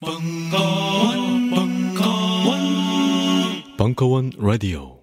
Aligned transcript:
벙커원, 0.00 1.50
벙커원, 1.50 2.60
벙커원 3.76 4.30
라디오. 4.38 4.97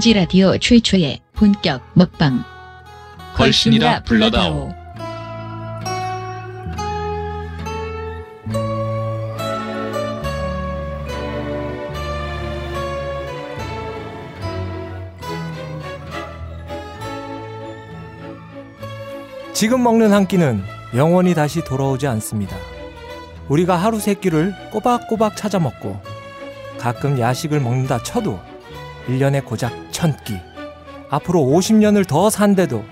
딴지 0.00 0.14
라디오 0.14 0.56
최초의 0.56 1.20
본격 1.34 1.82
먹방. 1.92 2.42
걸신이라 3.34 4.04
불러다오. 4.04 4.72
지금 19.52 19.82
먹는 19.82 20.14
한 20.14 20.26
끼는 20.26 20.64
영원히 20.94 21.34
다시 21.34 21.62
돌아오지 21.62 22.06
않습니다. 22.06 22.56
우리가 23.50 23.76
하루 23.76 24.00
세 24.00 24.14
끼를 24.14 24.54
꼬박꼬박 24.72 25.36
찾아 25.36 25.58
먹고 25.58 26.00
가끔 26.78 27.20
야식을 27.20 27.60
먹는다 27.60 28.02
쳐도 28.02 28.40
1년에 29.08 29.44
고작 29.44 29.89
천 30.00 30.16
끼. 30.24 30.40
앞으로 31.10 31.40
50년을 31.40 32.08
더 32.08 32.30
산데도 32.30 32.82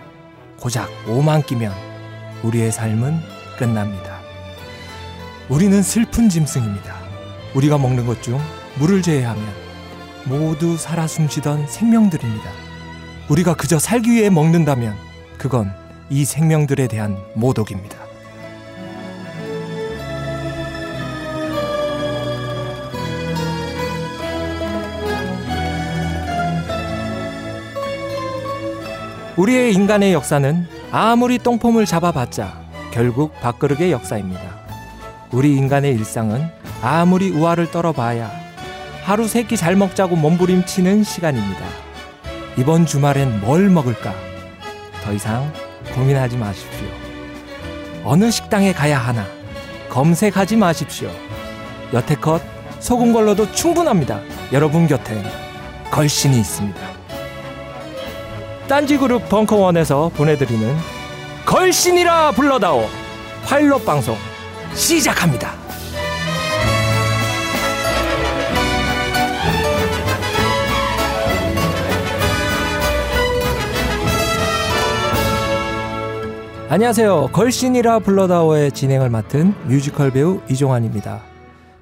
고작 0.61 0.91
5만 1.06 1.47
끼면 1.47 1.73
우리의 2.42 2.70
삶은 2.70 3.19
끝납니다. 3.59 4.19
우리는 5.48 5.83
슬픈 5.83 6.28
짐승입니다. 6.28 6.95
우리가 7.55 7.78
먹는 7.78 8.05
것 8.06 8.20
중 8.20 8.39
물을 8.78 9.00
제외하면 9.00 9.42
모두 10.27 10.77
살아 10.77 11.06
숨쉬던 11.06 11.69
생명들입니다. 11.69 12.50
우리가 13.31 13.55
그저 13.55 13.78
살기 13.78 14.11
위해 14.11 14.28
먹는다면 14.28 14.95
그건 15.39 15.72
이 16.11 16.27
생명들에 16.27 16.89
대한 16.89 17.17
모독입니다. 17.34 17.97
우리의 29.39 29.72
인간의 29.72 30.12
역사는 30.12 30.67
아무리 30.91 31.39
똥폼을 31.39 31.86
잡아봤자 31.86 32.61
결국 32.91 33.39
밥그릇의 33.41 33.92
역사입니다. 33.92 34.42
우리 35.31 35.55
인간의 35.56 35.92
일상은 35.94 36.48
아무리 36.83 37.31
우화를 37.31 37.70
떨어봐야 37.70 38.28
하루 39.05 39.28
세 39.28 39.44
끼 39.44 39.56
잘 39.56 39.77
먹자고 39.77 40.16
몸부림치는 40.16 41.05
시간입니다. 41.05 41.64
이번 42.56 42.84
주말엔 42.84 43.41
뭘 43.41 43.70
먹을까? 43.70 44.12
더 45.05 45.12
이상 45.12 45.53
고민하지 45.94 46.36
마십시오. 46.36 46.89
어느 48.05 48.33
식당에 48.33 48.72
가야 48.72 48.98
하나 48.98 49.25
검색하지 49.89 50.56
마십시오. 50.56 51.11
여태껏 51.94 52.42
속은 52.81 53.12
걸로도 53.12 53.53
충분합니다. 53.53 54.20
여러분 54.53 54.89
곁엔 54.89 55.25
걸신이 55.92 56.39
있습니다. 56.41 56.97
딴지그룹 58.69 59.30
벙커원에서 59.30 60.10
보내드리는 60.10 60.76
걸신이라 61.47 62.32
불러다오 62.32 62.82
파일럿 63.47 63.82
방송 63.87 64.15
시작합니다. 64.75 65.54
안녕하세요. 76.69 77.31
걸신이라 77.32 78.00
불러다오의 78.00 78.72
진행을 78.72 79.09
맡은 79.09 79.54
뮤지컬 79.66 80.10
배우 80.10 80.43
이종환입니다. 80.50 81.22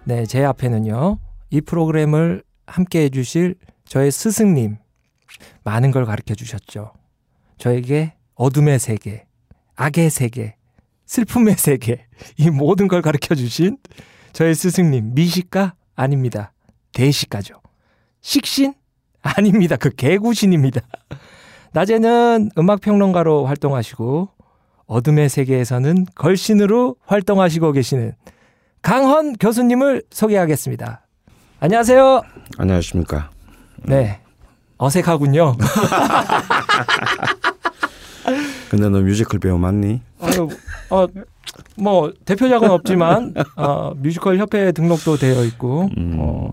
네, 0.04 0.24
제 0.24 0.44
앞에는요. 0.44 1.18
이 1.50 1.60
프로그램을 1.60 2.44
함께 2.68 3.02
해주실 3.02 3.56
저의 3.88 4.12
스승님, 4.12 4.76
많은 5.64 5.90
걸 5.90 6.04
가르쳐 6.04 6.34
주셨죠. 6.34 6.92
저에게 7.58 8.14
어둠의 8.34 8.78
세계, 8.78 9.26
악의 9.76 10.10
세계, 10.10 10.56
슬픔의 11.06 11.54
세계, 11.56 12.06
이 12.36 12.50
모든 12.50 12.88
걸 12.88 13.02
가르쳐 13.02 13.34
주신 13.34 13.78
저의 14.32 14.54
스승님, 14.54 15.14
미식가? 15.14 15.74
아닙니다. 15.94 16.52
대식가죠. 16.92 17.60
식신? 18.20 18.74
아닙니다. 19.22 19.76
그 19.76 19.90
개구신입니다. 19.90 20.82
낮에는 21.72 22.50
음악평론가로 22.58 23.46
활동하시고, 23.46 24.28
어둠의 24.86 25.28
세계에서는 25.28 26.06
걸신으로 26.14 26.96
활동하시고 27.06 27.72
계시는 27.72 28.12
강헌 28.82 29.34
교수님을 29.34 30.04
소개하겠습니다. 30.10 31.06
안녕하세요. 31.58 32.22
안녕하십니까. 32.58 33.30
네. 33.84 34.20
어색하군요. 34.78 35.56
근데 38.70 38.88
너 38.88 39.00
뮤지컬 39.00 39.40
배우 39.40 39.58
맞니? 39.58 40.00
아유, 40.20 40.48
어, 40.90 41.06
뭐 41.76 42.12
대표작은 42.24 42.70
없지만 42.70 43.34
어, 43.56 43.92
뮤지컬 43.96 44.38
협회에 44.38 44.72
등록도 44.72 45.16
되어 45.16 45.44
있고. 45.44 45.88
음. 45.96 46.16
어, 46.18 46.50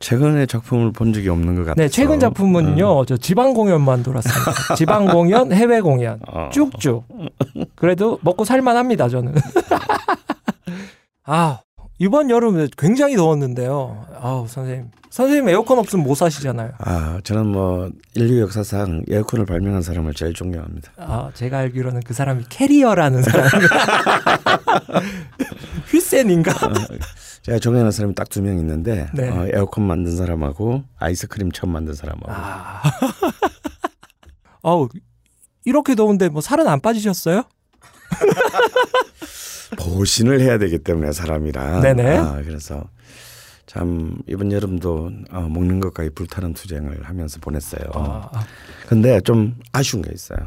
최근에 0.00 0.46
작품을 0.46 0.92
본 0.92 1.12
적이 1.12 1.28
없는 1.28 1.54
것 1.56 1.60
같아서. 1.60 1.82
네, 1.82 1.88
최근 1.88 2.18
작품은요. 2.18 3.04
저 3.04 3.16
지방 3.18 3.52
공연만 3.52 4.02
돌았습니다. 4.02 4.74
지방 4.74 5.06
공연, 5.06 5.52
해외 5.52 5.80
공연 5.82 6.18
어. 6.26 6.48
쭉쭉. 6.52 7.04
그래도 7.76 8.18
먹고 8.22 8.44
살만합니다, 8.46 9.08
저는. 9.10 9.34
아, 11.24 11.60
이번 12.02 12.30
여름에 12.30 12.68
굉장히 12.78 13.14
더웠는데요. 13.14 14.06
아우, 14.18 14.48
선생님. 14.48 14.90
선생님 15.10 15.48
에어컨 15.50 15.78
없으면 15.78 16.02
못 16.06 16.14
사시잖아요. 16.14 16.70
아, 16.78 17.20
저는 17.24 17.46
뭐 17.48 17.90
인류 18.14 18.40
역사상 18.40 19.02
에어컨을 19.06 19.44
발명한 19.44 19.82
사람을 19.82 20.14
제일 20.14 20.32
존경합니다. 20.32 20.92
아, 20.96 21.30
제가 21.34 21.58
알기로는 21.58 22.00
그 22.06 22.14
사람이 22.14 22.44
캐리어라는 22.48 23.22
사람. 23.22 23.48
휘센인가? 25.90 26.52
제가 27.42 27.58
존경하는 27.58 27.90
사람이 27.90 28.14
딱 28.14 28.28
두 28.30 28.40
명 28.40 28.56
있는데 28.58 29.08
네. 29.12 29.28
어, 29.28 29.46
에어컨 29.52 29.84
만든 29.86 30.16
사람하고 30.16 30.84
아이스크림 30.98 31.52
처음 31.52 31.72
만든 31.72 31.92
사람하고. 31.92 32.26
아. 32.32 32.80
아우, 34.62 34.88
이렇게 35.66 35.94
더운데 35.94 36.30
뭐 36.30 36.40
살은 36.40 36.66
안 36.66 36.80
빠지셨어요? 36.80 37.42
보신을 39.78 40.40
해야 40.40 40.58
되기 40.58 40.78
때문에 40.78 41.12
사람이라. 41.12 41.80
네네. 41.80 42.16
아, 42.16 42.42
그래서 42.44 42.84
참 43.66 44.18
이번 44.26 44.50
여름도 44.50 45.10
어, 45.30 45.40
먹는 45.48 45.80
것까지 45.80 46.10
불타는 46.10 46.54
투쟁을 46.54 47.02
하면서 47.04 47.38
보냈어요. 47.40 47.90
아, 47.94 48.28
근데 48.88 49.20
좀 49.20 49.54
아쉬운 49.72 50.02
게 50.02 50.10
있어요. 50.12 50.38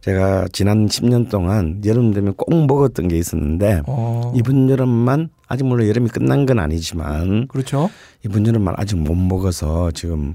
제가 0.00 0.46
지난 0.52 0.86
10년 0.86 1.28
동안 1.28 1.82
여름 1.84 2.14
되면 2.14 2.32
꼭 2.34 2.54
먹었던 2.66 3.08
게 3.08 3.18
있었는데 3.18 3.82
어, 3.86 4.32
이번 4.34 4.70
여름만 4.70 5.28
아직 5.46 5.64
물론 5.64 5.88
여름이 5.88 6.08
끝난 6.10 6.46
건 6.46 6.58
아니지만 6.58 7.48
그렇죠. 7.48 7.90
이번 8.24 8.46
여름만 8.46 8.74
아직 8.78 8.96
못 8.96 9.14
먹어서 9.14 9.90
지금 9.90 10.34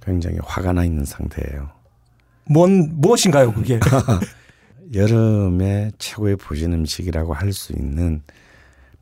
굉장히 0.00 0.38
화가 0.44 0.72
나 0.74 0.84
있는 0.84 1.04
상태예요. 1.04 1.70
뭔 2.46 2.90
무엇인가요, 3.00 3.52
그게? 3.52 3.80
여름에 4.92 5.90
최고의 5.98 6.36
보신 6.36 6.72
음식이라고 6.72 7.32
할 7.34 7.52
수 7.52 7.72
있는 7.72 8.22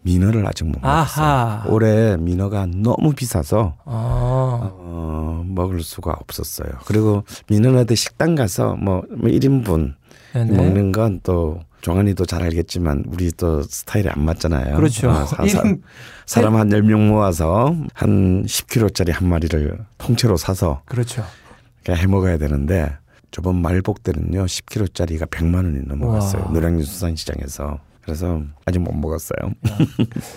민어를 0.02 0.44
아직 0.46 0.64
못 0.64 0.80
먹었어요. 0.80 1.24
아하. 1.24 1.64
올해 1.68 2.16
민어가 2.16 2.66
너무 2.66 3.12
비싸서 3.14 3.76
아, 3.84 4.70
어, 4.74 5.44
먹을 5.46 5.80
수가 5.80 6.12
없었어요. 6.20 6.68
그리고 6.86 7.24
민어한테 7.48 7.94
식당 7.94 8.34
가서 8.34 8.74
뭐, 8.74 9.02
뭐 9.16 9.30
1인분 9.30 9.94
네네. 10.34 10.56
먹는 10.56 10.92
건 10.92 11.20
또 11.22 11.60
종환이도 11.82 12.26
잘 12.26 12.42
알겠지만 12.42 13.04
우리 13.08 13.30
또 13.32 13.62
스타일이 13.62 14.08
안 14.08 14.24
맞잖아요. 14.24 14.76
그렇죠. 14.76 15.10
아, 15.10 15.24
사, 15.24 15.36
사, 15.36 15.42
이름- 15.44 15.82
사람 16.26 16.56
한 16.56 16.68
10명 16.68 17.08
모아서 17.08 17.74
한 17.94 18.44
10kg짜리 18.44 19.12
한 19.12 19.28
마리를 19.28 19.78
통째로 19.98 20.36
사서 20.36 20.82
그렇죠. 20.86 21.24
해 21.88 22.06
먹어야 22.06 22.38
되는데 22.38 22.92
저번 23.32 23.60
말복 23.60 24.02
때는요 24.04 24.44
10kg짜리가 24.44 25.28
100만 25.28 25.56
원이 25.56 25.80
넘어갔어요. 25.86 26.42
와. 26.44 26.50
노량진 26.52 26.84
수산시장에서 26.84 27.78
그래서 28.02 28.42
아직 28.66 28.78
못 28.78 28.92
먹었어요. 28.94 29.52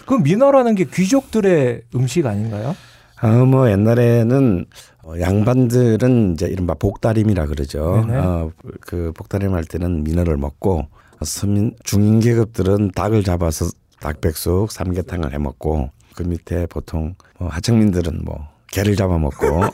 그 0.06 0.14
민어라는 0.16 0.76
게 0.76 0.86
귀족들의 0.86 1.82
음식 1.96 2.26
아닌가요? 2.26 2.76
아, 3.18 3.32
뭐 3.44 3.70
옛날에는 3.70 4.66
어, 5.04 5.14
양반들은 5.20 6.34
이제 6.34 6.48
이른바 6.48 6.74
복다림이라 6.76 7.48
그러죠. 7.48 8.06
어, 8.08 8.52
그 8.82 9.12
복다림 9.16 9.54
할 9.54 9.64
때는 9.64 10.04
민어를 10.04 10.38
먹고 10.38 10.88
서민 11.24 11.76
중인 11.84 12.20
계급들은 12.20 12.92
닭을 12.92 13.24
잡아서 13.24 13.66
닭백숙, 14.00 14.72
삼계탕을 14.72 15.34
해 15.34 15.38
먹고 15.38 15.90
그 16.16 16.24
밑에 16.24 16.68
보통 16.68 17.16
뭐 17.40 17.50
하청민들은 17.50 18.22
뭐 18.24 18.48
개를 18.72 18.96
잡아 18.96 19.18
먹고 19.18 19.46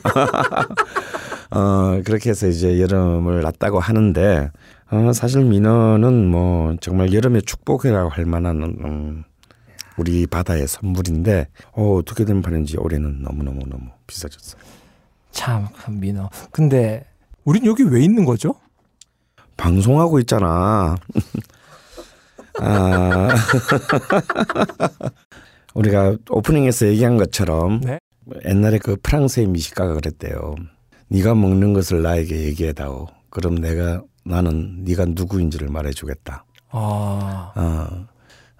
어 1.54 2.00
그렇게 2.04 2.30
해서 2.30 2.48
이제 2.48 2.80
여름을 2.80 3.42
났다고 3.42 3.78
하는데 3.78 4.50
어 4.90 5.12
사실 5.12 5.44
민어는 5.44 6.30
뭐 6.30 6.74
정말 6.80 7.12
여름의 7.12 7.42
축복이라고 7.42 8.08
할 8.08 8.24
만한 8.24 8.62
음, 8.62 9.24
우리 9.98 10.26
바다의 10.26 10.66
선물인데 10.66 11.48
어 11.72 11.96
어떻게 11.96 12.24
된 12.24 12.40
판인지 12.40 12.78
올해는 12.78 13.22
너무 13.22 13.42
너무 13.42 13.60
너무 13.68 13.84
비싸졌어요. 14.06 14.62
참그 15.32 15.90
민어. 15.90 16.30
근데 16.50 17.04
우린 17.44 17.66
여기 17.66 17.82
왜 17.82 18.02
있는 18.02 18.24
거죠? 18.24 18.54
방송하고 19.58 20.20
있잖아. 20.20 20.96
아, 22.60 23.28
우리가 25.74 26.16
오프닝에서 26.30 26.86
얘기한 26.86 27.16
것처럼 27.16 27.80
네. 27.80 27.98
옛날에 28.46 28.78
그 28.78 28.96
프랑스의 29.02 29.46
미식가가 29.48 29.94
그랬대요. 29.94 30.54
네가 31.12 31.34
먹는 31.34 31.74
것을 31.74 32.00
나에게 32.00 32.44
얘기해다오. 32.46 33.06
그럼 33.28 33.56
내가 33.56 34.02
나는 34.24 34.82
네가 34.82 35.04
누구인지를 35.08 35.68
말해주겠다. 35.68 36.44
아, 36.70 37.52
어, 37.54 38.06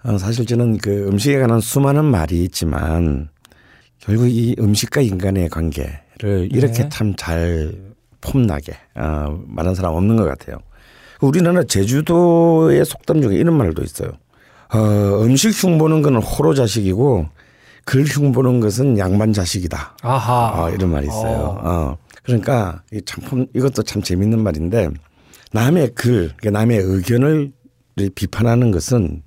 어, 0.03 0.17
사실 0.19 0.45
저는 0.45 0.77
그 0.77 1.07
음식에 1.07 1.39
관한 1.39 1.59
수많은 1.59 2.05
말이 2.05 2.43
있지만 2.43 3.29
결국 3.97 4.27
이 4.27 4.55
음식과 4.59 5.01
인간의 5.01 5.49
관계를 5.49 6.49
이렇게 6.51 6.83
네. 6.83 6.89
참잘 6.89 7.73
폼나게 8.21 8.73
어, 8.95 9.41
말하는 9.47 9.73
사람 9.73 9.95
없는 9.95 10.15
것 10.17 10.25
같아요. 10.25 10.57
우리나라 11.21 11.63
제주도의 11.63 12.85
속담 12.85 13.21
중에 13.21 13.35
이런 13.35 13.57
말도 13.57 13.81
있어요. 13.81 14.11
어, 14.71 15.23
음식 15.23 15.49
흉보는 15.49 16.03
것은 16.03 16.17
호로 16.17 16.53
자식이고 16.53 17.25
글 17.85 18.03
흉보는 18.05 18.59
것은 18.59 18.99
양반 18.99 19.33
자식이다. 19.33 19.97
아하. 20.03 20.65
어, 20.65 20.69
이런 20.69 20.91
말이 20.91 21.07
있어요. 21.07 21.57
어. 21.63 21.97
어. 22.23 22.25
그러니까 22.25 22.83
이 22.91 23.01
참, 23.05 23.45
이것도 23.53 23.83
참 23.83 24.01
재밌는 24.01 24.39
말인데 24.41 24.89
남의 25.51 25.91
글, 25.95 26.31
그러니까 26.37 26.51
남의 26.59 26.77
의견을 26.79 27.51
비판하는 28.15 28.71
것은 28.71 29.21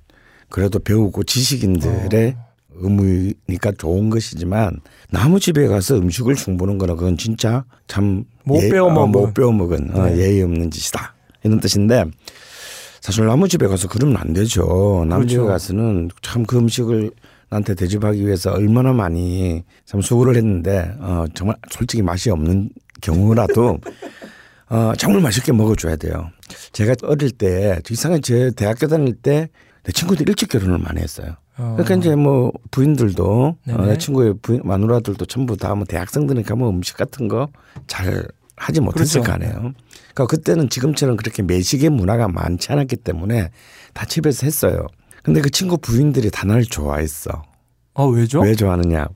그래도 0.49 0.79
배우고 0.79 1.23
지식인들의 1.23 2.35
어. 2.37 2.47
의무니까 2.79 3.71
좋은 3.77 4.09
것이지만 4.09 4.79
나무 5.09 5.39
집에 5.39 5.67
가서 5.67 5.95
음식을 5.97 6.35
흉보는 6.35 6.77
거는 6.77 6.95
그건 6.95 7.17
진짜 7.17 7.65
참못 7.87 8.25
예- 8.61 8.69
배워 8.69 8.89
어, 8.89 8.93
먹은. 8.93 9.11
못 9.11 9.33
배워 9.33 9.51
먹은 9.51 9.95
어, 9.95 10.05
네. 10.07 10.17
예의 10.17 10.43
없는 10.43 10.69
짓이다 10.69 11.15
이런 11.43 11.59
뜻인데 11.59 12.05
사실 13.01 13.25
나무 13.25 13.47
집에 13.47 13.67
가서 13.67 13.87
그러면 13.87 14.17
안 14.17 14.33
되죠. 14.33 15.05
나무 15.07 15.25
집에 15.25 15.37
그렇죠. 15.41 15.51
가서는 15.53 16.09
참 16.21 16.45
그 16.45 16.57
음식을 16.57 17.11
나한테 17.49 17.75
대접하기 17.75 18.25
위해서 18.25 18.51
얼마나 18.51 18.93
많이 18.93 19.63
참 19.85 20.01
수고를 20.01 20.35
했는데 20.35 20.91
어, 20.99 21.25
정말 21.33 21.55
솔직히 21.69 22.01
맛이 22.03 22.29
없는 22.29 22.69
경우라도 23.01 23.79
어, 24.69 24.93
정말 24.97 25.21
맛있게 25.21 25.53
먹어줘야 25.53 25.95
돼요. 25.95 26.29
제가 26.73 26.95
어릴 27.03 27.31
때 27.31 27.79
이상하게 27.89 28.21
제 28.21 28.51
대학교 28.55 28.87
다닐 28.87 29.13
때 29.13 29.49
내 29.87 29.93
친구들 29.93 30.27
일찍 30.27 30.49
결혼을 30.49 30.79
많이 30.79 30.99
했어요. 30.99 31.37
어. 31.57 31.75
그러니까 31.77 31.95
이제 31.95 32.13
뭐 32.13 32.51
부인들도 32.71 33.55
어. 33.69 33.85
내 33.85 33.97
친구의 33.97 34.33
부인, 34.41 34.59
마누라들도 34.65 35.25
전부 35.27 35.55
다 35.55 35.73
뭐 35.75 35.85
대학생들이니까 35.85 36.55
뭐 36.55 36.69
음식 36.69 36.97
같은 36.97 37.29
거 37.29 37.47
잘 37.87 38.27
하지 38.57 38.81
못했을 38.81 39.21
그렇죠. 39.21 39.27
거 39.31 39.33
아니에요. 39.35 39.73
그러니까 40.13 40.25
그때는 40.27 40.67
지금처럼 40.69 41.15
그렇게 41.15 41.41
매식의 41.41 41.89
문화가 41.89 42.27
많지 42.27 42.69
않았기 42.71 42.97
때문에 42.97 43.49
다 43.93 44.05
집에서 44.05 44.45
했어요. 44.45 44.87
근데 45.23 45.41
그 45.41 45.49
친구 45.49 45.77
부인들이 45.77 46.29
다 46.31 46.45
날 46.47 46.63
좋아했어. 46.63 47.43
아 47.95 48.03
왜죠? 48.03 48.41
왜 48.41 48.53
좋아하느냐? 48.55 49.07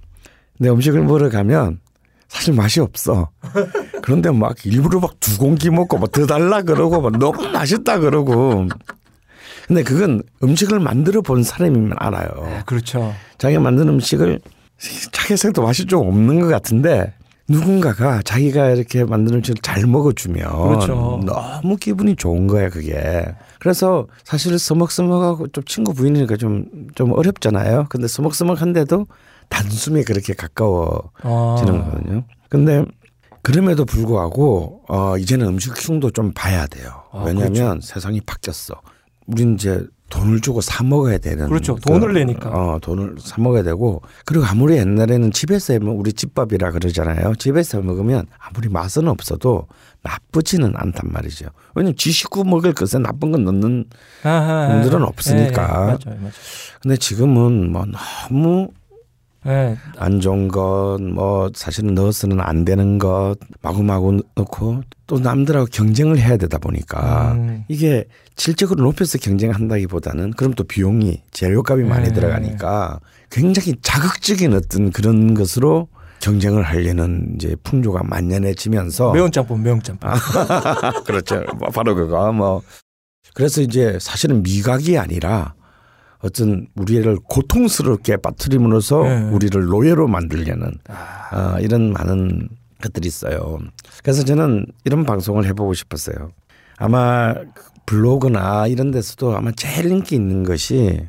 내 0.59 0.69
음식을 0.69 1.01
먹으러 1.03 1.29
가면 1.29 1.79
사실 2.27 2.53
맛이 2.53 2.79
없어. 2.79 3.29
그런데 4.01 4.31
막 4.31 4.55
일부러 4.65 4.99
막 4.99 5.19
두 5.19 5.37
공기 5.37 5.69
먹고 5.69 5.97
막더 5.97 6.25
달라 6.25 6.61
그러고 6.63 7.01
막 7.01 7.11
너무 7.17 7.47
맛있다 7.49 7.99
그러고. 7.99 8.67
근데 9.67 9.83
그건 9.83 10.21
음식을 10.43 10.79
만들어 10.79 11.21
본 11.21 11.43
사람이면 11.43 11.93
알아요. 11.97 12.29
아, 12.37 12.63
그렇죠. 12.65 13.13
자기가 13.37 13.61
만든 13.61 13.87
음식을 13.89 14.39
자기 15.11 15.37
생각도 15.37 15.61
맛이 15.61 15.85
좀 15.85 16.07
없는 16.07 16.39
것 16.41 16.47
같은데 16.47 17.13
누군가가 17.47 18.21
자기가 18.23 18.71
이렇게 18.71 19.03
만든 19.05 19.35
음식을 19.35 19.61
잘 19.61 19.85
먹어주면 19.85 20.67
그렇죠. 20.67 21.21
너무 21.25 21.77
기분이 21.77 22.15
좋은 22.15 22.47
거야 22.47 22.69
그게. 22.69 23.25
그래서 23.61 24.07
사실 24.23 24.57
서먹서먹하고 24.57 25.49
좀 25.49 25.63
친구 25.65 25.93
부인이니까 25.93 26.35
좀 26.37 26.65
좀 26.95 27.11
어렵잖아요. 27.13 27.85
근데 27.89 28.07
서먹서먹한데도 28.07 29.05
단숨에 29.49 30.03
그렇게 30.03 30.33
가까워지는 30.33 31.11
아, 31.23 31.85
거거든요. 31.85 32.23
근데 32.49 32.83
그럼에도 33.43 33.85
불구하고 33.85 34.81
어 34.87 35.17
이제는 35.17 35.45
음식 35.47 35.73
흉도 35.77 36.09
좀 36.11 36.31
봐야 36.33 36.65
돼요. 36.67 37.03
아, 37.11 37.23
왜냐하면 37.25 37.79
세상이 37.81 38.21
바뀌었어. 38.21 38.73
우린 39.27 39.53
이제 39.55 39.85
돈을 40.09 40.41
주고 40.41 40.59
사 40.59 40.83
먹어야 40.83 41.17
되는 41.19 41.47
그렇죠. 41.47 41.75
돈을 41.75 42.13
내니까. 42.13 42.49
어 42.49 42.79
돈을 42.81 43.15
사 43.19 43.39
먹어야 43.41 43.63
되고 43.63 44.01
그리고 44.25 44.43
아무리 44.45 44.75
옛날에는 44.77 45.31
집에서 45.31 45.73
해먹 45.73 45.99
우리 45.99 46.11
집밥이라 46.13 46.71
그러잖아요. 46.71 47.35
집에서 47.35 47.77
해 47.77 47.83
먹으면 47.83 48.25
아무리 48.39 48.69
맛은 48.69 49.07
없어도 49.07 49.67
나쁘지는 50.03 50.73
않단 50.75 51.11
말이죠. 51.11 51.47
왜냐면 51.75 51.95
지 51.95 52.11
식구 52.11 52.43
먹을 52.43 52.73
것에 52.73 52.97
나쁜 52.97 53.31
건 53.31 53.43
넣는 53.45 53.85
아하, 54.23 54.67
분들은 54.69 55.01
예, 55.01 55.03
없으니까. 55.03 55.61
예, 55.63 55.67
맞아요, 55.67 56.19
맞아요. 56.19 56.31
근데 56.81 56.97
지금은 56.97 57.71
뭐 57.71 57.85
너무 58.29 58.69
예, 59.47 59.75
안 59.97 60.19
좋은 60.19 60.47
것, 60.49 60.99
뭐 61.01 61.49
사실은 61.55 61.95
넣어서는 61.95 62.39
안 62.39 62.63
되는 62.63 62.99
것 62.99 63.35
마구마구 63.61 64.21
넣고 64.35 64.83
또 65.07 65.19
남들하고 65.19 65.65
경쟁을 65.71 66.19
해야 66.19 66.37
되다 66.37 66.59
보니까 66.59 67.33
음. 67.33 67.63
이게 67.67 68.05
질적으로 68.35 68.83
높여서 68.83 69.17
경쟁한다기보다는 69.17 70.31
그럼 70.31 70.53
또 70.53 70.63
비용이 70.63 71.21
재료값이 71.31 71.83
많이 71.83 72.09
네. 72.09 72.13
들어가니까 72.13 72.99
굉장히 73.31 73.75
자극적인 73.81 74.53
어떤 74.53 74.91
그런 74.91 75.33
것으로 75.33 75.87
경쟁을 76.21 76.63
하려는 76.63 77.33
이제 77.35 77.55
풍조가 77.63 78.03
만연해지면서 78.03 79.11
매운 79.11 79.31
짬뽕, 79.31 79.61
매운 79.61 79.81
짬뽕. 79.81 80.09
그렇죠. 81.05 81.43
뭐 81.57 81.69
바로 81.69 81.95
그거 81.95 82.31
뭐 82.31 82.61
그래서 83.33 83.61
이제 83.61 83.97
사실은 83.99 84.43
미각이 84.43 84.97
아니라 84.97 85.53
어떤 86.19 86.67
우리를 86.75 87.17
고통스럽게 87.27 88.17
빠뜨림으로써 88.17 89.03
네. 89.03 89.21
우리를 89.31 89.65
노예로 89.65 90.07
만들려는 90.07 90.71
어, 91.33 91.59
이런 91.59 91.91
많은 91.93 92.49
것들이 92.81 93.07
있어요. 93.07 93.59
그래서 94.03 94.23
저는 94.23 94.65
이런 94.85 95.03
방송을 95.05 95.45
해보고 95.47 95.73
싶었어요. 95.73 96.31
아마 96.77 97.33
블로그나 97.85 98.67
이런 98.67 98.91
데서도 98.91 99.35
아마 99.35 99.51
제일 99.51 99.91
인기 99.91 100.15
있는 100.15 100.43
것이 100.43 101.07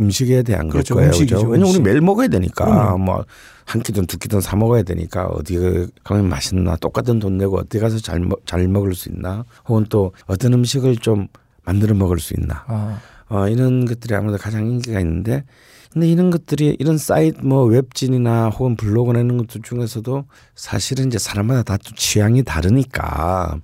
음식에 0.00 0.42
대한 0.42 0.62
걸 0.68 0.72
그렇죠. 0.72 0.94
거예요. 0.94 1.08
음식이죠, 1.08 1.36
그죠? 1.36 1.46
왜냐면 1.48 1.68
우리 1.70 1.78
음식. 1.78 1.82
매일 1.82 2.00
먹어야 2.00 2.28
되니까. 2.28 2.96
뭐 2.96 3.24
한 3.68 3.82
끼든 3.82 4.06
두 4.06 4.16
끼든 4.16 4.40
사 4.40 4.56
먹어야 4.56 4.82
되니까 4.82 5.26
어디 5.26 5.58
가면 6.02 6.26
맛있나 6.26 6.74
똑같은 6.76 7.18
돈 7.18 7.36
내고 7.36 7.58
어디 7.58 7.78
가서 7.78 7.98
잘, 7.98 8.18
먹, 8.18 8.40
잘 8.46 8.66
먹을 8.66 8.94
수 8.94 9.10
있나 9.10 9.44
혹은 9.68 9.84
또 9.90 10.12
어떤 10.26 10.54
음식을 10.54 10.96
좀 10.96 11.28
만들어 11.64 11.94
먹을 11.94 12.18
수 12.18 12.32
있나 12.32 12.64
아, 12.66 12.98
어, 13.28 13.46
이런 13.46 13.84
것들이 13.84 14.14
아무래도 14.14 14.38
가장 14.42 14.66
인기가 14.66 14.98
있는데 15.00 15.44
근데 15.92 16.08
이런 16.08 16.30
것들이 16.30 16.76
이런 16.78 16.96
사이트 16.96 17.42
뭐 17.44 17.64
웹진이나 17.64 18.48
혹은 18.48 18.74
블로그나 18.74 19.18
이런 19.20 19.36
것들 19.36 19.60
중에서도 19.60 20.24
사실은 20.54 21.08
이제 21.08 21.18
사람마다 21.18 21.62
다 21.62 21.76
또 21.76 21.94
취향이 21.94 22.44
다르니까 22.44 23.58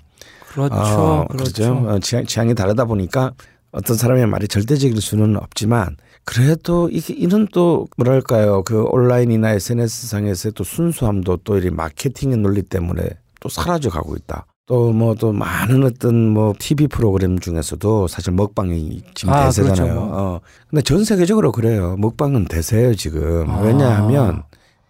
그렇죠, 0.53 0.75
어, 0.75 1.27
그렇죠. 1.31 1.73
어, 1.89 1.99
취향, 2.01 2.27
취향이 2.27 2.55
다르다 2.55 2.85
보니까 2.85 3.33
어떤 3.73 3.97
사람의 3.97 4.27
말이 4.27 4.49
절대적일 4.49 5.01
수는 5.01 5.37
없지만 5.39 5.97
그래도 6.25 6.89
이게 6.91 7.13
이런 7.15 7.47
또 7.53 7.87
뭐랄까요 7.97 8.63
그 8.65 8.83
온라인이나 8.85 9.51
SNS 9.53 10.07
상에서의 10.09 10.53
또 10.55 10.65
순수함도 10.65 11.39
또 11.39 11.59
이 11.59 11.71
마케팅의 11.71 12.39
논리 12.39 12.63
때문에 12.63 13.03
또 13.41 13.49
사라져 13.49 13.91
가고 13.91 14.17
있다. 14.17 14.47
또 14.67 14.93
뭐또 14.93 15.33
많은 15.33 15.85
어떤 15.85 16.31
뭐 16.31 16.55
TV 16.59 16.89
프로그램 16.89 17.39
중에서도 17.39 18.09
사실 18.09 18.33
먹방이 18.33 19.03
지금 19.15 19.35
아, 19.35 19.45
대세잖아요. 19.45 19.77
그렇죠, 19.77 19.95
뭐. 19.95 20.11
어. 20.19 20.41
근데 20.71 20.81
전 20.83 21.05
세계적으로 21.05 21.53
그래요. 21.53 21.97
먹방은 21.99 22.47
대세예요 22.47 22.95
지금. 22.95 23.51
아. 23.51 23.61
왜냐하면 23.61 24.43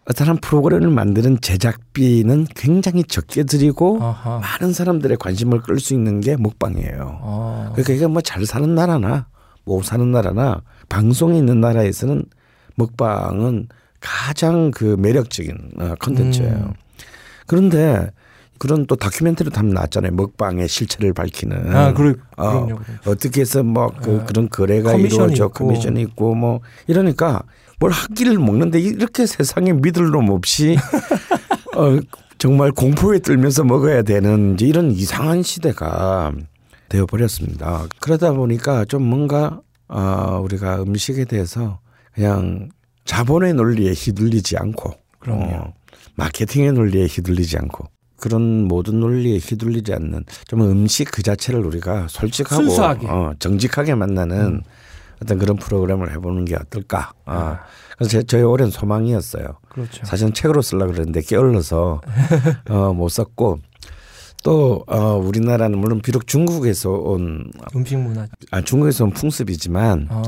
어떤 0.08 0.28
한 0.28 0.36
프로그램을 0.36 0.90
만드는 0.90 1.40
제작비는 1.40 2.46
굉장히 2.54 3.02
적게 3.02 3.42
들이고 3.42 3.98
아하. 4.00 4.38
많은 4.38 4.72
사람들의 4.72 5.16
관심을 5.16 5.62
끌 5.62 5.80
수 5.80 5.94
있는 5.94 6.20
게 6.20 6.36
먹방이에요. 6.36 7.18
아, 7.22 7.70
그러니까 7.72 7.92
이게 7.94 8.06
뭐 8.06 8.22
잘 8.22 8.46
사는 8.46 8.72
나라나 8.76 9.26
못 9.64 9.84
사는 9.84 10.10
나라나 10.10 10.62
방송에 10.88 11.38
있는 11.38 11.60
나라에서는 11.60 12.24
먹방은 12.76 13.68
가장 14.00 14.70
그 14.70 14.96
매력적인 14.98 15.70
어, 15.78 15.94
컨텐츠예요. 15.98 16.52
음. 16.52 16.72
그런데 17.46 18.10
그런 18.58 18.86
또 18.86 18.96
다큐멘터리도 18.96 19.58
한번 19.58 19.74
나왔잖아요. 19.74 20.12
먹방의 20.12 20.68
실체를 20.68 21.12
밝히는. 21.12 21.74
아, 21.74 21.92
그래, 21.92 22.14
어, 22.36 22.64
그럼요. 22.64 22.80
어떻게 23.06 23.40
해서 23.40 23.62
뭐그 23.62 24.20
아, 24.22 24.26
그런 24.26 24.48
거래가 24.48 24.92
커미션이 24.92 25.14
이루어져 25.14 25.46
있고. 25.46 25.66
커미션이 25.66 26.02
있고 26.02 26.34
뭐 26.34 26.60
이러니까 26.86 27.42
뭘한 27.80 28.14
끼를 28.14 28.38
먹는데 28.38 28.80
이렇게 28.80 29.26
세상에 29.26 29.72
믿을 29.72 30.10
놈 30.10 30.30
없이 30.30 30.76
어, 31.76 31.98
정말 32.38 32.70
공포에 32.72 33.18
떨면서 33.18 33.64
먹어야 33.64 34.02
되는 34.02 34.56
이런 34.60 34.92
이상한 34.92 35.42
시대가 35.42 36.32
되어 36.94 37.06
버렸습니다. 37.06 37.86
그러다 38.00 38.32
보니까 38.32 38.84
좀 38.84 39.02
뭔가 39.02 39.60
어, 39.88 40.40
우리가 40.44 40.82
음식에 40.82 41.24
대해서 41.24 41.80
그냥 42.14 42.68
자본의 43.04 43.54
논리에 43.54 43.92
휘둘리지 43.92 44.56
않고. 44.56 44.94
어, 45.26 45.74
마케팅의 46.14 46.72
논리에 46.72 47.06
휘둘리지 47.06 47.56
않고 47.58 47.86
그런 48.20 48.68
모든 48.68 49.00
논리에 49.00 49.38
휘둘리지 49.38 49.92
않는 49.94 50.24
좀 50.46 50.62
음식 50.62 51.10
그 51.10 51.22
자체를 51.22 51.64
우리가 51.66 52.06
솔직하고 52.08 52.62
순수하게. 52.62 53.06
음. 53.06 53.12
어, 53.12 53.32
정직하게 53.40 53.96
만나는 53.96 54.62
어떤 55.20 55.38
그런 55.38 55.56
프로그램을 55.56 56.12
해보는 56.12 56.44
게 56.44 56.54
어떨까. 56.54 57.12
아. 57.24 57.60
그래서 57.96 58.10
제, 58.10 58.22
저희 58.22 58.42
오랜 58.42 58.70
소망이었어요. 58.70 59.58
그렇죠. 59.68 60.04
사실은 60.04 60.32
책으로 60.32 60.62
쓰려고 60.62 60.92
그랬는데 60.92 61.22
게을러서 61.22 62.00
어, 62.70 62.92
못 62.92 63.08
썼고 63.08 63.58
또 64.44 64.84
어, 64.86 65.16
우리나라는 65.16 65.78
물론 65.78 66.00
비록 66.00 66.26
중국에서 66.28 66.90
온 66.90 67.50
음식 67.74 67.96
문화. 67.96 68.28
아, 68.50 68.60
중국에서 68.60 69.04
온 69.04 69.10
풍습이지만 69.10 70.06
아, 70.10 70.22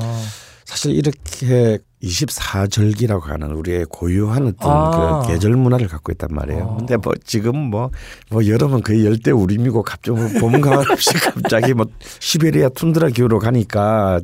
사실 0.64 0.92
이렇게 0.96 1.78
24절기라고 2.02 3.25
하는 3.25 3.52
우리의 3.52 3.85
고유한 3.90 4.46
어떤 4.46 4.70
아. 4.70 5.20
그 5.20 5.32
계절 5.32 5.52
문화를 5.52 5.87
갖고 5.87 6.12
있단 6.12 6.30
말이에요. 6.32 6.64
아. 6.64 6.76
근데 6.78 6.96
뭐 6.96 7.12
지금 7.25 7.56
뭐, 7.58 7.90
뭐 8.30 8.46
여름은 8.46 8.82
거의 8.82 9.04
열대 9.04 9.32
우림이고 9.32 9.82
갑자기 9.82 10.18
뭐 10.18 10.28
봄과 10.40 10.80
없이 10.90 11.12
갑자기 11.20 11.75
뭐 11.75 11.85
시베리아 12.18 12.70
툰드라 12.70 13.11
기후로 13.11 13.38
가니까 13.38 14.20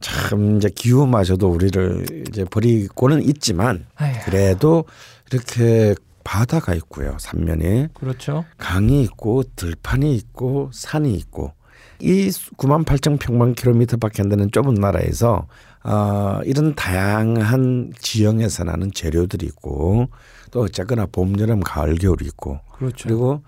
참 0.00 0.56
이제 0.56 0.70
기후 0.74 1.06
마저도 1.06 1.46
우리를 1.46 2.24
이제 2.28 2.46
버리고는 2.46 3.22
있지만 3.22 3.84
그래도 4.24 4.86
이렇게 5.30 5.94
바다가 6.24 6.74
있고요. 6.74 7.16
삼면에 7.18 7.88
그렇죠. 7.94 8.44
강이 8.58 9.02
있고 9.02 9.42
들판이 9.56 10.14
있고 10.16 10.70
산이 10.72 11.14
있고 11.14 11.52
이 12.00 12.28
9만 12.28 12.84
8천 12.84 13.18
평방 13.18 13.54
킬로미터밖에 13.54 14.22
안 14.22 14.28
되는 14.28 14.50
좁은 14.50 14.74
나라에서 14.74 15.46
어, 15.82 16.40
이런 16.44 16.74
다양한 16.74 17.92
지형에서 17.98 18.64
나는 18.64 18.90
재료들이 18.92 19.46
있고 19.46 20.08
또 20.50 20.62
어쨌거나 20.62 21.06
봄, 21.06 21.38
여름, 21.38 21.60
가을, 21.60 21.94
겨울이 21.96 22.26
있고 22.26 22.60
그렇죠. 22.72 23.04
그리고 23.08 23.42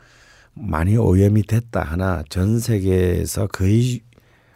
많이 0.54 0.96
오염이 0.96 1.42
됐다 1.44 1.80
하나 1.82 2.22
전 2.28 2.58
세계에서 2.58 3.46
거의 3.48 4.00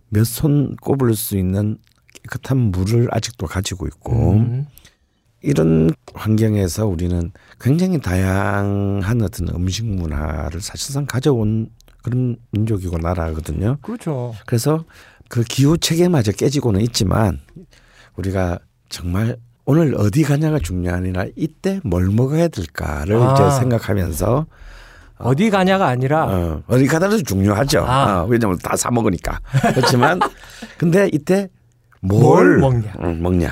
몇 0.09 0.25
손 0.25 0.77
꼽을 0.77 1.15
수 1.15 1.37
있는 1.37 1.79
깨끗한 2.23 2.57
물을 2.71 3.09
아직도 3.11 3.47
가지고 3.47 3.87
있고 3.89 4.33
음, 4.35 4.67
이런 5.43 5.91
환경에서 6.15 6.87
우리는 6.87 7.31
굉장히 7.61 8.01
다양한 8.01 9.23
어떤 9.23 9.49
음식 9.55 9.85
문화를 9.87 10.61
사실상 10.61 11.07
가져온 11.07 11.69
그런 12.03 12.37
민족이고 12.51 12.99
나라거든요. 12.99 13.77
그렇죠. 13.83 14.35
그래서 14.47 14.85
그 15.29 15.43
기후 15.43 15.77
체계마저 15.77 16.33
깨지고는 16.33 16.81
있지만 16.83 17.41
우리가 18.17 18.59
정말 18.89 19.37
오늘 19.65 19.95
어디 19.97 20.23
가냐가 20.23 20.59
중요한 20.61 21.01
아니라 21.01 21.27
이때 21.37 21.81
뭘 21.85 22.07
먹어야 22.09 22.49
될까를 22.49 23.17
아. 23.17 23.35
이제 23.35 23.59
생각하면서 23.59 24.47
어디 25.19 25.51
가냐가 25.51 25.89
아니라 25.89 26.27
어, 26.27 26.63
어디 26.69 26.87
가더라도 26.87 27.23
중요하죠. 27.23 27.85
아. 27.87 28.23
어, 28.23 28.27
왜냐하면 28.27 28.59
다 28.59 28.77
사 28.77 28.91
먹으니까. 28.91 29.41
그렇지만 29.75 30.21
근데 30.79 31.09
이때 31.13 31.49
뭘 32.01 32.59
뭘, 32.59 32.59
먹냐. 32.59 32.93
응, 33.03 33.23
먹냐. 33.23 33.51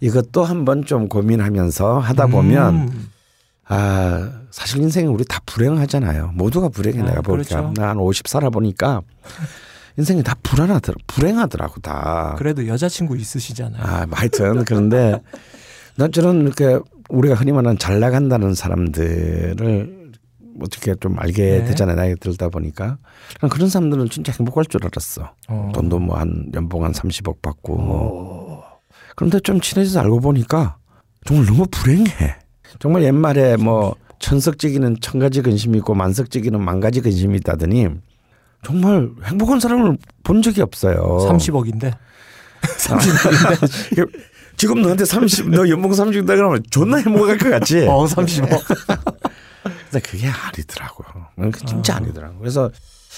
이것도 0.00 0.44
한번 0.44 0.84
좀 0.84 1.08
고민하면서 1.08 1.98
하다 1.98 2.26
보면 2.28 2.74
음, 2.74 3.08
아 3.68 4.30
사실 4.50 4.80
인생에 4.80 5.06
우리 5.06 5.24
다 5.24 5.40
불행하잖아요. 5.46 6.32
모두가 6.34 6.68
불행해 6.68 7.00
아, 7.02 7.04
내가 7.04 7.22
보니까 7.22 7.60
그렇죠. 7.60 7.72
난 7.80 7.98
50 7.98 8.28
살아보니까 8.28 9.02
인생이 9.98 10.22
다 10.22 10.34
불안하더라 10.42 10.96
불행하더라고 11.06 11.80
다. 11.80 12.34
그래도 12.38 12.66
여자친구 12.66 13.16
있으시잖아요. 13.16 13.82
아, 13.82 14.06
뭐 14.06 14.18
하여튼 14.18 14.64
그런데 14.64 15.20
난 15.96 16.12
저는 16.12 16.42
이렇게 16.42 16.78
우리가 17.08 17.34
흔히 17.34 17.52
말하는 17.52 17.78
잘 17.78 17.98
나간다는 18.00 18.54
사람들을 18.54 19.96
어떻게 20.60 20.94
좀 20.96 21.18
알게 21.18 21.42
네. 21.60 21.64
되잖아요. 21.64 21.96
나이 21.96 22.14
들다 22.16 22.48
보니까 22.48 22.96
난 23.40 23.50
그런 23.50 23.68
사람들은 23.68 24.08
진짜 24.10 24.32
행복할 24.38 24.64
줄 24.66 24.84
알았어. 24.84 25.30
어. 25.48 25.70
돈도 25.74 25.98
뭐 25.98 26.16
한 26.18 26.50
연봉 26.54 26.84
한 26.84 26.92
30억 26.92 27.40
받고 27.42 27.76
뭐. 27.76 28.45
그런데 29.16 29.40
좀 29.40 29.60
친해져서 29.60 30.00
알고 30.00 30.20
보니까 30.20 30.76
정말 31.24 31.46
너무 31.46 31.66
불행해. 31.70 32.36
정말 32.78 33.02
옛말에 33.02 33.56
뭐 33.56 33.96
천석지기는 34.18 34.98
천 35.00 35.18
가지 35.18 35.42
근심이 35.42 35.78
있고 35.78 35.94
만석지기는 35.94 36.62
만 36.62 36.80
가지 36.80 37.00
근심이 37.00 37.36
있다더니 37.38 37.88
정말 38.64 39.10
행복한 39.24 39.58
사람을 39.58 39.96
본 40.22 40.42
적이 40.42 40.62
없어요. 40.62 40.96
30억인데. 41.28 41.92
지금 44.56 44.82
너한테 44.82 45.04
30, 45.04 45.50
너 45.50 45.68
연봉 45.68 45.90
30다 45.92 46.26
그러면 46.26 46.62
존나 46.70 46.96
행복할 46.98 47.36
것 47.38 47.50
같지? 47.50 47.86
어, 47.86 48.04
30억. 48.06 48.62
근데 49.90 50.00
그게 50.00 50.28
아니더라고요. 50.28 51.52
진짜 51.66 51.96
아니더라고. 51.96 52.38
그래서 52.38 52.70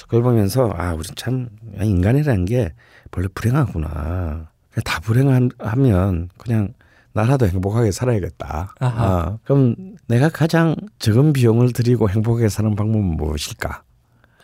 그걸 0.02 0.22
보면서 0.22 0.70
아, 0.76 0.94
우리 0.94 1.08
참 1.16 1.48
인간이라는 1.80 2.44
게 2.44 2.72
원래 3.16 3.28
불행하구나. 3.34 4.50
다 4.84 5.00
불행하면 5.00 6.28
그냥 6.38 6.72
나라도 7.12 7.46
행복하게 7.48 7.90
살아야겠다. 7.90 8.74
아하. 8.78 9.04
아, 9.04 9.38
그럼 9.44 9.74
내가 10.06 10.28
가장 10.28 10.76
적은 10.98 11.32
비용을 11.32 11.72
들이고 11.72 12.08
행복하게 12.10 12.48
사는 12.48 12.74
방법은 12.76 13.04
무엇일까? 13.16 13.82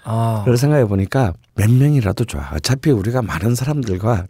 아, 0.05 0.39
그걸 0.41 0.57
생각해 0.57 0.87
보니까 0.87 1.33
몇 1.55 1.71
명이라도 1.71 2.25
좋아. 2.25 2.51
어차피 2.55 2.91
우리가 2.91 3.23
많은 3.23 3.55
사람들과 3.55 4.27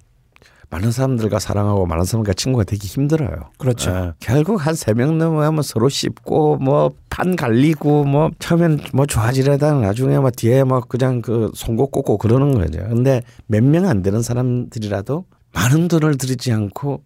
많은 0.70 0.90
사람들과 0.90 1.38
사랑하고 1.38 1.86
많은 1.86 2.04
사람과 2.04 2.32
친구가 2.32 2.64
되기 2.64 2.86
힘들어요. 2.88 3.50
그렇죠. 3.58 3.90
어, 3.90 4.12
결국 4.18 4.64
한 4.66 4.74
세 4.74 4.92
명 4.94 5.18
넘어가면 5.18 5.62
서로 5.62 5.88
씹고 5.88 6.56
뭐 6.58 6.92
판 7.10 7.36
갈리고 7.36 8.02
뭐 8.04 8.30
처음엔 8.40 8.80
뭐 8.92 9.06
좋아지려다가 9.06 9.78
나중에 9.80 10.18
막 10.18 10.34
뒤에 10.34 10.64
막 10.64 10.88
그냥 10.88 11.22
그 11.22 11.52
송곳 11.54 11.92
꽂고 11.92 12.18
그러는 12.18 12.54
거죠. 12.54 12.78
근데 12.88 13.22
몇 13.46 13.62
명 13.62 13.86
안 13.86 14.02
되는 14.02 14.20
사람들이라도 14.20 15.24
많은 15.54 15.88
돈을 15.88 16.16
들이지 16.18 16.52
않고 16.52 17.02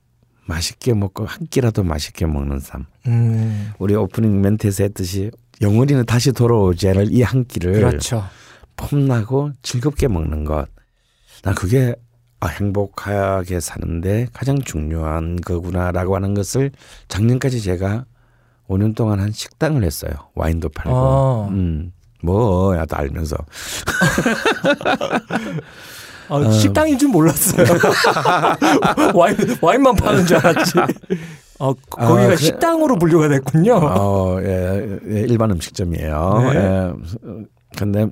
맛있게 0.47 0.95
먹고 0.95 1.27
한 1.27 1.47
끼라도 1.49 1.83
맛있게 1.85 2.27
먹는 2.27 2.59
삶. 2.61 2.87
음, 3.07 3.73
우리 3.79 3.95
오프닝 3.95 4.41
멘트에서 4.41 4.83
했듯이 4.85 5.31
영원히는 5.61 6.07
다시 6.07 6.33
돌아오지 6.33 6.89
않을 6.89 7.09
이 7.13 7.23
한 7.23 7.45
끼를 7.45 7.73
그렇죠. 7.75 8.25
폼나고 8.77 9.51
즐겁게 9.63 10.09
먹는 10.09 10.45
것. 10.45 10.67
난 11.43 11.55
그게 11.55 11.95
아, 12.41 12.47
행복하게 12.47 13.61
사는데 13.61 14.29
가장 14.33 14.61
중요한 14.63 15.37
거구나라고 15.37 16.15
하는 16.17 16.35
것을 16.35 16.71
작년까지 17.09 17.61
제가 17.61 18.05
5년 18.69 18.95
동안 18.95 19.19
한 19.21 19.33
식당을 19.33 19.83
했어요. 19.83 20.13
와인도 20.35 20.69
팔고. 20.69 20.97
아. 20.97 21.49
음. 21.49 21.93
뭐, 22.23 22.77
야도 22.77 22.97
알면서. 22.97 23.37
아, 26.29 26.51
식당인 26.51 26.99
줄 26.99 27.09
몰랐어요. 27.11 27.65
와인, 29.15 29.37
와인만 29.61 29.95
파는 29.97 30.27
줄 30.27 30.37
알았지. 30.37 30.73
어, 31.59 31.73
거- 31.75 31.81
거기가 31.91 32.23
아, 32.23 32.27
그래. 32.27 32.37
식당으로 32.37 32.99
분류가 32.99 33.29
됐군요. 33.29 33.75
어, 33.77 34.41
예, 34.43 34.99
예, 35.11 35.21
일반 35.21 35.51
음식점이에요. 35.51 36.51
네. 36.53 36.57
예. 36.59 36.93
근데 37.77 38.07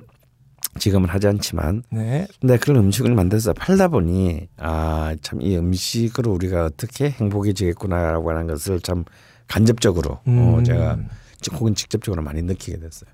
지금은 0.79 1.09
하지 1.09 1.27
않지만 1.27 1.81
네. 1.89 2.27
근데 2.39 2.57
그런 2.57 2.77
음식을 2.83 3.13
만들어서 3.15 3.53
팔다 3.53 3.87
보니 3.87 4.47
아 4.57 5.15
참 5.23 5.41
이 5.41 5.55
음식으로 5.57 6.31
우리가 6.33 6.65
어떻게 6.65 7.09
행복해지겠구나라고 7.09 8.29
하는 8.29 8.45
것을 8.47 8.79
참 8.81 9.03
간접적으로 9.47 10.11
어, 10.15 10.21
음. 10.27 10.63
제가 10.63 10.97
직- 11.41 11.53
혹은 11.53 11.73
직접적으로 11.73 12.21
많이 12.21 12.41
느끼게 12.43 12.77
됐어요. 12.79 13.09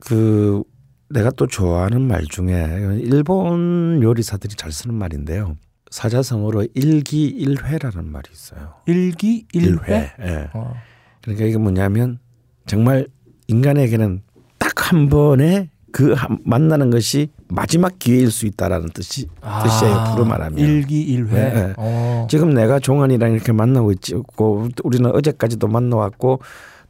그 0.00 0.62
내가 1.10 1.30
또 1.30 1.46
좋아하는 1.46 2.02
말 2.02 2.24
중에 2.26 2.98
일본 3.02 4.00
요리사들이 4.02 4.54
잘 4.56 4.72
쓰는 4.72 4.94
말인데요. 4.94 5.56
사자성어로 5.90 6.66
일기일회라는 6.74 8.10
말이 8.12 8.28
있어요. 8.32 8.74
일기 8.86 9.46
일회. 9.52 10.12
예. 10.20 10.48
어. 10.52 10.74
그러니까 11.22 11.46
이게 11.46 11.56
뭐냐면 11.56 12.18
정말 12.66 13.06
인간에게는 13.46 14.22
딱 14.58 14.68
한 14.92 15.08
번에 15.08 15.70
그 15.92 16.12
한- 16.12 16.38
만나는 16.44 16.90
것이 16.90 17.28
마지막 17.48 17.98
기회일 17.98 18.30
수 18.30 18.46
있다라는 18.46 18.90
뜻이 18.90 19.26
뜻이에요. 19.64 20.04
부로 20.12 20.24
말하면. 20.24 20.58
아, 20.58 20.62
일기일회. 20.62 21.30
네, 21.32 21.52
네. 21.68 21.74
어. 21.76 22.26
지금 22.30 22.54
내가 22.54 22.78
종환이랑 22.78 23.32
이렇게 23.32 23.52
만나고 23.52 23.92
있고 23.92 24.68
우리는 24.84 25.10
어제까지도 25.10 25.66
만나왔고 25.68 26.40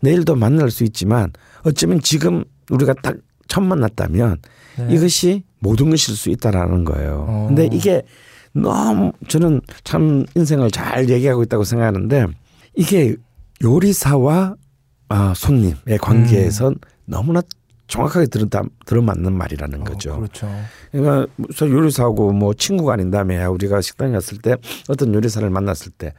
내일도 0.01 0.35
만날 0.37 0.71
수 0.71 0.85
있지만 0.85 1.33
어쩌면 1.65 2.01
지금 2.01 2.45
우리가 2.71 2.95
딱 3.03 3.17
처음 3.49 3.67
만났다면 3.69 4.37
네. 4.79 4.95
이것이 4.95 5.43
모든 5.59 5.91
것일 5.91 6.15
수 6.17 6.31
있다라는 6.31 6.85
거예요. 6.85 7.27
어. 7.29 7.47
근데 7.49 7.69
이게 7.73 8.03
너무 8.53 9.13
저는 9.29 9.61
참 9.85 10.25
인생을 10.35 10.71
잘 10.71 11.09
얘기하고 11.09 11.43
있다고 11.43 11.65
생각하는데 11.65 12.27
이게 12.75 13.17
요리사와 13.63 14.55
아, 15.09 15.33
손님의 15.35 15.99
관계에선 16.01 16.77
너무나 17.07 17.41
정확하게 17.89 18.27
들어 18.27 18.47
들어맞는 18.85 19.33
말이라는 19.33 19.83
거죠. 19.85 20.13
어, 20.13 20.17
그렇죠. 20.17 20.49
그러니까 20.93 21.27
저 21.57 21.69
요리사하고 21.69 22.33
뭐 22.33 22.53
친구가 22.53 22.93
아닌 22.93 23.11
다음에 23.11 23.43
우리가 23.47 23.81
식당에 23.81 24.13
갔을 24.13 24.39
때 24.39 24.57
어떤 24.89 25.15
요리사를 25.15 25.49
만났을 25.49 25.93
때 25.97 26.13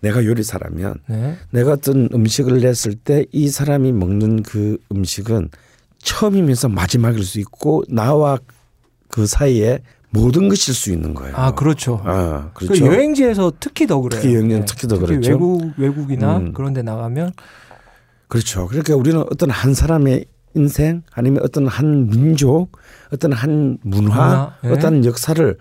내가 0.00 0.24
요리사라면 0.24 0.94
네. 1.08 1.36
내가 1.50 1.72
어떤 1.72 2.08
음식을 2.14 2.60
냈을 2.60 2.94
때 2.94 3.26
이 3.32 3.48
사람이 3.48 3.92
먹는 3.92 4.42
그 4.42 4.78
음식은 4.90 5.50
처음이면서 6.02 6.68
마지막일 6.68 7.24
수 7.24 7.40
있고 7.40 7.84
나와 7.88 8.38
그 9.08 9.26
사이에 9.26 9.80
모든 10.10 10.48
것일 10.48 10.74
수 10.74 10.92
있는 10.92 11.14
거예요. 11.14 11.36
아 11.36 11.54
그렇죠. 11.54 12.00
아, 12.04 12.50
그 12.54 12.66
그렇죠. 12.66 12.86
여행지에서 12.86 13.52
특히 13.60 13.86
더 13.86 14.00
그래요. 14.00 14.20
특히 14.20 14.34
여행지는 14.34 14.64
특히 14.64 14.88
더 14.88 14.98
그렇죠. 14.98 15.30
외국 15.30 15.72
외국이나 15.76 16.38
음. 16.38 16.52
그런 16.52 16.72
데 16.72 16.82
나가면 16.82 17.32
그렇죠. 18.28 18.66
그러니까 18.66 18.96
우리는 18.96 19.20
어떤 19.20 19.50
한 19.50 19.74
사람의 19.74 20.24
인생 20.54 21.02
아니면 21.12 21.42
어떤 21.44 21.68
한 21.68 22.08
민족, 22.08 22.72
어떤 23.12 23.32
한 23.32 23.78
문화, 23.82 24.08
문화, 24.08 24.54
예. 24.64 24.68
어떤 24.68 25.04
역사를 25.04 25.56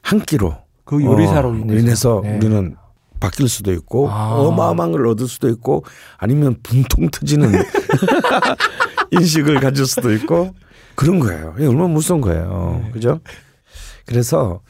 한 0.00 0.20
끼로 0.20 0.56
그 0.84 1.02
요리사로 1.02 1.50
어, 1.50 1.54
인해서, 1.54 2.20
네. 2.22 2.36
우리는 2.36 2.76
바뀔 3.20 3.48
수도 3.48 3.72
있고 3.72 4.10
아. 4.10 4.34
어마어마한 4.34 4.92
걸 4.92 5.06
얻을 5.06 5.26
수도 5.28 5.48
있고 5.48 5.84
아니면 6.18 6.56
분통 6.62 7.08
터지는 7.10 7.50
인식을 9.10 9.60
가질 9.60 9.86
수도 9.86 10.12
있고 10.12 10.54
그런 10.94 11.18
거예요. 11.20 11.54
이게 11.56 11.66
얼마나 11.66 11.88
무서운 11.88 12.20
거예요. 12.20 12.80
네. 12.84 12.90
그죠? 12.92 13.20
그래서 14.06 14.60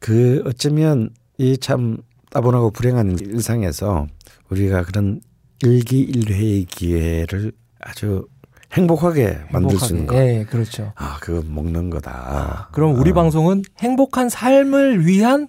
그 0.00 0.42
어쩌면 0.46 1.10
이 1.38 1.56
참 1.58 1.98
따분하고 2.30 2.70
불행한 2.70 3.18
일상에서 3.20 4.06
우리가 4.50 4.82
그런 4.84 5.20
일기일회의 5.62 6.64
기회를 6.64 7.52
아주 7.80 8.26
행복하게 8.72 9.38
만들 9.52 9.78
수 9.78 9.92
있는 9.94 10.06
거. 10.06 10.14
행복하게. 10.16 10.40
예, 10.40 10.44
그렇죠. 10.44 10.92
아, 10.96 11.18
그거 11.20 11.42
먹는 11.46 11.90
거다. 11.90 12.70
그럼 12.72 12.98
우리 12.98 13.10
아. 13.10 13.14
방송은 13.14 13.62
행복한 13.78 14.28
삶을 14.28 15.06
위한 15.06 15.46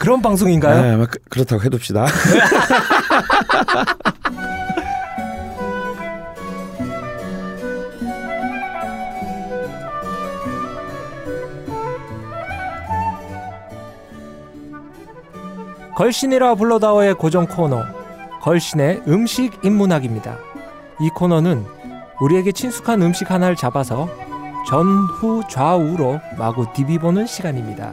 그런 0.00 0.22
방송인가요? 0.22 0.80
네, 0.82 0.96
뭐 0.96 1.04
그- 1.10 1.18
그렇다고 1.28 1.62
해둡시다. 1.62 2.06
걸신이라 15.96 16.54
불러다오의 16.54 17.14
고정 17.14 17.46
코너 17.46 17.84
걸신의 18.40 19.02
음식 19.08 19.52
인문학입니다. 19.62 20.38
이 21.00 21.10
코너는 21.10 21.64
우리에게 22.20 22.52
친숙한 22.52 23.02
음식 23.02 23.30
하나를 23.30 23.56
잡아서 23.56 24.08
전후 24.68 25.42
좌우로 25.48 26.20
마구 26.38 26.66
디비보는 26.72 27.26
시간입니다. 27.26 27.92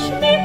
wish 0.00 0.20
me 0.20 0.39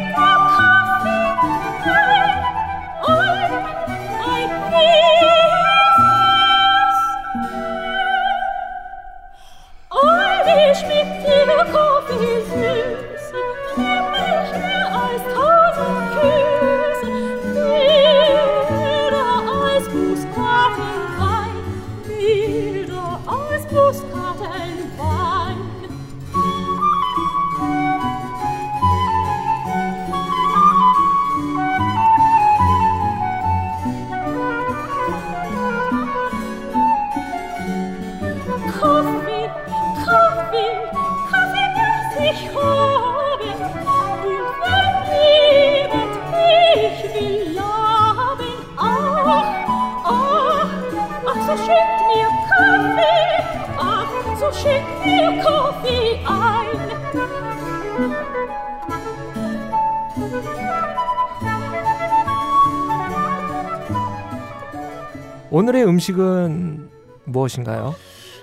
오늘의 65.86 65.90
음식은 65.90 66.90
무엇인가요? 67.26 67.96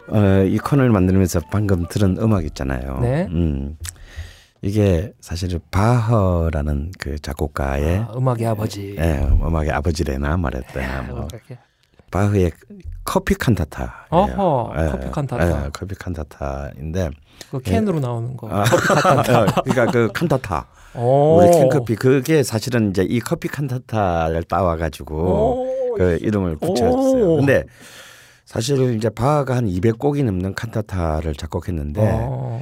어, 0.09 0.42
이 0.44 0.59
코너를 0.59 0.90
만들면서 0.90 1.40
방금 1.50 1.87
들은 1.88 2.16
음악 2.18 2.44
있잖아요. 2.44 2.98
네. 3.00 3.26
음, 3.31 3.76
이게 4.62 5.12
사실은 5.20 5.61
바허라는 5.70 6.92
그 6.98 7.18
작곡가의 7.18 7.98
아, 7.98 8.12
음악의 8.16 8.46
아버지. 8.46 8.96
예, 8.98 9.26
음악의 9.31 9.70
아버지래나 9.72 10.37
말했대나 10.37 11.02
뭐 11.02 11.28
이렇게. 11.33 11.59
바흐의 12.11 12.52
커피 13.05 13.35
칸타타. 13.35 14.07
어허, 14.11 14.72
커피 14.90 15.11
칸타타. 15.11 15.64
예, 15.66 15.70
커피 15.72 15.94
칸타타인데 15.94 17.11
그 17.50 17.61
캔으로 17.61 18.00
나오는 18.00 18.37
거. 18.37 18.48
아, 18.50 18.64
그러니까 19.64 19.87
그 19.87 20.11
칸타타. 20.12 20.66
오. 20.96 21.38
우리 21.38 21.50
캔커피 21.50 21.96
그게 21.96 22.42
사실은 22.42 22.90
이제 22.90 23.02
이 23.09 23.18
커피 23.20 23.48
칸타타를 23.48 24.44
따와 24.44 24.76
가지고 24.76 25.16
오. 25.16 25.94
그 25.96 26.18
이름을 26.20 26.57
붙였어요. 26.57 27.33
오. 27.33 27.37
근데 27.37 27.64
사실 28.44 28.94
이제 28.96 29.09
바하가 29.09 29.57
한 29.57 29.66
200곡이 29.66 30.24
넘는 30.24 30.55
칸타타를 30.55 31.35
작곡했는데 31.35 32.00
어. 32.02 32.61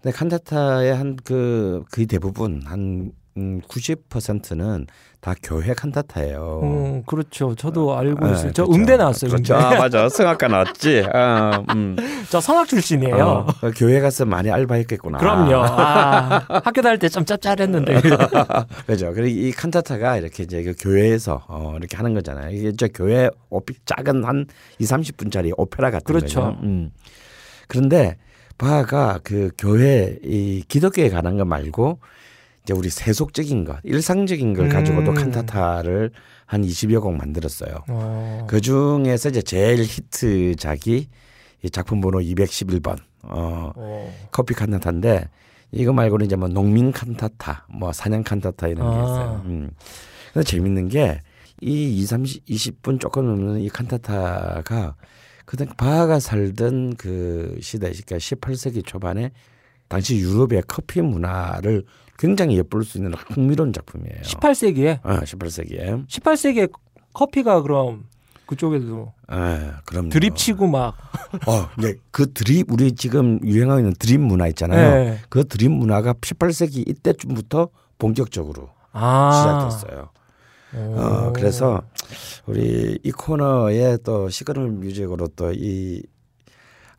근데 0.00 0.16
칸타타의 0.16 0.94
한 0.94 1.16
그 1.24 1.82
거의 1.92 2.06
대부분 2.06 2.62
한 2.64 3.12
음, 3.36 3.60
90%는 3.68 4.86
다 5.22 5.36
교회 5.40 5.72
칸타타예요. 5.72 6.60
음, 6.64 7.02
그렇죠. 7.06 7.54
저도 7.54 7.96
알고 7.96 8.26
예, 8.26 8.32
있어요. 8.32 8.52
저 8.52 8.64
그렇죠. 8.64 8.74
음대 8.74 8.96
나왔어요. 8.96 9.30
그렇죠. 9.30 9.54
음대. 9.54 9.64
아, 9.64 9.78
맞아. 9.78 10.08
성악가 10.08 10.48
나왔지. 10.48 11.04
아, 11.14 11.62
음. 11.76 11.94
저 12.28 12.40
성악 12.40 12.66
출신이에요. 12.66 13.46
어, 13.62 13.70
교회 13.76 14.00
가서 14.00 14.24
많이 14.24 14.50
알바했겠구나. 14.50 15.18
그럼요. 15.18 15.54
아, 15.62 16.44
학교 16.64 16.82
다닐 16.82 16.98
때 16.98 17.08
좀 17.08 17.24
짭짤했는데. 17.24 18.00
그죠. 18.84 19.12
그리고 19.14 19.28
이 19.28 19.52
칸타타가 19.52 20.16
이렇게 20.16 20.42
이제 20.42 20.64
그 20.64 20.74
교회에서 20.76 21.44
어, 21.46 21.74
이렇게 21.78 21.96
하는 21.96 22.14
거잖아요. 22.14 22.50
이게 22.50 22.72
저 22.76 22.88
교회 22.88 23.30
오피, 23.48 23.74
작은 23.84 24.24
한 24.24 24.46
2, 24.80 24.84
30분짜리 24.84 25.52
오페라 25.56 25.92
같은 25.92 26.02
그렇죠. 26.04 26.40
거죠. 26.40 26.58
음. 26.64 26.90
그런데 27.68 28.16
바하가 28.58 29.20
그 29.22 29.50
교회 29.56 30.18
이 30.24 30.64
기독교에 30.66 31.10
관한 31.10 31.36
거 31.36 31.44
말고 31.44 32.00
이제 32.62 32.72
우리 32.74 32.90
세속적인 32.90 33.64
것, 33.64 33.78
일상적인 33.82 34.54
걸 34.54 34.68
가지고도 34.68 35.10
음. 35.10 35.14
칸타타를 35.14 36.10
한 36.46 36.62
20여 36.62 37.00
곡 37.00 37.16
만들었어요. 37.16 37.84
어. 37.88 38.46
그 38.48 38.60
중에서 38.60 39.30
이제 39.30 39.42
제일 39.42 39.82
히트작이 39.82 41.08
이 41.64 41.70
작품 41.70 42.00
번호 42.00 42.18
211번 42.18 42.98
어, 43.22 43.72
어. 43.74 44.14
커피 44.30 44.54
칸타타인데 44.54 45.28
이거 45.72 45.92
말고는 45.92 46.26
이제 46.26 46.36
뭐 46.36 46.48
농민 46.48 46.92
칸타타, 46.92 47.66
뭐 47.70 47.92
사냥 47.92 48.22
칸타타 48.22 48.68
이런 48.68 48.90
게 48.90 48.96
아. 48.96 49.02
있어요. 49.04 49.42
음. 49.46 49.70
근데 50.32 50.44
재밌는 50.44 50.88
게 50.88 51.20
이 51.62 52.00
2, 52.00 52.06
30, 52.06 52.44
20분 52.46 53.00
조금 53.00 53.24
넘는 53.26 53.60
이 53.60 53.68
칸타타가 53.68 54.96
그당 55.44 55.68
바하가 55.76 56.18
살던 56.18 56.96
그 56.96 57.56
시대, 57.60 57.88
그러니까 57.90 58.16
18세기 58.16 58.84
초반에 58.84 59.30
당시 59.92 60.16
유럽의 60.16 60.62
커피 60.66 61.02
문화를 61.02 61.84
굉장히 62.18 62.56
엿볼 62.56 62.82
수 62.82 62.96
있는 62.96 63.12
흥미로운 63.12 63.74
작품이에요. 63.74 64.22
18세기에 64.22 65.00
어, 65.04 65.18
18세기에. 65.20 66.08
18세기에 66.08 66.72
커피가 67.12 67.60
그럼 67.60 68.04
그쪽에도 68.46 69.12
예, 69.30 69.72
그럼 69.84 70.08
드립 70.08 70.34
치고 70.34 70.66
막 70.66 70.96
어, 71.46 71.68
네, 71.78 71.94
그 72.10 72.32
드립 72.32 72.72
우리 72.72 72.92
지금 72.92 73.38
유행하고 73.44 73.80
있는 73.80 73.92
드립 73.98 74.18
문화 74.18 74.46
있잖아요. 74.48 75.04
네. 75.04 75.18
그 75.28 75.46
드립 75.46 75.68
문화가 75.68 76.14
18세기 76.14 76.88
이때쯤부터 76.88 77.68
본격적으로 77.98 78.70
아. 78.92 79.68
시작됐어요. 79.70 80.08
오. 80.74 80.96
어, 80.98 81.32
그래서 81.34 81.82
우리 82.46 82.98
이 83.02 83.10
코너에 83.10 83.98
또 83.98 84.30
시그널 84.30 84.70
뮤직으로 84.70 85.28
또 85.28 85.52
이 85.52 86.02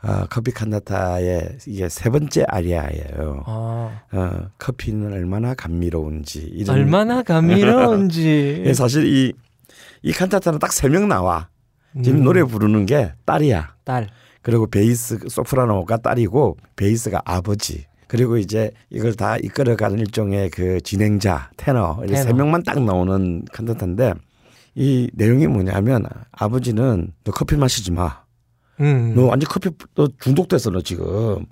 어, 0.03 0.25
커피 0.29 0.51
칸타타의 0.51 1.59
이게 1.67 1.87
세 1.89 2.09
번째 2.09 2.43
아리아예요. 2.49 3.43
아, 3.45 4.01
어, 4.11 4.31
커피는 4.57 5.13
얼마나 5.13 5.53
감미로운지 5.53 6.39
이런 6.41 6.75
얼마나 6.77 7.23
감미로운지. 7.23 8.63
예, 8.67 8.73
사실 8.73 9.05
이, 9.05 9.33
이 10.01 10.11
칸타타는 10.11 10.59
딱 10.59 10.71
세 10.73 10.89
명 10.89 11.07
나와. 11.07 11.47
지금 12.03 12.19
음, 12.19 12.23
노래 12.23 12.43
부르는 12.43 12.85
게 12.85 13.13
딸이야. 13.25 13.75
딸. 13.85 14.09
그리고 14.41 14.67
베이스 14.67 15.19
소프라노가 15.29 15.97
딸이고 15.97 16.57
베이스가 16.75 17.21
아버지. 17.23 17.85
그리고 18.07 18.37
이제 18.37 18.71
이걸 18.89 19.13
다 19.13 19.37
이끌어가는 19.37 19.97
일종의 19.99 20.49
그 20.49 20.81
진행자 20.81 21.51
테너 21.55 22.01
테너. 22.05 22.21
세 22.21 22.33
명만 22.33 22.61
딱 22.63 22.83
나오는 22.83 23.45
칸타타인데 23.53 24.13
이 24.75 25.09
내용이 25.13 25.47
뭐냐면 25.47 26.05
아버지는 26.31 27.13
너 27.23 27.31
커피 27.31 27.55
마시지 27.55 27.91
마. 27.91 28.22
음. 28.81 29.13
너 29.15 29.25
완전 29.27 29.47
커피 29.49 29.69
너 29.95 30.07
중독됐어 30.19 30.71
너 30.71 30.81
지금. 30.81 31.45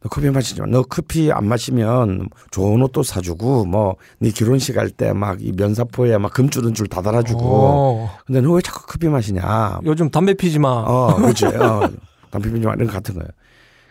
너 0.00 0.08
커피 0.08 0.30
마시지 0.30 0.60
마. 0.60 0.66
너 0.68 0.82
커피 0.82 1.32
안 1.32 1.46
마시면 1.48 2.28
좋은 2.52 2.80
옷도 2.82 3.02
사주고 3.02 3.64
뭐 3.64 3.96
네 4.20 4.30
결혼식 4.30 4.76
할 4.78 4.90
때 4.90 5.10
막 5.12 5.38
이 5.40 5.52
면사포에 5.56 6.16
막 6.18 6.32
금주는 6.32 6.72
줄다 6.74 7.02
달아주고. 7.02 7.40
어, 7.44 8.10
근데 8.26 8.40
너 8.40 8.52
왜 8.52 8.60
자꾸 8.62 8.86
커피 8.86 9.08
마시냐? 9.08 9.80
요즘 9.84 10.08
담배 10.10 10.34
피지 10.34 10.58
마. 10.60 10.68
어, 10.86 11.16
그렇지. 11.16 11.46
어, 11.46 11.90
담배 12.30 12.48
피지 12.52 12.64
마 12.66 12.74
이런 12.74 12.86
거 12.86 12.92
같은 12.94 13.14
거예요. 13.16 13.28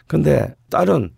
근데 0.08 0.56
딸은 0.70 1.12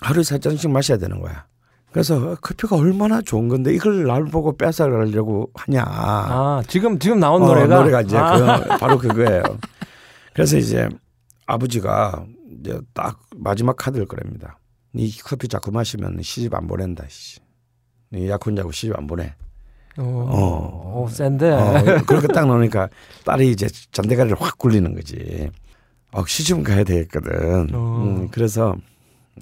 하루에 0.00 0.24
세 0.24 0.38
잔씩 0.40 0.70
마셔야 0.70 0.98
되는 0.98 1.20
거야. 1.20 1.44
그래서 1.92 2.34
커피가 2.40 2.74
얼마나 2.76 3.20
좋은 3.22 3.46
건데 3.48 3.72
이걸 3.72 4.06
날 4.06 4.24
보고 4.24 4.56
뺏어가려고 4.56 5.50
하냐. 5.54 5.84
아, 5.86 6.62
지금 6.66 6.98
지금 6.98 7.20
나온 7.20 7.42
어, 7.42 7.46
노래가 7.46 7.76
노래가 7.78 8.00
이제 8.00 8.16
아, 8.16 8.58
그, 8.58 8.68
바로 8.78 8.98
그거예요. 8.98 9.42
그래서 10.34 10.56
이제 10.56 10.88
아버지가 11.52 12.24
이제 12.60 12.80
딱 12.94 13.20
마지막 13.36 13.76
카드를 13.76 14.06
꺼냅니다. 14.06 14.58
네 14.94 15.08
커피 15.22 15.48
자꾸 15.48 15.70
마시면 15.70 16.22
시집 16.22 16.54
안 16.54 16.66
보낸다. 16.66 17.04
씨. 17.08 17.40
네 18.08 18.28
약혼자고 18.28 18.72
시집 18.72 18.96
안 18.96 19.06
보내. 19.06 19.34
어, 19.98 20.02
어. 20.02 21.02
어, 21.02 21.08
센데. 21.08 21.50
어, 21.50 22.02
그렇게 22.06 22.26
딱 22.28 22.46
놓으니까 22.46 22.88
딸이 23.26 23.50
이제 23.50 23.68
잔대가리를 23.90 24.40
확 24.40 24.56
굴리는 24.56 24.94
거지. 24.94 25.50
어, 26.12 26.24
시집 26.24 26.64
가야 26.64 26.84
되겠거든. 26.84 27.74
어. 27.74 28.02
음, 28.02 28.28
그래서 28.30 28.74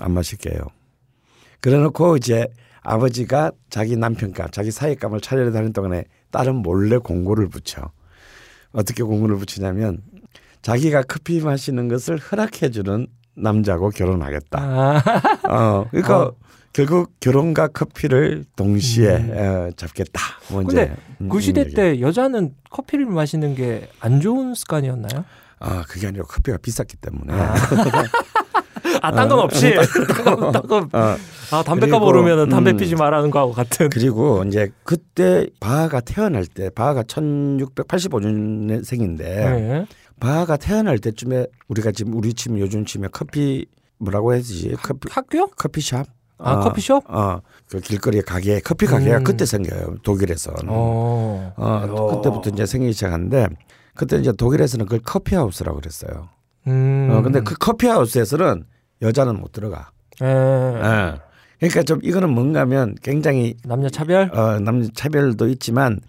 안 0.00 0.10
마실게요. 0.10 0.62
그래놓고 1.60 2.16
이제 2.16 2.48
아버지가 2.82 3.52
자기 3.68 3.96
남편감, 3.96 4.50
자기 4.50 4.72
사익감을 4.72 5.20
차려야 5.20 5.52
다니는 5.52 5.72
동안에 5.72 6.04
딸은 6.32 6.56
몰래 6.56 6.96
공고를 6.96 7.48
붙여. 7.48 7.92
어떻게 8.72 9.02
공고를 9.04 9.36
붙이냐면 9.36 10.02
자기가 10.62 11.02
커피 11.02 11.40
마시는 11.40 11.88
것을 11.88 12.18
허락해주는 12.18 13.06
남자고 13.36 13.90
결혼하겠다. 13.90 14.58
아, 14.60 15.02
어, 15.48 15.86
그러니까 15.90 16.22
어. 16.24 16.32
결국 16.72 17.12
결혼과 17.20 17.68
커피를 17.68 18.44
동시에 18.56 19.16
음. 19.16 19.32
어, 19.36 19.70
잡겠다. 19.76 20.20
음, 21.20 21.28
그 21.28 21.40
시대. 21.40 21.68
때 21.68 22.00
여자는 22.00 22.54
커피를 22.70 23.06
마시는 23.06 23.54
게 23.54 23.88
안 24.00 24.20
좋은 24.20 24.54
습관이었나요? 24.54 25.24
아 25.58 25.82
그게 25.88 26.06
아니라 26.06 26.24
커피가 26.24 26.56
비쌌기 26.58 26.96
때문에 26.96 27.32
아, 29.02 29.12
딴건 29.12 29.38
없이. 29.40 29.74
딴 30.52 30.62
건, 30.62 30.88
어, 30.92 31.16
아, 31.52 31.62
담배값 31.62 32.02
오르면 32.02 32.48
담배 32.48 32.70
음. 32.72 32.76
피지 32.76 32.94
말라는 32.94 33.30
거하고 33.30 33.52
같은. 33.52 33.88
그리고 33.90 34.42
이제 34.46 34.70
그때 34.84 35.46
바하가 35.60 36.00
태어날 36.00 36.46
때 36.46 36.70
바하가 36.70 37.02
1685년생인데 37.02 39.18
네. 39.18 39.86
바하가 40.20 40.56
태어날 40.56 40.98
때쯤에 40.98 41.46
우리가 41.68 41.92
지금 41.92 42.14
우리 42.14 42.34
지금 42.34 42.58
요즘 42.58 42.84
치면 42.84 43.10
커피 43.12 43.66
뭐라고 43.98 44.34
해야지 44.34 44.76
커피 44.82 45.08
학교? 45.10 45.46
커피숍 45.48 46.06
아, 46.38 46.52
어, 46.52 46.60
커피숍? 46.60 47.02
어, 47.10 47.40
그 47.68 47.80
길거리에 47.80 48.22
가게 48.22 48.60
커피 48.60 48.86
가게가 48.86 49.18
음. 49.18 49.24
그때 49.24 49.44
생겨요 49.44 49.96
독일에서 50.02 50.54
어. 50.66 51.52
어, 51.56 52.16
그때부터 52.16 52.50
이제 52.50 52.64
생기기 52.66 52.92
시작하는데 52.92 53.48
그때 53.94 54.16
이제 54.18 54.32
독일에서는 54.32 54.86
그걸 54.86 55.00
커피하우스라고 55.00 55.80
그랬어요. 55.80 56.28
음. 56.66 57.08
어, 57.10 57.22
근데 57.22 57.40
그 57.40 57.54
커피하우스에서는 57.54 58.64
여자는 59.02 59.38
못 59.38 59.52
들어가. 59.52 59.90
예. 60.22 60.26
예. 60.26 61.14
그러니까 61.58 61.82
좀 61.82 62.00
이거는 62.02 62.30
뭔가면 62.30 62.96
굉장히 63.02 63.54
남녀 63.64 63.88
차별? 63.90 64.30
어, 64.34 64.58
남 64.60 64.90
차별도 64.92 65.48
있지만 65.48 66.00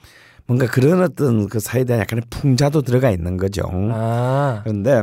뭔가 0.51 0.67
그런 0.67 1.01
어떤 1.01 1.47
그 1.47 1.61
사이에 1.61 1.85
대한 1.85 2.01
약간의 2.01 2.23
풍자도 2.29 2.81
들어가 2.81 3.09
있는 3.09 3.37
거죠. 3.37 3.63
아. 3.71 4.59
그런데 4.65 5.01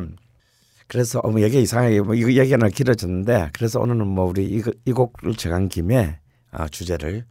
그래서 0.87 1.21
어머 1.25 1.41
얘기 1.41 1.63
이상하게 1.63 2.03
뭐 2.03 2.15
이거 2.15 2.31
얘기가 2.31 2.59
나 2.59 2.69
길어졌는데 2.69 3.53
그래서 3.55 3.81
오늘은 3.81 4.07
뭐 4.07 4.27
우리 4.27 4.45
이거 4.45 4.71
이 4.85 4.93
곡을 4.93 5.37
정한 5.37 5.71
김에 5.71 6.19
아, 6.51 6.69
주제를 6.69 7.25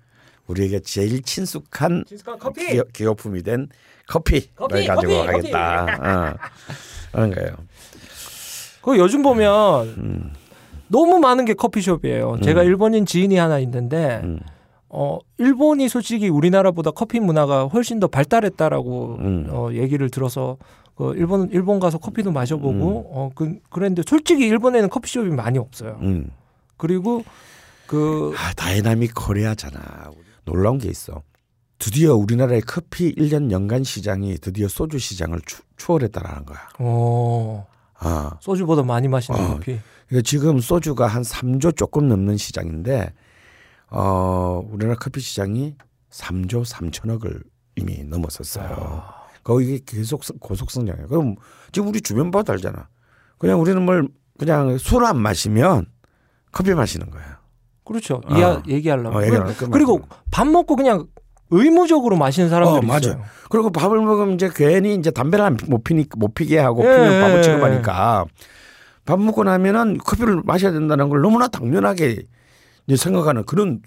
우리에게 0.47 0.80
제일 0.80 1.21
친숙한 1.21 2.06
커피. 2.39 2.65
기호, 2.65 2.84
기호 2.91 3.13
품이 3.13 3.43
된 3.43 3.67
커피를 4.08 4.47
커피, 4.56 4.88
가지고 4.88 5.13
커피, 5.13 5.27
하겠다. 5.27 5.84
어. 6.01 6.47
그런 7.12 7.32
거예요. 7.36 7.51
그 8.82 8.97
요즘 8.97 9.21
보면 9.21 9.89
음, 9.89 10.34
너무 10.88 11.19
많은 11.19 11.45
게 11.45 11.53
커피숍이에요. 11.53 12.39
제가 12.43 12.62
음. 12.62 12.65
일본인 12.65 13.06
지인이 13.06 13.38
하나 13.38 13.60
있는데 13.60 14.21
음, 14.23 14.39
어 14.99 15.19
일본이 15.38 15.88
솔직히 15.89 16.27
우리나라보다 16.27 16.89
커피 16.89 17.19
문화가 17.19 17.65
훨씬 17.65 17.99
더 17.99 18.07
발달했다라고 18.07 19.17
음. 19.19 19.47
어 19.51 19.69
얘기를 19.73 20.10
들어서 20.10 20.57
그 20.95 21.13
일본 21.15 21.49
일본 21.51 21.79
가서 21.79 21.99
커피도 21.99 22.31
마셔보고 22.31 22.71
음. 22.73 23.03
어 23.12 23.29
그 23.36 23.60
그랬는데 23.69 24.01
솔직히 24.07 24.47
일본에는 24.47 24.89
커피숍이 24.89 25.29
많이 25.29 25.60
없어요. 25.60 25.99
음. 26.01 26.31
그리고 26.77 27.23
그 27.86 28.33
아, 28.38 28.53
dynamic 28.53 29.13
Korea잖아. 29.13 30.10
놀라운 30.45 30.79
게 30.79 30.89
있어. 30.89 31.21
드디어 31.77 32.15
우리나라의 32.15 32.62
커피 32.62 33.13
1년 33.13 33.51
연간 33.51 33.83
시장이 33.83 34.39
드디어 34.39 34.67
소주 34.67 34.97
시장을 34.97 35.41
추, 35.45 35.62
추월했다라는 35.77 36.45
거야. 36.45 36.57
어, 36.79 37.67
아, 37.99 38.31
소주보다 38.41 38.81
많이 38.81 39.07
마시는 39.07 39.39
어. 39.39 39.47
커피. 39.53 39.77
그러니까 40.07 40.27
지금 40.27 40.60
소주가 40.60 41.05
한 41.05 41.21
3조 41.21 41.77
조금 41.77 42.07
넘는 42.07 42.38
시장인데 42.38 43.13
어, 43.89 44.62
우리나라 44.71 44.97
커피 45.00 45.19
시장이 45.21 45.76
3조 46.12 46.65
3천억을 46.65 47.41
이미 47.76 48.04
넘었었어요. 48.04 49.04
거기 49.43 49.84
계속 49.86 50.23
성- 50.23 50.38
고속 50.39 50.71
성장이에요. 50.71 51.08
그럼 51.08 51.36
지금 51.71 51.88
우리 51.89 52.02
주변 52.02 52.32
봐도 52.32 52.52
알잖아. 52.54 52.89
그냥 53.38 53.62
우리는 53.62 53.82
뭘 53.84 54.08
그냥 54.38 54.78
술 54.78 55.06
안 55.06 55.17
마시면 55.19 55.86
커피 56.52 56.73
마시는 56.73 57.10
거야. 57.10 57.39
그렇죠. 57.86 58.21
어. 58.26 58.38
이야, 58.38 58.62
얘기하려면. 58.67 59.15
어, 59.15 59.21
얘기하려면 59.23 59.56
그 59.56 59.69
그리고. 59.69 60.02
밥 60.32 60.45
먹고 60.47 60.76
그냥 60.76 61.06
의무적으로 61.50 62.17
마시는 62.17 62.50
사람들이 62.50 62.80
어, 62.80 62.82
맞아요. 62.88 63.00
있어요. 63.00 63.23
그리고 63.50 63.69
밥을 63.71 64.02
먹으면 64.02 64.34
이제 64.34 64.50
괜히 64.54 64.95
이제 64.95 65.12
담배를 65.12 65.56
못 65.67 65.84
피니 65.86 66.08
못 66.17 66.34
피게 66.36 66.58
하고 66.60 66.84
예, 66.84 66.89
피면 66.93 67.13
예, 67.13 67.21
바보 67.21 67.38
예. 67.38 67.41
취급하니까 67.41 68.26
밥 69.06 69.19
먹고 69.21 69.45
나면은 69.45 69.97
커피를 70.00 70.41
마셔야 70.43 70.73
된다는 70.73 71.08
걸 71.08 71.21
너무나 71.21 71.47
당연하게 71.47 72.23
생각하는 72.95 73.43
그런 73.43 73.82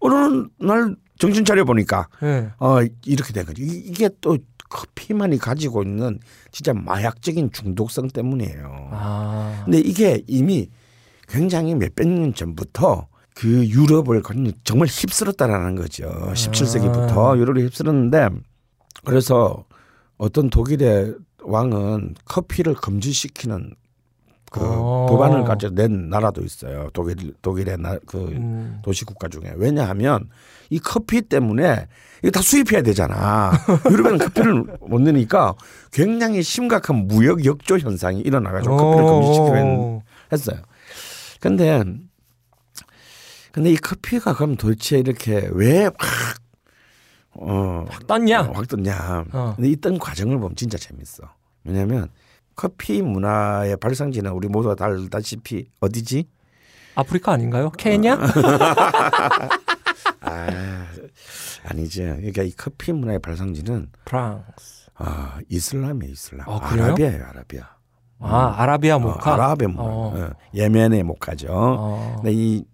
어느 0.00 0.46
날 0.58 0.96
정신 1.18 1.44
차려 1.44 1.64
보니까 1.64 2.08
예. 2.22 2.50
어 2.58 2.78
이렇게 3.04 3.32
된. 3.32 3.44
이- 3.58 3.82
이게 3.86 4.08
또 4.20 4.36
커피만이 4.68 5.38
가지고 5.38 5.82
있는 5.82 6.18
진짜 6.50 6.72
마약적인 6.74 7.52
중독성 7.52 8.08
때문이에요. 8.08 8.88
아. 8.92 9.62
근데 9.64 9.78
이게 9.78 10.22
이미 10.26 10.68
굉장히 11.28 11.74
몇백 11.74 12.08
년 12.08 12.34
전부터 12.34 13.06
그 13.34 13.66
유럽을 13.68 14.22
건- 14.22 14.52
정말 14.64 14.88
휩쓸었다라는 14.88 15.76
거죠. 15.76 16.04
17세기부터 16.34 17.38
유럽을 17.38 17.62
휩쓸었는데 17.64 18.28
그래서 19.04 19.64
어떤 20.16 20.50
독일의 20.50 21.14
왕은 21.42 22.14
커피를 22.24 22.74
금지시키는 22.74 23.74
그 24.54 24.60
어. 24.62 25.06
법안을 25.10 25.42
가져 25.42 25.68
낸 25.70 26.08
나라도 26.08 26.44
있어요. 26.44 26.88
독일 26.92 27.34
독일의 27.42 27.76
나, 27.76 27.98
그 28.06 28.18
음. 28.18 28.78
도시 28.84 29.04
국가 29.04 29.26
중에 29.26 29.52
왜냐하면 29.56 30.28
이 30.70 30.78
커피 30.78 31.22
때문에 31.22 31.88
이거 32.22 32.30
다 32.30 32.40
수입해야 32.40 32.82
되잖아. 32.82 33.50
유럽에는 33.90 34.18
커피를 34.18 34.64
못 34.80 35.00
내니까 35.00 35.56
굉장히 35.92 36.44
심각한 36.44 37.08
무역 37.08 37.44
역조 37.44 37.78
현상이 37.78 38.20
일어나가지고 38.20 38.76
커피를 38.76 39.64
어. 39.66 40.02
했어요. 40.30 40.58
근데 41.40 41.82
근데 43.50 43.72
이 43.72 43.76
커피가 43.76 44.34
그럼 44.36 44.54
도대체 44.56 44.98
이렇게 44.98 45.48
왜확 45.52 45.96
어, 47.32 47.86
떴냐? 48.06 48.42
어, 48.42 48.52
확 48.52 48.68
떴냐. 48.68 49.24
어. 49.32 49.54
근데 49.56 49.68
이 49.68 49.74
뜬 49.74 49.98
과정을 49.98 50.38
보면 50.38 50.54
진짜 50.54 50.78
재밌어. 50.78 51.24
왜냐하면 51.64 52.08
커피 52.56 53.02
문화의 53.02 53.76
발상지는 53.76 54.30
우리 54.32 54.48
모두가 54.48 54.74
다 54.74 54.86
알다시피 54.86 55.66
어디지? 55.80 56.28
아프리카 56.94 57.32
아닌가요? 57.32 57.70
케냐? 57.70 58.18
아 60.20 60.86
아니지. 61.64 62.02
그러니까 62.02 62.42
이 62.42 62.52
커피 62.52 62.92
문화의 62.92 63.18
발상지는 63.18 63.88
프랑스. 64.04 64.84
아 64.96 65.38
이슬람이에요, 65.48 66.12
이슬람. 66.12 66.48
아? 66.48 66.60
아라비아예요, 66.62 67.24
아라비아. 67.26 67.62
아 68.20 68.54
아라비아 68.58 68.96
어, 68.96 68.98
모카. 69.00 69.34
아라비아 69.34 69.68
문화. 69.68 69.82
어. 69.82 70.12
어, 70.14 70.30
예멘의 70.54 71.02
모카죠. 71.02 71.48
어. 71.50 72.16
근데 72.16 72.32
이 72.32 72.64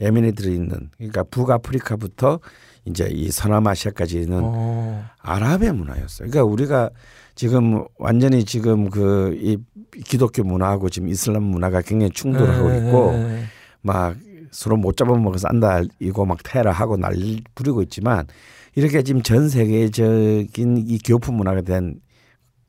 예멘에 0.00 0.32
들어 0.32 0.50
있는 0.50 0.90
그러니까 0.96 1.24
북아프리카부터 1.24 2.40
이제 2.86 3.08
이 3.10 3.30
서남아시아까지는 3.30 4.40
어. 4.42 5.04
아랍의 5.20 5.72
문화였어요. 5.72 6.30
그러니까 6.30 6.44
우리가 6.44 6.90
지금 7.34 7.84
완전히 7.98 8.44
지금 8.44 8.90
그 8.90 9.36
이 9.40 9.56
기독교 10.04 10.44
문화하고 10.44 10.88
지금 10.88 11.08
이슬람 11.08 11.42
문화가 11.42 11.82
굉장히 11.82 12.12
충돌하고 12.12 12.68
네, 12.68 12.78
있고 12.78 13.12
네, 13.12 13.24
네. 13.26 13.42
막 13.82 14.16
서로 14.52 14.76
못 14.76 14.96
잡아먹어서 14.96 15.48
안달이고 15.48 16.26
막 16.26 16.38
테러하고 16.44 16.96
난리 16.96 17.42
부리고 17.54 17.82
있지만 17.82 18.26
이렇게 18.76 19.02
지금 19.02 19.22
전 19.22 19.48
세계적인 19.48 20.84
이 20.86 20.98
교포 20.98 21.32
문화가 21.32 21.60
된 21.62 22.00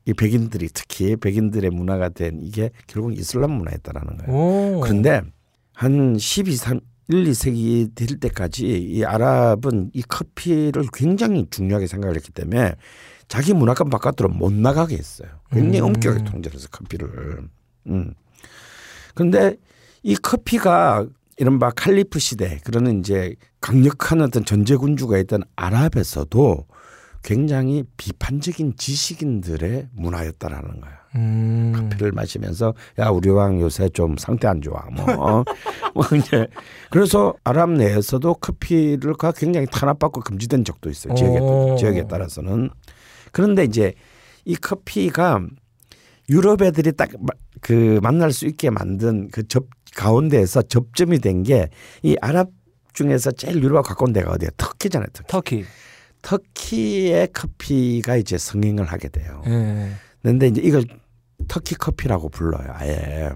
이 0.04 0.12
백인들이 0.12 0.68
특히 0.74 1.16
백인들의 1.16 1.70
문화가 1.70 2.08
된 2.08 2.40
이게 2.42 2.70
결국 2.86 3.16
이슬람 3.16 3.52
문화였다라는 3.52 4.16
거예요. 4.18 4.32
오. 4.32 4.80
그런데 4.80 5.22
한 5.74 6.18
12, 6.18 6.56
3, 6.56 6.80
1, 7.08 7.24
2세기 7.24 7.94
될 7.94 8.18
때까지 8.18 8.66
이 8.66 9.04
아랍은 9.04 9.90
이 9.92 10.02
커피를 10.02 10.86
굉장히 10.92 11.46
중요하게 11.50 11.86
생각을 11.86 12.16
했기 12.16 12.32
때문에 12.32 12.74
자기 13.32 13.54
문화권 13.54 13.88
바깥으로 13.88 14.28
못 14.28 14.52
나가게 14.52 14.94
했어요. 14.94 15.26
굉장히 15.50 15.80
음. 15.80 15.86
엄격하게 15.86 16.24
통제를 16.24 16.54
해서 16.54 16.68
커피를. 16.70 17.48
음. 17.86 18.12
근데 19.14 19.56
이 20.02 20.14
커피가 20.16 21.06
이른바 21.38 21.70
칼리프 21.70 22.18
시대 22.18 22.58
그러는 22.62 23.00
이제 23.00 23.34
강력한 23.62 24.20
어떤 24.20 24.44
전제군주가 24.44 25.16
있던 25.16 25.44
아랍에서도 25.56 26.66
굉장히 27.22 27.84
비판적인 27.96 28.74
지식인들의 28.76 29.88
문화였다라는 29.94 30.82
거야. 30.82 30.92
음. 31.14 31.72
커피를 31.74 32.12
마시면서 32.12 32.74
야 32.98 33.08
우리 33.08 33.30
왕 33.30 33.62
요새 33.62 33.88
좀 33.88 34.18
상태 34.18 34.46
안 34.46 34.60
좋아 34.60 34.82
뭐, 34.92 35.04
어? 35.08 35.44
뭐 35.94 36.04
이제 36.18 36.46
그래서 36.90 37.34
아랍 37.44 37.70
내에서도 37.70 38.34
커피를가 38.34 39.32
굉장히 39.32 39.66
탄압받고 39.70 40.20
금지된 40.20 40.64
적도 40.64 40.88
있어요 40.88 41.14
지역에 41.14 41.38
오. 41.38 41.76
지역에 41.78 42.08
따라서는 42.08 42.70
그런데 43.32 43.64
이제 43.64 43.94
이 44.44 44.54
커피가 44.56 45.40
유럽 46.30 46.62
애들이 46.62 46.92
딱 46.92 47.10
그 47.60 48.00
만날 48.02 48.32
수 48.32 48.46
있게 48.46 48.70
만든 48.70 49.28
그 49.30 49.44
접 49.46 49.66
가운데에서 49.94 50.62
접점이 50.62 51.18
된 51.20 51.42
게 51.44 51.68
이 52.02 52.16
아랍 52.20 52.48
중에서 52.92 53.30
제일 53.32 53.62
유럽과 53.62 53.82
가까운 53.82 54.12
데가 54.12 54.32
어디야 54.32 54.50
터키잖아요 54.56 55.06
터키 55.14 55.28
터키. 55.28 55.64
터키 56.22 57.10
의 57.12 57.28
커피가 57.32 58.16
이제 58.16 58.36
성행을 58.38 58.84
하게 58.84 59.08
돼요. 59.08 59.42
예. 59.46 59.90
근데 60.22 60.48
이제 60.48 60.60
이걸 60.60 60.84
터키 61.48 61.74
커피라고 61.74 62.28
불러요. 62.30 62.66
아예. 62.72 63.30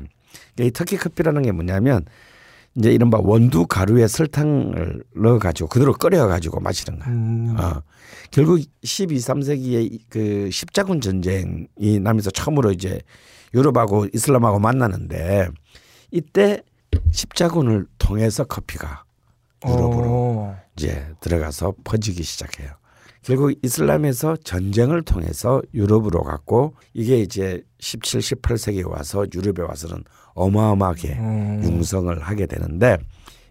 이 0.61 0.71
터키 0.73 0.97
커피라는 0.97 1.43
게 1.43 1.53
뭐냐면 1.53 2.05
이제 2.75 2.91
이른바 2.93 3.19
원두 3.23 3.67
가루에 3.67 4.07
설탕을 4.09 5.03
넣어 5.17 5.39
가지고 5.39 5.69
그대로 5.69 5.93
끓여 5.93 6.27
가지고 6.27 6.61
마시는 6.61 6.99
거야. 6.99 7.09
음. 7.09 7.57
어. 7.59 7.83
결국 8.37 8.61
12, 8.83 9.17
3세기에 9.17 9.99
그 10.11 10.51
십자군 10.51 11.01
전쟁이 11.01 12.01
나면서 12.03 12.31
처음으로 12.31 12.71
이제 12.71 13.01
유럽하고 13.55 14.09
이슬람하고 14.13 14.59
만나는데 14.59 15.49
이때 16.11 16.61
십자군을 17.13 17.87
통해서 17.97 18.45
커피가 18.45 19.05
유럽으로 19.67 20.11
오. 20.11 20.55
이제 20.77 21.15
들어가서 21.21 21.77
퍼지기 21.83 22.23
시작해요. 22.23 22.73
결국 23.23 23.55
이슬람에서 23.63 24.37
전쟁을 24.45 25.01
통해서 25.01 25.63
유럽으로 25.73 26.23
갔고 26.23 26.75
이게 26.93 27.19
이제 27.19 27.63
17, 27.81 28.21
18세기에 28.21 28.87
와서 28.87 29.25
유럽에 29.35 29.67
와서는 29.67 30.05
어마어마하게 30.35 31.15
음. 31.15 31.63
융성을 31.65 32.21
하게 32.21 32.45
되는데 32.45 32.99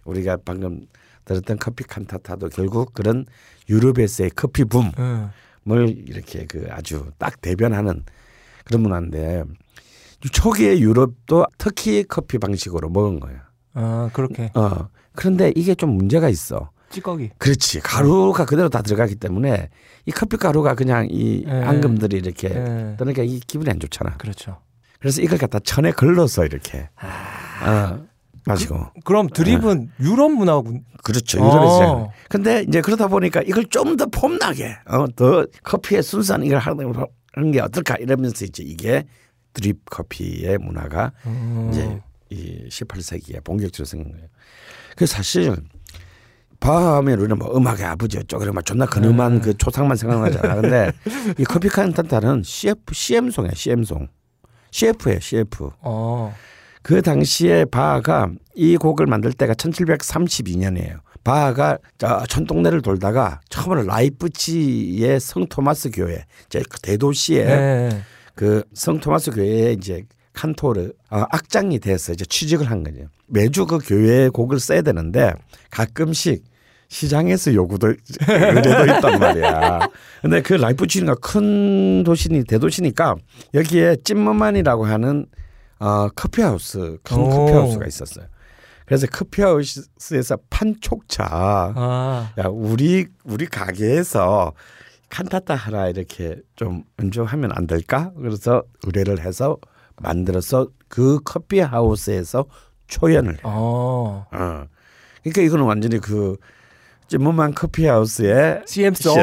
우리가 0.03 0.37
방금 0.45 0.85
들었던 1.25 1.57
커피 1.57 1.83
칸타타도 1.85 2.49
결국 2.49 2.93
그런 2.93 3.25
유럽에서의 3.69 4.31
커피 4.35 4.63
붐을 4.65 4.91
예. 4.99 5.85
이렇게 5.87 6.45
그 6.45 6.67
아주 6.69 7.11
딱 7.17 7.41
대변하는 7.41 8.03
그런 8.63 8.81
문화인데 8.81 9.43
초기에 10.31 10.79
유럽도 10.79 11.45
터키 11.57 12.03
커피 12.03 12.37
방식으로 12.37 12.89
먹은 12.89 13.19
거예요. 13.19 13.39
아 13.73 14.09
그렇게 14.13 14.51
어. 14.55 14.89
그런데 15.13 15.51
이게 15.55 15.75
좀 15.75 15.91
문제가 15.91 16.29
있어. 16.29 16.71
찌꺼기. 16.89 17.31
그렇지. 17.37 17.79
가루가 17.81 18.45
그대로 18.45 18.69
다 18.69 18.81
들어가기 18.81 19.15
때문에 19.15 19.69
이 20.05 20.11
커피 20.11 20.37
가루가 20.37 20.75
그냥 20.75 21.07
이 21.09 21.43
예. 21.47 21.51
앙금들이 21.51 22.17
이렇게 22.17 22.49
예. 22.49 22.95
떠니까 22.97 23.23
이 23.23 23.39
기분이 23.39 23.69
안 23.69 23.79
좋잖아. 23.79 24.17
그렇죠. 24.17 24.59
그래서 24.99 25.21
이걸 25.21 25.37
갖다 25.37 25.59
천에 25.59 25.91
걸러서 25.91 26.45
이렇게 26.45 26.89
어, 27.01 28.05
마시고. 28.45 28.87
그 29.03 29.13
럼 29.13 29.27
드립은 29.27 29.91
유럽 29.99 30.29
문화군. 30.31 30.83
그렇죠. 31.03 31.39
유럽에서. 31.39 31.91
어. 31.93 32.11
근데 32.29 32.63
이제 32.67 32.81
그러다 32.81 33.07
보니까 33.07 33.41
이걸 33.41 33.65
좀 33.65 33.97
더 33.97 34.05
폼나게 34.07 34.77
어, 34.87 35.05
더 35.15 35.45
커피의 35.63 36.03
순수한 36.03 36.43
이걸 36.43 36.59
하는 36.59 37.51
게 37.51 37.59
어떨까 37.61 37.95
이러면서 37.95 38.45
이제 38.45 38.63
이게 38.63 39.03
드립 39.53 39.79
커피의 39.89 40.57
문화가 40.57 41.11
음. 41.25 41.69
이제 41.71 42.01
이 42.29 42.67
18세기에 42.69 43.43
본격적으로 43.43 43.85
생긴 43.85 44.11
거예요. 44.13 44.27
그 44.97 45.05
사실 45.05 45.55
바하면 46.59 47.19
우리는 47.19 47.37
뭐 47.37 47.55
음악의 47.55 47.83
아버지 47.85 48.17
어쩌고 48.17 48.39
그러면 48.41 48.63
존나 48.65 48.85
근엄한 48.85 49.35
네. 49.35 49.41
그 49.41 49.57
초상만 49.57 49.97
생각나잖아. 49.97 50.55
근데 50.61 50.91
이 51.37 51.43
커피 51.43 51.67
칸탄타는 51.69 52.43
CF 52.43 52.93
CM송이야 52.93 53.51
CM송. 53.53 54.07
CF예요 54.71 55.19
CF. 55.19 55.69
어. 55.81 56.33
그 56.85 57.01
당시에 57.01 57.65
바하가 57.65 58.29
이 58.53 58.77
곡을 58.77 59.07
만들 59.07 59.33
때가 59.33 59.55
1732년이에요. 59.55 60.99
바하가 61.23 61.79
저 61.97 62.23
천동네를 62.29 62.83
돌다가 62.83 63.39
처음으로 63.49 63.81
라이프치히의 63.87 65.19
성 65.19 65.47
토마스 65.47 65.89
교회, 65.89 66.23
이제 66.45 66.61
그 66.69 66.79
대도시에 66.81 67.39
예. 67.39 67.89
그 68.35 68.63
성 68.75 68.99
토마스 68.99 69.31
교회에 69.31 69.71
이제 69.73 70.03
칸토르 70.33 70.91
어, 71.09 71.23
악장이 71.31 71.79
돼서 71.79 72.13
이제 72.13 72.23
취직을 72.23 72.69
한 72.69 72.83
거죠. 72.83 73.07
매주 73.25 73.65
그 73.65 73.79
교회에 73.79 74.29
곡을 74.29 74.59
써야 74.59 74.83
되는데 74.83 75.33
가끔씩 75.71 76.43
시장에서 76.89 77.51
요구도 77.55 77.95
의뢰도 78.27 78.85
있단 78.85 79.19
말이야. 79.19 79.79
근데 80.21 80.41
그 80.43 80.53
라이프치히가 80.53 81.15
큰 81.15 82.03
도시니 82.03 82.43
대도시니까 82.43 83.15
여기에 83.55 83.97
찜머만이라고 84.03 84.85
하는 84.85 85.25
어, 85.79 86.09
커피하우스 86.09 86.97
큰 87.03 87.17
오. 87.17 87.29
커피하우스가 87.29 87.85
있었어요. 87.85 88.25
그래서 88.85 89.07
커피하우스에서 89.07 90.37
판촉차 90.49 91.25
아. 91.75 92.33
야 92.37 92.43
우리 92.47 93.07
우리 93.23 93.47
가게에서 93.47 94.53
칸타타 95.09 95.55
하나 95.55 95.87
이렇게 95.87 96.37
좀 96.55 96.83
연주하면 97.01 97.51
안 97.53 97.67
될까? 97.67 98.11
그래서 98.15 98.63
의뢰를 98.83 99.21
해서 99.21 99.57
만들어서 99.97 100.67
그 100.87 101.19
커피 101.23 101.59
하우스에서 101.59 102.45
초연을 102.87 103.35
해. 103.35 103.39
어. 103.43 104.27
어. 104.31 104.65
그러니까 105.23 105.41
이거는 105.41 105.65
완전히 105.65 105.99
그 105.99 106.37
찜무만 107.07 107.53
커피 107.53 107.85
하우스의 107.85 108.63
CM송. 108.65 109.15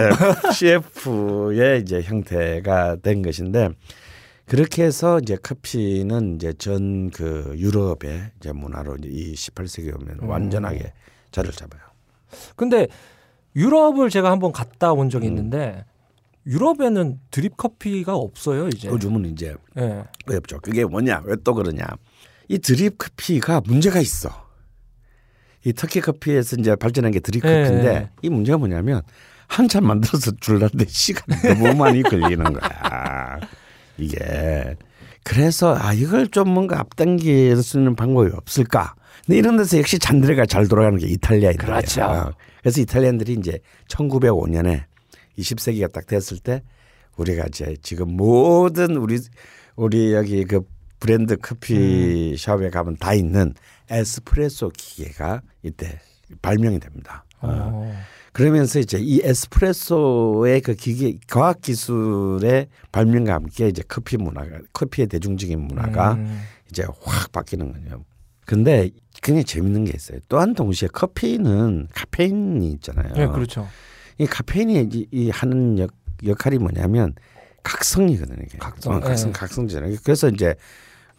CF의 0.52 1.82
이제 1.82 2.02
형태가 2.02 2.96
된 3.02 3.22
것인데 3.22 3.70
그렇게 4.46 4.82
해서 4.84 5.18
이제 5.20 5.36
커피는 5.36 6.36
이제 6.36 6.52
전 6.54 7.10
그 7.14 7.54
유럽의 7.56 8.32
이제 8.38 8.52
문화로 8.52 8.96
이제 8.96 9.08
이 9.08 9.34
18세기 9.34 9.94
오면 9.94 10.18
음. 10.22 10.28
완전하게 10.28 10.92
자리를 11.30 11.54
잡아요. 11.54 11.80
근데 12.56 12.88
유럽을 13.54 14.10
제가 14.10 14.30
한번 14.30 14.52
갔다 14.52 14.92
온 14.92 15.06
음. 15.06 15.10
적이 15.10 15.26
있는데 15.26 15.84
유럽에는 16.46 17.20
드립 17.30 17.56
커피가 17.56 18.14
없어요 18.16 18.68
이제. 18.68 18.88
요즘은 18.88 19.26
이제 19.26 19.54
예. 19.78 20.04
어렵죠. 20.26 20.58
그게 20.60 20.84
뭐냐? 20.84 21.22
왜 21.24 21.36
또 21.44 21.54
그러냐? 21.54 21.84
이 22.48 22.58
드립 22.58 22.98
커피가 22.98 23.60
문제가 23.64 24.00
있어. 24.00 24.30
이 25.64 25.72
터키 25.72 26.00
커피에서 26.00 26.56
이제 26.58 26.74
발전한 26.74 27.12
게 27.12 27.20
드립 27.20 27.42
네. 27.44 27.62
커피인데 27.62 28.10
이 28.22 28.28
문제가 28.30 28.58
뭐냐면 28.58 29.02
한잔 29.46 29.84
만들어서 29.86 30.32
줄라는데 30.40 30.86
시간이 30.88 31.60
너무 31.60 31.74
많이 31.76 32.02
걸리는 32.02 32.42
거야. 32.52 33.38
이게 33.98 34.76
그래서 35.24 35.76
아 35.78 35.92
이걸 35.92 36.28
좀 36.28 36.50
뭔가 36.50 36.80
앞당길 36.80 37.56
수 37.62 37.78
있는 37.78 37.94
방법이 37.94 38.30
없을까? 38.34 38.94
근데 39.24 39.38
이런 39.38 39.56
데서 39.56 39.78
역시 39.78 39.98
잔드레가 39.98 40.46
잘 40.46 40.66
돌아가는 40.66 40.98
게 40.98 41.06
이탈리아인들이에요. 41.06 41.80
그렇죠. 41.80 42.32
그래서 42.60 42.80
이탈리아인들이 42.80 43.34
이제 43.34 43.58
1905년에 43.88 44.84
20세기가 45.38 45.92
딱 45.92 46.06
됐을 46.06 46.38
때 46.38 46.62
우리가 47.16 47.44
이제 47.48 47.76
지금 47.82 48.16
모든 48.16 48.96
우리 48.96 49.18
우리 49.76 50.12
여기 50.12 50.44
그 50.44 50.62
브랜드 50.98 51.36
커피 51.36 52.36
숍에 52.36 52.70
가면 52.70 52.96
다 52.98 53.14
있는 53.14 53.54
에스프레소 53.90 54.70
기계가 54.70 55.42
이때 55.62 55.98
발명이 56.40 56.80
됩니다. 56.80 57.24
어. 57.40 57.92
그러면서 58.32 58.80
이제 58.80 58.98
이 58.98 59.20
에스프레소의 59.22 60.62
그 60.62 60.74
기계 60.74 61.18
과학 61.28 61.60
기술의 61.60 62.68
발명과 62.90 63.34
함께 63.34 63.68
이제 63.68 63.82
커피 63.86 64.16
문화가 64.16 64.58
커피의 64.72 65.08
대중적인 65.08 65.60
문화가 65.60 66.14
음. 66.14 66.42
이제 66.70 66.84
확 67.02 67.30
바뀌는 67.32 67.72
거죠. 67.72 68.04
근데 68.46 68.90
굉장히 69.22 69.44
재밌는 69.44 69.84
게 69.84 69.92
있어요. 69.94 70.18
또한 70.28 70.54
동시에 70.54 70.88
커피는 70.88 71.88
카페인이 71.94 72.72
있잖아요. 72.72 73.12
네, 73.14 73.26
그렇죠. 73.28 73.68
이 74.18 74.26
카페인이 74.26 74.88
이, 74.92 75.06
이 75.10 75.30
하는 75.30 75.78
역, 75.78 75.90
역할이 76.24 76.58
뭐냐면 76.58 77.14
각성이거든요. 77.62 78.42
이게. 78.44 78.58
각성, 78.58 78.94
어, 78.94 79.00
각성, 79.00 79.28
예. 79.28 79.32
각성제잖아요. 79.32 79.96
그래서 80.02 80.28
이제 80.28 80.54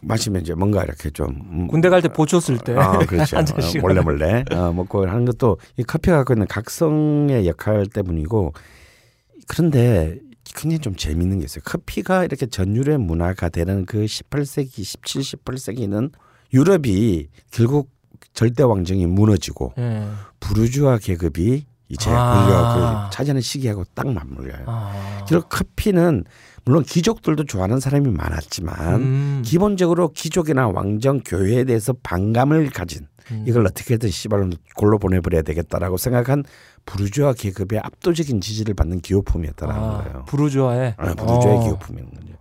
마시면 0.06 0.42
이제 0.42 0.54
뭔가 0.54 0.82
이렇게 0.82 1.10
좀 1.10 1.26
음, 1.50 1.68
군대 1.68 1.88
갈때쓸 1.88 2.58
때. 2.58 2.74
아, 2.76 2.98
그렇죠. 3.06 3.36
몰래 3.80 4.00
몰래 4.00 4.44
어, 4.52 4.72
먹고 4.72 5.06
하는 5.06 5.24
것도 5.24 5.58
이 5.76 5.82
커피가 5.82 6.18
갖고 6.18 6.34
있는 6.34 6.46
각성의 6.46 7.46
역할 7.46 7.86
때문이고 7.86 8.52
그런데 9.48 10.18
굉장히 10.44 10.78
좀 10.78 10.94
재밌는 10.94 11.38
게 11.38 11.44
있어요. 11.44 11.62
커피가 11.64 12.24
이렇게 12.24 12.46
전율의 12.46 12.98
문화가 12.98 13.48
되는 13.48 13.86
그 13.86 14.04
18세기, 14.04 14.84
17, 14.84 15.22
18세기는 15.22 16.12
유럽이 16.52 17.28
결국 17.50 17.90
절대 18.32 18.62
왕정이 18.62 19.06
무너지고 19.06 19.74
예. 19.78 20.06
부르주아 20.40 20.98
계급이 20.98 21.66
이제 21.88 22.10
아. 22.10 22.34
권력을 22.34 23.10
차지하는 23.10 23.40
시기하고 23.40 23.84
딱 23.94 24.08
맞물려요. 24.08 24.64
아. 24.66 25.24
결국 25.28 25.48
커피는 25.48 26.24
물론 26.64 26.82
귀족들도 26.82 27.44
좋아하는 27.44 27.78
사람이 27.80 28.10
많았지만 28.10 28.94
음. 28.94 29.42
기본적으로 29.44 30.08
귀족이나 30.12 30.68
왕정 30.68 31.20
교회에 31.24 31.64
대해서 31.64 31.92
반감을 32.02 32.70
가진 32.70 33.06
음. 33.30 33.44
이걸 33.46 33.66
어떻게든 33.66 34.10
씨발로 34.10 34.50
골로 34.76 34.98
보내버려야 34.98 35.42
되겠다라고 35.42 35.96
생각한 35.96 36.44
부르주아 36.86 37.34
계급의 37.34 37.80
압도적인 37.80 38.40
지지를 38.40 38.74
받는 38.74 39.00
기호품이었다라는 39.00 39.82
아, 39.82 40.02
거예요. 40.02 40.24
부르주아의 40.26 40.94
아, 40.96 41.14
부르주아의 41.14 41.58
어. 41.58 41.62
기호품이었는 41.64 42.14
거죠. 42.14 42.32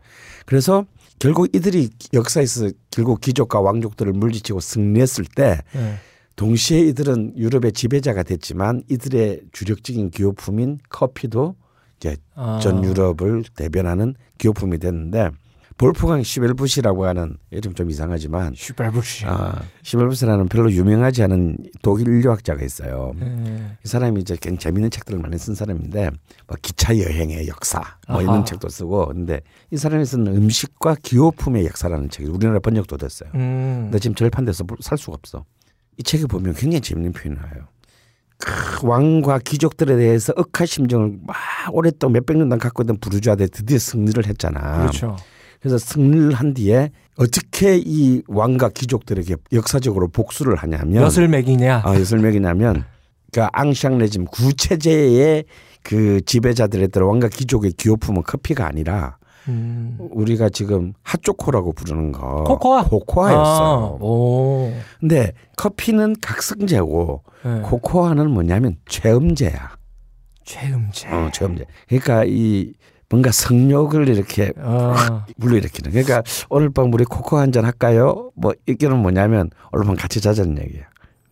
그래서 0.46 0.86
결국 1.20 1.54
이들이 1.56 1.90
역사에서 2.14 2.70
결국 2.92 3.22
귀족과 3.22 3.62
왕족들을 3.62 4.12
물리치고 4.14 4.60
승리했을 4.60 5.26
때 5.36 5.60
예. 5.76 5.96
동시에 6.36 6.80
이들은 6.80 7.38
유럽의 7.38 7.72
지배자가 7.74 8.24
됐지만 8.24 8.84
이들의 8.90 9.42
주력적인 9.52 10.10
기호품인 10.10 10.80
커피도 10.90 11.56
이제 12.04 12.18
아. 12.36 12.60
전 12.62 12.84
유럽을 12.84 13.44
대변하는 13.56 14.16
기호품이 14.38 14.78
됐는데 14.80 15.30
볼프강 15.78 16.22
시벨부시라고 16.22 17.06
하는 17.06 17.38
이름 17.50 17.74
좀 17.74 17.90
이상하지만 17.90 18.54
슈per부시. 18.56 19.26
아, 19.26 19.60
시벨부스라는 19.82 20.48
별로 20.48 20.72
유명하지 20.72 21.24
않은 21.24 21.58
독일 21.82 22.10
인류학자가 22.10 22.64
있어요. 22.64 23.14
예. 23.22 23.78
이 23.84 23.88
사람이 23.88 24.22
이제 24.22 24.36
굉장히 24.40 24.60
재밌는 24.60 24.92
책들을 24.92 25.20
많이 25.20 25.38
쓴 25.40 25.56
사람인데 25.56 26.12
뭐 26.48 26.58
기차 26.62 26.96
여행의 26.96 27.48
역사 27.48 27.80
뭐 28.08 28.18
아하. 28.18 28.22
이런 28.22 28.46
책도 28.46 28.70
쓰고 28.70 29.08
근데 29.08 29.42
이 29.72 29.78
사람이 29.78 30.06
쓴 30.06 30.28
음식과 30.28 30.98
기호품의 31.02 31.66
역사라는 31.66 32.10
책이 32.10 32.30
우리나라 32.30 32.60
번역도 32.60 32.98
됐어요. 32.98 33.32
음. 33.34 33.84
근데 33.86 33.98
지금 33.98 34.14
절판돼서 34.14 34.66
살 34.82 34.98
수가 35.00 35.16
없어. 35.16 35.44
이 35.98 36.04
책에 36.04 36.26
보면 36.28 36.54
굉장히 36.54 36.82
재밌는 36.82 37.14
표현을 37.14 37.56
해요. 37.56 37.66
크, 38.38 38.86
왕과 38.86 39.40
귀족들에 39.40 39.96
대해서 39.96 40.34
억하 40.36 40.66
심정을 40.66 41.18
막 41.26 41.36
오랫동안 41.72 42.14
몇백 42.14 42.38
년간 42.38 42.60
갖고 42.60 42.84
있던 42.84 42.98
부르주아들이 43.00 43.50
드디어 43.50 43.78
승리를 43.78 44.26
했잖아. 44.26 44.80
그렇죠. 44.80 45.16
그래서 45.60 45.78
승리를 45.78 46.34
한 46.34 46.54
뒤에 46.54 46.92
어떻게 47.16 47.78
이 47.78 48.22
왕과 48.28 48.70
귀족들에게 48.70 49.36
역사적으로 49.54 50.10
복수를 50.10 50.56
하냐면 50.56 51.04
엿을 51.04 51.30
먹이냐. 51.30 51.84
아, 51.86 51.96
엿을 51.96 52.22
먹이냐면 52.22 52.84
그 53.32 53.42
앙샹 53.54 53.98
레짐 53.98 54.26
구체제의 54.26 55.46
그 55.82 56.22
지배자들에 56.26 56.88
따라 56.88 57.06
왕과 57.08 57.30
귀족의 57.30 57.74
기호품은 57.74 58.24
커피가 58.24 58.68
아니라 58.68 59.18
음. 59.48 59.98
우리가 60.00 60.50
지금 60.50 60.94
핫초코라고 61.04 61.74
부르는 61.74 62.12
거 62.12 62.44
코코아? 62.44 62.86
코코아였어요. 62.86 63.38
아, 63.42 63.98
오. 64.00 64.74
근데 65.00 65.34
커피는 65.58 66.16
각성제고 66.22 67.24
예. 67.46 67.62
코코아는 67.64 68.30
뭐냐면 68.32 68.78
최음제야. 68.88 69.78
최음제. 70.46 71.08
어, 71.10 71.30
최음제. 71.34 71.66
그러니까 71.88 72.24
이 72.26 72.74
뭔가 73.10 73.32
성욕을 73.32 74.10
이렇게 74.10 74.52
아. 74.58 75.26
불러일으키는. 75.40 75.92
그러니까 75.92 76.24
오늘 76.50 76.72
밤 76.72 76.92
우리 76.94 77.04
코코아 77.06 77.42
한잔 77.42 77.66
할까요? 77.66 78.32
뭐 78.36 78.54
이게는 78.66 78.98
뭐냐면 78.98 79.50
오늘 79.72 79.86
밤 79.86 79.96
같이 79.96 80.20
자자는 80.20 80.58
얘기야. 80.60 80.84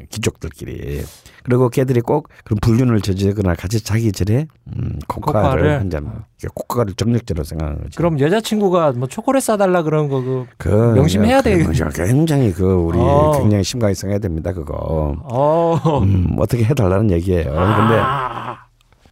귀족들끼리. 0.10 1.04
그리고 1.44 1.70
걔들이 1.70 2.02
꼭 2.02 2.30
그런 2.44 2.60
불륜을 2.62 3.02
저지르거나 3.02 3.56
같이 3.56 3.84
자기 3.84 4.12
전에 4.12 4.48
음, 4.68 5.00
코코아를, 5.08 5.50
코코아를? 5.50 5.80
한 5.80 5.90
잔. 5.90 6.24
코코아를 6.54 6.94
정력제로 6.96 7.44
생각하는 7.44 7.84
거지. 7.84 7.98
그럼 7.98 8.20
여자친구가 8.20 8.94
뭐 8.94 9.08
초콜릿 9.08 9.44
싸달라 9.44 9.84
그런 9.84 10.10
거 10.10 10.22
그. 10.22 10.46
그 10.58 10.70
명심해야 10.70 11.42
그 11.42 11.50
돼. 11.50 12.04
굉장히 12.06 12.52
그 12.54 12.66
우리 12.66 12.98
어. 13.00 13.38
굉장히 13.40 13.64
심각히 13.64 13.96
생각해야 13.96 14.20
됩니다. 14.20 14.54
그거. 14.54 15.16
어. 15.24 16.00
음, 16.04 16.36
어떻게 16.40 16.64
해달라는 16.64 17.12
얘기예요. 17.12 17.46
근데 17.46 18.00
아. 18.00 18.58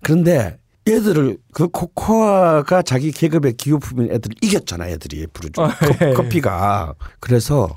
그런데 0.01 0.57
애들을 0.87 1.37
그 1.53 1.67
코코아가 1.67 2.81
자기 2.81 3.11
계급의 3.11 3.53
기호품인 3.53 4.11
애들을 4.11 4.35
이겼잖아 4.41 4.87
애들이 4.89 5.27
부르주 5.27 5.61
어, 5.61 5.69
예. 6.01 6.13
커피가 6.13 6.95
그래서 7.19 7.69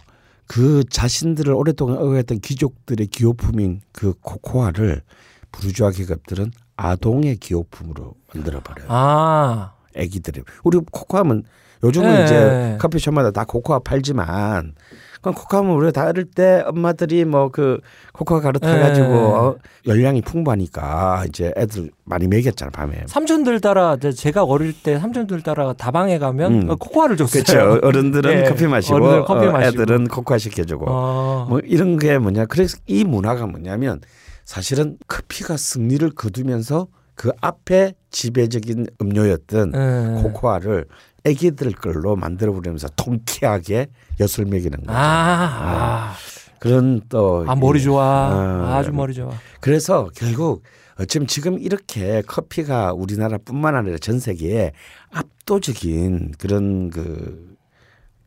그 0.46 0.84
자신들을 0.84 1.52
오랫동안 1.54 1.98
억압했던 1.98 2.40
귀족들의 2.40 3.06
기호품인 3.06 3.80
그 3.92 4.14
코코아를 4.20 5.02
부르주아 5.50 5.90
계급들은 5.90 6.52
아동의 6.76 7.36
기호품으로 7.36 8.14
만들어 8.34 8.60
버려요. 8.60 8.86
아. 8.90 9.74
애기들이 9.94 10.42
우리 10.64 10.78
코코아면 10.78 11.44
요즘은 11.82 12.20
예. 12.20 12.24
이제 12.24 12.76
커피숍마다 12.80 13.30
다 13.30 13.44
코코아 13.44 13.80
팔지만 13.80 14.74
그럼 15.20 15.34
코코아면 15.36 15.72
우리가 15.76 15.92
다 15.92 16.08
어릴 16.08 16.24
때 16.24 16.62
엄마들이 16.66 17.24
뭐 17.24 17.48
그 17.52 17.78
코코아 18.12 18.40
가루 18.40 18.58
타가지고 18.58 19.06
예. 19.06 19.12
어, 19.12 19.56
열량이 19.86 20.22
풍부하니까 20.22 21.24
이제 21.28 21.52
애들 21.56 21.90
많이 22.04 22.26
먹였잖아 22.26 22.70
밤에. 22.72 23.04
삼촌들 23.06 23.60
따라 23.60 23.96
제가 23.96 24.42
어릴 24.44 24.72
때 24.72 24.98
삼촌들 24.98 25.42
따라 25.42 25.72
다방에 25.74 26.18
가면 26.18 26.52
음. 26.62 26.70
어, 26.70 26.74
코코아를 26.76 27.16
줬어요. 27.16 27.42
그렇죠. 27.44 27.80
어른들은 27.86 28.32
예. 28.32 28.48
커피 28.48 28.66
마시고 28.66 28.96
어른들은 28.96 29.24
커피 29.24 29.46
어. 29.46 29.62
애들은 29.62 30.08
코코아 30.08 30.38
시켜주고 30.38 30.86
어. 30.88 31.46
뭐 31.48 31.60
이런 31.64 31.98
게 31.98 32.18
뭐냐. 32.18 32.46
그래서 32.46 32.76
이 32.86 33.04
문화가 33.04 33.46
뭐냐면 33.46 34.00
사실은 34.44 34.96
커피가 35.06 35.56
승리를 35.56 36.08
거두면서 36.10 36.88
그 37.14 37.30
앞에 37.40 37.94
지배적인 38.10 38.86
음료였던 39.00 39.72
예. 39.74 40.22
코코아를 40.22 40.86
애기들 41.24 41.72
걸로 41.72 42.16
만들어 42.16 42.52
버리면서 42.52 42.88
통쾌하게 42.96 43.88
엿을 44.20 44.46
먹이는 44.46 44.70
거죠. 44.80 44.90
아, 44.90 46.14
그런 46.58 47.00
또 47.08 47.44
아, 47.46 47.52
아 47.52 47.54
머리 47.54 47.80
이- 47.80 47.82
좋아. 47.82 48.02
어, 48.02 48.74
아주 48.74 48.92
머리 48.92 49.14
좋아. 49.14 49.30
그래서 49.60 50.08
결국 50.16 50.62
어쩌면 50.98 51.26
지금 51.26 51.58
이렇게 51.58 52.22
커피가 52.26 52.92
우리나라뿐만 52.92 53.74
아니라 53.76 53.98
전 53.98 54.18
세계에 54.20 54.72
압도적인 55.10 56.32
그런 56.38 56.90
그 56.90 57.56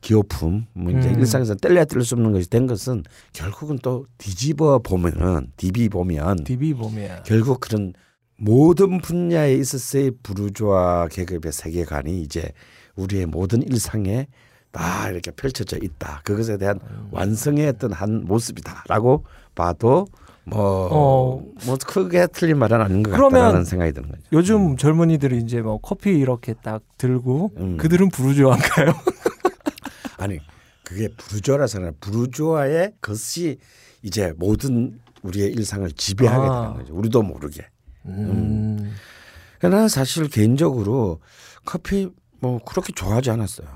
기호품, 0.01 0.65
뭐 0.73 0.91
이제 0.91 1.09
음. 1.09 1.19
일상에서 1.19 1.55
뗄래야 1.55 1.85
뗄 1.85 2.03
수 2.03 2.13
없는 2.15 2.31
것이 2.31 2.47
된 2.49 2.67
것은 2.67 3.03
결국은 3.33 3.79
또 3.81 4.05
뒤집어 4.19 4.77
보면은 4.79 5.51
디비 5.57 5.89
보면 5.89 6.43
디비 6.43 6.75
보면 6.75 7.23
결국 7.25 7.59
그런 7.59 7.93
모든 8.37 8.99
분야에 8.99 9.55
있어서의 9.55 10.11
부르주아 10.21 11.07
계급의 11.07 11.51
세계관이 11.51 12.21
이제 12.21 12.51
우리의 12.95 13.25
모든 13.25 13.61
일상에 13.63 14.27
다 14.71 15.09
이렇게 15.09 15.31
펼쳐져 15.31 15.77
있다. 15.81 16.21
그것에 16.23 16.57
대한 16.57 16.79
완성의 17.11 17.67
어떤 17.69 17.93
한 17.93 18.25
모습이다라고 18.25 19.23
봐도 19.55 20.07
뭐, 20.43 20.89
어. 20.91 21.43
뭐 21.65 21.77
크게 21.77 22.27
틀린 22.27 22.59
말은 22.59 22.79
아닌 22.79 23.01
것 23.01 23.11
같다는 23.11 23.63
생각이 23.63 23.93
드는 23.93 24.09
거죠. 24.09 24.21
요즘 24.31 24.77
젊은이들이 24.77 25.39
이제 25.39 25.61
뭐 25.61 25.79
커피 25.79 26.11
이렇게 26.11 26.53
딱 26.53 26.83
들고 26.97 27.51
음. 27.57 27.77
그들은 27.77 28.09
부르주아인가요? 28.09 28.93
아니 30.17 30.39
그게 30.83 31.07
부르주아라서 31.07 31.79
아니라 31.79 31.93
부르주아의 31.99 32.93
것이 33.01 33.57
이제 34.03 34.33
모든 34.37 34.99
우리의 35.23 35.51
일상을 35.53 35.89
지배하게 35.91 36.47
아. 36.47 36.61
되는 36.61 36.73
거죠. 36.75 36.95
우리도 36.95 37.23
모르게. 37.23 37.65
음. 38.05 38.93
나는 39.61 39.87
사실 39.87 40.27
개인적으로 40.27 41.21
커피 41.65 42.09
뭐 42.39 42.59
그렇게 42.65 42.93
좋아하지 42.93 43.29
않았어요. 43.31 43.67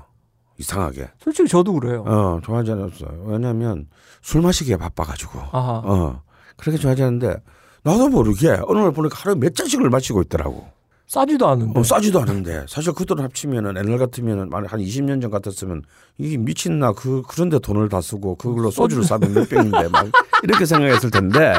이상하게. 0.58 1.08
솔직히 1.18 1.48
저도 1.48 1.72
그래요. 1.74 2.02
어, 2.06 2.40
좋아하지 2.44 2.72
않았어요. 2.72 3.24
왜냐면 3.26 3.86
술 4.20 4.42
마시기에 4.42 4.76
바빠가지고. 4.76 5.38
아하. 5.52 5.82
어, 5.84 6.22
그렇게 6.56 6.78
좋아하지 6.78 7.02
않는데 7.02 7.36
나도 7.82 8.08
모르게 8.08 8.58
어느 8.66 8.78
날 8.78 8.92
보니까 8.92 9.16
하루에 9.18 9.34
몇 9.36 9.54
잔씩을 9.54 9.88
마시고 9.88 10.20
있더라고. 10.22 10.68
싸지도 11.06 11.48
않은데. 11.48 11.80
어, 11.80 11.82
싸지도 11.82 12.20
않은데 12.20 12.66
사실 12.68 12.92
그돈 12.92 13.18
합치면은 13.20 13.74
옛날 13.76 13.98
같으면은 13.98 14.48
만약 14.48 14.72
한 14.72 14.80
20년 14.80 15.20
전 15.20 15.30
같았으면 15.30 15.82
이게 16.18 16.36
미친나 16.36 16.92
그 16.92 17.22
그런데 17.26 17.58
돈을 17.58 17.88
다 17.88 18.00
쓰고 18.00 18.36
그걸로 18.36 18.70
소주를 18.70 19.02
사면 19.02 19.32
몇 19.34 19.48
병인데 19.48 19.88
막 19.88 20.06
이렇게 20.44 20.64
생각했을 20.66 21.10
텐데 21.10 21.54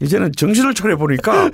이제는 0.00 0.30
정신을 0.36 0.74
차려 0.74 0.96
보니까 0.98 1.50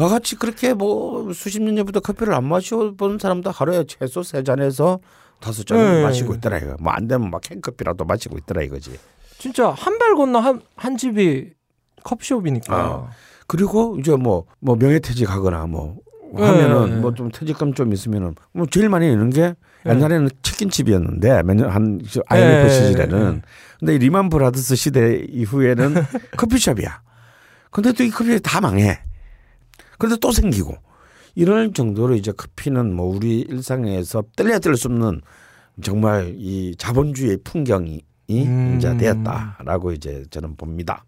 나같이 0.00 0.36
그렇게 0.36 0.72
뭐 0.72 1.30
수십 1.34 1.60
년 1.62 1.76
전부터 1.76 2.00
커피를 2.00 2.32
안 2.34 2.44
마셔본 2.44 3.18
사람도 3.18 3.50
하루에 3.50 3.84
최소 3.86 4.22
세 4.22 4.42
잔에서 4.42 4.98
다섯 5.40 5.66
잔을 5.66 5.96
네. 5.96 6.02
마시고 6.02 6.34
있더라 6.36 6.58
이거. 6.58 6.76
뭐 6.80 6.92
안 6.94 7.06
되면 7.06 7.30
막 7.30 7.40
캔커피라도 7.42 8.04
마시고 8.06 8.38
있더라 8.38 8.62
이거지. 8.62 8.98
진짜 9.38 9.70
한 9.70 9.98
발 9.98 10.14
건너 10.14 10.38
한, 10.38 10.60
한 10.76 10.96
집이 10.96 11.50
커피숍이니까. 12.04 12.74
아. 12.74 13.10
그리고 13.46 13.96
이제 14.00 14.14
뭐 14.16 14.46
뭐 14.60 14.76
명예퇴직하거나 14.76 15.66
뭐 15.66 15.96
네. 16.34 16.42
하면은 16.44 17.00
뭐좀 17.02 17.30
퇴직감 17.32 17.74
좀 17.74 17.92
있으면은 17.92 18.34
뭐 18.52 18.66
제일 18.70 18.88
많이 18.88 19.10
있는 19.10 19.28
게 19.30 19.54
옛날에는 19.84 20.28
치킨집이었는데 20.42 21.42
몇년한 21.42 22.00
IMF 22.28 22.66
네. 22.66 22.68
시절에는 22.70 23.34
네. 23.34 23.42
근데 23.80 23.94
이 23.94 23.98
리만 23.98 24.28
브라더스 24.28 24.76
시대 24.76 25.24
이후에는 25.28 25.94
커피숍이야. 26.38 27.02
근데 27.70 27.92
또 27.92 28.04
이 28.04 28.10
커피숍이 28.10 28.40
다 28.40 28.60
망해. 28.60 29.00
그런데 30.00 30.18
또 30.18 30.32
생기고 30.32 30.74
이럴 31.36 31.72
정도로 31.72 32.16
이제 32.16 32.32
커피는 32.32 32.92
뭐 32.92 33.14
우리 33.14 33.40
일상에서 33.40 34.24
뗄래야 34.34 34.58
뗄 34.58 34.76
수 34.76 34.88
없는 34.88 35.20
정말 35.82 36.34
이 36.36 36.74
자본주의의 36.76 37.38
풍경이 37.44 38.02
음. 38.30 38.74
이제 38.76 38.96
되었다라고 38.96 39.92
이제 39.92 40.24
저는 40.30 40.56
봅니다. 40.56 41.04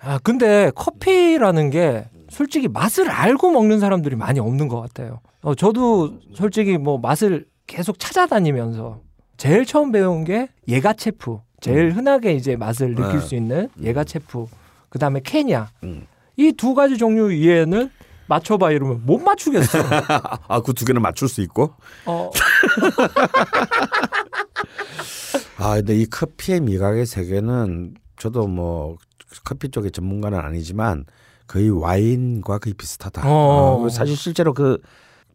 아, 0.00 0.18
근데 0.22 0.72
커피라는 0.74 1.70
게 1.70 2.06
솔직히 2.28 2.68
맛을 2.68 3.10
알고 3.10 3.50
먹는 3.50 3.80
사람들이 3.80 4.16
많이 4.16 4.40
없는 4.40 4.68
것 4.68 4.80
같아요. 4.80 5.20
어, 5.42 5.54
저도 5.54 6.18
솔직히 6.34 6.78
뭐 6.78 6.98
맛을 6.98 7.46
계속 7.66 7.98
찾아다니면서 7.98 9.00
제일 9.36 9.64
처음 9.66 9.92
배운 9.92 10.24
게 10.24 10.48
예가체프. 10.68 11.38
제일 11.60 11.92
흔하게 11.92 12.34
이제 12.34 12.56
맛을 12.56 12.94
느낄 12.94 13.20
네. 13.20 13.20
수 13.20 13.34
있는 13.34 13.68
예가체프. 13.80 14.46
그 14.88 14.98
다음에 14.98 15.20
케냐. 15.22 15.68
음. 15.84 16.06
이두 16.36 16.74
가지 16.74 16.96
종류 16.96 17.32
이외에는 17.32 17.90
맞춰봐 18.28 18.72
이러면 18.72 19.02
못 19.06 19.18
맞추겠어. 19.18 19.78
아, 20.48 20.60
그 20.60 20.72
두 20.72 20.84
개는 20.84 21.00
맞출 21.02 21.28
수 21.28 21.40
있고? 21.42 21.72
어, 22.06 22.30
아, 25.58 25.74
근데 25.76 25.96
이 25.96 26.06
커피의 26.06 26.60
미각의 26.60 27.06
세계는 27.06 27.94
저도 28.18 28.46
뭐 28.46 28.96
커피 29.44 29.70
쪽의 29.70 29.90
전문가는 29.92 30.38
아니지만 30.38 31.04
거의 31.46 31.70
와인과 31.70 32.58
거의 32.58 32.74
비슷하다. 32.74 33.22
어. 33.26 33.82
어, 33.84 33.88
사실 33.88 34.16
실제로 34.16 34.52
그 34.52 34.78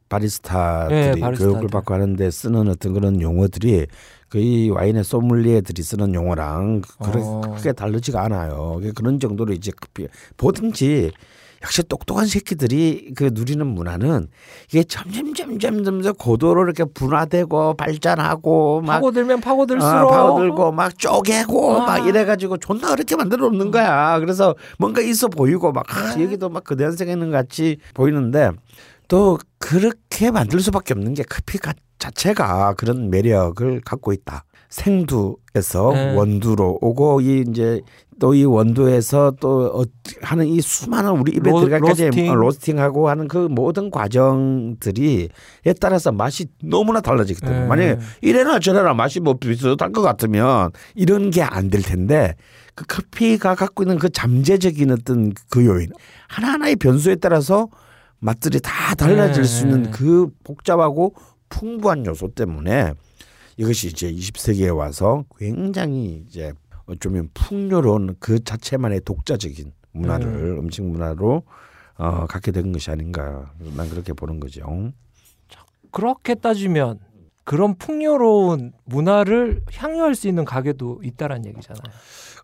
바리스타들이 0.09 1.21
네. 1.21 1.31
교육을 1.31 1.67
받고 1.69 1.93
하는데 1.93 2.29
쓰는 2.31 2.67
어떤 2.67 2.93
그런 2.93 3.21
용어들이 3.21 3.87
거의 4.29 4.69
와인의 4.69 5.03
소믈리에들이 5.05 5.81
쓰는 5.83 6.13
용어랑 6.13 6.81
그렇게 7.01 7.19
어. 7.21 7.41
크게 7.55 7.71
다르지가 7.71 8.23
않아요. 8.25 8.79
그런 8.95 9.19
정도로 9.19 9.53
이제 9.53 9.71
커피 9.79 10.07
뭐든지 10.37 11.11
역시 11.63 11.83
똑똑한 11.83 12.25
새끼들이 12.25 13.13
그 13.15 13.29
누리는 13.33 13.65
문화는 13.65 14.27
이게 14.69 14.83
점점 14.83 15.33
점점 15.33 15.83
점점 15.83 16.13
고도로 16.15 16.63
이렇게 16.63 16.83
분화되고 16.85 17.75
발전하고 17.75 18.81
막 18.81 18.93
파고들면 18.93 19.41
파고들수록 19.41 19.93
아, 19.93 20.07
파고들고 20.07 20.71
막 20.71 20.97
쪼개고 20.97 21.81
아. 21.81 21.85
막 21.85 22.07
이래가지고 22.07 22.57
존나 22.57 22.91
어렵게 22.91 23.15
만들어 23.15 23.49
놓는 23.49 23.71
거야. 23.71 24.19
그래서 24.19 24.55
뭔가 24.79 25.01
있어 25.01 25.27
보이고 25.27 25.71
막 25.71 25.85
아, 25.95 26.19
여기도 26.19 26.49
막 26.49 26.63
거대한 26.63 26.95
세계는 26.95 27.31
같이 27.31 27.77
보이는데 27.93 28.51
또 29.07 29.37
그렇게 29.59 30.31
만들 30.31 30.59
수밖에 30.61 30.93
없는 30.93 31.13
게 31.13 31.23
커피 31.23 31.57
가 31.57 31.73
자체가 31.99 32.73
그런 32.73 33.11
매력을 33.11 33.81
갖고 33.85 34.13
있다. 34.13 34.45
생두에서 34.71 35.91
네. 35.93 36.15
원두로 36.15 36.79
오고 36.81 37.21
이 37.21 37.43
이제 37.47 37.81
또 38.19 38.33
이 38.35 38.45
원두에서 38.45 39.33
또 39.39 39.65
어- 39.81 39.83
하는 40.21 40.45
이 40.47 40.61
수많은 40.61 41.11
우리 41.19 41.31
입에 41.33 41.49
로- 41.49 41.59
들어갈까지 41.61 42.05
로스팅. 42.05 42.33
로스팅하고 42.35 43.09
하는 43.09 43.27
그 43.27 43.37
모든 43.49 43.89
과정들이에 43.89 45.27
따라서 45.79 46.11
맛이 46.11 46.45
너무나 46.63 47.01
달라지기 47.01 47.41
때문에 47.41 47.59
네. 47.61 47.65
만약에 47.67 47.97
이래나 48.21 48.59
저래나 48.59 48.93
맛이 48.93 49.19
뭐 49.19 49.33
비슷할 49.39 49.91
것 49.91 50.01
같으면 50.03 50.69
이런 50.95 51.31
게 51.31 51.41
안 51.41 51.69
될 51.71 51.81
텐데 51.81 52.35
그 52.75 52.85
커피가 52.85 53.55
갖고 53.55 53.83
있는 53.83 53.97
그 53.97 54.09
잠재적인 54.09 54.91
어떤 54.91 55.33
그 55.49 55.65
요인 55.65 55.89
하나하나의 56.29 56.75
변수에 56.75 57.15
따라서 57.15 57.69
맛들이 58.19 58.59
다 58.61 58.93
달라질 58.95 59.41
네. 59.43 59.47
수 59.49 59.65
있는 59.65 59.89
그 59.91 60.27
복잡하고 60.43 61.15
풍부한 61.49 62.05
요소 62.05 62.29
때문에 62.35 62.93
이것이 63.57 63.87
이제 63.87 64.11
20세기에 64.11 64.75
와서 64.75 65.25
굉장히 65.37 66.23
이제 66.27 66.53
어쩌면 66.85 67.29
풍요로운 67.33 68.15
그 68.19 68.43
자체만의 68.43 69.01
독자적인 69.01 69.71
문화를 69.91 70.57
음식 70.57 70.83
문화로 70.83 71.43
어, 71.97 72.25
갖게 72.27 72.51
된 72.51 72.71
것이 72.71 72.89
아닌가 72.89 73.51
난 73.75 73.89
그렇게 73.89 74.13
보는 74.13 74.39
거죠. 74.39 74.91
그렇게 75.91 76.35
따지면 76.35 76.99
그런 77.51 77.75
풍요로운 77.75 78.71
문화를 78.85 79.61
향유할 79.73 80.15
수 80.15 80.29
있는 80.29 80.45
가게도 80.45 81.01
있다란 81.03 81.45
얘기잖아요. 81.45 81.81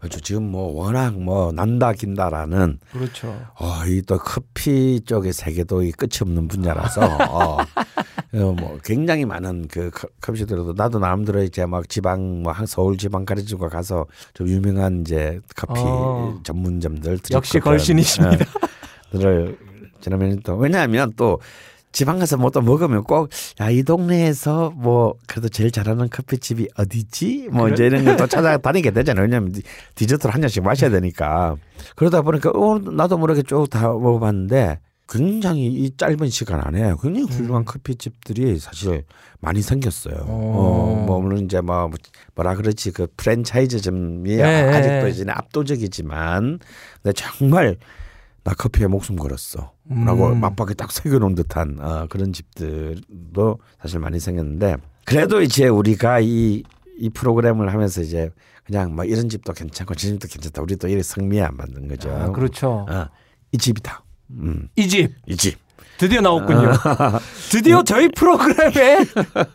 그렇죠. 0.01 0.19
지금 0.19 0.43
뭐 0.51 0.73
워낙 0.83 1.17
뭐 1.17 1.53
난다 1.53 1.93
긴다라는 1.93 2.79
그렇죠. 2.91 3.29
어, 3.57 3.85
이 3.87 4.01
또 4.01 4.17
커피 4.17 4.99
쪽의 4.99 5.31
세계도 5.31 5.83
이 5.83 5.91
끝이 5.93 6.09
없는 6.23 6.49
분야라서 6.49 7.01
어, 7.29 7.57
어, 7.61 7.63
뭐 8.33 8.77
굉장히 8.83 9.23
많은 9.23 9.69
그 9.69 9.89
커- 9.91 10.09
커피숍들도 10.19 10.73
나도 10.73 10.99
나름대로 10.99 11.41
이제 11.41 11.65
막 11.65 11.87
지방 11.87 12.43
뭐한 12.43 12.65
서울 12.65 12.97
지방 12.97 13.23
가르치고 13.23 13.69
가서 13.69 14.05
좀 14.33 14.49
유명한 14.49 15.01
이제 15.01 15.39
커피 15.55 15.79
어. 15.85 16.37
전문점들 16.43 17.19
역시 17.31 17.59
걸신이십니다. 17.61 18.43
어, 19.13 19.17
들을 19.17 19.57
지나면 20.01 20.41
또 20.43 20.57
왜냐하면 20.57 21.13
또 21.15 21.39
지방 21.91 22.19
가서 22.19 22.37
뭐 22.37 22.49
또 22.51 22.61
먹으면 22.61 23.03
꼭 23.03 23.29
야 23.59 23.69
이 23.71 23.83
동네에서 23.83 24.71
뭐 24.75 25.15
그래도 25.27 25.49
제일 25.49 25.71
잘하는 25.71 26.09
커피집이 26.09 26.67
어디지? 26.77 27.49
뭐 27.51 27.69
이제 27.69 27.85
이런 27.87 28.05
걸또 28.05 28.27
찾아다니게 28.27 28.91
되잖아요. 28.91 29.23
왜냐하면 29.23 29.51
디- 29.51 29.63
디저트를 29.95 30.33
한 30.33 30.41
잔씩 30.41 30.63
마셔야 30.63 30.89
되니까 30.91 31.55
그러다 31.95 32.21
보니까 32.21 32.51
어 32.51 32.77
나도 32.79 33.17
모르게 33.17 33.41
쭉 33.43 33.67
다 33.69 33.81
먹어봤는데 33.89 34.79
굉장히 35.09 35.67
이 35.67 35.95
짧은 35.95 36.29
시간 36.29 36.59
안에 36.59 36.93
굉장히 37.01 37.23
훌륭한 37.31 37.63
커피집들이 37.63 38.59
사실 38.59 39.05
많이 39.39 39.61
생겼어요. 39.61 40.15
어, 40.27 41.03
뭐 41.07 41.21
물론 41.21 41.45
이제 41.45 41.61
뭐 41.61 41.89
뭐라 42.35 42.55
그렇지 42.55 42.91
그 42.91 43.07
프랜차이즈점이 43.15 44.35
네. 44.35 44.43
아직도 44.43 45.07
이제 45.07 45.23
압도적이지만 45.29 46.59
근데 47.01 47.13
정말 47.15 47.77
나 48.47 48.53
커피에 48.53 48.87
목숨 48.87 49.17
걸었어. 49.17 49.73
라고 49.89 50.27
음. 50.29 50.39
맞박에 50.39 50.73
딱 50.73 50.89
새겨놓은 50.89 51.35
듯한 51.35 51.79
어, 51.81 52.07
그런 52.09 52.31
집들도 52.31 53.59
사실 53.81 53.99
많이 53.99 54.21
생겼는데 54.21 54.77
그래도 55.03 55.41
이제 55.41 55.67
우리가 55.67 56.21
이, 56.21 56.63
이 56.97 57.09
프로그램을 57.09 57.73
하면서 57.73 58.01
이제 58.01 58.29
그냥 58.63 58.95
뭐 58.95 59.03
이런 59.03 59.27
집도 59.27 59.51
괜찮고 59.51 59.95
저 59.95 60.07
집도 60.07 60.29
괜찮다. 60.29 60.61
우리 60.61 60.77
또 60.77 60.87
이래 60.87 61.01
성미에 61.03 61.41
안 61.41 61.57
맞는 61.57 61.89
거죠. 61.89 62.09
아, 62.09 62.31
그렇죠. 62.31 62.85
어, 62.89 63.07
이 63.51 63.57
집이다. 63.57 64.01
음, 64.31 64.69
이 64.77 64.87
집 64.87 65.11
이 65.27 65.35
집. 65.35 65.57
드디어 65.97 66.21
나왔군요. 66.21 66.71
드디어 67.51 67.83
저희 67.83 68.07
프로그램의 68.09 69.05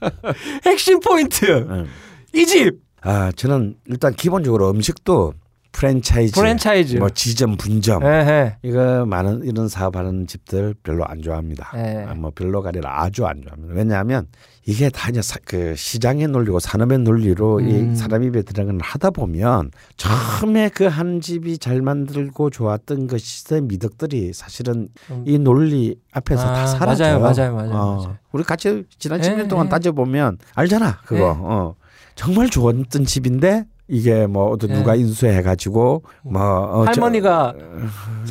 핵심 0.67 1.01
포인트. 1.01 1.47
음. 1.47 1.87
이 2.35 2.45
집 2.45 2.79
아 3.01 3.33
저는 3.33 3.77
일단 3.87 4.13
기본적으로 4.15 4.71
음식도 4.71 5.33
프랜차이즈, 5.73 6.33
프랜차이즈. 6.39 6.97
뭐 6.97 7.09
지점, 7.11 7.57
분점 7.57 8.05
에헤. 8.05 8.57
이거 8.63 9.05
많은 9.07 9.43
이런 9.45 9.69
사업하는 9.69 10.27
집들 10.27 10.75
별로 10.83 11.05
안 11.07 11.21
좋아합니다. 11.23 11.73
예. 11.77 12.05
아, 12.09 12.15
뭐 12.15 12.31
별로가 12.35 12.69
아니라 12.69 13.03
아주 13.03 13.27
안 13.27 13.43
좋아합니다. 13.43 13.73
왜냐하면 13.75 14.27
이게 14.67 14.91
다 14.91 15.09
이제 15.09 15.21
사- 15.23 15.39
그 15.45 15.75
시장의 15.75 16.29
논리고 16.29 16.61
산업의 16.61 16.99
논리로 17.01 17.59
음. 17.59 17.93
이 17.93 17.97
사람 17.97 18.23
입에 18.23 18.43
들어가는 18.43 18.79
걸 18.79 18.87
하다 18.87 19.11
보면 19.11 19.71
처음에 19.97 20.69
그 20.69 20.93
한 20.93 21.21
집이 21.23 21.57
잘 21.59 21.81
만들고 21.81 22.51
좋았던 22.51 23.07
그 23.07 23.17
시대 23.19 23.61
미덕들이 23.63 24.33
사실은 24.35 24.89
음. 25.11 25.25
이 25.27 25.39
논리 25.39 25.97
앞에서 26.13 26.43
아, 26.49 26.53
다 26.53 26.67
사라져요. 26.67 27.19
맞아요, 27.19 27.33
맞아요, 27.35 27.55
맞아요, 27.55 27.71
어, 27.73 27.97
맞아요. 27.97 28.17
우리 28.33 28.45
같이 28.45 28.85
지난 28.99 29.25
예, 29.25 29.29
10년 29.29 29.49
동안 29.49 29.67
예. 29.67 29.71
따져 29.71 29.93
보면 29.93 30.37
알잖아 30.55 30.99
그거. 31.07 31.21
예. 31.21 31.23
어. 31.39 31.75
정말 32.15 32.51
좋았던 32.51 33.07
집인데 33.07 33.65
이게 33.89 34.27
뭐 34.27 34.51
어떤 34.51 34.71
예. 34.71 34.75
누가 34.75 34.95
인수해 34.95 35.43
가지고 35.43 36.03
뭐 36.23 36.41
어, 36.43 36.85
저- 36.87 36.93
할머니가 36.93 37.55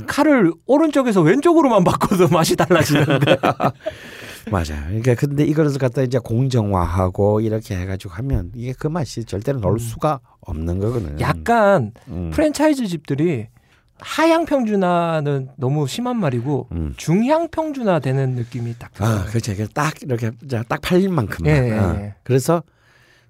칼을 0.08 0.52
오른쪽에서 0.66 1.22
왼쪽으로만 1.22 1.84
바꿔도 1.84 2.28
맛이 2.34 2.56
달라지는데. 2.56 3.38
맞아요. 4.50 4.82
그러니까 4.88 5.14
근데 5.16 5.44
이거를 5.46 5.72
갖다 5.78 6.02
이제 6.02 6.18
공정화하고 6.18 7.42
이렇게 7.42 7.76
해가지고 7.78 8.14
하면 8.16 8.52
이게 8.56 8.74
그 8.78 8.88
맛이 8.88 9.24
절대로 9.26 9.60
나올 9.60 9.74
음. 9.76 9.78
수가 9.78 10.20
없는 10.42 10.80
거거든. 10.80 11.20
약간 11.20 11.92
음. 12.08 12.32
프랜차이즈 12.34 12.88
집들이 12.88 13.48
하향 14.00 14.46
평준화는 14.46 15.50
너무 15.58 15.86
심한 15.86 16.18
말이고 16.18 16.70
음. 16.72 16.94
중향 16.98 17.50
평준화 17.50 18.00
되는 18.00 18.32
느낌이 18.32 18.74
딱 18.80 18.92
들어요. 18.96 19.20
아, 19.20 19.26
그렇죠. 19.26 19.52
이게 19.52 19.68
딱 19.76 19.94
이렇게 20.02 20.32
딱 20.68 20.82
팔릴 20.82 21.10
만큼만. 21.10 21.54
예, 21.56 21.70
예, 21.70 21.78
어. 21.78 21.96
예. 22.00 22.16
그래서 22.24 22.64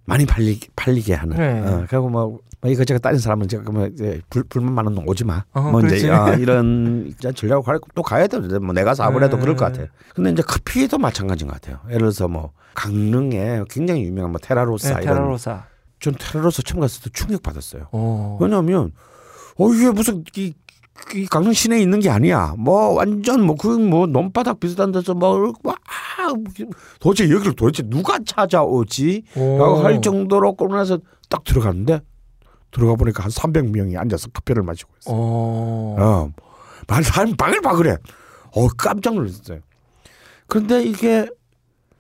많이 0.06 0.26
팔리 0.26 0.60
팔리게 0.76 1.14
하는. 1.14 1.38
네. 1.38 1.60
어, 1.62 1.86
그리고 1.90 2.10
뭐, 2.10 2.40
뭐 2.62 2.72
이거 2.72 2.84
제가 2.84 3.00
다른 3.00 3.18
사람은 3.20 3.48
제가 3.48 3.64
그러면 3.64 3.92
이제 3.94 4.22
불 4.30 4.44
불만 4.44 4.74
많은 4.74 4.94
놈 4.96 5.08
오지 5.08 5.24
마. 5.26 5.44
어, 5.54 5.62
뭐 5.62 5.80
이제 5.82 6.02
그렇지. 6.02 6.10
아, 6.12 6.34
이런 6.36 7.14
전략을 7.36 7.64
갈- 7.64 7.80
또 7.96 8.02
가야 8.02 8.28
돼. 8.28 8.38
뭐 8.60 8.74
내가 8.74 8.94
사업을 8.94 9.24
해도 9.24 9.38
네. 9.38 9.42
그럴 9.42 9.56
것 9.56 9.66
같아요. 9.66 9.88
근데 10.16 10.32
이제 10.32 10.42
커피도 10.42 10.98
마찬가지인 10.98 11.48
것 11.50 11.60
같아요. 11.62 11.80
예를 11.88 12.00
들어서 12.00 12.28
뭐 12.28 12.52
강릉에 12.74 13.64
굉장히 13.70 14.04
유명한 14.04 14.32
뭐 14.32 14.40
테라로사 14.42 14.96
네, 14.98 15.04
이런. 15.04 15.16
테라로사. 15.16 15.66
전 16.00 16.16
테라로사 16.18 16.64
처음 16.64 16.82
갔을 16.82 17.04
때 17.04 17.10
충격 17.14 17.44
받았어요. 17.44 17.88
어. 17.92 18.38
왜냐하면 18.42 18.92
어 19.58 19.72
이게 19.74 19.92
무슨 19.92 20.24
이, 20.36 20.42
이 20.42 20.54
강릉 21.30 21.54
시내에 21.54 21.82
있는 21.82 22.00
게 22.00 22.10
아니야. 22.10 22.54
뭐 22.58 22.94
완전 22.94 23.42
뭐그뭐 23.46 24.08
논바닥 24.08 24.60
비슷한 24.60 24.92
데서 24.92 25.14
뭐 25.14 25.54
와, 25.64 25.76
도대체 27.00 27.30
여기를 27.30 27.54
도대체 27.56 27.84
누가 27.84 28.18
찾아오지? 28.26 29.24
라고 29.36 29.80
오. 29.80 29.84
할 29.84 30.02
정도로 30.02 30.54
끌고 30.56 30.76
나서 30.76 31.00
딱 31.30 31.44
들어갔는데 31.44 32.02
들어가 32.72 32.96
보니까 32.96 33.24
한 33.24 33.32
300명이 33.32 33.98
앉아서 33.98 34.30
커피를 34.30 34.64
마시고 34.64 34.92
있어. 35.00 35.12
어. 35.14 35.96
어. 36.00 36.32
말 36.88 37.04
사람 37.04 37.36
바글바글해. 37.36 37.98
어 38.56 38.68
깜짝 38.78 39.16
놀랐어요. 39.16 39.60
그런데 40.48 40.84
이게 40.84 41.28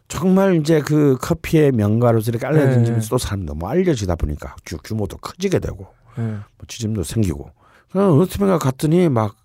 정말 0.09 0.57
이제 0.57 0.81
그 0.81 1.17
커피의 1.21 1.71
명가로서 1.71 2.31
이렇게 2.31 2.45
알려진 2.45 2.79
네. 2.79 2.85
집에서 2.85 3.09
또 3.09 3.17
사람 3.17 3.45
너무 3.45 3.65
알려지다 3.67 4.15
보니까 4.17 4.55
규- 4.65 4.77
규모도 4.83 5.17
커지게 5.17 5.59
되고 5.59 5.87
예. 6.19 6.21
뭐 6.21 6.43
지짐도 6.67 7.03
생기고 7.03 7.49
어떻게가 7.93 8.57
갔더니 8.57 9.09
막 9.09 9.35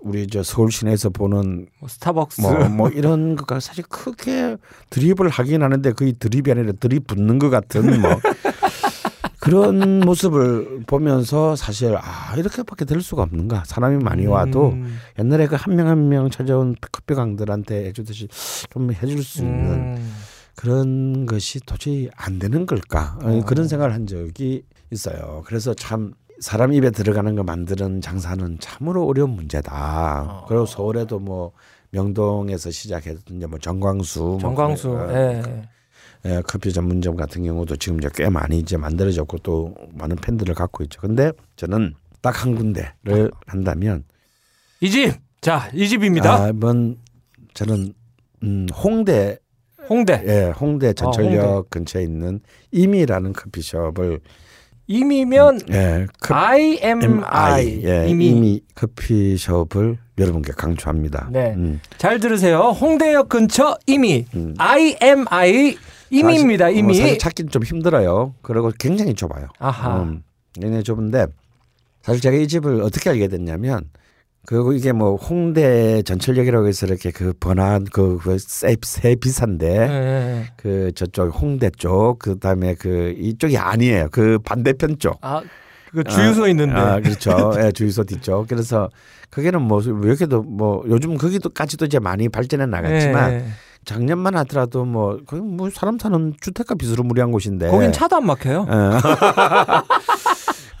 우리 0.00 0.26
저 0.26 0.42
서울 0.42 0.72
시내에서 0.72 1.10
보는 1.10 1.68
뭐 1.78 1.88
스타벅스. 1.88 2.40
뭐, 2.40 2.68
뭐 2.68 2.88
이런 2.88 3.36
거가 3.36 3.60
사실 3.60 3.84
크게 3.84 4.56
드립을 4.90 5.28
하긴 5.28 5.62
하는데 5.62 5.92
거의 5.92 6.14
드립이 6.14 6.50
아니라 6.50 6.72
드립 6.80 7.06
붙는 7.06 7.38
것 7.38 7.50
같은 7.50 8.00
뭐 8.00 8.10
그런 9.40 10.00
모습을 10.00 10.82
보면서 10.86 11.56
사실 11.56 11.96
아 11.96 12.34
이렇게밖에 12.36 12.84
될 12.84 13.00
수가 13.00 13.22
없는가 13.22 13.62
사람이 13.66 14.02
많이 14.02 14.26
와도 14.26 14.70
음. 14.70 14.98
옛날에 15.18 15.46
그 15.46 15.56
한 15.56 15.74
명 15.76 15.86
한 15.88 16.08
명 16.08 16.28
찾아온 16.30 16.74
커피강들한테 16.92 17.86
해주듯이 17.86 18.28
좀 18.70 18.92
해줄 18.92 19.22
수 19.22 19.40
있는 19.42 19.96
음. 19.96 20.14
그런 20.56 21.24
것이 21.26 21.60
도저히 21.60 22.10
안 22.16 22.38
되는 22.38 22.66
걸까 22.66 23.16
어, 23.22 23.30
어. 23.38 23.44
그런 23.46 23.66
생각을 23.66 23.94
한 23.94 24.06
적이 24.06 24.62
있어요. 24.90 25.42
그래서 25.46 25.72
참 25.72 26.12
사람 26.40 26.72
입에 26.72 26.90
들어가는 26.90 27.34
거 27.36 27.42
만드는 27.44 28.00
장사는 28.00 28.58
참으로 28.60 29.06
어려운 29.06 29.30
문제다. 29.30 30.24
어. 30.28 30.44
그리고 30.48 30.66
서울에도 30.66 31.18
뭐 31.18 31.52
명동에서 31.90 32.70
시작했던 32.70 33.36
이제 33.36 33.46
뭐 33.46 33.58
정광수, 33.58 34.20
뭐 34.20 34.38
정광수. 34.38 34.88
그, 34.88 35.12
예. 35.14 35.62
예, 36.26 36.42
커피 36.46 36.72
전문점 36.72 37.16
같은 37.16 37.44
경우도 37.44 37.76
지금 37.76 37.98
이제 37.98 38.08
꽤 38.14 38.28
많이 38.28 38.58
이제 38.58 38.76
만들어졌고 38.76 39.38
또 39.38 39.74
많은 39.94 40.16
팬들을 40.16 40.54
갖고 40.54 40.82
있죠. 40.84 41.00
근데 41.00 41.32
저는 41.56 41.94
딱 42.22 42.44
한 42.44 42.54
군데를 42.54 43.30
한다면 43.46 44.04
이 44.80 44.90
집. 44.90 45.14
자, 45.40 45.70
이 45.72 45.88
집입니다. 45.88 46.34
아, 46.44 46.48
이번 46.50 46.98
저는 47.54 47.94
음, 48.42 48.66
홍대 48.74 49.38
홍대. 49.88 50.22
예, 50.26 50.50
홍대 50.50 50.92
전철역 50.92 51.44
홍대. 51.44 51.68
근처에 51.70 52.02
있는 52.02 52.40
이미라는 52.70 53.32
커피숍을 53.32 54.20
이미면 54.90 55.60
예, 55.70 56.06
커, 56.20 56.34
IMI. 56.34 57.80
예, 57.84 58.08
이미. 58.08 58.26
이미 58.26 58.60
커피숍을 58.74 59.98
여러분께 60.18 60.50
강추합니다. 60.56 61.28
네. 61.30 61.54
음, 61.54 61.80
잘 61.96 62.18
들으세요. 62.18 62.58
홍대역 62.58 63.28
근처 63.28 63.78
이미. 63.86 64.26
음. 64.34 64.56
IMI 64.58 65.78
이미입니다. 66.10 66.64
사실, 66.64 66.78
이미. 66.78 66.98
어, 66.98 67.02
사실 67.02 67.18
찾기는 67.18 67.50
좀 67.52 67.62
힘들어요. 67.62 68.34
그리고 68.42 68.72
굉장히 68.80 69.14
좁아요. 69.14 69.46
아하. 69.60 70.02
음, 70.02 70.24
굉장히 70.54 70.82
좁은데 70.82 71.26
사실 72.02 72.20
제가 72.20 72.36
이 72.36 72.48
집을 72.48 72.82
어떻게 72.82 73.10
알게 73.10 73.28
됐냐면 73.28 73.84
그리고 74.46 74.72
이게 74.72 74.92
뭐 74.92 75.16
홍대 75.16 76.02
전철역이라고 76.02 76.66
해서 76.66 76.86
이렇게 76.86 77.10
그 77.10 77.32
번화 77.38 77.80
그세 77.92 78.76
세 78.82 79.14
비싼데 79.14 79.66
예, 79.66 79.92
예. 79.92 80.46
그 80.56 80.92
저쪽 80.94 81.28
홍대 81.40 81.70
쪽 81.70 82.18
그다음에 82.18 82.74
그 82.74 83.14
이쪽이 83.18 83.58
아니에요. 83.58 84.08
그 84.10 84.38
반대편 84.44 84.98
쪽. 84.98 85.18
아, 85.20 85.42
그 85.92 86.04
주유소 86.04 86.44
아, 86.44 86.48
있는데. 86.48 86.74
아, 86.74 87.00
그렇죠. 87.00 87.52
예, 87.58 87.70
주유소 87.72 88.04
뒤쪽. 88.04 88.48
그래서 88.48 88.88
거기는 89.30 89.60
뭐 89.60 89.80
이렇게도 89.80 90.42
뭐 90.42 90.82
요즘 90.88 91.16
거기도까지도 91.16 91.86
이제 91.86 91.98
많이 91.98 92.28
발전해 92.28 92.66
나갔지만 92.66 93.32
예. 93.32 93.44
작년만 93.84 94.36
하더라도 94.38 94.84
뭐 94.84 95.18
거기 95.26 95.42
뭐 95.42 95.70
사람 95.70 95.98
사는 95.98 96.34
주택가 96.40 96.74
비스무리한 96.74 97.30
곳인데. 97.30 97.68
거긴 97.68 97.92
차도 97.92 98.16
안 98.16 98.26
막혀요. 98.26 98.66
어. 98.68 98.98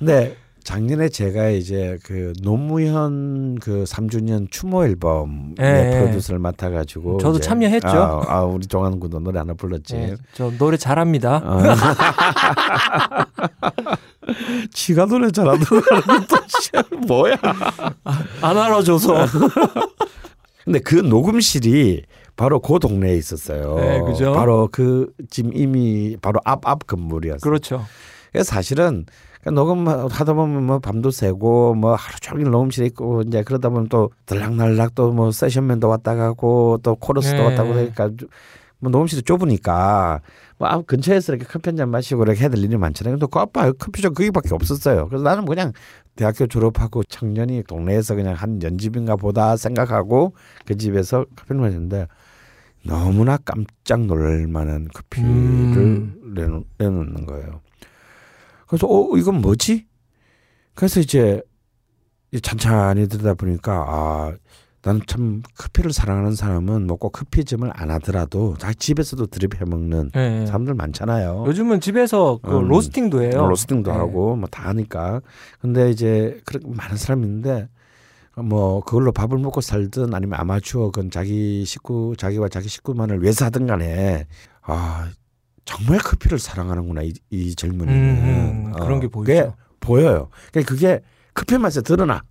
작년에 0.64 1.08
제가 1.08 1.48
이제 1.48 1.98
그 2.04 2.32
노무현 2.42 3.58
그 3.58 3.84
3주년 3.84 4.50
추모 4.50 4.84
앨범의 4.84 5.54
예, 5.60 5.64
예. 5.64 5.90
프로듀서를 5.98 6.38
맡아 6.38 6.70
가지고 6.70 7.18
저도 7.18 7.38
이제 7.38 7.40
참여했죠. 7.40 7.88
아, 7.88 8.24
아, 8.28 8.44
우리 8.44 8.66
종환 8.66 9.00
군도 9.00 9.18
노래 9.18 9.38
하나 9.38 9.54
불렀지. 9.54 9.96
예, 9.96 10.16
저 10.34 10.50
노래 10.58 10.76
잘합니다. 10.76 11.42
어. 11.44 11.62
지가 14.72 15.06
노래 15.06 15.28
것도 15.30 15.56
뭐야? 17.06 17.36
안 18.42 18.58
알아줘서. 18.58 19.26
근데 20.64 20.78
그 20.80 20.94
녹음실이 20.94 22.02
바로 22.36 22.60
그 22.60 22.78
동네에 22.78 23.16
있었어요. 23.16 23.74
네, 23.76 24.00
그죠? 24.02 24.32
바로 24.32 24.68
그 24.70 25.12
지금 25.30 25.52
이미 25.54 26.16
바로 26.20 26.40
앞 26.44 26.66
앞 26.66 26.86
건물이었어요. 26.86 27.40
그렇죠. 27.40 27.84
그래서 28.32 28.50
사실은 28.54 29.06
그 29.42 29.48
녹음하다 29.48 30.32
보면 30.34 30.64
뭐 30.64 30.78
밤도 30.80 31.10
새고 31.10 31.74
뭐 31.74 31.94
하루 31.94 32.18
종일 32.20 32.50
녹음실에 32.50 32.86
있고 32.88 33.22
이제 33.22 33.42
그러다 33.42 33.70
보면 33.70 33.88
또 33.88 34.10
들락날락 34.26 34.94
또 34.94 35.12
뭐 35.12 35.32
세션맨도 35.32 35.88
왔다 35.88 36.14
가고 36.14 36.78
또 36.82 36.94
코러스도 36.96 37.36
네. 37.36 37.44
왔다 37.44 37.62
가고 37.62 37.74
그러니까 37.74 38.10
뭐 38.80 38.90
녹음실이 38.90 39.22
좁으니까 39.22 40.20
뭐앞 40.58 40.86
근처에서 40.86 41.32
이렇게 41.34 41.46
커피 41.50 41.70
한 41.70 41.76
잔 41.76 41.88
마시고 41.90 42.22
이렇게 42.24 42.40
해야 42.40 42.48
될 42.50 42.62
일이 42.62 42.76
많잖아요. 42.76 43.14
근데 43.16 43.26
그 43.30 43.38
아빠 43.38 43.72
커피숍 43.72 44.14
거기밖에 44.14 44.54
없었어요. 44.54 45.08
그래서 45.08 45.24
나는 45.24 45.46
그냥 45.46 45.72
대학교 46.16 46.46
졸업하고 46.46 47.02
청년이 47.04 47.62
동네에서 47.66 48.14
그냥 48.14 48.34
한 48.34 48.62
연집인가 48.62 49.16
보다 49.16 49.56
생각하고 49.56 50.34
그 50.66 50.76
집에서 50.76 51.24
커피를 51.36 51.62
마셨는데 51.62 52.06
너무나 52.84 53.38
깜짝 53.38 54.04
놀랄 54.04 54.46
만한 54.48 54.88
커피를 54.94 55.28
음. 55.30 56.32
내놓, 56.34 56.64
내놓는 56.78 57.26
거예요. 57.26 57.60
그래서 58.70 58.86
어 58.88 59.16
이건 59.16 59.40
뭐지? 59.40 59.86
그래서 60.74 61.00
이제 61.00 61.42
찬찬히 62.42 63.08
들다 63.08 63.34
보니까 63.34 63.84
아 63.88 64.32
나는 64.82 65.02
참 65.06 65.42
커피를 65.58 65.92
사랑하는 65.92 66.34
사람은 66.36 66.86
뭐꼭 66.86 67.12
커피점을 67.12 67.68
안 67.74 67.90
하더라도 67.90 68.56
자 68.58 68.72
집에서도 68.72 69.26
드립 69.26 69.60
해 69.60 69.64
먹는 69.66 70.12
예, 70.16 70.42
예. 70.42 70.46
사람들 70.46 70.74
많잖아요. 70.74 71.44
요즘은 71.48 71.80
집에서 71.80 72.38
그 72.42 72.56
음, 72.58 72.68
로스팅도 72.68 73.22
해요. 73.22 73.40
뭐 73.40 73.48
로스팅도 73.48 73.90
예. 73.90 73.94
하고 73.94 74.36
뭐 74.36 74.48
다 74.50 74.68
하니까. 74.68 75.20
근데 75.60 75.90
이제 75.90 76.40
그렇게 76.46 76.66
많은 76.68 76.96
사람이 76.96 77.26
있는데 77.26 77.68
뭐 78.36 78.80
그걸로 78.84 79.12
밥을 79.12 79.36
먹고 79.38 79.60
살든 79.60 80.14
아니면 80.14 80.38
아마추어 80.40 80.92
건 80.92 81.10
자기 81.10 81.64
식구 81.66 82.14
자기와 82.16 82.48
자기 82.48 82.68
식구만을 82.68 83.20
위해서 83.22 83.44
하든 83.46 83.66
간에 83.66 84.26
아 84.62 85.10
정말 85.70 85.98
커피를 85.98 86.38
사랑하는구나 86.38 87.02
이, 87.02 87.12
이 87.30 87.54
젊은이는 87.54 87.98
음, 88.00 88.66
음, 88.66 88.72
그런 88.72 89.00
게 89.00 89.08
보이죠. 89.08 89.54
보여요. 89.80 90.28
그러니까 90.50 90.72
그게 90.74 91.00
커피 91.34 91.56
맛에 91.58 91.80
드러나. 91.82 92.22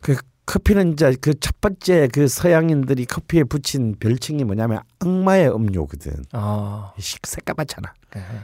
그 0.00 0.16
커피는 0.46 0.92
이제 0.92 1.14
그 1.20 1.34
첫 1.40 1.60
번째 1.60 2.08
그 2.12 2.28
서양인들이 2.28 3.06
커피에 3.06 3.44
붙인 3.44 3.96
별칭이 3.98 4.44
뭐냐면 4.44 4.80
악마의 5.00 5.54
음료거든. 5.54 6.24
아, 6.32 6.92
시- 6.98 7.16
새까맣잖아. 7.22 7.92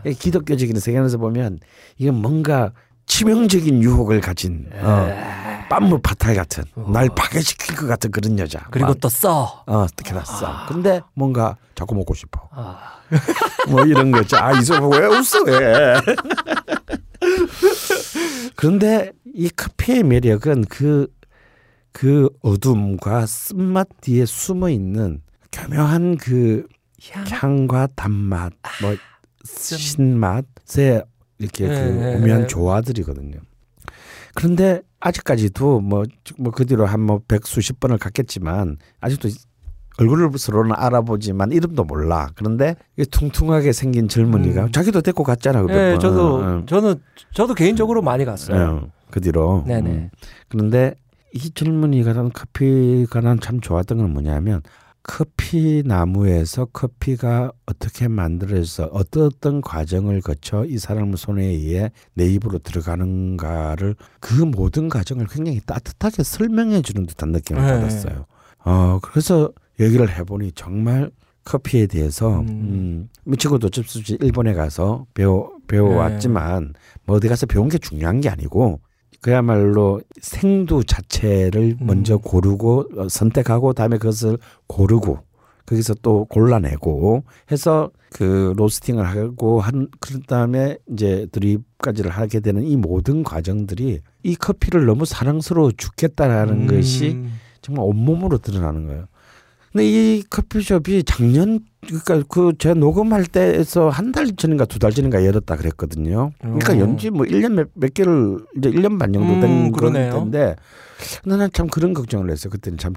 예. 0.07 0.11
이 0.11 0.15
기독교적인 0.15 0.79
세계관에서 0.81 1.19
보면 1.19 1.61
이건 1.99 2.17
뭔가 2.17 2.73
치명적인 3.07 3.83
유혹을 3.83 4.21
가진 4.21 4.69
어, 4.73 5.09
빰무 5.69 6.03
파탈 6.03 6.35
같은 6.35 6.65
날 6.93 7.09
파괴시킬 7.15 7.77
것 7.77 7.87
같은 7.87 8.11
그런 8.11 8.39
여자. 8.39 8.67
그리고 8.71 8.89
막, 8.89 9.01
또 9.01 9.09
써. 9.09 9.63
어 9.67 9.79
어떻게 9.83 10.13
났어. 10.13 10.67
근데 10.69 11.01
뭔가 11.15 11.57
자꾸 11.75 11.95
먹고 11.95 12.15
싶어. 12.15 12.49
아, 12.53 13.00
뭐 13.69 13.85
이런 13.87 14.11
거죠. 14.11 14.37
아 14.37 14.53
이소 14.59 14.89
왜 14.89 15.07
웃어 15.07 15.43
왜? 15.47 15.95
그런데 18.57 19.13
이 19.35 19.49
커피의 19.51 20.03
매력은 20.03 20.65
그, 20.69 21.07
그 21.93 22.29
어둠과 22.43 23.27
쓴맛 23.27 23.89
뒤에 24.01 24.27
숨어 24.27 24.69
있는 24.71 25.23
교묘한 25.53 26.17
그 26.17 26.67
향. 27.11 27.25
향과 27.29 27.89
단맛, 27.97 28.53
뭐 28.83 28.95
신맛에 29.45 31.03
이렇게 31.39 31.67
그 31.67 31.73
네, 31.73 32.17
오묘한 32.17 32.43
네. 32.43 32.47
조화들이거든요. 32.47 33.41
그런데 34.35 34.83
아직까지도 35.01 35.81
뭐 35.81 36.05
뭐 36.39 36.51
그 36.53 36.67
뒤로 36.67 36.87
한 36.87 37.01
뭐 37.01 37.21
백수십 37.27 37.81
번을 37.81 37.99
갔겠지만 37.99 38.77
아직도 39.01 39.29
얼굴을 39.99 40.31
서로는 40.37 40.73
알아보지만 40.77 41.53
이름도 41.53 41.85
몰라. 41.85 42.29
그런데 42.35 42.77
이 42.97 43.05
퉁퉁하게 43.05 43.73
생긴 43.73 44.09
젊은이가 44.09 44.65
음. 44.65 44.73
자기도 44.73 45.01
데리고 45.03 45.25
갔잖아. 45.25 45.63
네, 45.67 45.93
번. 45.93 46.01
저도 46.01 46.41
응. 46.41 46.67
저는 46.67 46.95
저도 47.35 47.55
개인적으로 47.55 48.01
많이 48.03 48.25
갔어요. 48.25 48.81
예, 48.85 48.91
그 49.11 49.21
뒤로. 49.21 49.65
네네. 49.67 49.91
음. 49.91 50.11
그런데 50.49 50.95
이 51.35 51.51
젊은이가 51.51 52.13
난 52.15 52.31
커피가 52.33 53.21
난 53.21 53.39
참 53.41 53.61
좋았던 53.61 53.99
건 53.99 54.13
뭐냐면 54.13 54.63
커피 55.03 55.83
나무에서 55.85 56.67
커피가 56.67 57.53
어떻게 57.67 58.07
만들어져서 58.09 58.91
어떤 58.93 59.25
어떤 59.27 59.61
과정을 59.61 60.21
거쳐 60.21 60.65
이 60.67 60.79
사람 60.79 61.15
손에 61.17 61.43
의해 61.45 61.91
내 62.15 62.27
입으로 62.27 62.59
들어가는가를 62.59 63.97
그 64.21 64.35
모든 64.35 64.89
과정을 64.89 65.27
굉장히 65.29 65.61
따뜻하게 65.65 66.23
설명해 66.23 66.83
주는 66.83 67.07
듯한 67.07 67.33
느낌을 67.33 67.63
네. 67.63 67.69
받았어요. 67.69 68.27
어 68.65 68.99
그래서 69.03 69.51
얘기를 69.81 70.09
해보니 70.09 70.53
정말 70.53 71.11
커피에 71.45 71.87
대해서 71.87 72.41
음. 72.41 72.49
음, 72.49 73.09
미치고도 73.25 73.71
접수지 73.71 74.19
일본에 74.21 74.53
가서 74.53 75.07
배워 75.15 75.51
배워왔지만 75.67 76.75
뭐 77.07 77.17
어디 77.17 77.29
가서 77.29 77.47
배운 77.47 77.69
게 77.69 77.79
중요한 77.79 78.21
게 78.21 78.29
아니고 78.29 78.81
그야말로 79.21 80.01
생두 80.21 80.85
자체를 80.85 81.77
음. 81.81 81.87
먼저 81.87 82.19
고르고 82.19 82.85
어, 82.97 83.09
선택하고 83.09 83.73
다음에 83.73 83.99
그것을 83.99 84.39
고르고 84.67 85.19
거기서 85.67 85.95
또 86.03 86.25
골라내고 86.25 87.25
해서 87.51 87.91
그 88.13 88.53
로스팅을 88.57 89.05
하고 89.05 89.61
한 89.61 89.89
그런 90.01 90.23
다음에 90.27 90.77
이제 90.91 91.27
드립까지를 91.31 92.11
하게 92.11 92.41
되는 92.41 92.65
이 92.65 92.77
모든 92.77 93.23
과정들이 93.23 94.01
이 94.25 94.35
커피를 94.35 94.85
너무 94.87 95.05
사랑스러워 95.05 95.71
죽겠다라는 95.77 96.63
음. 96.63 96.67
것이 96.67 97.23
정말 97.63 97.85
온몸으로 97.87 98.39
드러나는 98.39 98.87
거예요. 98.87 99.07
근데 99.73 99.87
이 99.89 100.23
커피숍이 100.29 101.05
작년 101.05 101.61
그러니까 101.87 102.23
그 102.29 102.53
제가 102.59 102.75
녹음할 102.75 103.25
때에서 103.27 103.89
한 103.89 104.11
달 104.13 104.35
전인가 104.37 104.65
두 104.65 104.79
달 104.81 104.93
전인가 104.93 105.25
열었다 105.25 105.57
그랬거든요. 105.57 106.33
그러니까 106.41 106.73
어. 106.75 106.79
연지 106.79 107.11
뭐 107.11 107.25
1년 107.25 107.53
몇, 107.53 107.69
몇 107.75 107.95
개를 107.95 108.39
이제 108.59 108.71
1년 108.71 108.99
반 108.99 109.13
정도 109.13 109.41
된 109.41 109.45
음, 109.67 109.73
그런 109.73 109.93
그러네요. 109.93 110.13
때인데 110.15 110.57
나는 111.25 111.49
참 111.53 111.69
그런 111.69 111.95
걱정을 111.95 112.31
했어요. 112.31 112.51
그때는 112.51 112.79
참 112.79 112.93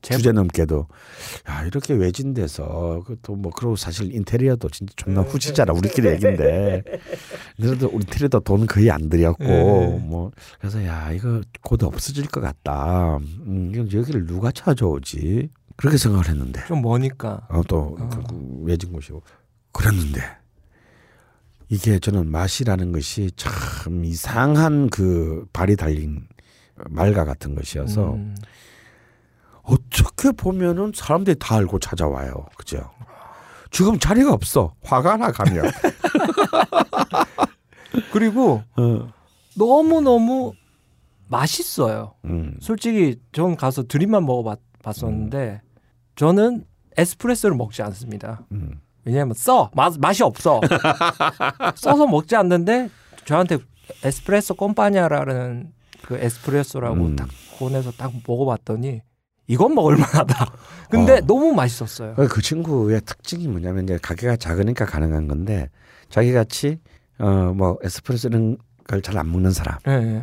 제- 0.00 0.16
주제 0.16 0.32
넘게도 0.32 0.88
야 1.48 1.64
이렇게 1.64 1.94
외진데서 1.94 3.04
그또 3.06 3.36
뭐 3.36 3.52
그리고 3.54 3.76
사실 3.76 4.12
인테리어도 4.12 4.68
진짜 4.70 4.92
존나 4.96 5.20
후지잖아 5.20 5.72
우리끼리 5.72 6.08
얘긴데 6.08 6.82
그래도 7.56 7.86
우리 7.86 8.02
인테리어도 8.04 8.40
돈 8.40 8.66
거의 8.66 8.90
안 8.90 9.08
들였고 9.08 9.44
네. 9.44 9.98
뭐 10.04 10.32
그래서 10.58 10.84
야 10.84 11.12
이거 11.12 11.40
곧 11.62 11.84
없어질 11.84 12.26
것 12.26 12.40
같다 12.40 13.18
음, 13.46 13.70
여기를 13.76 14.26
누가 14.26 14.50
찾아오지 14.50 15.50
그렇게 15.76 15.96
생각을 15.96 16.28
했는데 16.28 16.64
좀 16.66 16.82
머니까. 16.82 17.46
어, 17.48 17.62
또 17.68 17.96
어. 17.98 18.08
그 18.08 18.62
외진 18.62 18.92
곳이고 18.92 19.22
그랬는데 19.72 20.20
이게 21.68 21.98
저는 21.98 22.30
맛이라는 22.30 22.92
것이 22.92 23.30
참 23.36 24.04
이상한 24.04 24.90
그 24.90 25.46
발이 25.52 25.76
달린 25.76 26.26
말과 26.90 27.24
같은 27.24 27.54
것이어서 27.54 28.14
음. 28.14 28.34
어떻게 29.62 30.32
보면은 30.32 30.92
사람들이 30.94 31.36
다 31.38 31.56
알고 31.56 31.78
찾아와요. 31.78 32.46
그죠? 32.56 32.90
지금 33.70 33.98
자리가 33.98 34.32
없어. 34.32 34.74
화가 34.82 35.16
나 35.16 35.32
가면. 35.32 35.64
그리고 38.12 38.62
어. 38.76 39.08
너무 39.56 40.00
너무 40.00 40.52
맛있어요. 41.28 42.14
음. 42.26 42.56
솔직히 42.60 43.18
전 43.32 43.56
가서 43.56 43.84
드립만 43.84 44.26
먹어봤 44.26 44.58
었는데 44.90 45.60
저는 46.16 46.64
에스프레소를 46.96 47.56
먹지 47.56 47.82
않습니다. 47.82 48.42
음. 48.52 48.80
왜냐하면 49.04 49.34
써 49.34 49.70
맛, 49.74 49.94
맛이 49.98 50.22
없어. 50.22 50.60
써서 51.74 52.06
먹지 52.06 52.36
않는데 52.36 52.88
저한테 53.24 53.58
에스프레소 54.04 54.54
꼼파냐라는 54.54 55.72
그 56.02 56.16
에스프레소라고 56.16 56.96
음. 56.96 57.16
딱 57.16 57.28
보내서 57.58 57.90
딱 57.92 58.12
먹어봤더니 58.26 59.02
이건 59.48 59.74
먹을 59.74 59.96
만하다. 59.96 60.52
근데 60.90 61.14
어. 61.14 61.20
너무 61.26 61.52
맛있었어요. 61.52 62.14
그 62.14 62.40
친구의 62.42 63.00
특징이 63.04 63.48
뭐냐면 63.48 63.84
이제 63.84 63.98
가게가 64.00 64.36
작으니까 64.36 64.84
가능한 64.86 65.26
건데 65.28 65.68
자기 66.08 66.32
같이 66.32 66.78
어 67.18 67.52
뭐 67.54 67.78
에스프레소 67.82 68.28
이런 68.28 68.56
걸잘 68.88 69.16
안 69.18 69.30
먹는 69.30 69.52
사람 69.52 69.78
예, 69.86 69.92
예. 69.92 70.22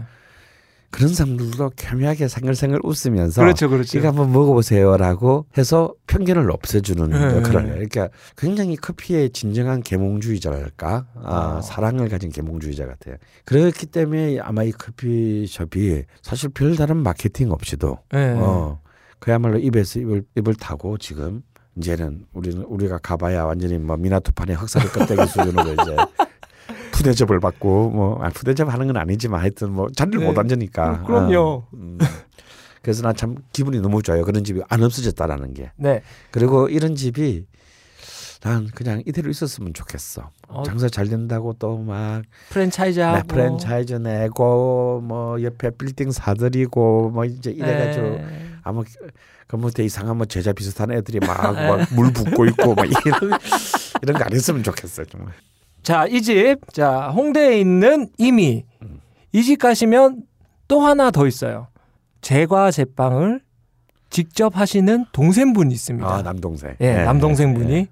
그런 0.92 1.14
사람들도 1.14 1.72
교묘하게 1.78 2.28
생글생글 2.28 2.80
웃으면서 2.84 3.42
그렇죠, 3.42 3.70
그렇죠. 3.70 3.98
이거 3.98 4.08
한번 4.08 4.32
먹어보세요라고 4.32 5.46
해서 5.58 5.94
편견을 6.08 6.50
없애주는 6.52 7.10
네. 7.10 7.42
그런 7.42 7.70
그러니까 7.70 8.10
굉장히 8.36 8.76
커피의 8.76 9.30
진정한 9.30 9.82
계몽주의자랄까 9.82 11.06
아, 11.16 11.58
아. 11.58 11.62
사랑을 11.62 12.10
가진 12.10 12.32
계몽주의자 12.32 12.86
같아요. 12.88 13.16
그렇기 13.46 13.86
때문에 13.88 14.40
아마 14.40 14.64
이 14.64 14.72
커피숍이 14.72 16.04
사실 16.22 16.50
별다른 16.50 16.98
마케팅 16.98 17.52
없이도 17.52 17.98
예, 18.16 18.36
어 18.38 18.82
그야말로 19.20 19.60
입에서 19.60 20.00
입을 20.00 20.24
입을 20.36 20.56
타고 20.56 20.98
지금 20.98 21.44
이제는 21.78 22.26
우리는 22.34 22.64
우리가 22.64 22.98
가봐야 22.98 23.46
완전히 23.46 23.78
뭐 23.78 23.96
미나토판의 23.96 24.56
흑사리 24.56 24.88
껍데기 24.90 25.26
수준으로 25.28 25.74
이제 25.74 25.96
푸대접을 26.92 27.40
받고 27.40 27.90
뭐 27.92 28.24
아, 28.24 28.30
푸대접 28.30 28.72
하는 28.72 28.88
건 28.88 28.98
아니지만 28.98 29.42
하여튼 29.42 29.72
뭐 29.74 29.88
자리를 29.96 30.20
네. 30.20 30.26
못 30.26 30.38
앉으니까 30.38 30.92
음, 31.02 31.04
그럼요. 31.06 31.38
어, 31.40 31.68
음. 31.74 31.98
그래서 32.82 33.02
난 33.04 33.16
참 33.16 33.36
기분이 33.52 33.80
너무 33.82 34.02
좋아요 34.02 34.24
그런 34.24 34.44
집이 34.44 34.62
안 34.70 34.84
없어졌다라는 34.84 35.54
게 35.54 35.72
네. 35.76 36.02
그리고 36.32 36.70
이런 36.70 36.96
집이 36.96 37.46
난 38.42 38.68
그냥 38.74 39.04
이대로 39.06 39.30
있었으면 39.30 39.74
좋겠어 39.74 40.30
어. 40.48 40.64
장사 40.64 40.88
잘 40.88 41.08
된다고 41.10 41.54
또 41.54 41.78
막 41.78 42.22
프랜차이즈 42.50 43.00
하고 43.02 43.18
네, 43.18 43.24
프랜차이즈 43.28 43.94
내고 43.96 45.02
뭐 45.04 45.42
옆에 45.44 45.72
빌딩 45.72 46.12
사들이고 46.12 47.10
뭐 47.10 47.26
이제 47.26 47.52
이래가지고 47.52 48.06
예. 48.06 48.26
아마 48.64 48.82
그뭐대 49.48 49.84
이상한 49.84 50.16
뭐 50.16 50.26
제자 50.26 50.54
비슷한 50.54 50.92
애들이 50.92 51.20
막 51.26 51.54
물 51.94 52.14
붓고 52.14 52.46
있고 52.46 52.76
막 52.76 52.86
이런 52.86 53.40
이런 54.04 54.18
거 54.18 54.24
안 54.24 54.32
했으면 54.32 54.64
좋겠어요 54.64 55.06
정말. 55.08 55.34
자, 55.84 56.06
이 56.08 56.22
집, 56.22 56.58
자, 56.74 57.10
홍대에 57.10 57.60
있는 57.60 58.10
이미 58.18 58.66
음. 58.82 59.00
이집 59.32 59.60
가시면 59.60 60.24
또 60.68 60.82
하나 60.82 61.12
더 61.12 61.28
있어요. 61.28 61.68
제과 62.22 62.72
제빵을 62.72 63.42
직접 64.10 64.58
하시는 64.58 65.06
동생분이 65.12 65.74
있습니다. 65.74 66.08
아 66.08 66.22
남동생. 66.22 66.76
예, 66.82 67.00
예, 67.02 67.04
남동생분이 67.04 67.74
예. 67.74 67.88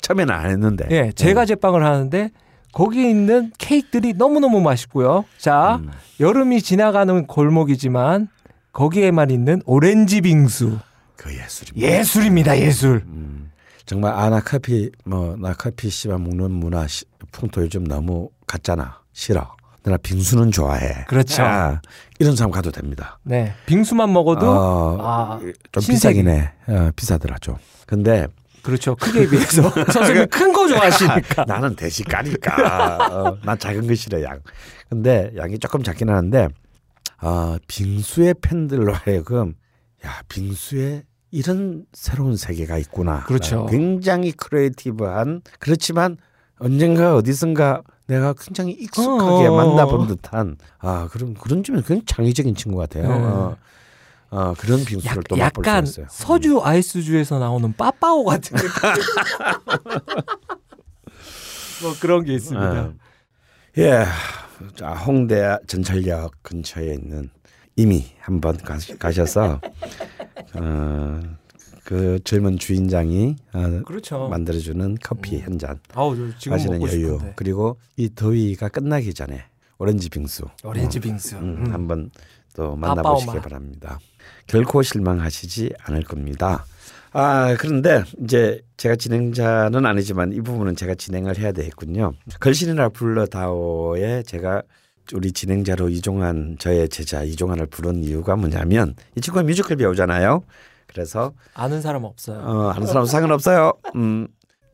처음에는 0.00 0.34
안 0.34 0.50
했는데. 0.50 0.86
예, 0.90 1.12
제과 1.12 1.44
제빵을 1.46 1.84
하는데 1.84 2.30
거기 2.72 3.08
있는 3.08 3.52
케이크들이 3.58 4.14
너무너무 4.14 4.60
맛있고요. 4.60 5.24
자, 5.38 5.76
음. 5.82 5.90
여름이 6.20 6.62
지나가는 6.62 7.26
골목이지만 7.26 8.28
거기에만 8.72 9.30
있는 9.30 9.60
오렌지 9.66 10.20
빙수. 10.22 10.78
그 11.16 11.30
예술입니다. 11.36 11.88
예술입니다, 11.88 12.58
예술. 12.58 13.02
음. 13.06 13.41
정말 13.86 14.12
아 14.14 14.30
나 14.30 14.40
커피 14.40 14.90
뭐 15.04 15.36
나 15.38 15.52
커피 15.54 15.90
씨만 15.90 16.22
먹는 16.22 16.50
문화 16.50 16.86
시- 16.86 17.04
풍토 17.32 17.62
요즘 17.62 17.84
너무 17.84 18.30
같잖아. 18.46 19.00
싫어. 19.12 19.54
나 19.84 19.96
빙수는 19.96 20.52
좋아해. 20.52 21.04
그렇죠. 21.08 21.42
아, 21.42 21.80
이런 22.20 22.36
사람 22.36 22.52
가도 22.52 22.70
됩니다. 22.70 23.18
네, 23.24 23.52
빙수만 23.66 24.12
먹어도 24.12 24.48
어, 24.48 24.98
아, 25.00 25.40
좀. 25.72 25.82
비싸긴 25.86 26.28
해. 26.28 26.52
어, 26.68 26.90
비싸더라 26.94 27.38
좀. 27.40 27.56
근데 27.86 28.28
그렇죠. 28.62 28.94
크기에 28.94 29.28
비해서 29.28 29.68
선생님 29.92 30.28
큰 30.28 30.52
거 30.52 30.68
좋아하시니까. 30.68 31.44
나는 31.48 31.74
대식가니까. 31.74 33.08
어, 33.10 33.36
난 33.44 33.58
작은 33.58 33.88
거 33.88 33.94
싫어 33.96 34.22
양. 34.22 34.38
근데 34.88 35.32
양이 35.36 35.58
조금 35.58 35.82
작긴 35.82 36.08
하는데 36.10 36.46
아 37.18 37.58
빙수의 37.66 38.34
팬들로 38.40 38.92
하여금 38.94 39.54
야 40.06 40.20
빙수에 40.28 41.02
이런 41.32 41.86
새로운 41.92 42.36
세계가 42.36 42.78
있구나. 42.78 43.24
그렇죠. 43.24 43.66
굉장히 43.66 44.30
creative한 44.32 45.40
그렇지만 45.58 46.18
언젠가 46.58 47.16
어디선가 47.16 47.82
내가 48.06 48.34
굉장히 48.34 48.72
익숙하게 48.72 49.46
어. 49.46 49.56
만나본 49.56 50.06
듯한 50.08 50.58
아 50.78 51.08
그런 51.10 51.34
그런 51.34 51.64
점에서 51.64 51.86
굉장히 51.86 52.04
창의적인 52.06 52.54
친구 52.54 52.76
같아요. 52.78 53.08
네. 53.08 53.14
어, 53.14 53.56
어, 54.30 54.54
그런 54.58 54.84
빙수를 54.84 55.16
약, 55.16 55.28
또 55.28 55.36
맛볼 55.36 55.64
수 55.64 55.70
약간 55.70 55.84
있어요. 55.84 56.04
음. 56.04 56.08
서주 56.10 56.60
아이스주에서 56.62 57.38
나오는 57.38 57.72
빠빠오 57.74 58.24
같은. 58.24 58.56
뭐 61.82 61.94
그런 62.00 62.24
게 62.24 62.34
있습니다. 62.34 62.80
어. 62.80 62.92
예, 63.78 64.04
자, 64.76 64.92
홍대 64.92 65.56
전철역 65.66 66.32
근처에 66.42 66.92
있는 66.94 67.30
이미 67.76 68.12
한번 68.20 68.56
가, 68.58 68.78
가셔서 68.98 69.60
어, 70.54 71.20
그그 71.84 72.20
젊은 72.24 72.58
주인장이 72.58 73.36
어, 73.52 73.80
그렇죠. 73.84 74.28
만들어주는 74.28 74.98
커피 75.02 75.40
한 75.40 75.58
잔 75.58 75.78
아우 75.94 76.16
저 76.16 76.38
지금 76.38 76.52
마시는 76.56 76.78
먹고 76.78 76.92
여유 76.92 77.02
싶은데. 77.14 77.32
그리고 77.36 77.76
이 77.96 78.08
더위가 78.14 78.68
끝나기 78.68 79.12
전에 79.14 79.44
오렌지 79.78 80.08
빙수 80.08 80.44
오렌지 80.64 81.00
빙수. 81.00 81.36
음, 81.36 81.64
음. 81.66 81.72
한번 81.72 82.10
또 82.54 82.76
만나보시기. 82.76 83.38
바랍니다. 83.40 83.98
결코 84.46 84.82
실망하시지 84.82 85.72
않을 85.84 86.02
겁니다. 86.04 86.64
아 87.14 87.54
그런데 87.58 88.04
이제 88.22 88.62
제가 88.76 88.96
진행자는 88.96 89.84
아니지만 89.84 90.32
이 90.32 90.40
부분은 90.40 90.76
제가 90.76 90.94
진행을 90.94 91.38
해야 91.38 91.52
되겠군요. 91.52 92.12
걸신이라 92.40 92.90
불러다오에 92.90 94.22
제가 94.22 94.62
우리 95.14 95.32
진행자로 95.32 95.88
이종환 95.88 96.56
저의 96.58 96.88
제자 96.88 97.22
이종환을 97.22 97.66
부른 97.66 98.04
이유가 98.04 98.36
뭐냐면 98.36 98.94
이 99.16 99.20
친구가 99.20 99.44
뮤지컬 99.44 99.76
배우잖아요. 99.76 100.42
그래서 100.86 101.32
아는 101.54 101.80
사람 101.82 102.04
없어요. 102.04 102.38
어, 102.40 102.70
아는 102.70 102.86
사람 102.86 103.04
상관없어요. 103.06 103.72
음, 103.96 104.28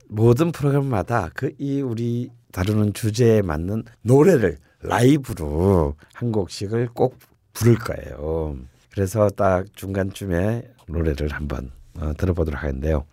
모든 0.08 0.52
프로그램마다 0.52 1.30
그 1.34 1.52
이 1.58 1.80
우리 1.80 2.30
다루는 2.52 2.92
주제에 2.94 3.42
맞는 3.42 3.84
노래를 4.02 4.58
라이브로 4.80 5.94
한 6.14 6.32
곡씩을 6.32 6.88
꼭 6.94 7.18
부를 7.52 7.76
거예요. 7.76 8.56
그래서 8.92 9.28
딱 9.30 9.64
중간쯤에 9.74 10.62
노래를 10.88 11.28
한번 11.32 11.70
어, 11.98 12.12
들어보도록 12.16 12.60
하겠는데요. 12.62 13.04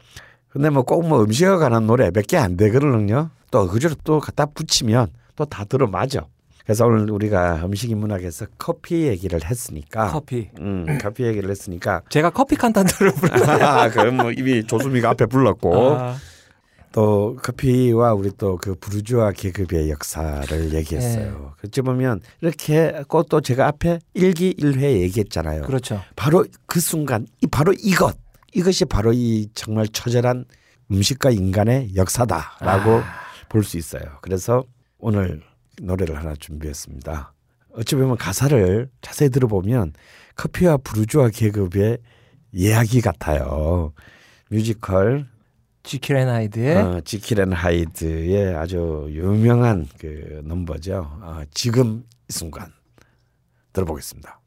근데 0.49 0.69
뭐꼭뭐 0.69 1.23
음식에 1.23 1.47
관한 1.47 1.85
노래 1.87 2.11
몇 2.11 2.25
개 2.27 2.37
안 2.37 2.55
되거든요. 2.57 3.29
또 3.51 3.67
그저로 3.67 3.95
또 4.03 4.19
갖다 4.19 4.45
붙이면 4.45 5.09
또 5.35 5.45
다 5.45 5.65
들어맞아. 5.65 6.25
그래서 6.65 6.85
오늘 6.87 7.09
우리가 7.11 7.61
음식 7.63 7.91
인문학에서 7.91 8.47
커피 8.57 9.03
얘기를 9.07 9.39
했으니까 9.45 10.07
커피. 10.07 10.49
음, 10.59 10.97
커피 10.99 11.23
얘기를 11.23 11.49
했으니까 11.49 12.01
제가 12.09 12.31
커피 12.31 12.55
칸탄들을 12.55 13.11
불러요. 13.13 13.63
아, 13.65 13.89
그럼 13.89 14.17
뭐 14.17 14.31
이미 14.31 14.65
조수미가 14.65 15.11
앞에 15.11 15.27
불렀고 15.27 15.95
아, 15.95 16.15
또 16.91 17.37
커피와 17.43 18.13
우리 18.13 18.31
또 18.31 18.57
그 18.57 18.73
부르주아 18.73 19.31
계급의 19.33 19.91
역사를 19.91 20.73
얘기했어요. 20.73 21.53
어찌 21.63 21.81
보면 21.81 22.21
이렇게 22.41 23.03
또 23.29 23.41
제가 23.41 23.67
앞에 23.67 23.99
일기일회 24.15 25.01
얘기했잖아요. 25.01 25.63
그렇죠. 25.63 26.01
바로 26.15 26.45
그 26.65 26.79
순간 26.79 27.27
이 27.43 27.47
바로 27.47 27.73
이것 27.77 28.17
이것이 28.53 28.85
바로 28.85 29.11
이 29.13 29.49
정말 29.53 29.87
처절한 29.87 30.45
음식과 30.91 31.29
인간의 31.31 31.95
역사다라고 31.95 33.01
볼수 33.49 33.77
있어요. 33.77 34.03
그래서 34.21 34.63
오늘 34.97 35.41
노래를 35.81 36.17
하나 36.17 36.35
준비했습니다. 36.35 37.33
어찌 37.73 37.95
보면 37.95 38.17
가사를 38.17 38.89
자세히 39.01 39.29
들어보면 39.29 39.93
커피와 40.35 40.77
부르주아 40.77 41.29
계급의 41.29 41.97
이야기 42.51 43.01
같아요. 43.01 43.93
뮤지컬 44.49 45.27
지킬 45.83 46.15
앤 46.17 46.29
하이드의 46.29 46.77
어, 46.77 47.01
지킬 47.01 47.39
앤 47.41 47.53
하이드의 47.53 48.55
아주 48.55 49.07
유명한 49.11 49.87
그 49.99 50.41
넘버죠. 50.43 51.19
어, 51.21 51.41
지금 51.53 52.03
이 52.29 52.33
순간 52.33 52.71
들어보겠습니다. 53.73 54.39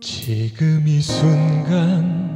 지금 0.00 0.86
이 0.86 1.00
순간 1.00 2.32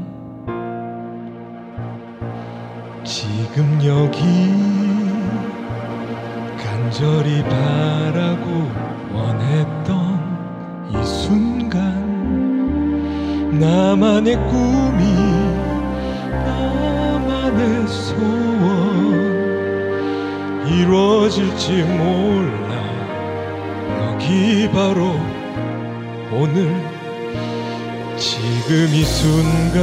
지금 3.05 3.85
여기 3.85 4.86
간절히 6.87 7.43
바라고 7.43 8.71
원했던 9.13 10.87
이 10.89 11.05
순간 11.05 11.83
나만의 13.59 14.37
꿈이 14.37 15.03
나만의 16.31 17.89
소원 17.89 19.17
이루어질지 20.69 21.83
몰라. 21.83 22.77
여기 24.05 24.71
바로 24.71 25.19
오늘 26.31 26.73
지금 28.17 28.95
이 28.95 29.03
순간 29.03 29.75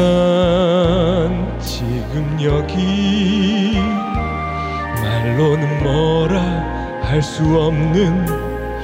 지금 1.60 2.40
여기. 2.42 3.78
말로는 5.02 5.84
뭐라 5.84 6.83
할 7.04 7.22
수 7.22 7.44
없는 7.44 8.26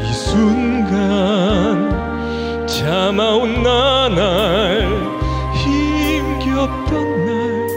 이 0.03 0.13
순간. 0.13 1.89
참아온 2.67 3.63
나날 3.63 4.87
힘겹던 5.55 7.25
날. 7.25 7.67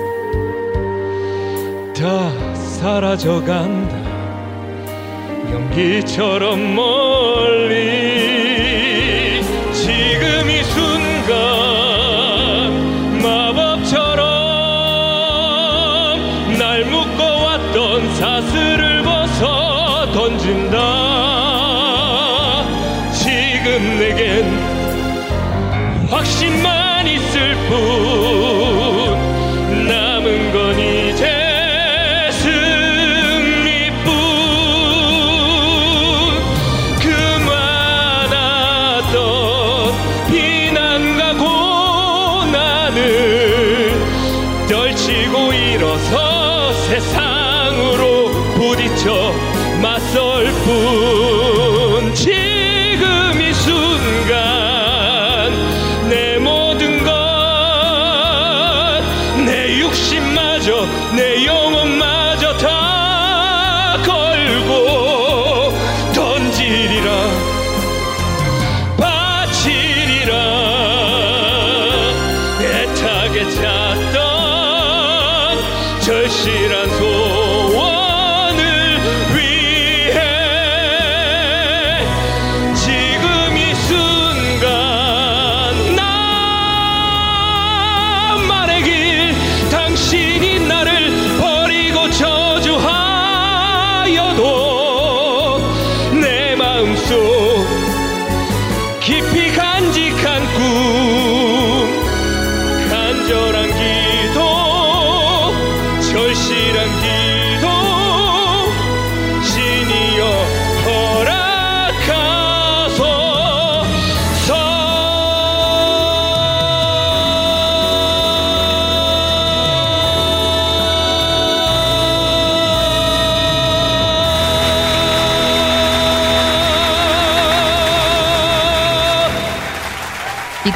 다 1.95 2.31
사라져간다. 2.55 3.97
연기처럼 5.53 6.75
멀리 6.75 8.12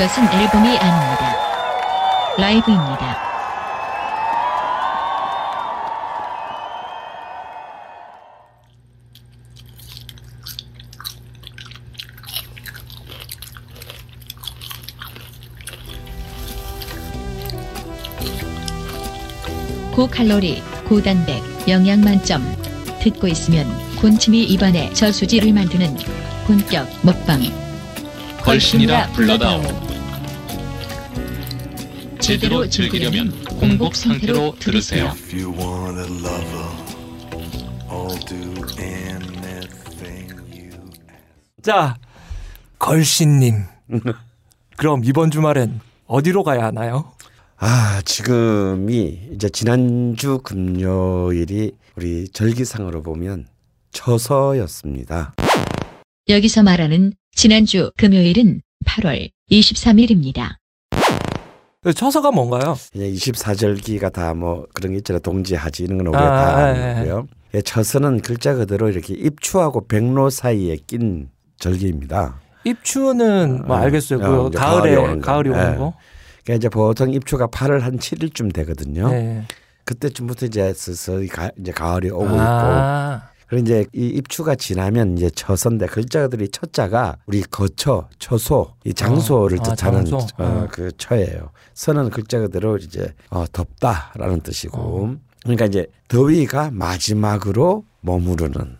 이것은 0.07 0.22
앨범이 0.22 0.78
아닙니다. 0.78 1.36
라이브입니다. 2.38 3.18
고칼로리, 19.92 20.62
고단백, 20.88 21.42
영양 21.68 22.00
만점. 22.00 22.44
듣고 23.00 23.26
있으면 23.26 23.66
군침이 23.96 24.44
입안에 24.44 24.92
저수지를 24.92 25.52
만드는 25.52 25.96
본격 26.46 26.88
먹방. 27.02 27.42
걸신이라 28.44 29.09
불러다오. 29.09 29.86
제대로 32.26 32.68
즐기려면 32.68 33.30
공복 33.60 33.94
상태로 33.94 34.56
들으세요. 34.58 35.12
If 35.14 35.32
you 35.32 35.56
want 35.56 35.96
a 35.96 36.06
lover, 36.06 36.66
I'll 37.88 38.26
do 38.26 38.64
anything 38.82 40.34
you 40.52 40.72
자, 41.62 41.96
걸신님. 42.80 43.62
그럼 44.76 45.02
이번 45.04 45.30
주말엔 45.30 45.78
어디로 46.06 46.42
가야 46.42 46.64
하나요? 46.64 47.12
아 47.58 48.02
지금이 48.04 49.28
이제 49.32 49.48
지난주 49.48 50.40
금요일이 50.42 51.76
우리 51.94 52.28
절기상으로 52.30 53.04
보면 53.04 53.46
처서였습니다. 53.92 55.36
여기서 56.28 56.64
말하는 56.64 57.12
지난주 57.36 57.92
금요일은 57.96 58.62
8월 58.84 59.30
23일입니다. 59.52 60.56
그 61.87 61.95
처서가 61.95 62.32
뭔가요? 62.32 62.74
그냥 62.93 63.11
24절기가 63.11 64.12
다 64.12 64.34
뭐 64.34 64.66
그런 64.74 64.91
게 64.91 64.99
있잖아요. 64.99 65.20
동지하지 65.20 65.84
이런 65.84 65.99
건 65.99 66.09
우리가 66.09 66.20
아, 66.20 66.55
다 66.57 66.76
예, 66.76 67.09
예. 67.09 67.22
예, 67.55 67.62
처서는 67.62 68.22
글자 68.22 68.55
그대로 68.55 68.89
이렇게 68.91 69.14
입추하고 69.14 69.87
백로 69.87 70.28
사이에 70.28 70.78
낀 70.89 71.28
절기입니다. 71.61 72.41
입추는 72.64 73.62
뭐 73.68 73.76
어, 73.76 73.78
알겠어요. 73.78 74.18
어, 74.18 74.51
그 74.51 74.59
가을에 74.59 74.97
가을이 74.97 74.97
오는 74.97 75.20
거. 75.20 75.26
가을이 75.32 75.49
오는 75.51 75.72
예. 75.74 75.76
거. 75.76 75.95
그러니까 76.43 76.55
이제 76.57 76.68
보통 76.68 77.12
입추가 77.12 77.47
8월 77.47 77.78
한 77.78 77.99
7일쯤 77.99 78.53
되거든요. 78.53 79.09
네. 79.09 79.45
그때쯤부터 79.84 80.47
이제 80.47 80.72
서서히 80.74 81.28
가, 81.28 81.53
이제 81.57 81.70
가을이 81.70 82.11
오고 82.11 82.24
있고 82.24 82.37
아, 82.41 83.22
그리고 83.47 83.64
이제 83.64 83.86
이 83.92 84.07
입추가 84.07 84.55
지나면 84.55 85.16
이제 85.16 85.30
처선데 85.30 85.86
글자들이 85.86 86.49
첫자가 86.49 87.16
우리 87.26 87.42
거처, 87.42 88.09
처소, 88.18 88.72
이 88.84 88.92
장소를 88.92 89.59
아, 89.61 89.62
뜻하는 89.62 90.05
장소. 90.05 90.26
어, 90.38 90.44
어. 90.44 90.68
그 90.70 90.90
처예요. 90.97 91.51
선은 91.74 92.11
글자 92.11 92.40
그대로 92.40 92.76
이제 92.76 93.14
어, 93.30 93.44
덥다라는 93.53 94.40
뜻이고 94.40 94.78
어. 94.78 95.16
그러니까 95.42 95.66
이제 95.66 95.86
더위가 96.09 96.70
마지막으로 96.72 97.84
머무르는 98.01 98.78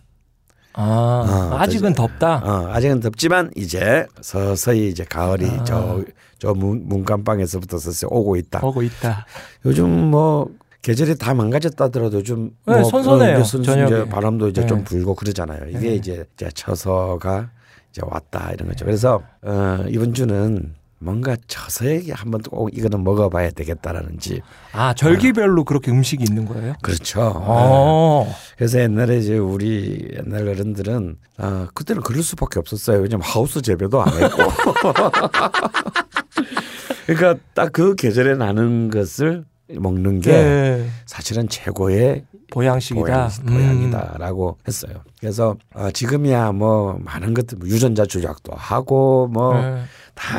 아, 0.79 0.83
어, 0.83 1.57
아직은 1.59 1.95
덥다. 1.95 2.43
어, 2.45 2.69
아직은 2.73 3.01
덥지만 3.01 3.51
이제 3.57 4.07
서서히 4.21 4.89
이제 4.89 5.05
가을이 5.05 5.47
아. 5.47 5.65
저, 5.65 6.05
저 6.39 6.53
문, 6.53 6.87
문간방에서부터 6.87 7.79
서서히 7.79 8.09
오고 8.13 8.37
있다. 8.37 8.61
오고 8.63 8.83
있다. 8.83 9.27
요즘 9.65 9.89
뭐 10.11 10.51
계절이 10.87 11.17
다 11.19 11.35
망가졌다 11.35 11.87
하더라도 11.87 12.23
좀 12.23 12.53
네, 12.65 12.75
뭐 12.81 12.85
선선해요, 12.85 13.39
어, 13.39 13.43
선선- 13.43 13.65
저녁에. 13.65 13.87
이제 14.03 14.09
바람도 14.09 14.47
이제 14.47 14.61
네. 14.61 14.67
좀 14.69 14.85
불고 14.85 15.17
그러잖아요. 15.17 15.69
이게 15.71 15.79
네. 15.81 15.95
이제 15.97 16.25
이제 16.35 16.49
처서가 16.55 17.51
이제 17.91 18.03
왔다 18.05 18.53
이런 18.53 18.69
거죠. 18.69 18.85
그래서 18.85 19.21
어, 19.43 19.85
이번 19.89 20.15
주는 20.15 20.77
뭔가 21.01 21.37
처서에게 21.49 22.13
한번 22.13 22.41
꼭 22.43 22.71
이거는 22.73 23.03
먹어봐야 23.03 23.51
되겠다라는 23.51 24.21
집. 24.21 24.43
아, 24.73 24.95
절기별로 24.95 25.65
그렇게 25.65 25.91
음식이 25.91 26.23
있는 26.23 26.47
거예요? 26.47 26.75
그렇죠. 26.83 27.19
네. 27.21 27.31
어. 27.35 28.33
그래서 28.57 28.79
옛날에 28.79 29.19
이제 29.19 29.37
우리 29.39 30.09
옛날 30.17 30.47
어른들은 30.47 31.17
아 31.39 31.67
그때는 31.75 32.01
그럴 32.03 32.23
수밖에 32.23 32.61
없었어요. 32.61 33.01
왜냐면 33.01 33.23
하우스 33.27 33.61
재배도 33.61 34.01
안 34.03 34.13
했고. 34.23 34.39
그러니까 37.07 37.43
딱 37.55 37.73
그 37.73 37.97
계절에 37.97 38.37
나는 38.37 38.89
것을 38.89 39.45
먹는 39.69 40.21
게 40.21 40.33
네. 40.33 40.89
사실은 41.07 41.49
최고의 41.49 42.25
보양식이다. 42.51 43.05
보양, 43.05 43.29
보양이다라고 43.47 44.59
했어요. 44.67 45.03
그래서 45.19 45.57
어, 45.75 45.91
지금이야 45.91 46.53
뭐 46.53 46.99
많은 47.01 47.35
것들 47.35 47.59
뭐 47.59 47.69
유전자 47.69 48.07
조작도 48.07 48.55
하고 48.55 49.29
뭐다 49.29 49.63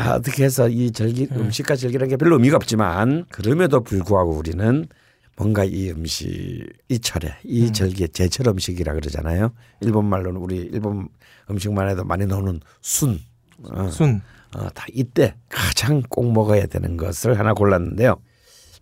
네. 0.03 0.09
어떻게 0.15 0.45
해서 0.45 0.69
이 0.69 0.91
절기 0.91 1.28
음식과 1.32 1.75
절기라는 1.75 2.09
게 2.09 2.17
별로 2.17 2.36
의미가 2.36 2.55
없지만 2.55 3.25
그럼에도 3.30 3.82
불구하고 3.82 4.32
우리는 4.32 4.88
뭔가 5.36 5.63
이 5.63 5.91
음식 5.91 6.65
이 6.89 6.99
철에 6.99 7.36
이 7.43 7.67
음. 7.67 7.73
절기의 7.73 8.09
제철 8.09 8.47
음식이라 8.47 8.93
그러잖아요. 8.93 9.51
일본 9.82 10.05
말로는 10.05 10.39
우리 10.39 10.57
일본 10.57 11.09
음식만 11.49 11.89
해도 11.89 12.03
많이 12.03 12.25
나오는 12.25 12.59
순. 12.82 13.19
어, 13.69 13.89
순. 13.89 14.21
어, 14.55 14.69
다 14.73 14.86
이때 14.93 15.36
가장 15.49 16.01
꼭 16.09 16.32
먹어야 16.32 16.65
되는 16.65 16.97
것을 16.97 17.38
하나 17.38 17.53
골랐는데요. 17.53 18.15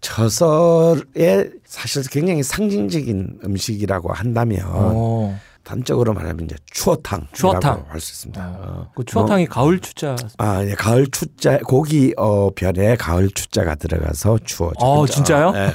저설에 0.06 1.50
사실 1.66 2.04
굉장히 2.10 2.44
상징적인 2.44 3.40
음식이라고 3.44 4.14
한다면 4.14 4.60
어. 4.66 5.38
단적으로 5.64 6.14
말하면 6.14 6.46
이제 6.46 6.56
추어탕이라고 6.72 7.34
추어탕. 7.34 7.86
할 7.90 8.00
수 8.00 8.12
있습니다. 8.14 8.56
어. 8.60 8.92
그 8.96 9.04
추어탕이 9.04 9.48
가을 9.48 9.80
추자. 9.80 10.16
아, 10.38 10.64
예, 10.64 10.74
가을 10.76 11.08
추자 11.08 11.58
고기 11.58 12.14
어 12.18 12.52
변에 12.52 12.96
가을 12.98 13.30
추자가 13.32 13.74
들어가서 13.74 14.38
추어져. 14.46 14.76
어, 14.86 15.08
진짜요? 15.08 15.52
네. 15.52 15.74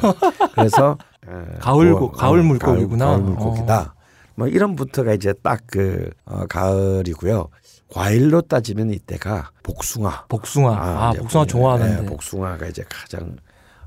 그래서 0.55 0.97
어, 1.26 1.45
가을 1.59 1.93
고- 1.95 2.12
고- 2.12 2.12
가을 2.12 2.43
물고기구나. 2.45 3.05
가을, 3.07 3.16
가을 3.18 3.24
물고기다. 3.35 3.95
뭐 4.37 4.47
이런부터가 4.47 5.12
이제 5.14 5.35
딱 5.43 5.61
그 5.66 6.09
어, 6.24 6.47
가을이고요. 6.49 7.49
과일로 7.93 8.43
따지면 8.43 8.91
이때가 8.93 9.51
복숭아. 9.64 10.26
복숭아. 10.28 10.76
아, 10.78 11.11
이제 11.11 11.20
복숭아 11.22 11.47
좋아하는데. 11.47 12.01
네, 12.03 12.07
복숭아가 12.07 12.66
이제 12.68 12.85
가장 12.89 13.37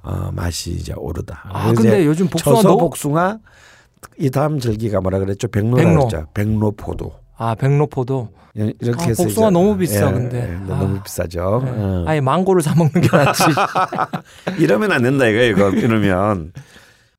어, 0.03 0.29
맛이 0.33 0.71
이제 0.71 0.93
오르다. 0.95 1.43
아, 1.51 1.73
근데 1.73 2.05
요즘 2.05 2.27
복숭아 2.27 2.61
너무 2.61 2.77
복숭아 2.77 3.39
이 4.19 4.29
다음 4.29 4.59
절기가 4.59 4.99
뭐라 5.01 5.19
그랬죠? 5.19 5.47
백로라 5.47 5.83
백로. 5.83 6.07
그랬죠. 6.07 6.27
백로포도. 6.33 7.13
아, 7.37 7.55
백로포도. 7.55 8.29
이- 8.55 8.73
이렇게 8.81 9.03
아, 9.05 9.07
해서 9.07 9.23
복숭아 9.23 9.49
너무 9.49 9.75
비싸, 9.77 10.07
예, 10.09 10.11
근데. 10.11 10.49
예, 10.51 10.55
아. 10.71 10.77
너무 10.77 11.01
비싸죠. 11.01 11.61
네. 11.63 11.71
어. 11.73 12.03
아예 12.05 12.19
망고를 12.21 12.61
사 12.61 12.75
먹는 12.75 13.01
게 13.01 13.07
낫지. 13.11 13.43
이러면 14.59 14.91
안 14.91 15.01
된다 15.03 15.25
이거 15.27 15.41
이거 15.41 15.69
이러면 15.71 16.51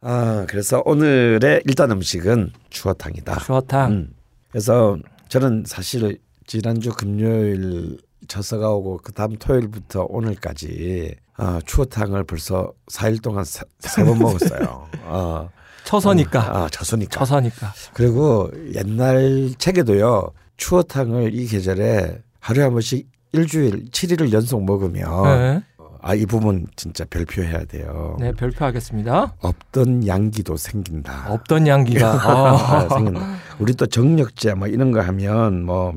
아 0.00 0.44
그래서 0.48 0.82
오늘의 0.84 1.62
일단 1.64 1.90
음식은 1.90 2.52
추어탕이다. 2.70 3.38
추어탕. 3.40 3.90
음. 3.92 4.08
그래서 4.50 4.96
저는 5.28 5.64
사실 5.66 6.18
지난주 6.46 6.90
금요일 6.92 7.96
저서가 8.28 8.70
오고 8.72 9.00
그 9.02 9.12
다음 9.12 9.36
토요일부터 9.36 10.06
오늘까지 10.08 11.14
아, 11.36 11.60
추어탕을 11.66 12.24
벌써 12.24 12.72
4일 12.90 13.22
동안 13.22 13.44
세 13.44 13.64
번 14.04 14.18
먹었어요. 14.18 14.88
어. 15.04 15.48
처서니까. 15.84 16.40
아, 16.40 16.68
저서니까. 16.70 17.10
처서니까. 17.18 17.72
그리고 17.92 18.50
옛날 18.74 19.50
책에도요. 19.58 20.30
추어탕을 20.56 21.34
이 21.34 21.46
계절에 21.46 22.18
하루에 22.40 22.62
한 22.64 22.72
번씩 22.72 23.06
일주일 23.32 23.86
7일을 23.90 24.32
연속 24.32 24.64
먹으면 24.64 25.24
네. 25.24 25.62
아, 26.00 26.14
이 26.14 26.24
부분 26.26 26.66
진짜 26.76 27.04
별표해야 27.10 27.64
돼요. 27.64 28.16
네, 28.20 28.30
별표하겠습니다. 28.32 29.34
없던 29.40 30.06
양기도 30.06 30.56
생긴다. 30.56 31.26
없던 31.32 31.66
양기가. 31.66 32.06
아, 32.30 32.84
어. 32.84 32.88
생긴다. 32.94 33.36
우리 33.58 33.74
또 33.74 33.86
정력제 33.86 34.54
뭐 34.54 34.68
이런 34.68 34.92
거 34.92 35.00
하면 35.00 35.64
뭐 35.64 35.94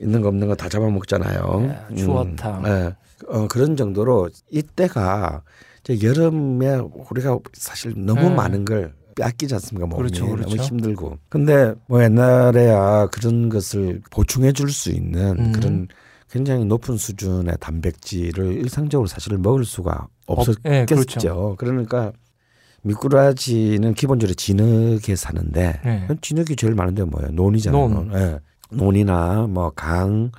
있는 0.00 0.20
거 0.22 0.28
없는 0.28 0.48
거 0.48 0.54
다 0.54 0.68
잡아먹잖아요. 0.68 1.86
네, 1.90 1.96
추어탕. 1.96 2.58
음, 2.58 2.62
네. 2.64 2.94
어, 3.28 3.46
그런 3.48 3.76
정도로 3.76 4.30
이때가 4.50 5.42
이제 5.84 6.06
여름에 6.06 6.76
우리가 7.10 7.38
사실 7.52 7.92
너무 7.96 8.22
네. 8.22 8.34
많은 8.34 8.64
걸 8.64 8.94
뺏기지 9.16 9.52
않습니까? 9.54 9.86
몸이 9.86 9.98
그렇죠, 10.10 10.26
그렇죠. 10.26 10.48
너무 10.48 10.62
힘들고. 10.62 11.18
근데 11.28 11.74
뭐 11.86 12.02
옛날에야 12.02 13.08
그런 13.08 13.48
것을 13.48 14.00
보충해 14.10 14.52
줄 14.52 14.70
수 14.70 14.90
있는 14.90 15.38
음. 15.38 15.52
그런 15.52 15.88
굉장히 16.30 16.64
높은 16.64 16.96
수준의 16.96 17.56
단백질을 17.60 18.52
일상적으로 18.54 19.06
사실 19.08 19.36
먹을 19.36 19.64
수가 19.64 20.06
예, 20.64 20.86
그렇죠. 20.86 20.94
없었겠죠. 20.94 21.56
그러니까 21.58 22.12
미꾸라지는 22.82 23.94
기본적으로 23.94 24.34
진흙에 24.34 25.16
사는데 25.16 25.80
네. 25.84 26.08
진흙이 26.20 26.56
제일 26.56 26.74
많은데 26.74 27.04
뭐예요? 27.04 27.30
논이잖아요. 27.32 27.88
논. 27.88 28.08
논. 28.08 28.38
예. 28.72 28.76
논이나 28.76 29.46
뭐 29.48 29.70
강, 29.74 30.30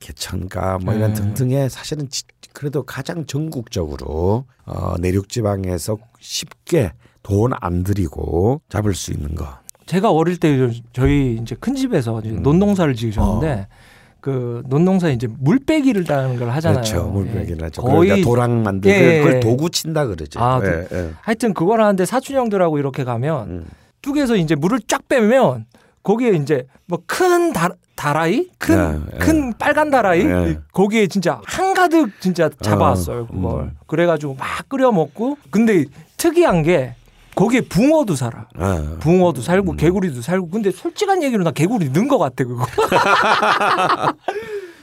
개천가 0.00 0.78
뭐 0.84 0.94
이런 0.94 1.14
네. 1.14 1.20
등등의 1.20 1.70
사실은 1.70 2.08
지- 2.08 2.24
그래도 2.52 2.82
가장 2.84 3.26
전국적으로 3.26 4.44
어, 4.64 4.94
내륙 5.00 5.28
지방에서 5.28 5.96
쉽게 6.20 6.92
돈 7.22 7.52
안 7.60 7.82
들이고 7.82 8.60
잡을 8.68 8.94
수 8.94 9.12
있는 9.12 9.34
거. 9.34 9.46
제가 9.86 10.10
어릴 10.10 10.36
때 10.38 10.70
저희 10.92 11.38
이제 11.42 11.56
큰 11.58 11.74
집에서 11.74 12.20
이제 12.20 12.30
음. 12.30 12.42
논농사를 12.42 12.92
지으셨는데 12.94 13.66
그 14.20 14.62
논농사에 14.66 15.12
이제 15.12 15.28
물빼기를 15.38 16.04
걸 16.04 16.50
하잖아요. 16.50 16.82
그렇죠. 16.82 17.04
물백이나 17.08 17.70
죠 17.70 17.82
거의 17.82 18.10
거의 18.10 18.22
도랑 18.22 18.62
만들고 18.62 18.96
예, 18.96 19.18
그걸 19.18 19.34
예. 19.36 19.40
도구 19.40 19.70
친다 19.70 20.06
그러죠. 20.06 20.40
아, 20.40 20.60
예, 20.64 20.86
예. 20.92 21.10
하여튼 21.20 21.54
그걸 21.54 21.80
하는데 21.80 22.04
사촌 22.04 22.36
형들하고 22.36 22.78
이렇게 22.78 23.04
가면 23.04 23.48
음. 23.50 23.66
뚝에서 24.02 24.36
이제 24.36 24.54
물을 24.54 24.80
쫙 24.88 25.06
빼면 25.08 25.66
거기에 26.06 26.30
이제 26.36 26.68
뭐 26.86 27.00
큰 27.06 27.52
다라이 27.96 28.48
큰 28.58 29.02
예, 29.10 29.14
예. 29.14 29.18
큰 29.18 29.52
빨간 29.58 29.90
다라이 29.90 30.20
예. 30.20 30.58
거기에 30.72 31.08
진짜 31.08 31.40
한가득 31.44 32.20
진짜 32.20 32.48
잡아왔어요 32.60 33.22
어, 33.22 33.26
그걸 33.26 33.62
음. 33.62 33.76
그래가지고 33.88 34.34
막 34.34 34.68
끓여 34.68 34.92
먹고 34.92 35.36
근데 35.50 35.84
특이한 36.16 36.62
게 36.62 36.94
거기에 37.34 37.62
붕어도 37.62 38.14
살아. 38.14 38.46
아, 38.56 38.96
붕어도 39.00 39.42
살고 39.42 39.72
개구리도 39.72 40.22
살고 40.22 40.48
근데 40.48 40.70
솔직한 40.70 41.22
얘기로 41.22 41.44
나 41.44 41.50
개구리 41.50 41.92
는 41.92 42.08
것 42.08 42.16
같아 42.18 42.44
그거. 42.44 42.64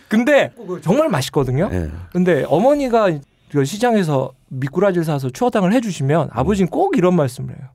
근데 0.07 0.51
정말 0.84 1.09
맛있거든요. 1.09 1.69
예. 1.71 1.89
근데 2.11 2.45
어머니가 2.47 3.09
그 3.49 3.65
시장에서 3.65 4.34
미꾸라지를 4.49 5.03
사서 5.03 5.32
추어탕을 5.32 5.74
해주시면 5.74 6.30
아버지는 6.32 6.69
꼭 6.69 6.95
이런 6.97 7.15
말씀을 7.15 7.55
해요. 7.55 7.67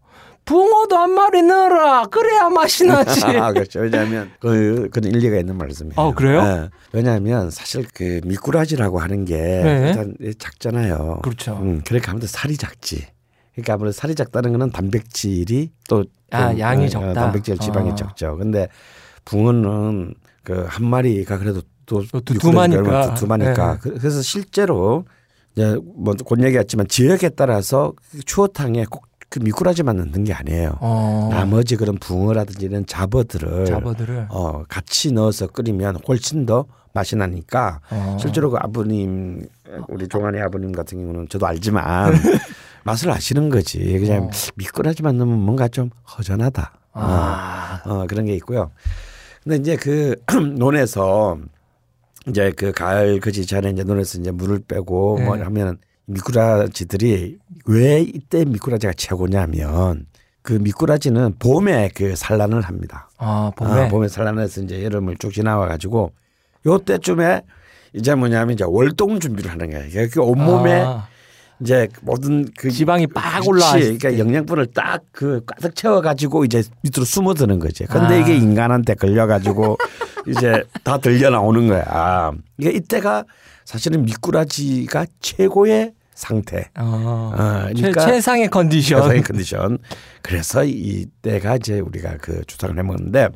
붕어도 0.48 0.96
한 0.96 1.10
마리 1.12 1.42
넣어라. 1.42 2.06
그래야 2.06 2.48
맛이 2.48 2.86
나지. 2.86 3.22
아, 3.36 3.52
그렇죠. 3.52 3.80
왜냐하면 3.80 4.30
그 4.40 4.88
그런 4.90 5.12
일리가 5.12 5.36
있는 5.38 5.56
말씀이에요. 5.58 5.94
아, 5.96 6.12
그래요? 6.14 6.40
예. 6.42 6.68
왜냐하면 6.92 7.50
사실 7.50 7.86
그 7.92 8.20
미꾸라지라고 8.24 8.98
하는 8.98 9.26
게 9.26 9.36
네. 9.36 9.88
일단 9.88 10.14
작잖아요. 10.38 11.20
그렇죠. 11.22 11.52
음, 11.60 11.82
그러니까 11.86 12.12
아무래도 12.12 12.26
살이 12.28 12.56
작지. 12.56 13.06
그러니까 13.52 13.74
아무래도 13.74 13.92
살이 13.92 14.14
작다는 14.14 14.52
거는 14.52 14.70
단백질이 14.70 15.70
또 15.88 16.04
아, 16.30 16.50
좀, 16.50 16.58
양이 16.60 16.86
어, 16.86 16.88
적다? 16.88 17.12
단백질 17.12 17.58
지방이 17.58 17.90
아. 17.90 17.94
적죠. 17.94 18.36
근데 18.38 18.68
붕어는 19.26 20.14
그 20.44 20.64
한 20.66 20.86
마리가 20.86 21.36
그래도 21.38 21.60
또또 21.84 22.20
두- 22.22 22.32
미꾸라지가 22.34 22.82
두마니까. 22.82 23.14
두마니까. 23.14 23.72
네. 23.74 23.78
그- 23.82 23.98
그래서 23.98 24.22
실제로 24.22 25.04
이제 25.54 25.76
뭐곧 25.96 26.42
얘기했지만 26.42 26.88
지역에 26.88 27.28
따라서 27.30 27.92
그 28.12 28.22
추어탕에 28.24 28.86
꼭 28.90 29.07
그 29.30 29.40
미꾸라지만 29.40 29.96
넣는 29.96 30.24
게 30.24 30.32
아니에요. 30.32 30.78
어, 30.80 31.28
나머지 31.30 31.76
그런 31.76 31.96
붕어라든지 31.98 32.64
이런 32.64 32.86
잡어들을 32.86 33.66
잡어들을. 33.66 34.28
어, 34.30 34.64
같이 34.68 35.12
넣어서 35.12 35.46
끓이면 35.46 35.98
훨씬 36.08 36.46
더 36.46 36.64
맛이 36.94 37.14
나니까 37.16 37.80
어. 37.90 38.16
실제로 38.18 38.50
그 38.50 38.56
아버님 38.58 39.46
우리 39.88 40.08
종환이 40.08 40.40
아버님 40.40 40.72
같은 40.72 40.98
경우는 40.98 41.28
저도 41.28 41.46
알지만 41.46 42.12
맛을 42.84 43.10
아시는 43.10 43.50
거지 43.50 43.78
그냥 43.98 44.24
어. 44.24 44.30
미꾸라지만 44.56 45.18
넣으면 45.18 45.38
뭔가 45.38 45.68
좀 45.68 45.90
허전하다 46.16 46.72
아. 46.94 47.82
어, 47.84 47.90
어, 47.90 48.06
그런 48.08 48.24
게 48.24 48.34
있고요 48.36 48.70
근데 49.44 49.56
이제 49.56 49.76
그 49.76 50.16
논에서 50.56 51.38
이제 52.26 52.50
그 52.56 52.72
가을 52.72 53.20
그지 53.20 53.46
전에 53.46 53.70
이제 53.70 53.84
논에서 53.84 54.18
이제 54.18 54.30
물을 54.30 54.58
빼고 54.66 55.18
뭐 55.18 55.36
네. 55.36 55.42
하면 55.42 55.78
미꾸라지들이 56.08 57.38
왜 57.66 58.00
이때 58.00 58.44
미꾸라지가 58.44 58.94
최고냐면 58.96 60.06
그 60.42 60.54
미꾸라지는 60.54 61.34
봄에 61.38 61.90
그 61.94 62.16
산란을 62.16 62.62
합니다. 62.62 63.10
아, 63.18 63.50
봄에. 63.54 63.70
아, 63.82 63.88
봄에 63.88 64.08
산란해서 64.08 64.62
이제 64.62 64.82
여름을 64.82 65.16
쭉 65.18 65.32
지나와 65.32 65.68
가지고 65.68 66.12
요때쯤에 66.66 67.42
이제 67.92 68.14
뭐냐면 68.14 68.54
이제 68.54 68.64
월동 68.66 69.20
준비를 69.20 69.50
하는 69.50 69.70
거예요. 69.70 69.90
그러니까 69.90 70.22
온몸에 70.22 70.80
아, 70.80 71.06
이제 71.60 71.88
모든 72.02 72.48
그 72.56 72.70
지방이 72.70 73.06
빡 73.08 73.38
그치. 73.40 73.48
올라와 73.48 73.76
있을 73.76 73.98
그러니까 73.98 74.10
때. 74.10 74.18
영양분을 74.18 74.66
딱 74.72 75.02
그 75.12 75.42
가득 75.44 75.74
채워 75.74 76.00
가지고 76.00 76.44
이제 76.44 76.62
밑으로 76.82 77.04
숨어드는 77.04 77.58
거지. 77.58 77.84
근데 77.86 78.14
아. 78.14 78.16
이게 78.16 78.34
인간한테 78.36 78.94
걸려 78.94 79.26
가지고 79.26 79.76
이제 80.28 80.62
다 80.84 80.96
들려 80.98 81.28
나오는 81.30 81.66
거야. 81.68 82.32
이게 82.56 82.70
이때가 82.70 83.24
사실은 83.64 84.04
미꾸라지가 84.04 85.06
최고의 85.20 85.92
상태. 86.18 86.68
어, 86.76 87.32
어, 87.32 87.68
최, 87.68 87.82
그러니까 87.82 88.06
최 88.06 88.20
상의 88.20 88.48
컨디션. 88.48 89.00
최상의 89.00 89.22
컨디션. 89.22 89.78
그래서 90.20 90.64
이때가 90.64 91.56
이제 91.56 91.78
우리가 91.78 92.16
그 92.20 92.44
주상을 92.44 92.76
해 92.76 92.82
먹는데 92.82 93.28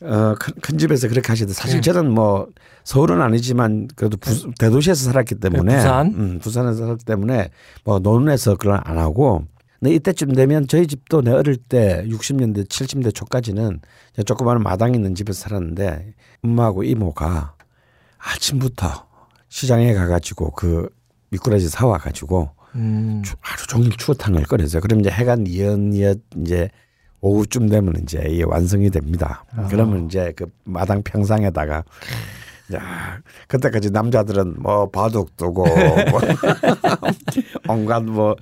어, 0.00 0.34
큰, 0.38 0.54
큰 0.62 0.78
집에서 0.78 1.06
그렇게 1.08 1.28
하시는데 1.28 1.52
사실 1.52 1.82
네. 1.82 1.92
저는 1.92 2.10
뭐 2.10 2.48
서울은 2.84 3.20
아니지만 3.20 3.88
그래도 3.94 4.16
부, 4.16 4.52
대도시에서 4.58 5.04
살았기 5.04 5.34
때문에 5.34 5.72
네, 5.72 5.78
부산? 5.78 6.06
음, 6.06 6.38
부산에서 6.42 6.78
살았기 6.78 7.04
때문에 7.04 7.50
뭐 7.84 7.98
논에서 7.98 8.56
그런 8.56 8.80
안 8.84 8.96
하고 8.96 9.44
근데 9.78 9.94
이때쯤 9.96 10.32
되면 10.32 10.66
저희 10.66 10.86
집도 10.86 11.20
내 11.20 11.32
어릴 11.32 11.56
때 11.56 12.04
60년대 12.06 12.68
70년대 12.68 13.14
초까지는 13.14 13.80
조그마한 14.24 14.62
마당 14.62 14.94
있는 14.94 15.14
집에서 15.14 15.40
살았는데 15.40 16.14
엄마하고 16.42 16.84
이모가 16.84 17.54
아침부터 18.16 19.06
시장에 19.50 19.92
가가지고 19.92 20.52
그 20.52 20.88
미꾸라지 21.30 21.68
사와 21.68 21.98
가지고 21.98 22.50
음. 22.74 23.22
추- 23.24 23.34
하루 23.40 23.66
종일 23.66 23.90
추어탕을 23.96 24.44
끓여서 24.44 24.80
그럼 24.80 25.00
이제 25.00 25.10
해가 25.10 25.36
니엇니엇 25.36 26.20
이제 26.42 26.68
오후쯤 27.20 27.68
되면 27.68 27.94
이제 28.02 28.24
이게 28.28 28.44
완성이 28.44 28.90
됩니다. 28.90 29.44
그러면 29.68 30.06
이제 30.06 30.32
그 30.36 30.46
마당 30.64 31.02
평상에다가 31.02 31.84
야 32.72 33.18
그때까지 33.48 33.90
남자들은 33.90 34.62
뭐 34.62 34.88
바둑 34.88 35.36
두고 35.36 35.64
뭐 35.66 36.20
온갖 37.68 38.02
뭐 38.04 38.36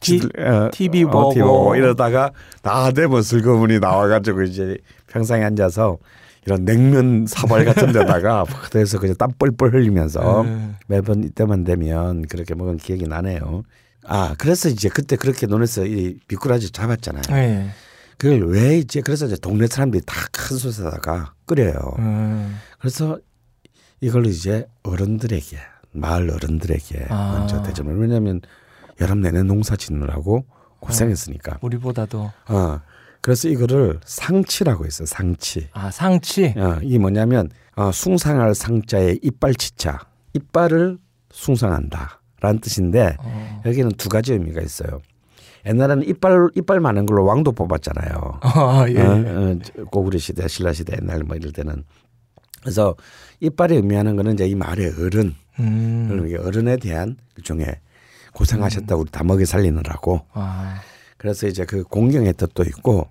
티- 0.00 0.20
지- 0.20 0.28
어, 0.38 0.68
TV 0.70 1.04
어, 1.04 1.10
보고. 1.10 1.32
TV 1.32 1.42
보고 1.42 1.74
이러다가 1.74 2.30
다 2.62 2.92
되면 2.92 3.20
슬그머니 3.22 3.80
나와가지고 3.80 4.42
이제 4.42 4.76
평상에 5.08 5.42
앉아서 5.44 5.98
이런 6.46 6.64
냉면 6.64 7.26
사발 7.26 7.64
같은 7.64 7.92
데다가 7.92 8.44
그래서 8.70 8.98
그냥 8.98 9.16
땀 9.16 9.32
뻘뻘 9.38 9.74
흘리면서 9.74 10.42
네. 10.44 10.70
매번 10.86 11.24
이때만 11.24 11.64
되면 11.64 12.22
그렇게 12.22 12.54
먹은 12.54 12.76
기억이 12.78 13.06
나네요. 13.06 13.62
아 14.06 14.34
그래서 14.38 14.68
이제 14.68 14.88
그때 14.88 15.16
그렇게 15.16 15.46
논에서 15.46 15.84
이 15.84 16.18
미꾸라지 16.28 16.70
잡았잖아요. 16.70 17.22
네. 17.30 17.68
그걸 18.16 18.48
왜 18.48 18.78
이제 18.78 19.00
그래서 19.00 19.26
이제 19.26 19.36
동네 19.36 19.66
사람들이 19.66 20.02
다 20.06 20.14
큰 20.32 20.56
솥에다가 20.56 21.34
끓여요. 21.44 21.74
음. 21.98 22.56
그래서 22.78 23.18
이걸 24.00 24.26
이제 24.26 24.66
어른들에게 24.82 25.58
마을 25.92 26.30
어른들에게 26.30 27.06
아. 27.10 27.36
먼저 27.38 27.62
대접을 27.62 27.98
왜냐하면 27.98 28.40
여름 29.00 29.20
내내 29.20 29.42
농사 29.42 29.76
짓느라고 29.76 30.46
고생했으니까. 30.80 31.58
우리보다도 31.60 32.30
어 32.48 32.80
그래서 33.20 33.48
이거를 33.48 34.00
상치라고 34.04 34.86
했어요. 34.86 35.06
상치. 35.06 35.68
아 35.72 35.90
상치. 35.90 36.54
어, 36.56 36.78
이게 36.82 36.98
뭐냐면 36.98 37.50
어, 37.76 37.92
숭상할 37.92 38.54
상자에 38.54 39.18
이빨 39.22 39.54
치자 39.54 39.98
이빨을 40.34 40.98
숭상한다라는 41.30 42.60
뜻인데 42.60 43.16
어. 43.18 43.62
여기는 43.66 43.92
두 43.92 44.08
가지 44.08 44.32
의미가 44.32 44.60
있어요. 44.60 45.00
옛날에는 45.66 46.06
이빨 46.06 46.48
이빨 46.54 46.80
많은 46.80 47.06
걸로 47.06 47.24
왕도 47.24 47.52
뽑았잖아요. 47.52 48.40
아, 48.42 48.86
예. 48.88 49.00
어, 49.00 49.12
어, 49.12 49.84
고구려 49.90 50.18
시대, 50.18 50.46
신라 50.48 50.72
시대 50.72 50.96
옛날 51.00 51.22
뭐 51.24 51.36
이럴 51.36 51.52
때는 51.52 51.84
그래서 52.60 52.94
이빨이 53.40 53.74
의미하는 53.74 54.16
거는 54.16 54.34
이제 54.34 54.46
이 54.46 54.54
말의 54.54 54.94
어른, 54.98 55.34
음. 55.60 56.36
어른에 56.44 56.76
대한 56.76 57.16
일종의 57.36 57.66
고생하셨다 58.32 58.94
우리 58.96 59.10
다 59.10 59.24
먹여 59.24 59.44
살리느라고 59.44 60.22
아. 60.32 60.80
그래서 61.18 61.46
이제 61.46 61.64
그 61.64 61.82
공경의 61.82 62.32
뜻도 62.34 62.62
있고 62.62 63.08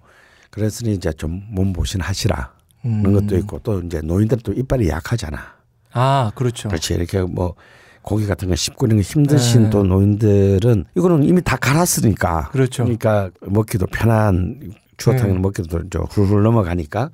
그랬으니 0.50 0.94
이제 0.94 1.12
좀 1.14 1.44
몸보신 1.50 2.02
하시라 2.02 2.54
음. 2.86 3.04
그런 3.04 3.14
것도 3.14 3.38
있고 3.38 3.60
또 3.60 3.80
이제 3.82 4.02
노인들도 4.02 4.54
이빨이 4.54 4.90
약하잖아. 4.90 5.58
아, 5.92 6.32
그렇죠. 6.36 6.70
그렇지 6.70 6.94
이렇게 6.94 7.22
뭐 7.22 7.56
고기 8.02 8.26
같은 8.26 8.48
거 8.48 8.56
씹고 8.56 8.86
이런 8.86 8.98
거 8.98 9.02
힘드신 9.02 9.64
네. 9.64 9.70
또 9.70 9.84
노인들은 9.84 10.86
이거는 10.96 11.24
이미 11.24 11.42
다 11.42 11.58
갈았으니까 11.58 12.50
그렇죠. 12.52 12.84
그러니까 12.84 13.30
먹기도 13.42 13.86
편한 13.88 14.72
추어탕을 14.96 15.34
네. 15.34 15.40
먹기도 15.40 15.90
좀 15.90 16.04
훌훌 16.10 16.42
넘어가니까 16.42 17.10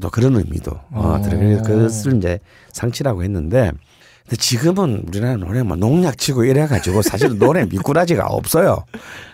또 0.00 0.10
그런 0.10 0.36
의미도 0.36 0.70
어, 0.70 1.00
어. 1.00 1.22
들어 1.22 1.36
그래서 1.38 1.62
그것을 1.62 2.16
이제 2.18 2.38
상치라고 2.72 3.24
했는데 3.24 3.72
근데 4.28 4.36
지금은 4.36 5.04
우리나라 5.08 5.36
노래 5.36 5.62
뭐 5.62 5.74
농약 5.76 6.18
치고 6.18 6.44
이래 6.44 6.66
가지고 6.66 7.00
사실 7.00 7.38
노래 7.38 7.64
미꾸라지가 7.64 8.26
없어요. 8.26 8.84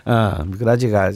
어, 0.05 0.43
미꾸라지가 0.45 1.11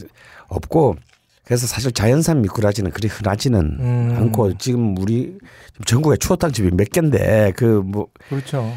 없고 0.50 0.98
그래서 1.46 1.66
사실 1.66 1.94
자연산 1.94 2.42
미꾸라지는 2.42 2.92
그리 2.92 3.08
흔하지는 3.08 3.60
음. 3.80 4.16
않고 4.18 4.58
지금 4.58 4.98
우리 4.98 5.38
전국에 5.86 6.18
추어탕 6.18 6.52
집이 6.52 6.72
몇 6.72 6.90
개인데 6.90 7.54
그뭐이 7.56 8.06
그렇죠. 8.28 8.74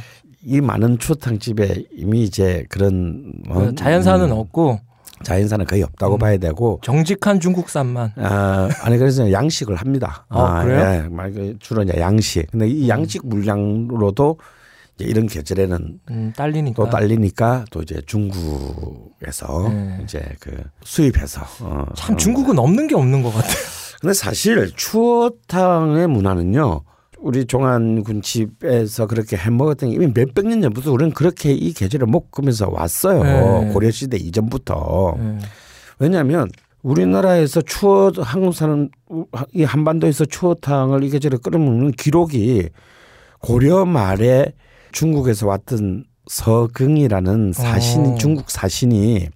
많은 0.63 0.99
추어탕 0.99 1.41
집에 1.41 1.85
이미 1.93 2.23
이제 2.23 2.65
그런 2.69 3.33
어, 3.49 3.55
그 3.59 3.75
자연산은 3.75 4.27
음, 4.27 4.39
없고 4.39 4.79
자연산은 5.25 5.67
거의 5.67 5.83
없다고 5.83 6.17
봐야 6.17 6.37
되고 6.37 6.81
정직한 6.83 7.41
중국산만. 7.41 8.13
아, 8.17 8.69
아니 8.83 8.99
그래서 8.99 9.31
양식을 9.33 9.77
합니다. 9.77 10.27
아, 10.29 10.63
그래요? 10.63 11.09
예, 11.37 11.55
주로 11.59 11.83
이제 11.83 11.95
양식. 11.99 12.51
근데 12.53 12.69
이 12.69 12.89
양식 12.89 13.27
물량으로도 13.27 14.39
이제 14.97 15.05
이런 15.05 15.27
계절에는 15.27 16.01
음, 16.11 16.33
딸리니까. 16.37 16.85
또 16.85 16.91
딸리니까 16.91 17.65
또 17.71 17.83
이제 17.83 18.01
중국에서 18.07 19.69
네. 19.69 20.01
이제 20.05 20.23
그 20.41 20.63
수입해서 20.85 21.43
어, 21.61 21.87
참 21.95 22.15
어. 22.15 22.17
중국은 22.19 22.59
없는 22.59 22.87
게 22.87 22.95
없는 22.95 23.23
것 23.23 23.31
같아요. 23.31 23.55
근데 24.01 24.15
사실 24.15 24.73
추어탕의 24.75 26.09
문화는요. 26.09 26.83
우리 27.19 27.45
종안군 27.45 28.21
집에서 28.21 29.07
그렇게 29.07 29.37
해 29.37 29.49
먹었던 29.49 29.91
게 29.91 29.95
이미 29.95 30.09
몇백 30.09 30.45
년 30.47 30.61
전부터 30.61 30.91
우리는 30.91 31.13
그렇게 31.13 31.53
이 31.53 31.73
계절을 31.73 32.09
먹으면서 32.09 32.69
왔어요. 32.69 33.23
네. 33.23 33.73
고려 33.73 33.91
시대 33.93 34.17
이전부터. 34.17 35.17
네. 35.19 35.39
왜냐하면 36.01 36.49
우리나라에서 36.83 37.61
추어 37.61 38.11
한국 38.17 38.55
사람 38.55 38.89
이 39.55 39.63
한반도에서 39.63 40.25
추어탕을 40.25 41.05
이 41.05 41.11
계절에 41.11 41.39
끓여 41.41 41.59
먹는 41.61 41.93
기록이 41.93 42.71
고려 43.39 43.85
말에 43.85 44.53
중국에서 44.93 45.47
왔던 45.47 46.05
서긍이라는 46.27 47.53
사신 47.53 48.07
어. 48.07 48.15
중국 48.15 48.51
사신이 48.51 49.29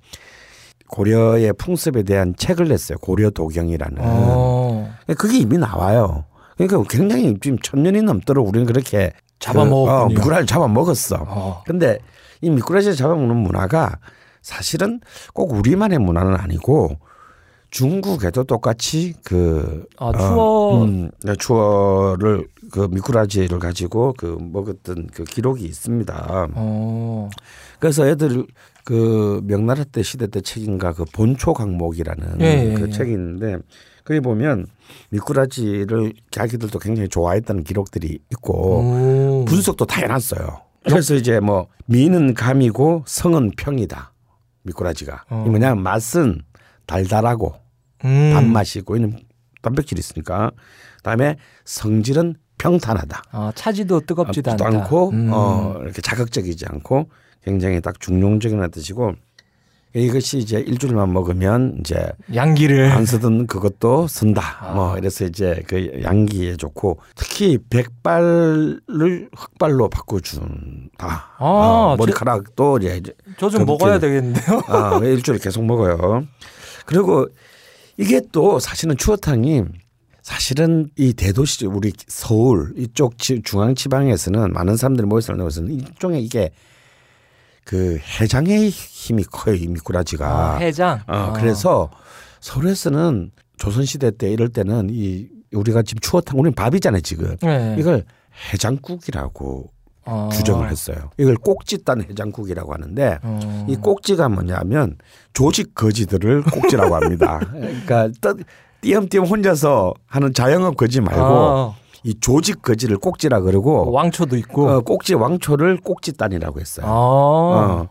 고려의 0.89 1.53
풍습에 1.55 2.05
대한 2.05 2.35
책을 2.37 2.69
냈어요. 2.69 2.99
고려 2.99 3.31
도경이라는. 3.31 3.99
어. 4.01 4.95
그게 5.19 5.39
이미 5.39 5.59
나와요. 5.59 6.25
그러니까 6.57 6.83
굉장히 6.89 7.37
지금 7.41 7.59
천 7.59 7.83
년이 7.83 8.03
넘도록 8.03 8.49
우리는 8.49 8.67
그렇게 8.67 9.13
잡아먹었군요. 9.41 9.85
그, 9.87 10.05
어, 10.05 10.09
미꾸라지를 10.09 10.47
잡아먹었어. 10.47 11.25
어. 11.29 11.63
근데 11.67 11.99
이 12.41 12.51
미꾸라지를 12.51 12.97
잡아먹는 12.97 13.37
문화가 13.37 13.99
사실은 14.43 15.01
꼭 15.35 15.53
우리만의 15.53 15.99
문화는 15.99 16.37
아니고 16.37 16.99
중국에도 17.71 18.45
똑같이 18.45 19.15
그 19.25 19.87
아, 19.99 20.13
추어. 20.13 20.37
어, 20.37 20.85
음, 20.85 21.11
네, 21.23 21.35
추어를 21.37 22.47
그 22.71 22.89
미꾸라지를 22.91 23.59
가지고 23.59 24.15
그 24.17 24.39
먹었던 24.41 25.09
그 25.13 25.25
기록이 25.25 25.65
있습니다. 25.65 26.49
어. 26.55 27.29
그래서 27.79 28.07
애들 28.07 28.47
그 28.85 29.41
명나라 29.45 29.85
때 29.85 30.03
시대 30.03 30.29
때 30.29 30.41
책인가 30.41 30.93
그 30.93 31.05
본초 31.05 31.55
강목이라는 31.55 32.41
예, 32.41 32.71
예, 32.71 32.75
그 32.75 32.87
예. 32.87 32.91
책이 32.91 33.11
있는데 33.11 33.59
거기 34.05 34.21
보면 34.21 34.67
미꾸라지를 35.11 36.13
자기들도 36.31 36.79
굉장히 36.79 37.09
좋아했다는 37.09 37.65
기록들이 37.65 38.21
있고 38.31 38.53
오. 38.53 39.45
분석도 39.47 39.87
다 39.87 40.01
해놨어요. 40.03 40.61
그래서 40.85 41.17
이제 41.17 41.41
뭐 41.41 41.67
미는 41.87 42.35
감이고 42.35 43.03
성은 43.07 43.51
평이다. 43.57 44.13
미꾸라지가 44.63 45.25
어. 45.31 45.45
이 45.47 45.51
뭐냐면 45.51 45.83
맛은 45.83 46.43
달달하고 46.87 47.55
음. 48.05 48.33
단맛이고 48.35 48.97
이는 48.97 49.19
단백질이 49.63 49.99
있으니까 49.99 50.51
그다음에 50.99 51.37
성질은 51.65 52.37
평탄하다. 52.59 53.23
아, 53.33 53.53
차지도 53.55 54.01
뜨겁지도 54.01 54.57
도 54.57 54.65
않다. 54.65 54.79
않고 54.79 55.11
음. 55.11 55.31
어 55.33 55.79
이렇게 55.83 56.01
자극적이지 56.01 56.67
않고 56.69 57.09
굉장히 57.45 57.81
딱 57.81 58.01
중용적인 58.01 58.69
뜻이고 58.71 59.15
이것이 59.95 60.39
이제 60.39 60.59
일주일만 60.59 61.11
먹으면 61.13 61.79
이제 61.81 62.13
양기를 62.35 62.91
안 62.93 63.07
쓰던 63.07 63.47
그것도 63.47 64.09
쓴다. 64.09 64.43
아. 64.61 64.75
뭐 64.75 64.99
이래서 64.99 65.25
이제 65.25 65.63
그 65.67 66.03
양기에 66.03 66.57
좋고 66.57 66.99
특히 67.15 67.59
백발을 67.71 69.31
흑발로 69.35 69.89
바꿔준다. 69.89 71.31
아, 71.39 71.45
어, 71.45 71.97
머리카락도 71.97 72.79
이제 72.79 73.01
저좀좀 73.39 73.65
먹어야 73.65 73.99
되겠는데요. 73.99 74.63
아, 74.67 75.01
일주일 75.03 75.39
계속 75.39 75.65
먹어요. 75.65 76.27
그리고 76.87 77.27
이게 77.97 78.21
또 78.33 78.59
사실은 78.59 78.97
추어탕이 78.97 79.63
사실은 80.23 80.91
이 80.97 81.13
대도시 81.13 81.67
우리 81.67 81.93
서울 82.09 82.73
이쪽 82.77 83.19
지- 83.19 83.43
중앙 83.45 83.75
지방에서는 83.75 84.53
많은 84.53 84.77
사람들이 84.77 85.07
모여 85.07 85.21
사는 85.21 85.43
곳에서는 85.43 85.73
일종의 85.73 86.25
이게 86.25 86.51
그 87.65 87.99
해장의 88.21 88.71
힘이 88.71 89.25
커요 89.25 89.55
이 89.55 89.67
미꾸라지가. 89.67 90.27
아, 90.55 90.57
해장. 90.59 91.01
어, 91.07 91.13
아. 91.15 91.33
그래서 91.33 91.91
서울에서는 92.41 93.31
조선시대 93.59 94.17
때 94.19 94.31
이럴 94.31 94.49
때는 94.49 94.89
이 94.91 95.29
우리가 95.53 95.83
지금 95.83 96.01
추어탕 96.01 96.39
우리는 96.39 96.55
밥이잖아요 96.55 97.01
지금 97.01 97.37
네. 97.39 97.77
이걸 97.79 98.05
해장국이라고 98.53 99.71
어. 100.07 100.29
규정을 100.33 100.71
했어요. 100.71 101.11
이걸 101.19 101.35
꼭지 101.37 101.85
딴 101.85 102.01
해장국이라고 102.03 102.73
하는데 102.73 103.19
어. 103.23 103.67
이 103.69 103.77
꼭지가 103.77 104.29
뭐냐면 104.29 104.97
조직 105.33 105.75
거지들을 105.75 106.45
꼭지라고 106.45 106.95
합니다. 106.95 107.41
그러니까 107.53 108.09
떠- 108.21 108.35
띄엄띄엄 108.81 109.25
혼자서 109.27 109.95
하는 110.07 110.33
자영업 110.33 110.77
거지 110.77 111.01
말고 111.01 111.23
아, 111.23 111.75
이 112.05 112.15
조직 112.21 112.63
거지를 112.63 112.99
꼭지라 112.99 113.41
그러고 113.41 113.91
왕초도 113.91 114.37
있고. 114.37 114.69
어, 114.69 114.81
꼭지 114.81 115.15
왕초를 115.15 115.79
꼭지단이라고 115.79 116.61
했어요. 116.61 116.87
아. 116.87 116.91
어. 116.91 117.89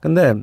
근데 0.00 0.34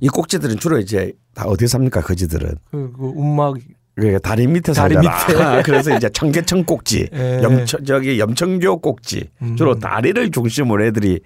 이 0.00 0.08
꼭지들은 0.08 0.56
주로 0.58 0.78
이제 0.78 1.12
다 1.34 1.46
어디 1.46 1.66
삽니까 1.66 2.00
거지들은 2.02 2.56
그, 2.70 2.92
그 2.92 3.04
움막 3.14 3.56
그러니까 3.94 4.18
다리 4.18 4.46
밑에 4.46 4.72
다리 4.72 4.94
살잖아. 4.94 5.26
밑에. 5.26 5.62
그래서 5.64 5.96
이제 5.96 6.08
청계천 6.08 6.64
꼭지, 6.64 7.08
예. 7.12 7.40
염청 7.42 7.84
저기 7.84 8.18
염청교 8.18 8.78
꼭지 8.78 9.30
음. 9.42 9.56
주로 9.56 9.78
다리를 9.78 10.30
중심으로 10.30 10.84
애들이 10.84 11.20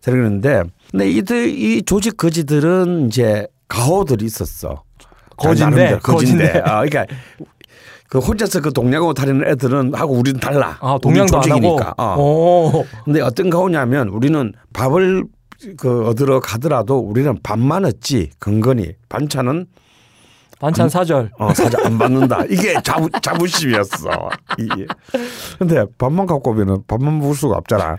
살는데 0.00 0.62
근데 0.90 1.10
이들 1.10 1.48
이 1.50 1.82
조직 1.82 2.16
거지들은 2.16 3.08
이제 3.08 3.46
가호들이 3.68 4.24
있었어. 4.24 4.82
거진데, 5.36 5.98
거진데. 5.98 6.62
아, 6.64 6.84
그러니까 6.84 7.06
그 8.08 8.18
혼자서 8.18 8.60
그 8.60 8.72
동양하고 8.72 9.12
다니는 9.12 9.46
애들은 9.48 9.94
하고 9.94 10.14
우리는 10.14 10.38
달라. 10.38 10.78
아, 10.80 10.96
동양도. 11.02 11.40
조직이니까. 11.40 11.94
어. 11.98 12.16
오. 12.16 12.84
근데 13.04 13.20
어떤 13.20 13.50
가오냐면 13.50 14.08
우리는 14.08 14.52
밥을 14.72 15.24
그 15.76 16.06
얻으러 16.06 16.38
가더라도 16.40 16.98
우리는 16.98 17.36
밥만 17.42 17.84
얻지 17.84 18.30
근거니 18.38 18.92
반찬은 19.08 19.66
반찬 20.58 20.88
사절. 20.88 21.30
어, 21.38 21.52
사자 21.52 21.78
안 21.84 21.98
받는다. 21.98 22.44
이게 22.44 22.74
자부, 22.82 23.08
자부심이었어. 23.20 24.30
이게. 24.58 24.86
근데 25.58 25.84
밥만 25.98 26.26
갖고 26.26 26.50
오면은 26.50 26.84
밥만 26.86 27.18
먹을 27.18 27.34
수가 27.34 27.56
없잖아. 27.56 27.96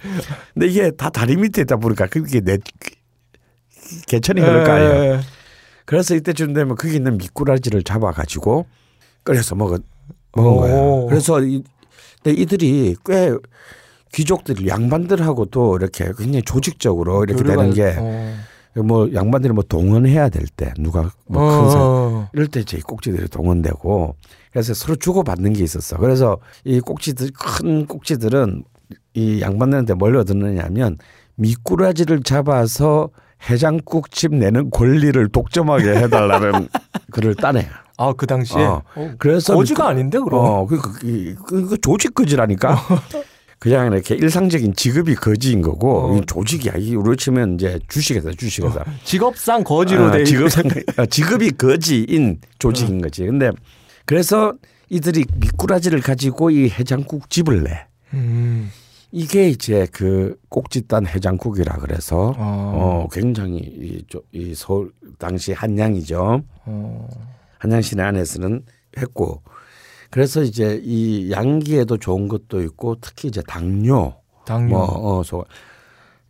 근데 0.54 0.68
이게 0.68 0.92
다 0.92 1.10
다리 1.10 1.36
밑에 1.36 1.62
있다 1.62 1.78
보니까 1.78 2.08
그게 2.08 2.42
내 2.42 2.58
개천이 4.08 4.42
그럴 4.42 4.64
거 4.64 4.72
아니에요. 4.72 5.04
예. 5.14 5.20
그래서 5.86 6.16
이때쯤 6.16 6.54
되면 6.54 6.76
거기 6.76 6.96
있는 6.96 7.18
미꾸라지를 7.18 7.84
잡아가지고 7.84 8.66
끓여서 9.24 9.56
먹은 9.56 9.80
먹은 10.34 10.52
오. 10.52 10.56
거예요. 10.62 11.06
그래서 11.08 11.42
이, 11.42 11.64
근데 12.24 12.42
이들이 12.42 12.96
꽤 13.06 13.32
귀족들 14.14 14.68
양반들하고도 14.68 15.78
이렇게 15.78 16.06
굉장히 16.18 16.42
조직적으로 16.44 17.24
이렇게 17.26 17.44
되는 17.44 17.74
게 17.74 17.96
뭐 18.84 19.06
어. 19.06 19.10
양반들이 19.14 19.54
뭐 19.54 19.64
동원해야 19.64 20.30
될 20.30 20.46
때 20.56 20.74
누가 20.80 21.10
뭐큰사 21.28 21.78
어. 21.80 22.30
이럴 22.34 22.48
때제 22.48 22.80
꼭지들이 22.86 23.28
동원되고 23.30 24.16
그래서 24.52 24.74
서로 24.74 24.96
주고받는 24.96 25.54
게 25.54 25.64
있었어. 25.64 25.98
그래서 25.98 26.38
이 26.64 26.80
꼭지들 26.80 27.30
큰 27.38 27.86
꼭지들은 27.86 28.64
이 29.14 29.42
양반들한테 29.42 29.94
뭘 29.96 30.16
얻느냐면 30.18 30.98
미꾸라지를 31.36 32.24
잡아서 32.24 33.10
해장국집 33.50 34.34
내는 34.36 34.70
권리를 34.72 35.28
독점하게 35.30 35.96
해달라는 35.98 36.68
글을 37.12 37.36
따내. 37.36 37.68
아, 37.98 38.14
그 38.14 38.26
당시에. 38.28 38.62
어. 38.64 38.82
어, 38.96 39.12
그래서 39.18 39.56
거지가 39.56 39.84
미꾸- 39.84 39.90
아닌데 39.90 40.20
그럼. 40.20 40.40
어, 40.46 40.66
그, 40.66 40.82
그, 40.82 40.92
그, 41.00 41.36
그, 41.46 41.68
그 41.70 41.78
조직 41.80 42.14
거지라니까. 42.14 42.78
그냥 43.60 43.92
이렇게 43.94 44.16
일상적인 44.16 44.76
직업이 44.76 45.16
거지인 45.16 45.62
거고 45.62 46.12
어. 46.14 46.18
이 46.18 46.22
조직이야. 46.26 46.74
이 46.78 46.96
우리로 46.96 47.16
치면 47.16 47.56
이제 47.56 47.80
주식회사, 47.88 48.32
주식회사. 48.32 48.84
직업상 49.04 49.64
거지로 49.64 50.06
어, 50.06 50.12
돼 50.12 50.22
있- 50.22 50.26
직업상 50.26 50.64
어, 50.98 51.06
직업이 51.10 51.52
거지인 51.52 52.40
조직인 52.60 53.02
거지. 53.02 53.26
근데 53.26 53.50
그래서 54.06 54.54
이들이 54.90 55.26
미꾸라지를 55.36 56.02
가지고 56.02 56.52
이 56.52 56.70
해장국 56.70 57.30
집을 57.30 57.64
내. 57.64 57.86
음. 58.14 58.70
이게 59.12 59.48
이제 59.50 59.88
그 59.92 60.36
꼭지단 60.50 61.08
해장국이라 61.08 61.78
그래서 61.78 62.36
어. 62.38 62.38
어 62.38 63.08
굉장히 63.12 63.58
이, 63.60 64.04
저- 64.12 64.22
이 64.34 64.54
서울 64.54 64.92
당시 65.18 65.54
한양이죠. 65.54 66.44
어. 66.66 67.08
한양 67.60 67.82
시내 67.82 68.04
안에서는 68.04 68.62
했고 68.98 69.42
그래서 70.10 70.42
이제 70.44 70.82
이 70.84 71.32
양기에도 71.32 71.98
좋은 71.98 72.28
것도 72.28 72.62
있고 72.64 72.96
특히 73.02 73.28
이제 73.28 73.42
당뇨 73.48 74.16
당뇨. 74.46 74.70
뭐 74.78 74.86
어, 75.20 75.24
소, 75.24 75.44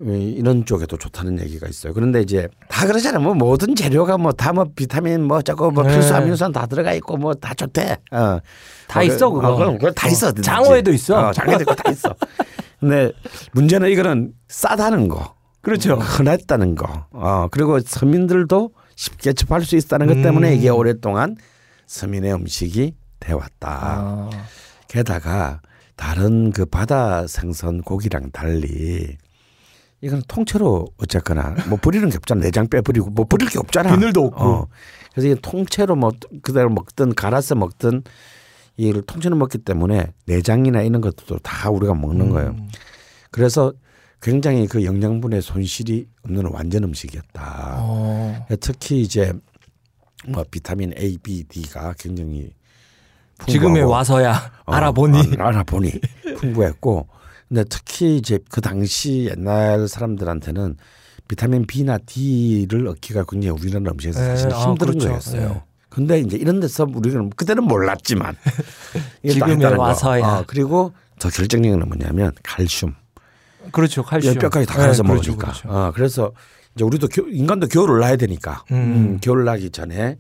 이- 0.02 0.36
이런 0.38 0.66
쪽에도 0.66 0.98
좋다는 0.98 1.40
얘기가 1.40 1.68
있어요. 1.68 1.94
그런데 1.94 2.22
이제 2.22 2.48
다 2.70 2.86
그러잖아요. 2.88 3.22
뭐 3.22 3.34
모든 3.34 3.76
재료가 3.76 4.18
뭐 4.18 4.32
다 4.34 4.52
뭐 4.54 4.66
비타민 4.76 5.24
뭐 5.24 5.42
저거 5.42 5.72
뭐 5.72 5.84
네. 5.84 5.94
필수 5.94 6.14
아미노산 6.16 6.52
다 6.52 6.66
들어가 6.66 6.94
있고 6.94 7.18
뭐 7.18 7.34
다 7.34 7.54
좋대. 7.54 7.98
어. 8.12 8.40
다 8.88 9.00
어, 9.00 9.04
있어, 9.04 9.30
그- 9.30 9.36
그거. 9.42 9.54
어, 9.54 9.56
그럼 9.58 9.78
그거 9.78 9.92
다 9.92 10.08
어. 10.08 10.12
있어. 10.12 10.28
어디든지. 10.28 10.46
장어에도 10.46 10.92
있어. 10.92 11.28
어, 11.30 11.32
장어에도 11.34 11.62
있고 11.64 11.76
다 11.76 11.92
있어. 11.92 12.16
근데 12.80 13.12
문제는 13.54 13.90
이거는 13.90 14.34
싸다는 14.48 15.08
거. 15.08 15.34
그렇죠. 15.62 15.96
흔했다는 15.96 16.76
거. 16.76 17.06
어, 17.12 17.48
그리고 17.52 17.80
서민들도 17.80 18.72
쉽게 18.96 19.34
접할 19.34 19.64
수 19.64 19.76
있다는 19.76 20.08
것 20.08 20.14
때문에 20.22 20.52
음. 20.52 20.56
이게 20.58 20.70
오랫동안 20.70 21.36
서민의 21.88 22.34
음식이 22.34 22.94
되어왔다. 23.26 23.70
아. 23.70 24.30
게다가 24.88 25.62
다른 25.96 26.52
그 26.52 26.66
바다 26.66 27.26
생선 27.28 27.82
고기랑 27.82 28.32
달리 28.32 29.18
이건 30.02 30.22
통째로 30.28 30.88
어쨌거나 30.98 31.56
뭐 31.68 31.78
버리는 31.82 32.08
게 32.10 32.18
없잖아 32.18 32.42
내장 32.42 32.68
빼버리고 32.68 33.10
뭐 33.10 33.26
버릴 33.26 33.50
게 33.50 33.58
없잖아 33.60 33.96
비늘도 33.96 34.26
없고. 34.26 34.44
어. 34.44 34.68
그래서 35.12 35.28
이게 35.30 35.40
통째로 35.42 35.96
뭐 35.96 36.12
그대로 36.42 36.70
먹든 36.70 37.16
갈아서 37.16 37.56
먹든 37.56 38.04
이를 38.78 39.02
통째로 39.02 39.38
먹기 39.38 39.60
때문에 39.60 40.12
내장이나 40.26 40.82
이런 40.82 41.00
것들도 41.00 41.40
다 41.40 41.70
우리가 41.70 41.96
먹는 41.96 42.30
거예요 42.30 42.50
음. 42.50 42.70
그래서 43.32 43.72
굉장히 44.22 44.68
그 44.68 44.84
영양분의 44.84 45.42
손실이 45.42 46.08
없는 46.24 46.48
완전 46.52 46.84
음식이었다 46.84 47.78
어. 47.80 48.46
특히 48.60 49.02
이제 49.02 49.32
뭐 50.28 50.44
비타민 50.52 50.94
A, 50.98 51.18
B, 51.18 51.46
D가 51.46 51.94
굉장히 51.98 52.52
지금에 53.48 53.82
와서야 53.82 54.52
어, 54.66 54.74
알아보니. 54.74 55.20
아, 55.40 55.48
알아보니 55.48 55.92
풍부했고 56.40 57.08
근데 57.48 57.64
특히 57.70 58.18
이제 58.18 58.40
그 58.50 58.62
당시 58.62 59.28
옛날 59.30 59.88
사람들한테는 59.88 60.78
비타민 61.28 61.66
B나 61.66 61.98
D를 62.06 62.88
얻기가 62.88 63.26
굉장히 63.30 63.58
우리나라 63.60 63.92
음식에서 63.92 64.20
네, 64.22 64.28
사실 64.30 64.54
아, 64.54 64.64
힘든 64.64 64.88
그렇죠. 64.88 65.10
거였어요. 65.10 65.50
네. 65.50 65.64
근데 65.90 66.20
이제 66.20 66.38
이런 66.38 66.60
데서 66.60 66.86
우리는 66.94 67.30
그때는 67.32 67.64
몰랐지만 67.64 68.36
지금에. 69.30 69.66
와서야. 69.66 70.26
어, 70.26 70.44
그리고 70.48 70.94
더 71.20 71.30
결정적인 71.30 71.80
건 71.80 71.88
뭐냐면 71.88 72.32
칼슘. 72.44 72.94
그렇죠. 73.72 74.04
칼슘. 74.04 74.36
뼈까지 74.38 74.66
다 74.66 74.74
네, 74.76 74.80
갈아서 74.82 75.04
그렇죠, 75.04 75.32
먹으니까. 75.32 75.52
그렇죠. 75.52 75.70
어, 75.70 75.92
그래서 75.96 76.32
이제 76.76 76.84
우리도 76.84 77.08
겨- 77.08 77.28
인간도 77.30 77.68
겨울을 77.68 78.00
나야 78.02 78.16
되니까 78.18 78.64
음. 78.72 78.76
음, 78.76 79.18
겨울 79.22 79.46
나기 79.46 79.70
전에 79.70 80.18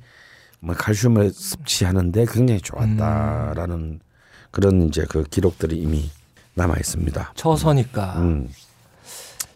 뭐 0.60 0.76
칼슘을 0.76 1.32
섭취하는데 1.34 2.26
굉장히 2.30 2.60
좋았다라는 2.61 3.76
음. 3.76 3.99
그런 4.52 4.88
이제 4.88 5.06
그 5.10 5.23
기록들이 5.23 5.77
이미 5.77 6.10
남아 6.56 6.76
있습니다. 6.77 7.34
처서니까. 7.36 8.15
음. 8.19 8.48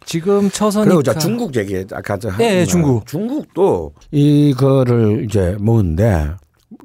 지금 0.06 0.50
처서니까. 0.50 0.86
그리고 0.96 1.04
자 1.04 1.18
중국 1.18 1.56
얘기 1.56 1.86
아까 1.94 2.18
저 2.18 2.30
예, 2.40 2.44
예, 2.44 2.58
한- 2.60 2.66
중국. 2.68 3.06
중국도 3.06 3.94
이거를 4.12 5.26
이제 5.26 5.56
먹는데 5.60 6.32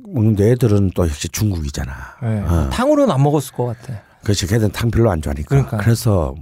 먹는데 0.07 0.53
애들은 0.53 0.91
또 0.95 1.05
역시 1.05 1.29
중국이잖아. 1.29 1.93
예. 2.23 2.27
어. 2.47 2.71
탕으로는 2.71 3.13
안 3.13 3.23
먹었을 3.23 3.53
것 3.55 3.67
같아. 3.67 4.01
그렇지 4.23 4.47
걔들은 4.47 4.73
탕 4.73 4.91
별로 4.91 5.11
안 5.11 5.21
좋아하니까. 5.21 5.49
그러니까요. 5.49 5.81
그래서 5.83 6.35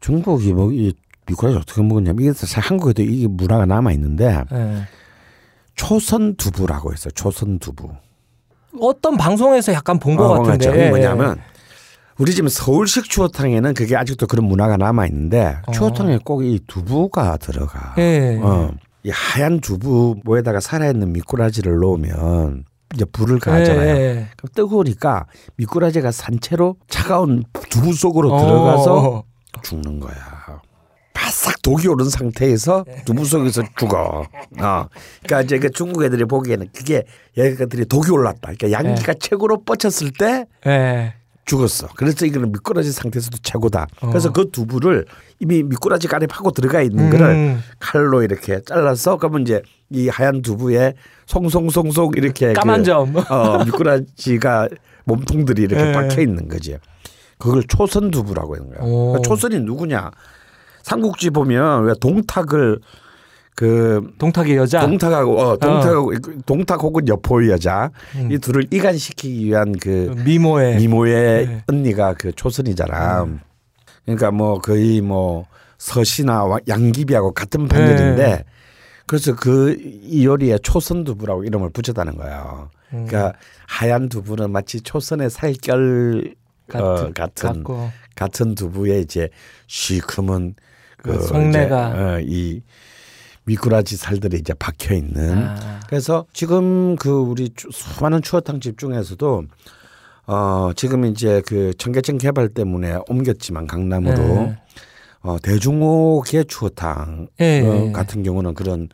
중국이 0.00 0.52
뭐이 0.52 0.92
미국에서 1.26 1.58
어떻게 1.58 1.82
먹었냐면 1.82 2.22
이게 2.24 2.32
사실 2.32 2.58
한국에도 2.60 3.02
이게 3.02 3.26
문화가 3.28 3.66
남아 3.66 3.92
있는데 3.92 4.42
예. 4.52 4.82
초선 5.74 6.36
두부라고 6.36 6.92
했어요. 6.92 7.10
초선 7.14 7.58
두부. 7.58 7.90
어떤 8.80 9.16
방송에서 9.16 9.72
약간 9.72 9.98
본것 9.98 10.30
어, 10.30 10.42
같은데. 10.42 10.70
그게 10.70 10.84
예, 10.86 10.88
뭐냐면 10.90 11.40
우리 12.18 12.34
지금 12.34 12.48
서울식 12.48 13.08
추어탕에는 13.08 13.74
그게 13.74 13.96
아직도 13.96 14.26
그런 14.26 14.44
문화가 14.46 14.76
남아 14.76 15.06
있는데 15.06 15.56
어. 15.66 15.72
추어탕에 15.72 16.18
꼭 16.24 16.42
이 16.44 16.60
두부가 16.66 17.36
들어가. 17.38 17.94
예. 17.98 18.02
예. 18.02 18.40
어, 18.42 18.70
이 19.02 19.10
하얀 19.10 19.60
두부 19.60 20.16
모에다가 20.24 20.60
살아있는 20.60 21.12
미꾸라지를 21.12 21.78
넣으면 21.80 22.64
이제 22.94 23.04
불을 23.06 23.38
가하잖아요. 23.38 23.96
예, 23.96 24.00
예. 24.00 24.26
그럼 24.36 24.50
뜨거우니까 24.54 25.26
미꾸라지가 25.56 26.10
산채로 26.12 26.76
차가운 26.88 27.44
두부 27.70 27.92
속으로 27.94 28.34
어. 28.34 28.40
들어가서 28.44 29.24
죽는 29.62 30.00
거야. 30.00 30.14
바싹 31.30 31.62
독이 31.62 31.86
오른 31.86 32.10
상태에서 32.10 32.84
네. 32.86 33.04
두부 33.04 33.24
속에서 33.24 33.62
죽어. 33.78 34.26
어. 34.60 34.86
그러니까 35.22 35.42
이제 35.42 35.60
그 35.60 35.70
중국 35.70 36.02
애들이 36.02 36.24
보기에는 36.24 36.70
그게 36.74 37.04
얘들이 37.38 37.84
독이 37.86 38.10
올랐다. 38.10 38.52
그러니까 38.52 38.72
양기가 38.72 39.14
최고로 39.14 39.62
뻗쳤을 39.62 40.10
때 40.10 40.46
예. 40.66 41.14
죽었어. 41.44 41.88
그래서 41.94 42.26
이거는 42.26 42.50
미꾸라지 42.50 42.90
상태에서도 42.90 43.38
최고다. 43.42 43.86
어. 44.00 44.08
그래서 44.08 44.32
그 44.32 44.50
두부를 44.50 45.06
이미 45.38 45.62
미꾸라지 45.62 46.08
안에 46.10 46.26
파고 46.26 46.50
들어가 46.50 46.82
있는 46.82 47.04
음. 47.04 47.10
거를 47.10 47.58
칼로 47.78 48.22
이렇게 48.22 48.60
잘라서 48.62 49.16
그러면 49.16 49.42
이제 49.42 49.62
이 49.88 50.08
하얀 50.08 50.42
두부에 50.42 50.94
송송송송 51.26 52.12
이렇게 52.16 52.52
까만 52.54 52.80
그, 52.80 52.84
점. 52.84 53.14
어, 53.16 53.64
미꾸라지가 53.64 54.68
몸통들이 55.04 55.62
이렇게 55.62 55.90
예. 55.90 55.92
박혀 55.92 56.22
있는 56.22 56.48
거지. 56.48 56.76
그걸 57.38 57.62
초선 57.68 58.10
두부라고 58.10 58.56
하는 58.56 58.70
거야. 58.70 58.80
오. 58.82 59.12
그러니까 59.12 59.28
초선이 59.28 59.60
누구냐? 59.60 60.10
삼국지 60.82 61.30
보면 61.30 61.84
왜 61.84 61.94
동탁을 62.00 62.80
그 63.56 64.10
동탁의 64.18 64.56
여자. 64.56 64.80
동탁하고 64.80 65.38
어, 65.38 65.56
동탁하고 65.58 66.12
동탁 66.46 66.82
혹은 66.82 67.06
여포의 67.06 67.50
여자 67.50 67.90
음. 68.16 68.32
이 68.32 68.38
둘을 68.38 68.66
이간시키기 68.70 69.44
위한 69.46 69.72
그 69.80 70.14
미모의. 70.24 70.76
미모의 70.76 71.46
네. 71.46 71.62
언니가 71.68 72.14
그 72.14 72.32
초선이잖아. 72.32 73.26
그러니까 74.04 74.30
뭐 74.30 74.58
거의 74.60 75.00
뭐 75.02 75.46
서시나 75.76 76.44
와- 76.44 76.58
양귀비하고 76.68 77.32
같은 77.34 77.68
판결인데 77.68 78.16
네. 78.16 78.44
그래서 79.06 79.34
그 79.34 79.76
이 79.78 80.24
요리에 80.24 80.58
초선 80.62 81.04
두부라고 81.04 81.44
이름을 81.44 81.70
붙였다는 81.70 82.16
거예요. 82.16 82.70
음. 82.94 83.06
그러니까 83.06 83.38
하얀 83.66 84.08
두부는 84.08 84.50
마치 84.52 84.80
초선의 84.80 85.28
살결 85.30 86.34
같은, 86.68 86.86
어, 86.86 87.10
같은 87.14 87.52
같고. 87.64 87.90
같은 88.16 88.54
두부에 88.54 89.00
이제 89.00 89.28
시커먼 89.66 90.54
그그 91.02 91.22
속내가. 91.26 91.88
어, 92.16 92.20
이 92.20 92.62
미꾸라지 93.44 93.96
살들이 93.96 94.38
이제 94.38 94.52
박혀 94.54 94.94
있는 94.94 95.38
아. 95.38 95.80
그래서 95.88 96.26
지금 96.32 96.94
그 96.96 97.10
우리 97.10 97.50
추- 97.56 97.68
수많은 97.72 98.22
추어탕 98.22 98.60
집 98.60 98.78
중에서도 98.78 99.44
어 100.26 100.70
지금 100.76 101.04
이제 101.06 101.42
그 101.46 101.72
청계천 101.76 102.18
개발 102.18 102.48
때문에 102.50 102.98
옮겼지만 103.08 103.66
강남으로 103.66 104.16
네. 104.16 104.58
어 105.22 105.36
대중옥의 105.42 106.44
추어탕 106.46 107.28
예, 107.40 107.60
어, 107.62 107.86
예. 107.88 107.92
같은 107.92 108.22
경우는 108.22 108.54
그런 108.54 108.88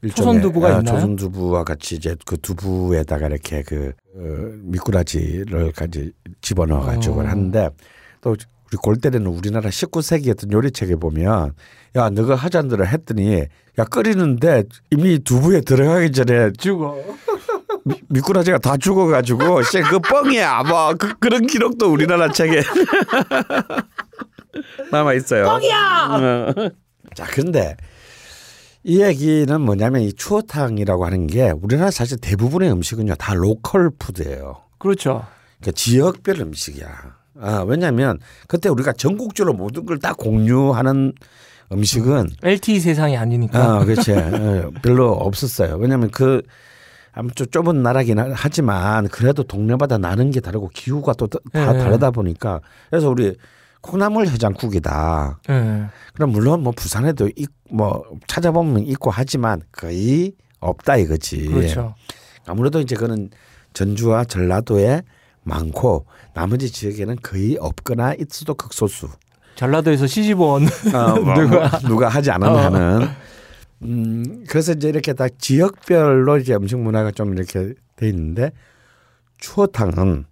일종의 0.00 0.14
초선 0.34 0.40
두부가 0.40 0.68
아, 0.68 0.78
있나요? 0.78 0.94
초선 0.94 1.16
두부와 1.16 1.64
같이 1.64 1.96
이제 1.96 2.16
그 2.24 2.38
두부에다가 2.40 3.26
이렇게 3.26 3.62
그 3.62 3.92
어, 4.14 4.20
미꾸라지를 4.62 5.72
가지 5.72 6.12
집어넣어 6.40 6.80
가지고 6.80 7.20
어. 7.20 7.24
하는데 7.24 7.68
또 8.22 8.34
우리 8.70 8.76
골때리는 8.76 9.26
우리나라 9.26 9.70
19세기 9.70 10.30
어떤 10.30 10.52
요리책에 10.52 10.96
보면 10.96 11.54
야 11.96 12.10
너가 12.10 12.34
하잔들을 12.34 12.86
했더니 12.86 13.46
야 13.78 13.84
끓이는데 13.84 14.64
이미 14.90 15.18
두부에 15.18 15.62
들어가기 15.62 16.12
전에 16.12 16.52
죽어. 16.58 16.96
미, 17.84 17.94
미꾸라지가 18.08 18.58
다 18.58 18.76
죽어가지고 18.76 19.62
씨, 19.64 19.80
그 19.80 19.98
뻥이야 20.00 20.64
뭐 20.64 20.94
그, 20.94 21.14
그런 21.18 21.46
기록도 21.46 21.90
우리나라 21.90 22.30
책에 22.30 22.62
남아 24.92 25.14
있어요. 25.14 25.46
뻥이야. 25.46 26.54
자 27.14 27.26
그런데 27.30 27.74
이 28.84 29.02
얘기는 29.02 29.60
뭐냐면 29.60 30.02
이 30.02 30.12
추어탕이라고 30.12 31.06
하는 31.06 31.26
게 31.26 31.50
우리나라 31.50 31.90
사실 31.90 32.18
대부분의 32.20 32.70
음식은요 32.70 33.14
다 33.14 33.32
로컬 33.32 33.90
푸드예요. 33.98 34.58
그렇죠. 34.78 35.24
그러니까 35.60 35.72
지역별 35.74 36.40
음식이야. 36.40 37.17
아, 37.40 37.64
왜냐하면 37.66 38.18
그때 38.48 38.68
우리가 38.68 38.92
전국적으로 38.92 39.54
모든 39.56 39.84
걸 39.86 39.98
다 39.98 40.12
공유하는 40.14 41.12
음식은 41.72 42.28
LTE 42.42 42.80
세상이 42.80 43.16
아니니까. 43.16 43.58
아, 43.80 43.84
그렇지. 43.84 44.12
예, 44.12 44.64
별로 44.82 45.12
없었어요. 45.12 45.76
왜냐하면 45.76 46.10
그 46.10 46.40
아무튼 47.12 47.46
좁은 47.50 47.82
나라긴 47.82 48.18
하- 48.18 48.30
하지만 48.34 49.08
그래도 49.08 49.42
동네마다 49.42 49.98
나는 49.98 50.30
게 50.30 50.40
다르고 50.40 50.68
기후가 50.72 51.12
또다 51.14 51.38
예. 51.54 51.58
다르다 51.58 52.10
보니까 52.10 52.60
그래서 52.90 53.10
우리 53.10 53.36
콩나물 53.80 54.26
해장국이다. 54.28 55.40
예. 55.50 55.84
그럼 56.14 56.30
물론 56.30 56.62
뭐 56.62 56.72
부산에도 56.74 57.28
있, 57.36 57.48
뭐 57.70 58.02
찾아보면 58.26 58.84
있고 58.86 59.10
하지만 59.10 59.60
거의 59.72 60.32
없다 60.60 60.96
이거지. 60.96 61.48
그렇죠. 61.48 61.94
아무래도 62.46 62.80
이제 62.80 62.96
그는 62.96 63.30
전주와 63.74 64.24
전라도에 64.24 65.02
많고 65.48 66.06
나머지 66.34 66.70
지역에는 66.70 67.16
거의 67.22 67.56
없거나 67.58 68.14
있어도 68.14 68.54
극소수. 68.54 69.08
전라도에서 69.56 70.06
시집온 70.06 70.68
어, 70.94 71.20
뭐, 71.20 71.34
누가 71.40 71.68
뭐, 71.68 71.78
누가 71.88 72.08
하지 72.08 72.30
않은 72.30 72.48
어. 72.48 72.56
한은 72.56 73.08
음 73.82 74.44
그래서 74.48 74.72
이제 74.72 74.88
이렇게 74.88 75.12
다 75.12 75.26
지역별로 75.28 76.38
이제 76.38 76.54
음식 76.54 76.78
문화가 76.78 77.10
좀 77.10 77.32
이렇게 77.32 77.74
돼 77.96 78.08
있는데 78.08 78.52
추어탕은 79.38 80.26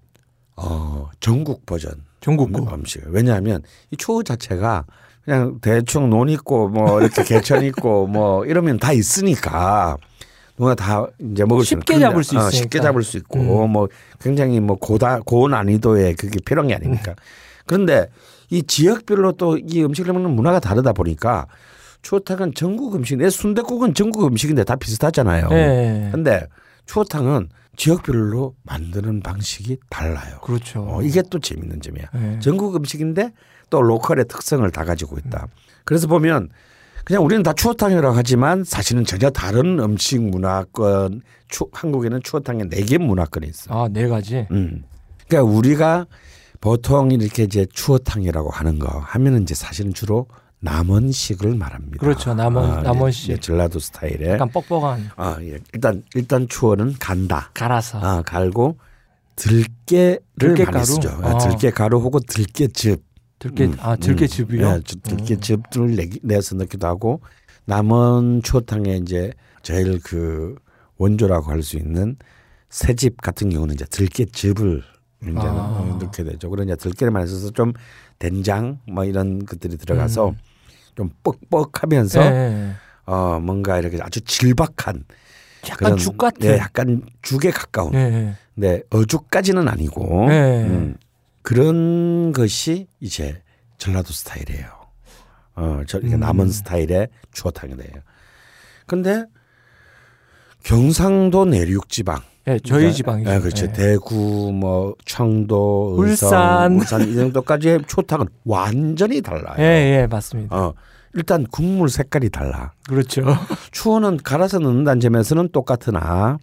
어 0.57 1.11
전국 1.19 1.67
버전 1.67 1.93
전국구. 2.21 2.73
음식 2.73 3.03
왜냐하면 3.09 3.63
이 3.91 3.97
추어 3.97 4.23
자체가 4.23 4.85
그냥 5.25 5.59
대충 5.61 6.09
논 6.09 6.29
있고 6.29 6.69
뭐 6.69 7.01
이렇게 7.01 7.23
개천 7.25 7.65
있고 7.65 8.07
뭐 8.07 8.45
이러면 8.47 8.79
다 8.79 8.93
있으니까 8.93 9.97
누가 10.59 10.75
다 10.75 11.07
이제 11.19 11.45
먹을 11.45 11.65
수 11.65 11.71
쉽게 11.71 11.99
잡을 11.99 12.25
수 12.25 12.37
어, 12.37 12.41
있으니까. 12.41 12.51
쉽게 12.51 12.81
잡을 12.81 13.03
수 13.03 13.17
있고 13.19 13.67
뭐 13.67 13.89
굉장히 14.21 14.61
뭐 14.61 14.77
고다 14.77 15.21
고난이도의 15.21 16.15
그게 16.15 16.39
필요한 16.45 16.69
게 16.69 16.75
아니니까 16.75 17.15
그런데 17.67 18.09
이 18.51 18.63
지역별로 18.63 19.33
또 19.33 19.57
이 19.59 19.83
음식을 19.85 20.13
먹는 20.13 20.31
문화가 20.31 20.61
다르다 20.61 20.93
보니까 20.93 21.47
추어탕은 22.03 22.55
전국 22.55 22.95
음식 22.95 23.17
내 23.17 23.29
순대국은 23.29 23.93
전국 23.95 24.25
음식인데 24.27 24.65
다 24.65 24.77
비슷하잖아요. 24.77 25.49
예. 25.51 26.09
근데 26.13 26.47
추어탕은 26.87 27.49
지역별로 27.77 28.55
만드는 28.63 29.21
방식이 29.23 29.79
달라요. 29.91 30.39
그렇죠. 30.43 30.87
어, 30.89 31.03
이게 31.03 31.23
또 31.29 31.39
재밌는 31.41 31.81
점이야. 31.83 32.05
예. 32.15 32.39
전국 32.39 32.77
음식인데 32.77 33.33
또 33.71 33.83
local의 33.83 34.27
특성을 34.29 34.71
다 34.71 34.85
가지고 34.85 35.19
있다. 35.19 35.49
그래서 35.85 36.07
보면 36.07 36.49
그냥 37.07 37.25
우리는 37.25 37.41
다 37.45 37.53
추어탕이라고 37.53 38.17
하지만 38.17 38.65
사실은 38.65 39.05
전혀 39.05 39.31
다른 39.31 39.79
음식 39.79 40.21
문화권 40.21 41.23
추, 41.47 41.69
한국에는 41.73 42.21
추어탕에 42.25 42.65
네개 42.65 42.99
문화권이 42.99 43.47
있어. 43.47 43.73
아, 43.85 43.89
네 43.89 44.09
가지. 44.09 44.49
음. 44.51 44.83
그러니까 45.29 45.53
우리가 45.57 46.07
보통 46.61 47.13
이렇게 47.13 47.45
이제 47.45 47.65
추어탕이라고 47.73 48.51
하는 48.51 48.81
거 48.81 48.89
하면은 48.99 49.43
이제 49.43 49.55
사실은 49.55 49.95
주로 49.95 50.27
남원식을 50.59 51.55
말합니다. 51.55 51.99
그렇죠. 51.99 52.35
남원- 52.35 52.79
아, 52.79 52.83
남원식. 52.83 53.31
예, 53.31 53.37
전라도 53.37 53.79
스타일의. 53.79 54.31
약간 54.31 54.51
뻑뻑한 54.51 55.11
아, 55.15 55.37
예. 55.43 55.59
일단 55.75 56.03
일단 56.17 56.49
추어는 56.49 56.95
간다. 56.99 57.51
갈아서. 57.55 58.01
아, 58.01 58.23
갈고 58.23 58.79
들깨를 59.37 60.19
들깨가루? 60.41 60.73
많이 60.73 60.87
쓰죠. 60.87 61.11
아, 61.23 61.35
어. 61.35 61.39
들깨 61.39 61.71
가루 61.71 62.01
혹은 62.01 62.19
들깨즙. 62.27 63.05
들깨 63.39 63.65
음, 63.67 63.77
아 63.81 63.97
들깨즙이요. 63.97 64.67
예, 64.67 64.81
저 64.85 64.97
들깨즙을 65.03 65.97
내, 65.97 66.09
내서 66.23 66.55
넣기도 66.57 66.87
하고 66.87 67.21
남원 67.67 68.43
추어탕의 68.43 68.99
이제 69.01 69.33
제일 69.63 70.01
그 70.03 70.55
원조라고 70.99 71.51
할 71.51 71.63
수 71.63 71.77
있는 71.77 72.17
새집 72.71 73.21
같은 73.21 73.51
경우는 73.51 73.75
이제 73.75 73.85
들깨즙을 73.91 74.83
이제 75.23 75.33
아. 75.37 75.97
넣게 76.01 76.25
되죠. 76.25 76.51
그런 76.51 76.67
이제 76.67 76.77
들깨를 76.77 77.11
많이 77.11 77.27
써서 77.29 77.51
좀 77.51 77.73
된장 78.19 78.79
뭐 78.89 79.05
이런 79.05 79.45
것들이 79.45 79.77
들어가서 79.77 80.31
음. 80.31 80.37
좀 80.95 81.11
뻑뻑하면서 81.23 82.31
네. 82.31 82.73
어 83.05 83.39
뭔가 83.41 83.79
이렇게 83.79 83.99
아주 84.01 84.21
질박한 84.23 85.05
약간 85.69 85.97
죽 85.97 86.17
같은. 86.17 86.49
네, 86.49 86.59
약간 86.59 87.03
죽에 87.23 87.51
가까운. 87.51 87.93
네. 87.93 88.35
네, 88.55 88.83
어죽까지는 88.91 89.69
아니고 89.69 90.27
네. 90.29 90.65
음, 90.65 90.97
그런 91.47 92.33
것이 92.33 92.89
이제 92.99 93.41
전라도 93.79 94.13
스타일이에요. 94.13 94.67
어, 95.55 95.83
저 95.87 95.99
이게 96.01 96.17
음. 96.17 96.21
남은 96.21 96.49
스타일의 96.49 97.09
추어탕이래요. 97.31 98.03
근데 98.89 99.25
경상도 100.65 101.45
내륙 101.45 101.89
지방 101.89 102.19
네, 102.47 102.59
저희 102.65 102.93
지방이죠. 102.93 103.31
네, 103.31 103.39
그렇죠. 103.39 103.67
네. 103.69 103.73
대구, 103.75 104.53
뭐 104.53 104.97
청도, 105.05 105.95
울산. 105.97 106.75
울산 106.75 107.09
이 107.09 107.15
정도까지의 107.15 107.85
추어탕은 107.87 108.27
완전히 108.45 109.23
달라요. 109.23 109.55
예, 109.61 110.01
예, 110.01 110.07
맞습니다. 110.09 110.57
어, 110.57 110.75
일단 111.15 111.47
국물 111.47 111.91
색깔이 111.91 112.31
달라. 112.31 112.73
그렇죠. 112.89 113.23
추어는 113.71 114.17
갈아서 114.17 114.59
넣는다는 114.59 114.99
점에서는 114.99 115.51
똑같으나 115.51 116.39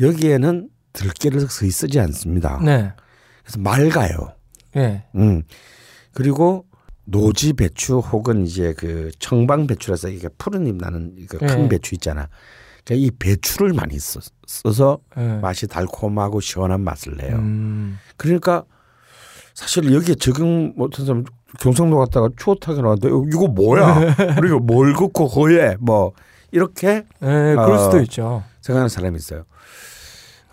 여기에는 0.00 0.70
들깨를 0.92 1.46
거의 1.46 1.70
쓰지 1.70 2.00
않습니다. 2.00 2.60
네. 2.64 2.92
그래서 3.44 3.60
맑아요. 3.60 4.32
예. 4.76 5.04
음. 5.14 5.42
그리고 6.12 6.66
노지 7.04 7.52
배추 7.52 7.98
혹은 7.98 8.46
이제 8.46 8.74
그 8.76 9.10
청방 9.18 9.66
배추라서 9.66 10.08
이게 10.08 10.28
푸른 10.38 10.66
잎 10.66 10.76
나는 10.76 11.14
이거 11.18 11.38
큰 11.38 11.62
네. 11.62 11.68
배추 11.68 11.94
있잖아. 11.94 12.28
그러니까 12.84 13.06
이 13.06 13.10
배추를 13.18 13.74
많이 13.74 13.98
써, 13.98 14.20
써서 14.46 14.98
예. 15.16 15.38
맛이 15.40 15.66
달콤하고 15.66 16.40
시원한 16.40 16.80
맛을 16.80 17.16
내요. 17.16 17.36
음. 17.36 17.98
그러니까 18.16 18.64
사실 19.54 19.92
여기에 19.92 20.16
적응 20.16 20.72
못한 20.76 21.06
사람 21.06 21.24
경상도 21.60 21.98
갔다가 21.98 22.28
추어탕이 22.36 22.80
나왔는데 22.82 23.08
어, 23.08 23.24
이거 23.28 23.46
뭐야? 23.46 24.14
그리고 24.40 24.58
뭘 24.58 24.92
긋고 24.94 25.26
호에 25.26 25.76
뭐 25.78 26.12
이렇게 26.50 26.88
예, 26.88 27.04
그럴 27.20 27.72
어. 27.72 27.78
수도 27.78 28.00
있죠. 28.02 28.42
생각하는 28.60 28.88
사람이 28.88 29.16
있어요. 29.16 29.44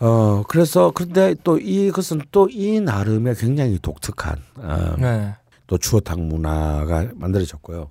어 0.02 0.44
그래서 0.48 0.92
그런데 0.94 1.36
또 1.44 1.58
이것은 1.60 2.22
또 2.32 2.48
이 2.50 2.80
나름의 2.82 3.36
굉장히 3.36 3.78
독특한 3.80 4.38
어, 4.58 4.96
네. 4.98 5.36
또 5.68 5.78
추어탕 5.78 6.28
문화가 6.28 7.08
만들어졌고요. 7.16 7.90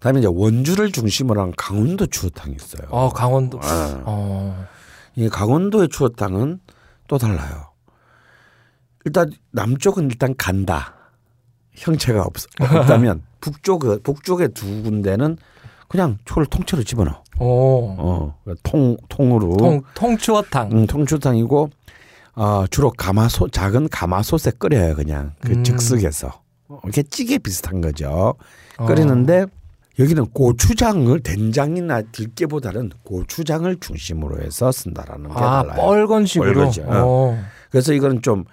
다음에 0.00 0.20
이제 0.20 0.28
원주를 0.30 0.92
중심으로 0.92 1.40
한 1.42 1.52
강원도 1.56 2.06
추어탕이 2.06 2.54
있어요. 2.54 2.86
어, 2.90 3.08
강원도. 3.10 3.58
아. 3.62 4.02
어. 4.06 4.66
이 5.16 5.28
강원도의 5.28 5.88
추어탕은 5.88 6.60
또 7.08 7.18
달라요. 7.18 7.72
일단 9.04 9.30
남쪽은 9.50 10.10
일단 10.10 10.34
간다. 10.36 10.94
형체가 11.72 12.22
없, 12.22 12.34
없다면 12.60 13.22
북쪽 13.40 14.02
북쪽의 14.02 14.50
두 14.54 14.82
군데는 14.82 15.36
그냥 15.88 16.18
초를 16.24 16.46
통째로 16.46 16.82
집어넣어. 16.82 17.22
오. 17.40 17.94
어, 17.98 18.34
통 18.62 18.96
통으로 19.08 19.56
통 19.56 19.82
통추어탕. 19.94 20.70
음, 20.72 20.86
통추탕이고 20.86 21.70
어, 22.34 22.64
주로 22.70 22.90
가마솥 22.90 23.52
작은 23.52 23.88
가마솥에 23.88 24.52
끓여요 24.58 24.94
그냥 24.94 25.32
그 25.40 25.52
음. 25.52 25.64
즉석에서 25.64 26.40
어, 26.68 26.80
이게 26.86 27.02
찌개 27.02 27.38
비슷한 27.38 27.80
거죠. 27.80 28.34
어. 28.76 28.86
끓이는데 28.86 29.46
여기는 29.98 30.26
고추장을 30.26 31.18
된장이나 31.20 32.02
들깨보다는 32.12 32.90
고추장을 33.02 33.74
중심으로 33.80 34.40
해서 34.42 34.70
쓴다라는 34.70 35.30
게 35.30 35.34
아, 35.36 35.62
달라요. 35.64 35.74
뻘건 35.80 36.26
식으로. 36.26 36.52
뻘건식, 36.54 36.84
어. 36.86 36.92
어. 36.92 37.38
그래서 37.70 37.92
이거는 37.92 38.22
좀 38.22 38.44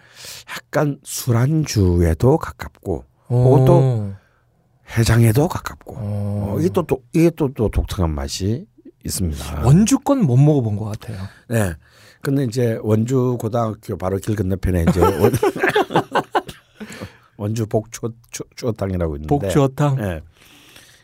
약간 0.50 0.98
술안주에도 1.04 2.38
가깝고 2.38 3.04
오. 3.28 3.44
그것도 3.44 4.14
해장에도 4.98 5.48
가깝고 5.48 5.96
어. 5.98 6.54
어, 6.56 6.60
이게 6.60 6.70
또, 6.70 6.84
또 6.84 7.02
이게 7.14 7.30
또, 7.32 7.52
또 7.54 7.70
독특한 7.70 8.12
맛이 8.14 8.66
있습니다. 9.04 9.62
원주 9.64 10.00
건 10.00 10.20
못 10.22 10.38
먹어본 10.38 10.78
것 10.78 10.86
같아요. 10.86 11.18
네. 11.50 11.74
근데 12.22 12.44
이제 12.44 12.80
원주 12.82 13.38
고등학교 13.40 13.98
바로 13.98 14.18
길 14.18 14.36
건너편에 14.36 14.86
이제 14.90 15.00
원, 15.00 15.32
원주 17.38 17.68
복초 17.68 18.10
추- 18.32 18.44
추어탕이라고 18.56 19.16
있는데 19.18 19.28
복추어탕. 19.28 19.98
예. 20.00 20.22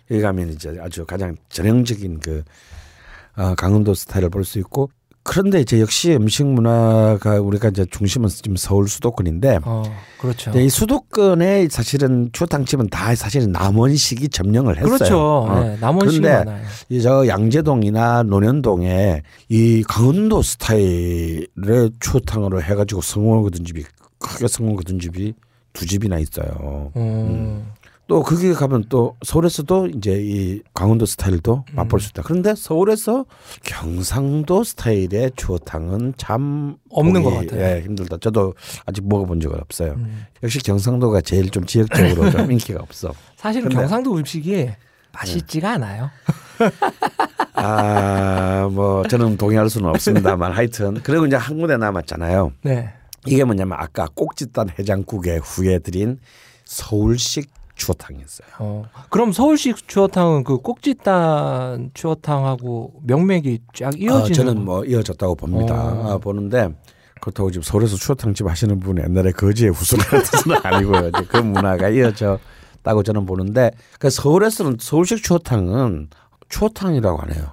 여기 0.09 0.21
가면 0.21 0.49
이제 0.49 0.77
아주 0.81 1.05
가장 1.05 1.35
전형적인 1.49 2.19
그 2.19 2.43
어, 3.35 3.53
강원도 3.55 3.93
스타일을 3.93 4.29
볼 4.29 4.43
수 4.43 4.59
있고 4.59 4.89
그런데 5.23 5.61
이제 5.61 5.80
역시 5.80 6.14
음식 6.14 6.45
문화가 6.45 7.39
우리가 7.39 7.69
이제 7.69 7.85
중심은 7.89 8.30
지금 8.30 8.56
서울 8.56 8.88
수도권인데 8.88 9.60
어, 9.64 9.84
그렇죠. 10.19 10.52
이 10.60 10.69
수도권에 10.69 11.68
사실은 11.69 12.30
추어탕집은 12.34 12.89
다 12.89 13.14
사실은 13.15 13.52
남원식이 13.52 14.30
점령을 14.30 14.77
했어요. 14.77 14.98
그렇죠. 14.98 15.19
어. 15.48 15.64
네, 15.64 15.77
남원식 15.80 16.22
그런데 16.22 16.45
많아요. 16.45 16.65
이저 16.89 17.27
양재동이나 17.27 18.23
논현동에 18.23 19.22
이 19.49 19.84
강원도 19.88 20.41
스타일의 20.41 21.91
추어탕으로 21.99 22.61
해가지고 22.64 23.02
성공을 23.02 23.43
거둔 23.43 23.64
집이 23.64 23.84
크게 24.18 24.48
성공을 24.48 24.77
거둔 24.77 24.99
집이 24.99 25.34
두 25.73 25.85
집이나 25.85 26.18
있어요. 26.19 26.91
음. 26.95 27.65
또 28.11 28.23
거기 28.23 28.53
가면 28.53 28.83
또 28.89 29.15
서울에서도 29.23 29.88
이제 29.95 30.19
이 30.21 30.61
강원도 30.73 31.05
스타일도 31.05 31.63
음. 31.69 31.75
맛볼 31.77 32.01
수 32.01 32.09
있다. 32.09 32.23
그런데 32.23 32.55
서울에서 32.55 33.23
경상도 33.63 34.65
스타일의 34.65 35.31
추어탕은 35.38 36.15
참 36.17 36.75
없는 36.89 37.23
것 37.23 37.31
같아요. 37.33 37.61
예, 37.61 37.81
힘들다. 37.81 38.17
저도 38.17 38.53
아직 38.85 39.07
먹어본 39.07 39.39
적은 39.39 39.57
없어요. 39.61 39.93
음. 39.93 40.25
역시 40.43 40.59
경상도가 40.59 41.21
제일 41.21 41.49
좀 41.51 41.65
지역적으로 41.65 42.29
좀 42.31 42.51
인기가 42.51 42.81
없어. 42.81 43.13
사실 43.38 43.69
경상도 43.69 44.17
음식이 44.17 44.69
맛있지가 45.13 45.71
않아요. 45.75 46.09
아, 47.55 48.67
뭐 48.73 49.07
저는 49.07 49.38
동의할 49.38 49.69
수는 49.69 49.88
없습니다만 49.88 50.51
하여튼 50.51 50.95
그리고 51.01 51.27
이제 51.27 51.38
한 51.38 51.57
군데 51.57 51.77
남았잖아요. 51.77 52.51
네. 52.63 52.89
이게 53.25 53.45
뭐냐면 53.45 53.77
아까 53.79 54.09
꼭지단 54.13 54.71
해장국에 54.77 55.38
후에 55.38 55.79
드린 55.79 56.19
서울식 56.65 57.60
추어탕이었어요. 57.85 58.47
어. 58.59 58.83
그럼 59.09 59.31
서울식 59.31 59.87
추어탕은 59.87 60.43
그 60.43 60.57
꼭지단 60.59 61.91
추어탕하고 61.93 63.01
명맥이 63.03 63.59
쫙 63.73 63.99
이어지는. 63.99 64.21
어, 64.21 64.31
저는 64.33 64.65
뭐 64.65 64.85
이어졌다고 64.85 65.35
봅니다. 65.35 65.73
어. 65.75 66.11
아, 66.13 66.17
보는데 66.17 66.69
그렇다고 67.21 67.49
지금 67.51 67.63
서울에서 67.63 67.95
추어탕집 67.97 68.47
하시는 68.47 68.79
분이 68.79 69.01
옛날에 69.03 69.31
거지의 69.31 69.71
후손이라는 69.71 70.23
뜻은 70.25 70.51
아니고요. 70.63 71.07
이제 71.09 71.23
그 71.27 71.37
문화가 71.37 71.89
이어졌다고 71.89 73.03
저는 73.03 73.25
보는데 73.25 73.71
그 73.99 74.09
서울에서는 74.09 74.77
서울식 74.79 75.23
추어탕은 75.23 76.09
추어탕이라고 76.49 77.21
안 77.21 77.33
해요. 77.33 77.45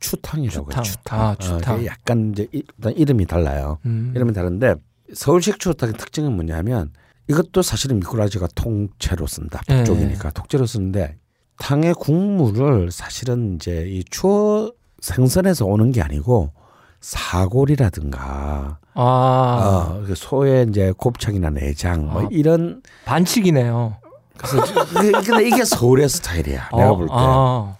추탕이라고 0.00 0.70
추탕. 0.70 0.82
추탕. 0.82 1.20
아, 1.20 1.34
추탕. 1.36 1.80
어, 1.80 1.84
약간 1.84 2.32
이제 2.32 2.48
이- 2.52 2.62
일단 2.78 2.92
이름이 2.96 3.26
달라요. 3.26 3.78
음. 3.84 4.12
이름이 4.16 4.32
다른데 4.32 4.76
서울식 5.14 5.58
추어탕의 5.60 5.96
특징은 5.96 6.32
뭐냐면 6.32 6.90
이것도 7.30 7.62
사실은 7.62 7.96
미꾸라지가 8.00 8.48
통째로 8.54 9.26
쓴다. 9.26 9.60
예. 9.70 9.76
북쪽이니까 9.78 10.30
통째로 10.30 10.66
쓰는데 10.66 11.16
탕의 11.58 11.94
국물을 11.94 12.90
사실은 12.90 13.56
이제 13.56 13.84
이 13.88 14.02
추어 14.10 14.72
생선에서 15.00 15.64
오는 15.66 15.92
게 15.92 16.02
아니고 16.02 16.52
사골이라든가 17.00 18.78
아, 18.94 19.00
어, 19.02 20.04
그 20.06 20.14
소의 20.14 20.66
이제 20.68 20.92
곱창이나 20.96 21.50
내장 21.50 22.06
뭐 22.06 22.22
아. 22.24 22.28
이런 22.30 22.82
반칙이네요. 23.04 23.96
그래서 24.36 24.86
근데 25.22 25.46
이게 25.46 25.64
서울의 25.64 26.08
스타일이야 26.08 26.70
내가 26.74 26.90
어, 26.90 26.96
볼 26.96 27.06
때. 27.06 27.12
아, 27.14 27.76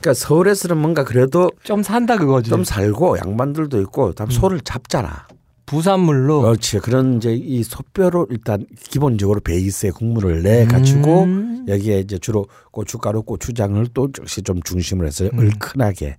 그러니까 0.00 0.14
서울에서는 0.14 0.76
뭔가 0.78 1.04
그래도 1.04 1.50
좀 1.62 1.82
산다 1.82 2.16
그거지. 2.16 2.50
좀 2.50 2.64
살고 2.64 3.18
양반들도 3.18 3.80
있고 3.82 4.12
다음 4.12 4.28
음. 4.28 4.30
소를 4.30 4.60
잡잖아. 4.60 5.26
부산물로. 5.70 6.42
그렇지. 6.42 6.80
그런 6.80 7.16
이제 7.16 7.32
이 7.32 7.62
소뼈로 7.62 8.26
일단 8.30 8.66
기본적으로 8.90 9.38
베이스에 9.38 9.90
국물을 9.90 10.42
내 10.42 10.66
가지고 10.66 11.22
음. 11.24 11.64
여기에 11.68 12.00
이제 12.00 12.18
주로 12.18 12.46
고춧가루, 12.72 13.22
고추장을 13.22 13.86
또 13.94 14.08
역시 14.18 14.42
좀 14.42 14.60
중심으로 14.62 15.06
해서 15.06 15.26
음. 15.26 15.38
얼큰하게 15.38 16.16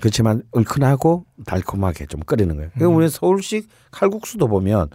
그렇지만 0.00 0.42
얼큰하고 0.52 1.24
달콤하게 1.44 2.06
좀 2.06 2.20
끓이는 2.20 2.54
거예요. 2.54 2.68
음. 2.68 2.78
그리고 2.78 2.94
우리 2.94 3.08
서울식 3.08 3.68
칼국수도 3.90 4.46
보면 4.46 4.90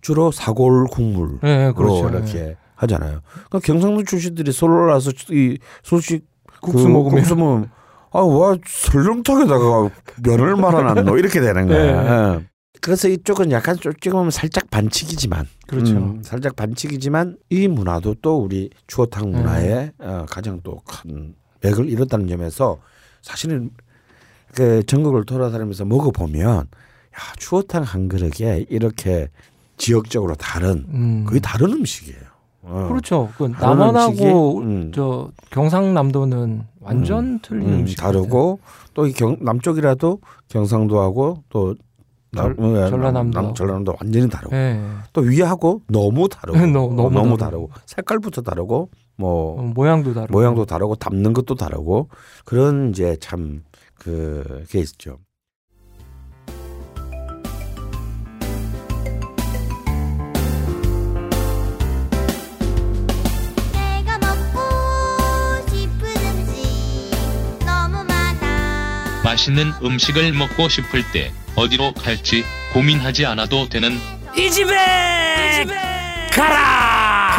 주로 0.00 0.32
사골 0.32 0.86
국물로 0.88 1.38
네, 1.42 1.72
그렇죠. 1.72 2.08
이렇게 2.08 2.56
하잖아요. 2.74 3.20
그러니까 3.48 3.60
경상도 3.60 4.02
출신들이 4.02 4.50
서울 4.50 4.88
와서 4.88 5.12
이 5.30 5.56
서울식 5.84 6.26
국수 6.60 6.84
그 6.84 6.88
먹으면. 6.88 7.18
국수 7.18 7.36
먹으면 7.36 7.70
아와 8.10 8.56
설렁탕에다가 8.66 9.90
면을 10.24 10.56
말아놨노 10.58 11.16
이렇게 11.16 11.40
되는 11.40 11.68
거야. 11.68 12.38
네. 12.38 12.49
예. 12.80 12.82
그래서 12.82 13.08
이쪽은 13.08 13.50
약간 13.52 13.76
좀 13.76 13.92
보면 14.10 14.30
살짝 14.30 14.70
반칙이지만 14.70 15.46
그렇죠. 15.66 15.96
음, 15.96 16.22
살짝 16.22 16.56
반칙이지만 16.56 17.36
이 17.50 17.68
문화도 17.68 18.16
또 18.22 18.38
우리 18.38 18.70
추어탕 18.86 19.30
네. 19.30 19.36
문화의 19.38 19.92
어, 19.98 20.26
가장 20.28 20.60
또 20.62 20.80
큰 20.86 21.34
맥을 21.60 21.88
이뤘다는 21.90 22.26
점에서 22.26 22.78
사실은 23.22 23.70
그 24.54 24.82
전국을 24.86 25.24
돌아다니면서 25.24 25.84
먹어 25.84 26.10
보면 26.10 26.56
야 26.56 26.66
추어탕 27.38 27.82
한 27.82 28.08
그릇에 28.08 28.64
이렇게 28.70 29.28
지역적으로 29.76 30.34
다른 30.34 30.86
음. 30.88 31.24
거의 31.28 31.40
다른 31.40 31.72
음식이에요. 31.72 32.18
어. 32.62 32.86
그렇죠. 32.88 33.30
그 33.36 33.44
음식이, 33.44 34.24
음. 34.62 34.92
저 34.94 35.30
경상남도는 35.50 36.64
완전 36.80 37.38
틀린 37.40 37.68
음, 37.68 37.72
음식 37.80 37.96
다르고 37.98 38.60
또 38.94 39.06
이 39.06 39.12
경 39.12 39.36
남쪽이라도 39.40 40.20
경상도하고 40.48 41.44
또 41.48 41.74
절- 42.36 42.54
남- 42.56 42.64
어, 42.74 42.88
전라남도. 42.90 43.40
남- 43.40 43.54
전라남도 43.54 43.94
완전히 44.00 44.28
다르고 44.28 44.54
예. 44.54 44.80
또 45.12 45.20
위하고 45.22 45.82
너무 45.88 46.28
다르고 46.28 46.52
너무- 46.66 46.94
너무 46.94 47.10
너무 47.10 47.36
다르고. 47.36 47.36
다르고 47.36 47.70
색깔부터 47.86 48.42
다르고 48.42 48.90
뭐 49.16 49.60
어, 49.60 49.62
모양도 49.62 50.14
다르고 50.14 50.32
모양도 50.32 50.64
다르고 50.66 50.94
담는 50.96 51.32
것도 51.32 51.54
다르고 51.56 52.08
그런 52.44 52.90
이제 52.90 53.16
참 53.20 53.62
그게 53.94 54.80
있죠. 54.80 55.18
맛있는 69.24 69.72
음식을 69.82 70.32
먹고 70.32 70.68
싶을 70.68 71.02
때 71.12 71.30
어디로 71.60 71.92
갈지 71.92 72.42
고민하지 72.72 73.26
않아도 73.26 73.68
되는 73.68 74.00
내가 76.34 77.29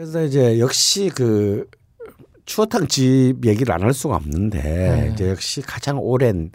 그래서 0.00 0.24
이제 0.24 0.58
역시 0.58 1.10
그 1.14 1.68
추어탕 2.46 2.86
집 2.86 3.34
얘기를 3.44 3.70
안 3.74 3.82
할 3.82 3.92
수가 3.92 4.16
없는데 4.16 4.62
네. 4.62 5.10
이제 5.12 5.28
역시 5.28 5.60
가장 5.60 5.98
오랜 5.98 6.52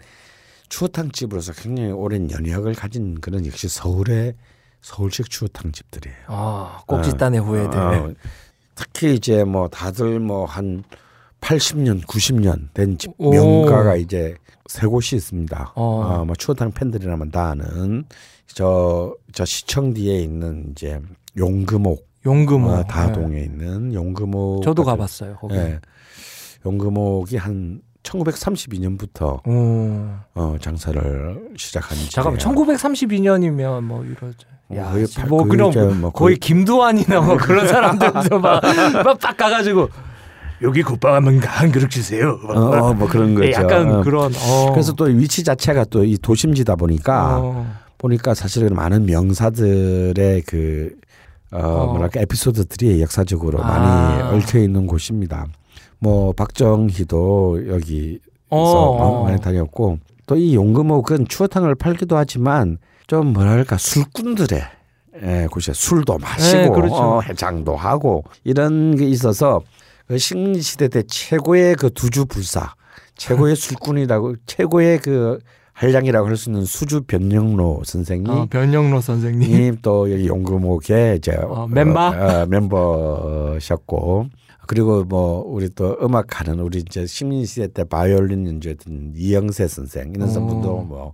추어탕 0.68 1.12
집으로서 1.12 1.52
굉장히 1.52 1.92
오랜 1.92 2.28
연역을 2.28 2.74
가진 2.74 3.20
그런 3.20 3.46
역시 3.46 3.68
서울의 3.68 4.34
서울식 4.82 5.30
추어탕 5.30 5.70
집들이에요. 5.70 6.16
아 6.26 6.80
꼭지단의 6.88 7.38
후예들 7.40 7.78
어, 7.78 8.12
특히 8.74 9.14
이제 9.14 9.44
뭐 9.44 9.68
다들 9.68 10.18
뭐 10.18 10.44
한 10.44 10.82
80년, 11.40 12.04
90년 12.04 12.74
된집 12.74 13.12
오. 13.16 13.30
명가가 13.30 13.94
이제 13.94 14.34
세 14.68 14.88
곳이 14.88 15.14
있습니다. 15.14 15.74
어. 15.76 15.82
어, 15.84 16.24
뭐 16.24 16.34
추어탕 16.34 16.72
팬들이라면 16.72 17.30
다 17.30 17.50
아는 17.50 18.06
저, 18.48 19.14
저 19.32 19.44
시청 19.44 19.94
뒤에 19.94 20.18
있는 20.18 20.72
이제 20.72 21.00
용금옥 21.36 22.15
용금호 22.26 22.70
어, 22.70 22.84
다동에 22.84 23.40
있는 23.40 23.94
용금옥 23.94 24.62
저도 24.64 24.82
같은- 24.82 24.86
가봤어요 24.86 25.36
거기 25.36 25.54
예. 25.54 25.78
용금옥이 26.66 27.36
한 27.36 27.80
1932년부터 28.02 29.40
오. 29.46 30.08
어, 30.34 30.56
장사를 30.60 31.48
시작한 31.56 31.96
집. 31.98 32.10
잠깐만 32.10 32.38
1932년이면 32.40 33.80
뭐 33.82 34.04
이러죠 34.04 34.48
야, 34.74 34.90
거의 34.90 35.06
씨, 35.06 35.16
팔- 35.18 35.28
뭐 35.28 35.44
그럼 35.44 35.70
이제 35.70 35.80
뭐 35.80 36.10
거의 36.10 36.34
거의- 36.34 36.38
김두한이나 36.38 37.20
뭐 37.20 37.36
그런 37.36 37.66
사람들도 37.68 38.38
막막 38.40 39.18
가가지고 39.36 39.88
여기 40.62 40.82
국밥 40.82 41.12
한번 41.14 41.38
한 41.38 41.70
그릇 41.70 41.90
주세요. 41.90 42.30
어, 42.48 42.52
어, 42.52 42.94
뭐 42.94 43.06
그런 43.06 43.34
거죠. 43.34 43.46
예, 43.46 43.52
약간 43.52 43.92
어. 43.96 44.02
그런. 44.02 44.32
어. 44.34 44.70
그래서 44.72 44.92
또 44.94 45.04
위치 45.04 45.44
자체가 45.44 45.84
또 45.84 46.02
이 46.02 46.16
도심지다 46.16 46.76
보니까 46.76 47.38
어. 47.40 47.66
보니까 47.98 48.32
사실은 48.34 48.74
많은 48.74 49.04
명사들의 49.04 50.42
그 50.46 50.94
어, 51.52 51.58
어. 51.58 51.86
뭐랄까 51.92 52.20
에피소드들이 52.20 53.00
역사적으로 53.02 53.62
아. 53.62 53.66
많이 53.66 54.22
얽혀 54.22 54.58
있는 54.58 54.86
곳입니다. 54.86 55.46
뭐 55.98 56.32
박정희도 56.32 57.68
여기서 57.68 58.18
어, 58.50 58.58
어, 58.60 59.20
어. 59.20 59.24
많이 59.24 59.40
다녔고 59.40 59.98
또 60.26 60.36
이 60.36 60.54
용금옥은 60.54 61.28
추어탕을 61.28 61.76
팔기도 61.76 62.16
하지만 62.16 62.78
좀 63.06 63.32
뭐랄까 63.32 63.78
술꾼들의 63.78 64.60
예, 65.22 65.46
곳이야 65.50 65.72
술도 65.72 66.18
마시고 66.18 66.58
네, 66.58 66.68
그렇죠. 66.68 66.94
어, 66.96 67.20
해장도 67.22 67.74
하고 67.76 68.24
이런 68.44 68.96
게 68.96 69.06
있어서 69.06 69.62
그 70.08 70.18
식민시대 70.18 70.88
때 70.88 71.02
최고의 71.04 71.76
그 71.76 71.90
두주 71.90 72.26
불사 72.26 72.74
최고의 73.16 73.56
술꾼이라고 73.56 74.34
최고의 74.46 74.98
그 74.98 75.38
한량이라고 75.76 76.26
할 76.26 76.36
수 76.36 76.48
있는 76.48 76.64
수주 76.64 77.02
변영로 77.02 77.82
선생이 77.84 78.28
어, 78.30 78.46
변영로 78.48 79.02
선생님. 79.02 79.48
님또 79.50 80.10
여기 80.10 80.26
용금옥의 80.26 81.18
이제 81.18 81.32
어, 81.32 81.66
멤버? 81.68 82.08
어, 82.08 82.42
어, 82.42 82.46
멤버셨고 82.46 84.26
그리고 84.66 85.04
뭐 85.04 85.44
우리 85.46 85.68
또 85.68 85.96
음악하는 86.02 86.60
우리 86.60 86.78
이제 86.78 87.06
식민시대 87.06 87.68
때 87.68 87.84
바이올린 87.84 88.46
연주했던 88.46 89.12
이영세 89.16 89.68
선생 89.68 90.12
이런 90.14 90.30
오. 90.30 90.46
분도 90.46 90.78
뭐 90.78 91.12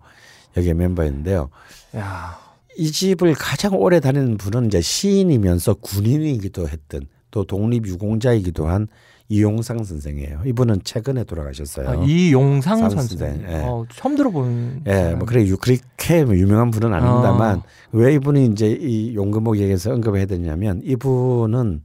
여기 0.57 0.73
멤버인데요. 0.73 1.51
야. 1.97 2.39
이 2.79 2.91
집을 2.91 3.35
가장 3.35 3.75
오래 3.75 4.01
다니는 4.01 4.39
분은 4.39 4.67
이제 4.69 4.81
시인이면서 4.81 5.75
군인이기도 5.75 6.69
했던 6.69 7.03
또 7.31 7.45
독립유공자이기도 7.45 8.67
한 8.67 8.87
이용상 9.33 9.83
선생이에요. 9.83 10.43
이분은 10.45 10.81
최근에 10.85 11.25
돌아가셨어요. 11.25 11.89
아, 11.89 11.95
이용상 12.05 12.91
상 12.91 12.91
선생. 12.91 13.43
예. 13.49 13.63
어, 13.65 13.87
처음 13.95 14.15
들어보는. 14.15 14.83
예, 14.87 14.93
사람. 14.93 15.19
뭐 15.19 15.27
그래 15.27 15.47
유 15.47 15.57
그렇게 15.57 16.25
뭐 16.25 16.37
유명한 16.37 16.71
분은 16.71 16.93
아닙니다만 16.93 17.59
어. 17.59 17.63
왜 17.93 18.13
이분이 18.15 18.47
이제 18.47 18.69
이 18.69 19.15
용금옥 19.15 19.57
얘기에서 19.59 19.93
언급을 19.93 20.19
해야 20.19 20.27
되냐면 20.27 20.83
이분은 20.85 21.81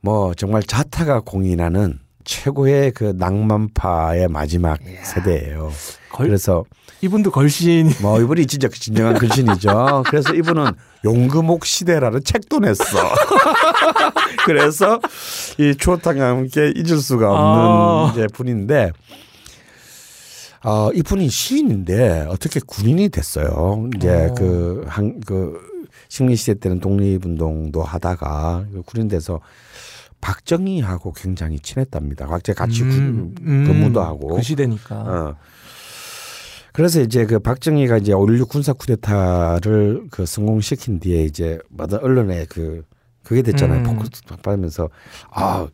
뭐 0.00 0.32
정말 0.34 0.62
자타가 0.62 1.20
공인하는 1.20 1.98
최고의 2.24 2.92
그 2.92 3.14
낭만파의 3.16 4.28
마지막 4.28 4.78
세대예요. 5.04 5.70
걸- 6.10 6.26
그래서 6.26 6.64
이분도 7.00 7.30
걸신. 7.32 7.90
뭐 8.00 8.20
이분이 8.20 8.46
진짜 8.46 8.68
그 8.68 8.78
진정한 8.78 9.18
글신이죠. 9.18 10.04
그래서 10.06 10.34
이분은 10.34 10.72
용금옥 11.04 11.64
시대라는 11.66 12.22
책도 12.24 12.60
냈어. 12.60 12.84
그래서 14.46 15.00
이 15.58 15.74
추어탕과 15.76 16.28
함께 16.28 16.72
잊을 16.76 16.98
수가 16.98 17.26
없는 17.32 17.64
아. 17.64 18.10
이제 18.12 18.26
분인데, 18.32 18.92
어, 20.64 20.90
이분이 20.94 21.28
시인인데 21.28 22.26
어떻게 22.28 22.60
군인이 22.64 23.08
됐어요. 23.08 23.88
이제 23.96 24.28
어. 24.30 24.34
그한그 24.34 25.72
식민 26.08 26.36
시대 26.36 26.54
때는 26.54 26.78
독립운동도 26.80 27.82
하다가 27.82 28.66
그 28.72 28.82
군인 28.86 29.08
돼서 29.08 29.40
박정희하고 30.32 31.12
굉장히 31.12 31.58
친했답니다. 31.58 32.26
각자 32.26 32.54
같이 32.54 32.80
군- 32.82 33.34
근무도 33.34 34.00
하고. 34.00 34.36
그 34.36 34.42
시대니까. 34.42 34.94
어. 34.94 35.36
그래서 36.72 37.02
이제 37.02 37.26
그 37.26 37.38
박정희가 37.38 37.98
이제 37.98 38.12
5.16 38.12 38.48
군사 38.48 38.72
쿠데타를 38.72 40.04
그 40.10 40.24
성공시킨 40.24 41.00
뒤에 41.00 41.24
이제 41.24 41.58
모든 41.68 41.98
언론에 41.98 42.46
그 42.48 42.82
그게 43.22 43.42
됐잖아요. 43.42 43.80
음. 43.80 43.82
포커스 43.84 44.10
받으면서 44.42 44.88
아 45.30 45.66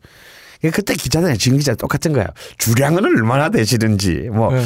그때 0.73 0.93
기자들이랑 0.95 1.37
지금 1.37 1.57
기자 1.57 1.73
똑같은 1.75 2.11
거야. 2.11 2.27
주량은 2.57 3.05
얼마나 3.05 3.49
되시는지 3.49 4.29
뭐 4.33 4.53
예. 4.57 4.61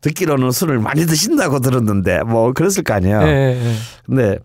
듣기로는 0.00 0.50
술을 0.50 0.80
많이 0.80 1.06
드신다고 1.06 1.60
들었는데 1.60 2.22
뭐 2.24 2.52
그랬을 2.52 2.82
거 2.82 2.94
아니야. 2.94 3.22
예, 3.28 3.30
예. 3.64 3.74
근데 4.04 4.38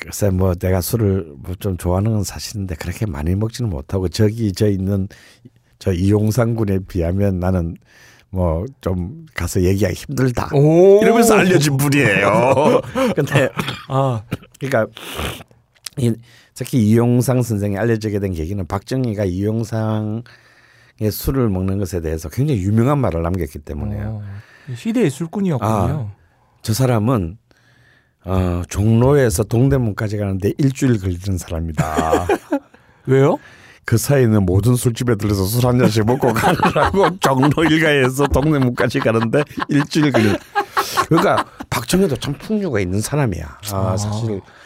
글쎄 0.00 0.30
뭐 0.30 0.54
내가 0.54 0.80
술을 0.80 1.32
뭐좀 1.38 1.76
좋아하는 1.76 2.12
건 2.12 2.24
사실인데 2.24 2.74
그렇게 2.76 3.06
많이 3.06 3.34
먹지는 3.34 3.70
못하고 3.70 4.08
저기 4.08 4.52
저 4.52 4.68
있는 4.68 5.08
저 5.78 5.92
이용상 5.92 6.54
군에 6.54 6.78
비하면 6.80 7.38
나는 7.38 7.76
뭐 8.30 8.64
좀 8.82 9.26
가서 9.34 9.62
얘기하기 9.62 9.94
힘들다. 9.94 10.50
오. 10.54 11.00
이러면서 11.02 11.34
알려진 11.34 11.76
분이에요. 11.76 12.80
근데 13.16 13.48
아, 13.88 14.22
그러니까 14.60 14.86
이 15.96 16.12
특히 16.54 16.78
이용상 16.90 17.42
선생이 17.42 17.78
알려지게 17.78 18.18
된 18.20 18.32
계기는 18.32 18.66
박정희가 18.66 19.24
이용상의 19.24 20.22
술을 21.10 21.48
먹는 21.48 21.78
것에 21.78 22.00
대해서 22.00 22.28
굉장히 22.28 22.60
유명한 22.62 22.98
말을 22.98 23.22
남겼기 23.22 23.60
때문에요. 23.60 24.22
어, 24.22 24.74
시대의 24.74 25.08
술꾼이었군요. 25.10 26.10
저 26.62 26.74
사람은 26.74 27.38
어, 28.28 28.62
종로에서 28.68 29.42
동대문까지 29.44 30.18
가는데 30.18 30.52
일주일 30.58 31.00
걸리는 31.00 31.38
사람이다. 31.38 32.26
왜요? 33.06 33.38
그 33.84 33.96
사이는 33.96 34.44
모든 34.44 34.76
술집에 34.76 35.14
들려서 35.16 35.46
술 35.46 35.64
한 35.64 35.78
잔씩 35.78 36.04
먹고 36.04 36.34
가느라고 36.34 37.18
종로 37.20 37.64
일가에서 37.64 38.26
동대문까지 38.26 39.00
가는데 39.00 39.44
일주일 39.68 40.12
걸리. 40.12 40.36
그러니까 41.08 41.46
박 41.70 41.78
걱정해도 41.88 42.16
참 42.16 42.34
풍류가 42.34 42.80
있는 42.80 43.00
사람이야. 43.00 43.58
아, 43.72 43.96
사실 43.96 44.42
아, 44.44 44.57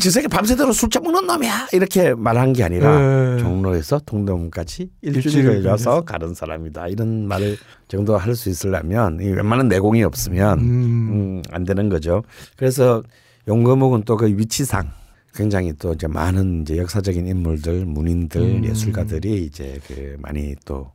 저 0.00 0.10
새끼 0.10 0.28
밤새도록 0.28 0.74
술잔 0.74 1.02
먹는 1.02 1.26
놈이야. 1.26 1.68
이렇게 1.72 2.14
말한 2.14 2.52
게 2.52 2.64
아니라 2.64 2.98
네. 3.36 3.38
종로에서 3.42 3.98
동대문까지 4.04 4.90
일주일 5.02 5.24
일주일을 5.24 5.62
걸려서 5.62 6.02
가는 6.02 6.34
사람이다. 6.34 6.88
이런 6.88 7.26
말을 7.26 7.56
정도 7.88 8.16
할 8.16 8.34
수 8.34 8.50
있으려면 8.50 9.18
이 9.20 9.26
웬만한 9.28 9.68
내공이 9.68 10.02
없으면 10.02 10.58
음, 10.58 11.42
안 11.50 11.64
되는 11.64 11.88
거죠. 11.88 12.22
그래서 12.56 13.02
용거목은 13.48 14.02
또 14.04 14.16
그 14.16 14.26
위치상 14.26 14.90
굉장히 15.34 15.72
또 15.78 15.92
이제 15.94 16.06
많은 16.06 16.62
이제 16.62 16.76
역사적인 16.76 17.26
인물들, 17.26 17.84
문인들, 17.86 18.40
음. 18.40 18.64
예술가들이 18.64 19.44
이제 19.44 19.80
그 19.86 20.16
많이 20.20 20.54
또 20.64 20.90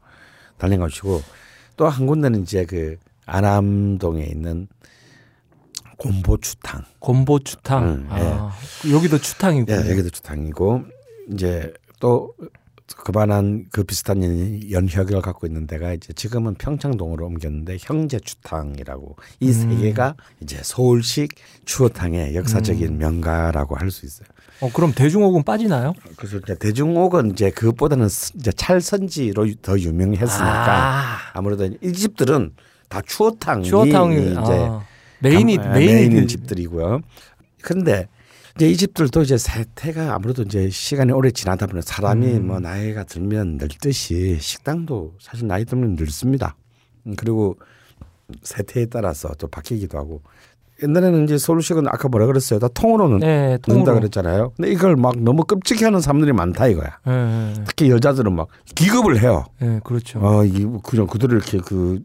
달린 0.58 0.80
것이고 0.80 1.22
또 1.76 1.88
한 1.88 2.06
군데는 2.06 2.44
이제 2.44 2.66
그 2.66 2.98
안암동에 3.26 4.24
있는 4.26 4.68
곰보추탕. 6.00 6.84
곰보 7.00 7.40
추탕. 7.40 7.84
음, 7.84 8.08
아, 8.10 8.52
여기도 8.92 9.18
추탕이고. 9.20 9.72
예, 9.72 9.92
여기도 9.92 10.10
주탕이고 10.10 10.84
이제 11.34 11.74
또 12.00 12.34
그만한 12.98 13.66
그 13.72 13.84
비슷한 13.84 14.24
연- 14.24 14.72
연혁을 14.72 15.22
갖고 15.22 15.46
있는 15.46 15.68
데가 15.68 15.94
이제 15.94 16.12
지금은 16.14 16.56
평창동으로 16.56 17.24
옮겼는데 17.28 17.78
형제주탕이라고 17.80 19.16
이세 19.42 19.66
음. 19.66 19.82
개가 19.82 20.16
이제 20.42 20.60
서울식 20.64 21.36
추어탕의 21.66 22.36
역사적인 22.36 22.88
음. 22.88 22.98
명가라고 22.98 23.76
할 23.76 23.92
수 23.92 24.06
있어요. 24.08 24.28
어, 24.62 24.70
그럼 24.74 24.92
대중옥은 24.94 25.44
빠지나요? 25.44 25.94
그래서 26.18 26.38
이제 26.38 26.56
대중옥은 26.58 27.32
이제 27.32 27.52
그것보다는 27.52 28.10
스- 28.10 28.32
이제 28.36 28.52
찰선지로 28.52 29.48
유- 29.50 29.56
더 29.58 29.78
유명했으니까 29.78 30.74
아. 30.74 31.18
아무래도 31.34 31.66
이 31.84 31.94
집들은 31.94 32.54
다 32.90 33.02
추어탕이 33.06 33.66
추어탕이 33.66 34.32
이제 34.32 34.38
아, 34.38 34.82
main이 35.22 35.58
감- 35.58 35.74
main이 35.74 35.94
main인 35.94 36.22
그- 36.22 36.28
집들이고요. 36.28 37.02
근데 37.62 38.08
이제 38.56 38.70
이 38.70 38.76
집들도 38.78 39.22
이제 39.22 39.38
세태가 39.38 40.14
아무래도 40.16 40.44
이제 40.44 40.70
시간이 40.70 41.12
오래 41.12 41.32
지나다 41.32 41.68
보니 41.68 41.82
사람이 41.82 42.26
음. 42.28 42.48
뭐 42.48 42.60
나이가 42.60 43.04
들면 43.04 43.58
늙듯이 43.58 44.38
식당도 44.40 45.16
사실 45.20 45.48
나이 45.48 45.66
들면 45.66 45.96
늙습니다. 45.96 46.56
음, 47.08 47.16
그리고 47.16 47.58
세태에 48.44 48.86
따라서 48.88 49.30
또 49.38 49.48
바뀌기도 49.48 49.98
하고 49.98 50.22
옛날에는 50.82 51.24
이제 51.26 51.38
서울식은 51.38 51.88
아까 51.88 52.08
뭐라 52.08 52.26
그랬어요? 52.26 52.60
다 52.60 52.68
통으로는 52.74 53.20
네, 53.20 53.58
넣는다 53.68 53.92
통으로. 53.92 53.96
그랬잖아요. 53.96 54.54
근데 54.56 54.72
이걸 54.72 54.96
막 54.96 55.18
너무 55.20 55.44
끔찍해하는 55.44 56.00
사람들이 56.02 56.32
많다 56.34 56.68
이거야. 56.68 56.98
예, 57.08 57.12
예, 57.12 57.54
특히 57.66 57.90
여자들은 57.90 58.34
막 58.34 58.48
기급을 58.76 59.20
해요. 59.22 59.46
예, 59.62 59.80
그렇죠. 59.84 60.20
어, 60.22 60.44
이 60.46 60.66
그냥 60.84 61.08
그들을 61.08 61.36
이렇게 61.38 61.58
그 61.60 62.00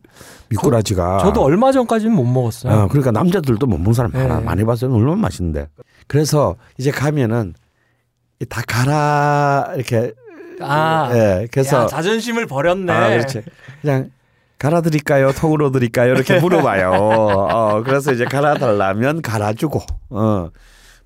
미꾸라지가 0.49 1.19
저 1.19 1.33
도 1.33 1.43
얼마 1.43 1.73
전까지는 1.73 2.15
못 2.15 2.25
먹었어요. 2.25 2.73
어, 2.73 2.89
그러니까 2.89 3.11
남자들도 3.11 3.67
못 3.67 3.77
먹는 3.79 3.93
사람 3.93 4.11
많아. 4.13 4.39
네. 4.41 4.45
많이 4.45 4.65
봤어요. 4.65 4.93
얼마나 4.95 5.17
맛있는데. 5.17 5.69
그래서 6.07 6.57
이제 6.79 6.91
가면은 6.91 7.55
이다 8.41 8.63
갈아 8.67 9.73
이렇게 9.77 10.13
아, 10.61 11.11
예. 11.13 11.49
그래서 11.51 11.83
야, 11.83 11.87
자존심을 11.87 12.47
버렸네. 12.47 12.93
아, 12.93 13.09
그렇지. 13.11 13.43
그냥 13.83 14.11
갈아 14.65 14.81
드릴까요? 14.81 15.31
통으로 15.32 15.70
드릴까요? 15.73 16.15
이렇게 16.15 16.41
물어봐요. 16.41 16.91
어, 16.91 17.82
그래서 17.82 18.15
이제 18.15 18.24
갈아 18.24 18.55
달라면 18.55 19.20
갈아주고. 19.20 19.78
어. 20.09 20.51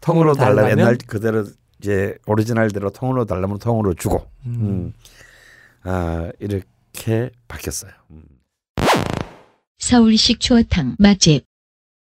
통으로 0.01 0.33
통으로 0.33 0.35
달라면 0.35 0.55
달라면? 0.63 0.79
옛날 0.79 0.99
그대로 1.05 1.45
이제 1.81 2.17
오리지널대로 2.29 2.91
통으로 2.91 3.25
달라면 3.25 3.59
통으로 3.59 3.95
주고. 3.95 4.29
음. 4.47 4.55
음. 4.61 4.93
아, 5.83 6.31
이렇게 6.39 7.31
바뀌었어요. 7.49 7.91
음. 8.13 8.23
서울식 9.79 10.39
추어탕 10.39 10.95
맛집 11.01 11.45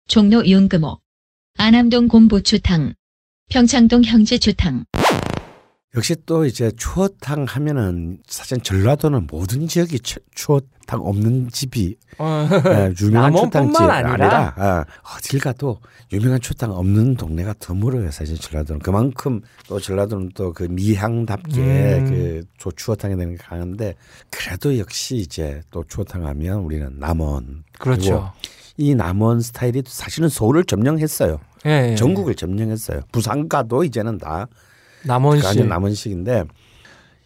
종로 0.08 0.46
윤금옥 0.46 1.02
안암동 1.58 2.08
곰보추탕 2.08 2.94
평창동 3.50 4.04
형제추탕 4.04 4.86
역시 5.96 6.16
또 6.26 6.46
이제 6.46 6.70
추어탕 6.76 7.46
하면은 7.46 8.18
사실 8.28 8.60
전라도는 8.60 9.28
모든 9.32 9.68
지역이 9.68 10.00
추- 10.02 10.20
추어탕 10.36 11.00
없는 11.02 11.50
집이 11.50 11.96
어, 12.18 12.48
예, 12.68 12.94
유명한 13.02 13.32
추어탕집 13.34 13.82
아니라? 13.82 14.10
아니라 14.10 14.54
아, 14.58 14.86
어딜 15.16 15.40
가도 15.40 15.80
유명한 16.12 16.42
추어탕 16.42 16.72
없는 16.72 17.16
동네가 17.16 17.54
드물어요 17.54 18.12
사실 18.12 18.38
전라도는 18.38 18.80
그만큼 18.82 19.42
또 19.68 19.80
전라도는 19.80 20.32
또 20.36 20.52
그 20.52 20.64
미향답게 20.64 21.62
음. 21.62 22.06
그 22.10 22.42
조- 22.58 22.72
추어탕에 22.74 23.16
대한 23.16 23.32
게 23.32 23.38
강한데 23.38 23.96
그래도 24.30 24.78
역시 24.78 25.16
이제 25.16 25.62
또 25.72 25.86
추어탕 25.88 26.26
하면 26.28 26.60
우리는 26.60 26.92
남원 27.00 27.64
그렇죠. 27.80 28.34
이 28.76 28.94
남원 28.94 29.40
스타일이 29.40 29.82
사실은 29.88 30.28
서울을 30.28 30.66
점령했어요 30.66 31.40
예, 31.66 31.92
예. 31.92 31.96
전국을 31.96 32.36
점령했어요 32.36 33.02
부산가도 33.14 33.86
이제는 33.86 34.18
다 34.18 34.48
남원시. 35.08 35.48
아니 35.48 35.64
남원식인데 35.64 36.44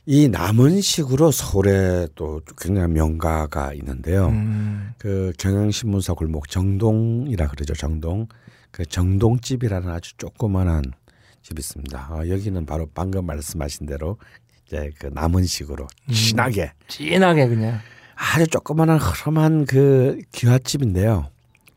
이 0.05 0.27
남원식으로 0.29 1.31
서울에 1.31 2.07
또 2.15 2.41
굉장히 2.59 2.91
명가가 2.93 3.73
있는데요. 3.73 4.27
음, 4.27 4.93
그 4.97 5.31
경향신문사 5.37 6.13
골목 6.13 6.49
정동이라 6.49 7.47
그러죠. 7.47 7.73
정동. 7.73 8.27
그 8.71 8.85
정동집이라는 8.85 9.89
아주 9.89 10.15
조그만한 10.17 10.83
집이 11.43 11.59
있습니다. 11.59 12.09
어, 12.11 12.27
여기는 12.27 12.65
바로 12.65 12.87
방금 12.93 13.25
말씀하신 13.25 13.85
대로 13.85 14.17
이제 14.65 14.91
그 14.97 15.07
남원식으로 15.13 15.87
음. 16.09 16.13
진하게 16.13 16.71
진하게 16.87 17.47
그냥. 17.47 17.79
아주 18.15 18.47
조그만한 18.47 18.97
흐름한 18.97 19.65
그 19.65 20.19
귀화집인데요. 20.31 21.27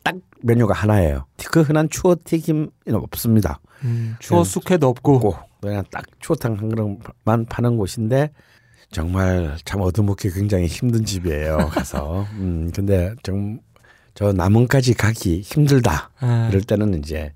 딱 0.03 0.17
메뉴가 0.43 0.75
하나예요. 0.75 1.25
그 1.51 1.63
흔한 1.63 1.89
추어 1.89 2.17
튀김은 2.23 2.71
없습니다. 2.93 3.61
음, 3.83 4.17
추어 4.19 4.45
네. 4.45 4.51
숙회도 4.51 4.87
없고. 4.89 5.19
고 5.21 5.37
그냥 5.65 5.85
딱 5.91 6.05
추어탕 6.21 6.59
한 6.59 6.69
그릇만 6.69 7.47
파는 7.47 7.77
곳인데 7.77 8.31
정말 8.91 9.57
참 9.65 9.81
얻어먹기 9.81 10.31
굉장히 10.31 10.67
힘든 10.67 11.05
집이에요. 11.05 11.57
가서 11.71 12.27
음 12.39 12.71
근데 12.75 13.15
좀 13.23 13.59
저 14.15 14.33
남원까지 14.33 14.95
가기 14.95 15.41
힘들다 15.41 16.11
예. 16.23 16.49
이럴 16.49 16.63
때는 16.63 16.99
이제 17.01 17.33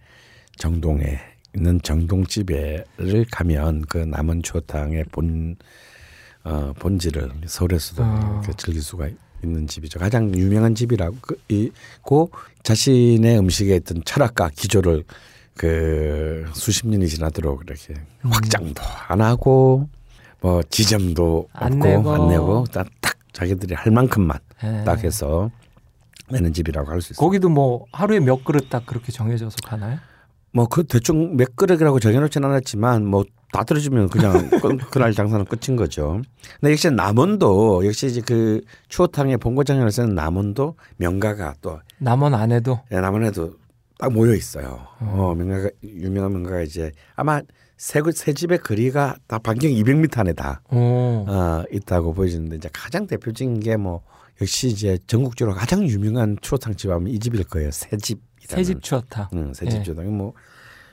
정동에 0.57 1.19
있는 1.55 1.81
정동집에를 1.83 3.27
가면 3.33 3.83
그 3.89 3.99
남원 3.99 4.43
추어탕의 4.43 5.07
본 5.11 5.57
어, 6.45 6.73
본질을 6.79 7.31
서울에서도 7.47 8.03
어. 8.03 8.41
이렇게 8.45 8.57
즐길 8.57 8.81
수가 8.81 9.09
있는 9.43 9.67
집이죠. 9.67 9.99
가장 9.99 10.33
유명한 10.35 10.75
집이라고 10.75 11.17
그, 11.21 11.37
이고 11.49 12.31
자신의 12.63 13.39
음식에 13.39 13.75
있던 13.77 14.03
철학과 14.05 14.49
기조를 14.49 15.05
그 15.59 16.47
수십 16.55 16.86
년이 16.89 17.09
지나도록 17.09 17.62
이렇게 17.66 17.94
음. 18.24 18.30
확장도 18.30 18.80
안 19.09 19.20
하고 19.20 19.89
뭐 20.40 20.62
지점도 20.62 21.48
안 21.52 21.74
없고 21.74 21.85
내고. 21.86 22.14
안 22.14 22.28
내고 22.28 22.64
딱, 22.72 22.86
딱 23.01 23.14
자기들이 23.32 23.74
할 23.74 23.93
만큼만 23.93 24.39
예. 24.62 24.85
딱 24.85 25.02
해서 25.05 25.51
내는 26.30 26.52
집이라고 26.52 26.89
할 26.90 27.01
수 27.02 27.12
있어요. 27.12 27.24
거기도 27.26 27.48
뭐 27.48 27.86
하루에 27.93 28.20
몇 28.20 28.44
그릇 28.44 28.70
딱 28.70 28.86
그렇게 28.86 29.10
정해져서 29.12 29.56
가나요? 29.64 29.98
뭐 30.52 30.66
그 30.66 30.85
대충 30.85 31.36
몇 31.36 31.56
그릇이라고 31.56 31.98
정해놓지는 32.01 32.48
않았지만 32.48 33.05
뭐 33.05 33.24
다 33.51 33.64
떨어지면 33.64 34.10
그냥 34.10 34.51
그- 34.60 34.76
그날 34.90 35.14
장사는 35.14 35.43
끝인 35.47 35.74
거죠. 35.74 36.20
근데 36.60 36.70
역시 36.72 36.90
남원도 36.90 37.86
역시 37.86 38.05
이제 38.06 38.20
그 38.20 38.60
추어탕의 38.90 39.39
본고장을 39.39 39.90
쓰는 39.90 40.14
남원도 40.14 40.74
명가가 40.98 41.55
또 41.62 41.80
남원 41.97 42.35
안에도. 42.35 42.80
예, 42.93 42.97
남원에도 43.01 43.55
딱 43.99 44.12
모여 44.12 44.33
있어요. 44.35 44.87
어, 45.01 45.35
명가가 45.37 45.70
유명한 45.83 46.33
명가가 46.33 46.62
이제 46.62 46.93
아마 47.16 47.43
세, 47.77 48.01
그- 48.01 48.12
세 48.12 48.33
집의 48.33 48.59
거리가 48.59 49.16
다 49.27 49.39
반경 49.39 49.70
200m 49.70 50.19
안에 50.19 50.33
다 50.33 50.61
오. 50.70 50.77
어, 51.29 51.65
있다고 51.73 52.12
보여지는데 52.15 52.57
이제 52.57 52.69
가장 52.73 53.07
대표적인 53.07 53.61
게 53.61 53.77
뭐 53.77 54.03
역시 54.41 54.69
이제 54.69 54.99
전국적으로 55.09 55.57
가장 55.57 55.85
유명한 55.85 56.37
추어탕 56.41 56.77
집 56.77 56.91
하면 56.91 57.09
이 57.09 57.19
집일 57.19 57.43
거예요. 57.45 57.70
새 57.73 57.97
집. 57.97 58.20
새집 58.41 58.83
추어탕. 58.83 59.27
응, 59.35 59.53
새집 59.53 59.81
예. 59.81 59.83
추어탕이 59.83 60.09
뭐 60.11 60.33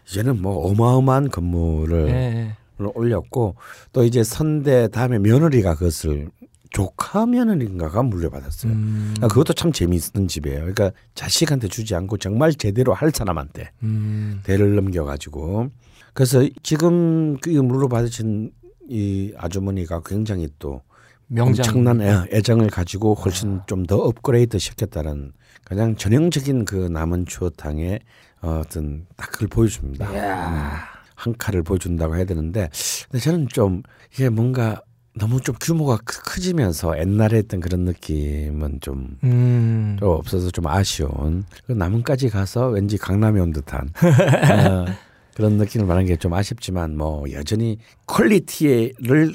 이제는 0.10 0.42
뭐 0.42 0.68
어마어마한 0.70 1.30
건물을 1.30 2.08
예, 2.10 2.14
예. 2.14 2.56
올렸고 2.96 3.56
또 3.94 4.04
이제 4.04 4.24
선대 4.24 4.88
다음에 4.90 5.20
며느리가 5.20 5.76
그것을 5.76 6.30
조카 6.76 7.26
며느리인가가 7.26 8.04
물려받았어요. 8.04 8.72
음, 8.74 9.14
아, 9.22 9.28
그것도 9.30 9.54
참 9.54 9.72
재미있는 9.72 10.28
집이에요. 10.28 10.60
그러니까 10.60 10.92
자식한테 11.14 11.70
주지 11.70 11.96
않고 11.96 12.18
정말 12.18 12.54
제대로 12.54 12.94
할 12.94 13.12
사람한테 13.12 13.72
음, 13.84 14.42
대를 14.44 14.76
넘겨가지고 14.76 15.70
그래서 16.14 16.46
지금 16.64 17.38
그 17.38 17.48
물려받으신 17.50 18.52
이 18.90 19.32
아주머니가 19.38 20.02
굉장히 20.06 20.50
또 20.60 20.82
명장. 21.28 21.64
엄청난 21.66 22.02
애- 22.02 22.26
애정을 22.34 22.68
가지고 22.70 23.14
훨씬 23.14 23.62
좀더 23.68 23.96
업그레이드 23.98 24.60
시켰다는 24.60 25.32
가장 25.64 25.96
전형적인 25.96 26.66
그 26.66 26.76
남원 26.76 27.26
추어탕의 27.26 28.00
어, 28.42 28.62
어떤 28.66 29.06
딱 29.16 29.32
그걸 29.32 29.48
보여줍니다. 29.48 30.10
음, 30.10 30.72
한 31.16 31.36
칼을 31.38 31.64
보여준다고 31.64 32.18
해야 32.18 32.26
되는데 32.26 32.70
근데 33.10 33.24
저는 33.24 33.48
좀 33.48 33.82
이게 34.14 34.28
뭔가 34.28 34.82
너무 35.18 35.40
좀 35.42 35.56
규모가 35.60 35.98
크, 36.04 36.22
커지면서 36.24 37.00
옛날에 37.00 37.38
했던 37.38 37.60
그런 37.62 37.82
느낌은 37.82 38.80
좀, 38.82 39.18
음. 39.24 39.96
좀 40.00 40.10
없어서 40.10 40.52
좀 40.52 40.68
아쉬운 40.68 41.46
그 41.66 41.72
남원까지 41.72 42.30
가서 42.30 42.68
왠지 42.68 42.98
강남에 42.98 43.40
온 43.40 43.52
듯한 43.52 43.90
어, 44.04 44.86
그런 45.34 45.54
느낌을 45.54 45.86
말하는 45.86 46.08
게좀 46.08 46.34
아쉽지만 46.34 46.98
뭐 46.98 47.24
여전히 47.32 47.78
quality를 48.08 49.34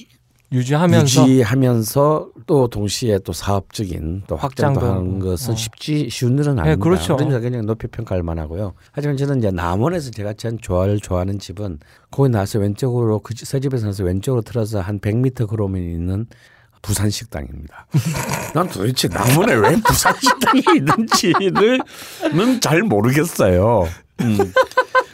유지하면서 0.53 1.29
유지하면서 1.29 2.29
또 2.47 2.69
동시에 2.69 3.21
또 3.21 3.33
사업적인 3.33 4.25
또 4.27 4.37
확장도 4.37 4.81
하는. 4.81 5.19
것은 5.21 5.53
어. 5.53 5.57
쉽지 5.57 6.09
쉬운 6.11 6.39
일은 6.39 6.57
네, 6.57 6.63
아닙니다. 6.63 6.83
그렇죠. 6.83 7.17
그러니까 7.17 7.41
그냥 7.41 7.67
높이 7.67 7.87
평가할 7.87 8.23
만하고요. 8.23 8.75
하지만 8.93 9.17
저는 9.17 9.39
이제 9.39 9.51
남원에서 9.51 10.11
제가 10.11 10.33
제일 10.35 10.59
좋아할 10.61 10.99
좋아하는 10.99 11.39
집은 11.39 11.79
거기 12.11 12.31
나서 12.31 12.59
왼쪽으로 12.59 13.21
그새 13.21 13.61
집에서 13.61 13.87
나서 13.87 14.03
왼쪽으로 14.05 14.43
틀어서 14.43 14.81
한 14.81 14.99
100m 14.99 15.47
걸어오면 15.47 15.83
있는 15.83 16.27
부산 16.83 17.11
식당입니다. 17.11 17.87
난 18.55 18.69
도대체 18.69 19.07
남원에 19.09 19.55
왜 19.55 19.77
부산 19.87 20.15
식당이 20.19 20.63
있는지는 20.79 21.81
잘 22.61 22.83
모르겠어요. 22.83 23.87
음. 24.23 24.39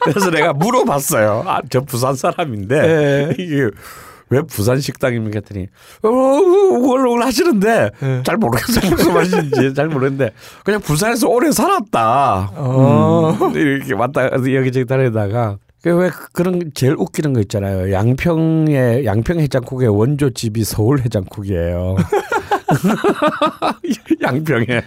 그래서 0.01 0.31
내가 0.31 0.53
물어봤어요. 0.53 1.43
아, 1.47 1.61
저 1.69 1.81
부산 1.81 2.15
사람인데 2.15 3.35
이게 3.39 3.69
왜 4.31 4.43
부산 4.43 4.81
식당입니까? 4.81 5.36
했더니 5.36 5.66
어, 6.03 6.09
울렁울 6.09 7.23
하시는데 7.23 7.90
네. 8.01 8.23
잘 8.24 8.36
모르겠어요. 8.36 8.90
무슨 8.94 9.15
말인지 9.15 9.74
잘 9.74 9.89
모르겠는데 9.89 10.32
그냥 10.65 10.81
부산에서 10.81 11.28
오래 11.28 11.53
살았다. 11.53 12.53
어. 12.57 13.36
음, 13.40 13.57
이렇게 13.57 13.94
왔다 13.94 14.31
여기저기 14.32 14.85
다니다가 14.85 15.59
그왜 15.82 16.11
그런 16.32 16.73
제일 16.74 16.97
웃기는 16.98 17.32
거 17.32 17.40
있잖아요. 17.43 17.93
양평의 17.93 19.05
양평 19.05 19.39
해장국의 19.39 19.89
원조 19.89 20.31
집이 20.31 20.65
서울 20.65 21.01
해장국이에요. 21.01 21.97
양평에 24.23 24.82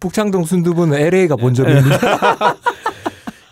북창동 0.00 0.44
순두부는 0.44 0.98
LA가 0.98 1.36
본점입니다. 1.36 2.56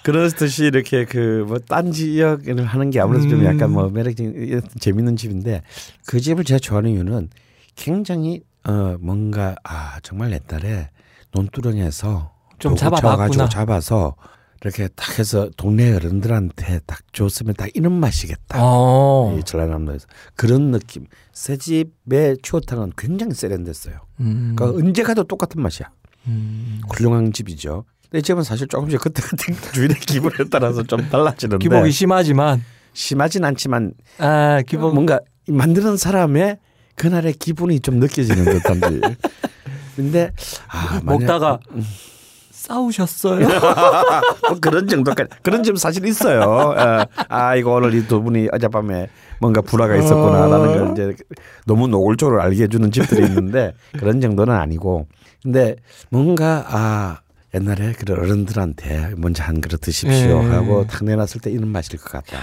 그렇듯이 0.04 0.64
이렇게 0.64 1.04
그 1.04 1.44
뭐 1.46 1.58
딴 1.58 1.92
지역을 1.92 2.64
하는 2.64 2.90
게 2.90 3.00
아무래도 3.00 3.28
좀 3.28 3.40
음. 3.40 3.44
약간 3.44 3.70
뭐 3.72 3.88
매력적인 3.88 4.62
재밌는 4.80 5.16
집인데 5.16 5.62
그 6.06 6.20
집을 6.20 6.44
제가 6.44 6.58
좋아하는 6.58 6.90
이유는 6.90 7.28
굉장히 7.76 8.42
어 8.64 8.96
뭔가 9.00 9.54
아 9.64 9.98
정말 10.02 10.32
옛날에 10.32 10.90
논두렁에서 11.32 12.32
좀. 12.58 12.76
쳐가지고 12.76 13.48
잡아서 13.48 14.14
이렇게 14.62 14.86
딱 14.94 15.18
해서 15.18 15.50
동네 15.56 15.92
어른들한테 15.94 16.80
딱 16.86 17.00
줬으면 17.12 17.54
딱 17.54 17.68
이런 17.74 17.92
맛이겠다. 17.94 18.58
어. 18.60 19.36
이 19.36 19.42
전라남도에서 19.42 20.06
그런 20.36 20.70
느낌. 20.70 21.06
새 21.32 21.56
집의 21.56 22.36
추어탕은 22.42 22.92
굉장히 22.96 23.34
세련됐어요. 23.34 23.96
음. 24.20 24.54
그러니까 24.56 24.78
언제 24.78 25.02
가도 25.02 25.24
똑같은 25.24 25.60
맛이야. 25.60 25.90
음. 26.28 26.80
훌륭한 26.90 27.32
집이죠. 27.32 27.84
근데 28.12 28.18
이 28.18 28.22
집은 28.22 28.43
사실 28.43 28.68
조금씩 28.68 29.01
그때 29.01 29.22
그때 29.26 29.55
주인의 29.72 29.97
기분에 30.01 30.34
따라서 30.51 30.82
좀 30.82 31.09
달라지는데 31.09 31.62
기복이 31.62 31.90
심하지만 31.90 32.62
심하진 32.93 33.43
않지만 33.44 33.94
아 34.18 34.60
기복 34.66 34.93
뭔가 34.93 35.18
만드는 35.48 35.97
사람의 35.97 36.59
그날의 36.97 37.32
기분이 37.32 37.80
좀 37.80 37.97
느껴지는 37.97 38.44
듯한지. 38.44 39.01
근데 39.97 40.30
아 40.68 41.01
만약- 41.02 41.20
먹다가 41.20 41.59
싸우셨어요? 42.51 43.48
뭐 44.48 44.59
그런 44.60 44.86
정도까지 44.86 45.30
그런 45.43 45.62
점 45.62 45.76
사실 45.76 46.05
있어요. 46.06 46.74
예. 46.78 47.06
아 47.28 47.56
이거 47.56 47.72
오늘 47.72 47.94
이 47.94 48.06
두 48.06 48.22
분이 48.22 48.48
어젯밤에 48.52 49.09
뭔가 49.40 49.62
불화가 49.62 49.97
있었구나라는 49.97 50.66
걸 50.78 50.93
이제 50.93 51.24
너무 51.66 51.89
노골적으로 51.89 52.40
알게 52.43 52.64
해주는 52.64 52.90
집들이 52.93 53.26
있는데 53.26 53.72
그런 53.98 54.20
정도는 54.20 54.55
아니고 54.55 55.06
근데 55.43 55.76
뭔가 56.10 56.64
아 56.68 57.18
옛날에 57.54 57.92
그런 57.92 58.18
어른들한테 58.20 59.14
먼저 59.16 59.42
한 59.44 59.60
그릇 59.60 59.80
드십시오 59.80 60.42
예. 60.44 60.48
하고 60.48 60.86
탁 60.86 61.04
내놨을 61.04 61.40
때 61.42 61.50
이런 61.50 61.68
맛일 61.68 61.98
것 61.98 62.10
같다. 62.10 62.38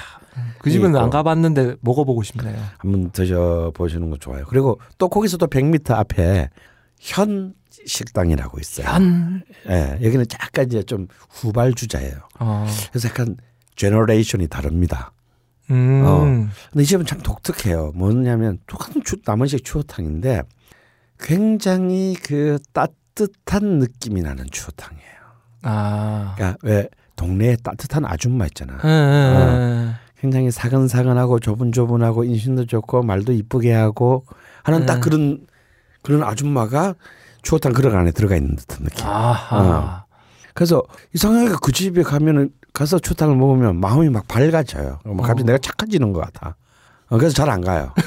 그 0.59 0.69
집은 0.69 0.91
이거. 0.91 0.99
안 0.99 1.09
가봤는데 1.09 1.75
먹어보고 1.81 2.21
싶네요. 2.23 2.55
한번 2.77 3.11
드셔 3.11 3.71
보시는 3.75 4.09
거 4.09 4.17
좋아요. 4.17 4.45
그리고 4.47 4.79
또 4.97 5.09
거기서 5.09 5.37
도 5.37 5.47
100m 5.47 5.91
앞에 5.91 6.49
현 6.99 7.53
식당이라고 7.85 8.59
있어요. 8.59 8.87
한 8.87 9.43
예, 9.67 9.97
여기는 10.01 10.25
약간 10.41 10.65
이제 10.65 10.83
좀 10.83 11.07
후발 11.29 11.73
주자예요. 11.73 12.15
어. 12.39 12.67
그래서 12.91 13.07
약간 13.09 13.35
generation이 13.75 14.47
다릅니다. 14.47 15.11
음. 15.71 16.03
어. 16.05 16.19
근데 16.71 16.83
이 16.83 16.85
집은 16.85 17.05
참 17.05 17.19
독특해요. 17.21 17.93
뭐냐면 17.95 18.59
똑같은 18.67 19.01
추, 19.03 19.15
남원식 19.25 19.63
추어탕인데 19.63 20.43
굉장히 21.19 22.15
그 22.15 22.57
따 22.73 22.87
뜻한 23.27 23.79
느낌이 23.79 24.21
나는 24.21 24.45
추어탕이에요. 24.51 25.09
아. 25.63 26.33
그러니까 26.35 26.57
왜 26.63 26.89
동네에 27.15 27.57
따뜻한 27.57 28.05
아줌마 28.05 28.45
있잖아. 28.45 28.73
음, 28.75 28.87
음, 28.87 29.95
굉장히 30.17 30.51
사근사근하고 30.51 31.39
조분조분하고 31.39 32.23
인심도 32.23 32.65
좋고 32.65 33.03
말도 33.03 33.33
이쁘게 33.33 33.73
하고 33.73 34.25
하는 34.63 34.85
딱 34.85 34.95
음. 34.95 35.01
그런 35.01 35.47
그런 36.01 36.23
아줌마가 36.23 36.95
추어탕 37.41 37.73
그릇 37.73 37.93
안에 37.93 38.11
들어가 38.11 38.35
있는 38.35 38.55
듯한 38.55 38.83
느낌. 38.83 39.05
아하. 39.05 40.05
그래서 40.53 40.83
이상하게 41.13 41.55
그 41.61 41.71
집에 41.71 42.03
가면은 42.03 42.51
가서 42.73 42.99
추탕을 42.99 43.35
먹으면 43.35 43.79
마음이 43.79 44.09
막 44.09 44.27
밝아져요. 44.27 44.99
막 45.03 45.17
갑자기 45.17 45.43
어. 45.43 45.45
내가 45.45 45.57
착해지는 45.57 46.13
것 46.13 46.21
같아. 46.21 46.55
어, 47.09 47.17
그래서 47.17 47.33
잘 47.33 47.49
안 47.49 47.61
가요. 47.61 47.91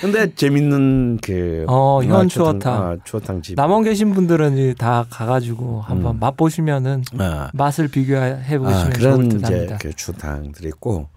근데 0.00 0.34
재밌는 0.34 1.18
그 1.22 1.64
어, 1.68 2.02
현 2.02 2.28
추어탕, 2.28 2.60
추어탕. 2.60 2.82
어, 2.92 2.96
추어탕 3.04 3.42
집. 3.42 3.54
남원 3.54 3.84
계신 3.84 4.12
분들은 4.12 4.54
이제 4.58 4.74
다 4.76 5.06
가가지고 5.08 5.80
한번 5.80 6.16
음. 6.16 6.20
맛보시면은 6.20 7.04
어. 7.18 7.48
맛을 7.54 7.88
비교해 7.88 8.58
보시면 8.58 8.74
아, 8.74 8.80
좋을 8.84 8.92
그런 8.92 9.26
이제 9.26 9.36
듯합니다. 9.38 9.78
그 9.78 9.92
추어탕들이 9.94 10.68
있고 10.68 11.08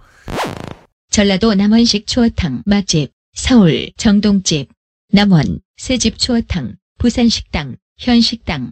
전라도 1.09 1.53
남원식 1.53 2.07
추어탕 2.07 2.63
맛집, 2.65 3.11
서울 3.33 3.91
정동집, 3.97 4.69
남원 5.11 5.59
새집 5.77 6.17
추어탕, 6.17 6.75
부산식당, 6.99 7.75
현식당, 7.97 8.71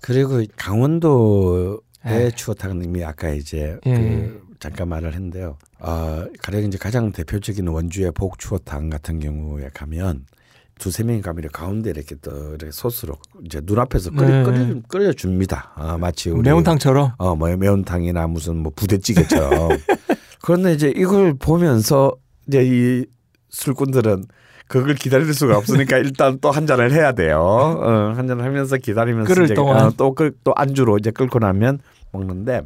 그리고 0.00 0.42
강원도의 0.56 1.76
에. 2.06 2.30
추어탕님이 2.30 3.04
아까 3.04 3.28
이제 3.30 3.76
예. 3.84 3.92
그 3.94 4.47
잠깐 4.60 4.88
말을 4.88 5.12
했는데요. 5.14 5.56
어, 5.80 6.24
가령 6.42 6.64
이제 6.64 6.78
가장 6.78 7.12
대표적인 7.12 7.66
원주의 7.68 8.10
복추어탕 8.12 8.90
같은 8.90 9.20
경우에 9.20 9.68
가면 9.72 10.26
두세 10.78 11.02
명이 11.04 11.22
가면 11.22 11.40
이렇게 11.42 11.52
가운데 11.52 11.90
이렇게 11.90 12.14
또 12.22 12.30
이렇게 12.54 12.70
소스로 12.70 13.14
이제 13.44 13.60
눈앞에서 13.62 14.10
끓여, 14.10 14.28
네. 14.28 14.42
끓여, 14.44 14.80
끓여 14.88 15.12
줍니다. 15.12 15.72
아, 15.74 15.96
마치 15.98 16.30
우리 16.30 16.42
매운탕처럼 16.42 17.12
어, 17.18 17.34
뭐 17.36 17.54
매운탕이나 17.56 18.26
무슨 18.28 18.56
뭐 18.56 18.72
부대찌개처럼. 18.74 19.70
그런데 20.42 20.72
이제 20.72 20.92
이걸 20.96 21.34
보면서 21.34 22.12
이제 22.46 22.62
이 22.64 23.06
술꾼들은 23.50 24.24
그걸 24.68 24.94
기다릴 24.94 25.32
수가 25.34 25.56
없으니까 25.58 25.98
일단 25.98 26.38
또 26.40 26.50
한 26.50 26.66
잔을 26.66 26.92
해야 26.92 27.12
돼요. 27.12 27.38
어, 27.40 28.12
한 28.14 28.26
잔을 28.28 28.44
하면서 28.44 28.76
기다리면서 28.76 29.32
끓을 29.32 29.44
이제 29.46 29.54
동안. 29.54 29.86
어, 29.86 29.92
또, 29.96 30.14
끓- 30.14 30.32
또 30.44 30.52
안주로 30.56 30.98
이제 30.98 31.10
끓고 31.10 31.38
나면 31.38 31.78
먹는데 32.12 32.62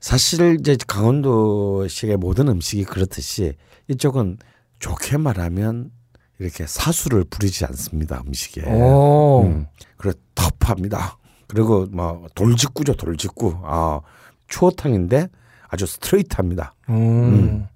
사실 0.00 0.56
이제 0.60 0.76
강원도식의 0.86 2.16
모든 2.18 2.48
음식이 2.48 2.84
그렇듯이 2.84 3.54
이쪽은 3.88 4.38
좋게 4.78 5.16
말하면 5.16 5.90
이렇게 6.38 6.66
사수를 6.66 7.24
부리지 7.24 7.64
않습니다 7.64 8.22
음식에. 8.26 8.62
오. 8.70 9.42
음, 9.44 9.66
그래 9.96 10.12
터프합니다. 10.34 11.18
그리고 11.48 11.86
뭐 11.90 12.26
돌직구죠 12.34 12.94
돌직구. 12.94 13.60
아 13.64 14.00
추어탕인데 14.46 15.28
아주 15.68 15.86
스트레이트합니다. 15.86 16.74
음. 16.90 17.66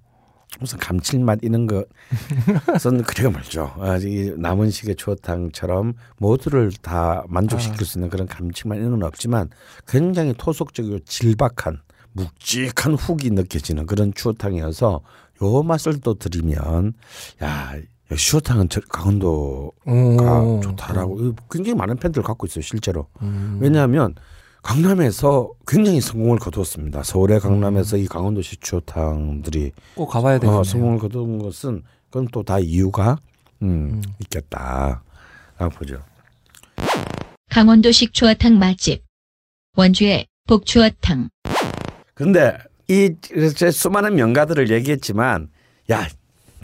무슨 0.61 0.79
감칠맛 0.79 1.41
이런 1.43 1.67
것은 1.67 3.03
그래가 3.05 3.31
말죠. 3.31 3.75
아, 3.79 3.97
이 3.97 4.33
남은 4.37 4.71
식의 4.71 4.97
추어탕처럼 4.97 5.95
모두를 6.19 6.71
다 6.83 7.25
만족시킬 7.29 7.87
수 7.87 7.99
있는 7.99 8.11
그런 8.11 8.27
감칠맛 8.27 8.79
이런 8.79 8.91
건 8.93 9.03
없지만 9.05 9.49
굉장히 9.89 10.35
토속적이고 10.37 11.01
질박한 11.01 11.81
묵직한 12.13 12.95
훅이 12.95 13.31
느껴지는 13.31 13.87
그런 13.87 14.13
추어탕이어서 14.15 15.01
요 15.43 15.63
맛을 15.63 16.01
또 16.01 16.15
드리면 16.15 16.93
야 17.43 17.73
추어탕은 18.15 18.69
저- 18.69 18.81
강원도가 18.83 20.41
오. 20.43 20.61
좋다라고 20.63 21.35
굉장히 21.51 21.75
많은 21.75 21.97
팬들 21.97 22.23
갖고 22.23 22.47
있어요 22.47 22.63
실제로. 22.63 23.07
음. 23.23 23.59
왜냐하면 23.61 24.15
강남에서 24.63 25.51
굉장히 25.67 26.01
성공을 26.01 26.39
거두었습니다. 26.39 27.03
서울의 27.03 27.41
강남에서 27.41 27.97
이 27.97 28.07
강원도식 28.07 28.61
추어탕들이 28.61 29.73
꼭 29.97 30.07
가봐야 30.07 30.39
되겠네요. 30.39 30.61
어, 30.61 30.65
성공을 30.65 30.99
거둔 30.99 31.39
것은 31.39 31.83
그건 32.11 32.29
또다 32.29 32.59
이유가 32.61 33.17
음, 33.63 34.03
있겠다라고 34.21 35.71
보죠. 35.77 36.01
강원도식 37.51 38.15
추어탕 38.15 38.59
맛집, 38.59 39.05
원주의 39.77 40.27
복추어탕, 40.47 41.29
근데 42.15 42.59
이제 42.89 43.71
수많은 43.71 44.15
명가들을 44.17 44.71
얘기했지만 44.71 45.49
야 45.91 46.07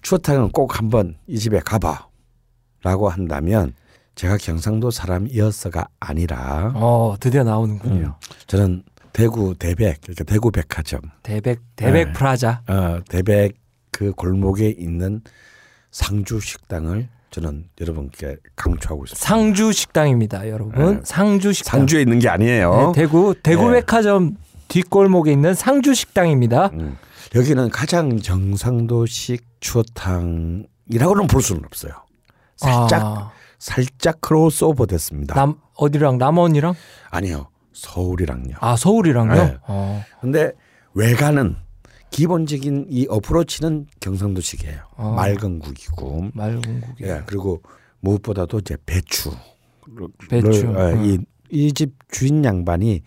추어탕은 0.03 0.51
꼭 0.51 0.79
한번 0.79 1.17
이 1.27 1.39
집에 1.39 1.61
가봐라고 1.61 3.09
한다면 3.09 3.73
제가 4.15 4.37
경상도 4.37 4.91
사람이어서가 4.91 5.89
아니라 6.01 6.73
어 6.75 7.17
드디어 7.21 7.45
나오는군요. 7.45 8.07
음, 8.07 8.35
저는 8.47 8.83
대구 9.13 9.55
대백 9.59 10.01
그러니까 10.03 10.25
대구 10.25 10.51
백화점 10.51 11.01
대백 11.23 11.61
대백 11.77 12.09
네. 12.09 12.13
프라자. 12.13 12.63
어, 12.69 13.01
대백 13.09 13.57
그 13.91 14.13
골목에 14.13 14.69
있는 14.77 15.23
상주 15.91 16.41
식당을 16.41 17.09
저는 17.31 17.69
여러분께 17.81 18.37
강추하고 18.57 19.05
있습니다. 19.05 19.27
상주 19.27 19.73
식당입니다, 19.73 20.49
여러분. 20.49 20.97
네. 20.97 21.01
상주 21.05 21.53
식당. 21.53 21.81
상주에 21.81 22.03
있는 22.03 22.19
게 22.19 22.29
아니에요. 22.29 22.93
네, 22.95 23.01
대구 23.03 23.35
대구 23.43 23.71
네. 23.71 23.81
백화점 23.81 24.37
뒷골목에 24.69 25.33
있는 25.33 25.55
상주 25.55 25.95
식당입니다. 25.95 26.71
음. 26.75 26.97
여기는 27.35 27.71
가장 27.71 28.17
경상도식 28.17 29.45
추어탕이라고는 29.61 31.27
볼 31.29 31.43
수는 31.43 31.65
없어요. 31.65 31.93
살짝 32.57 33.03
아, 33.03 33.33
살짝 33.59 34.21
크로스오버 34.21 34.87
됐습니다. 34.87 35.35
남 35.35 35.57
어디랑 35.75 36.19
남원이랑 36.19 36.75
아니요. 37.11 37.49
서울이랑요. 37.73 38.57
아 38.61 38.77
서울이랑요. 38.77 39.35
네. 39.35 39.59
어. 39.69 40.03
근데 40.21 40.53
외관은 40.95 41.57
기본적인 42.11 42.87
이 42.89 43.07
어프로치는 43.09 43.87
경상도식이에요. 44.01 44.81
어. 44.97 45.13
맑은 45.13 45.59
국이고. 45.59 46.31
맑은 46.33 46.81
국이. 46.81 47.05
예, 47.05 47.23
그리고 47.27 47.63
무엇보다도 48.01 48.61
이제 48.61 48.77
배추. 48.87 49.31
배추. 50.29 50.67
음. 50.67 51.25
이이 51.51 51.73
집 51.73 51.95
주인 52.11 52.45
양반이 52.45 53.03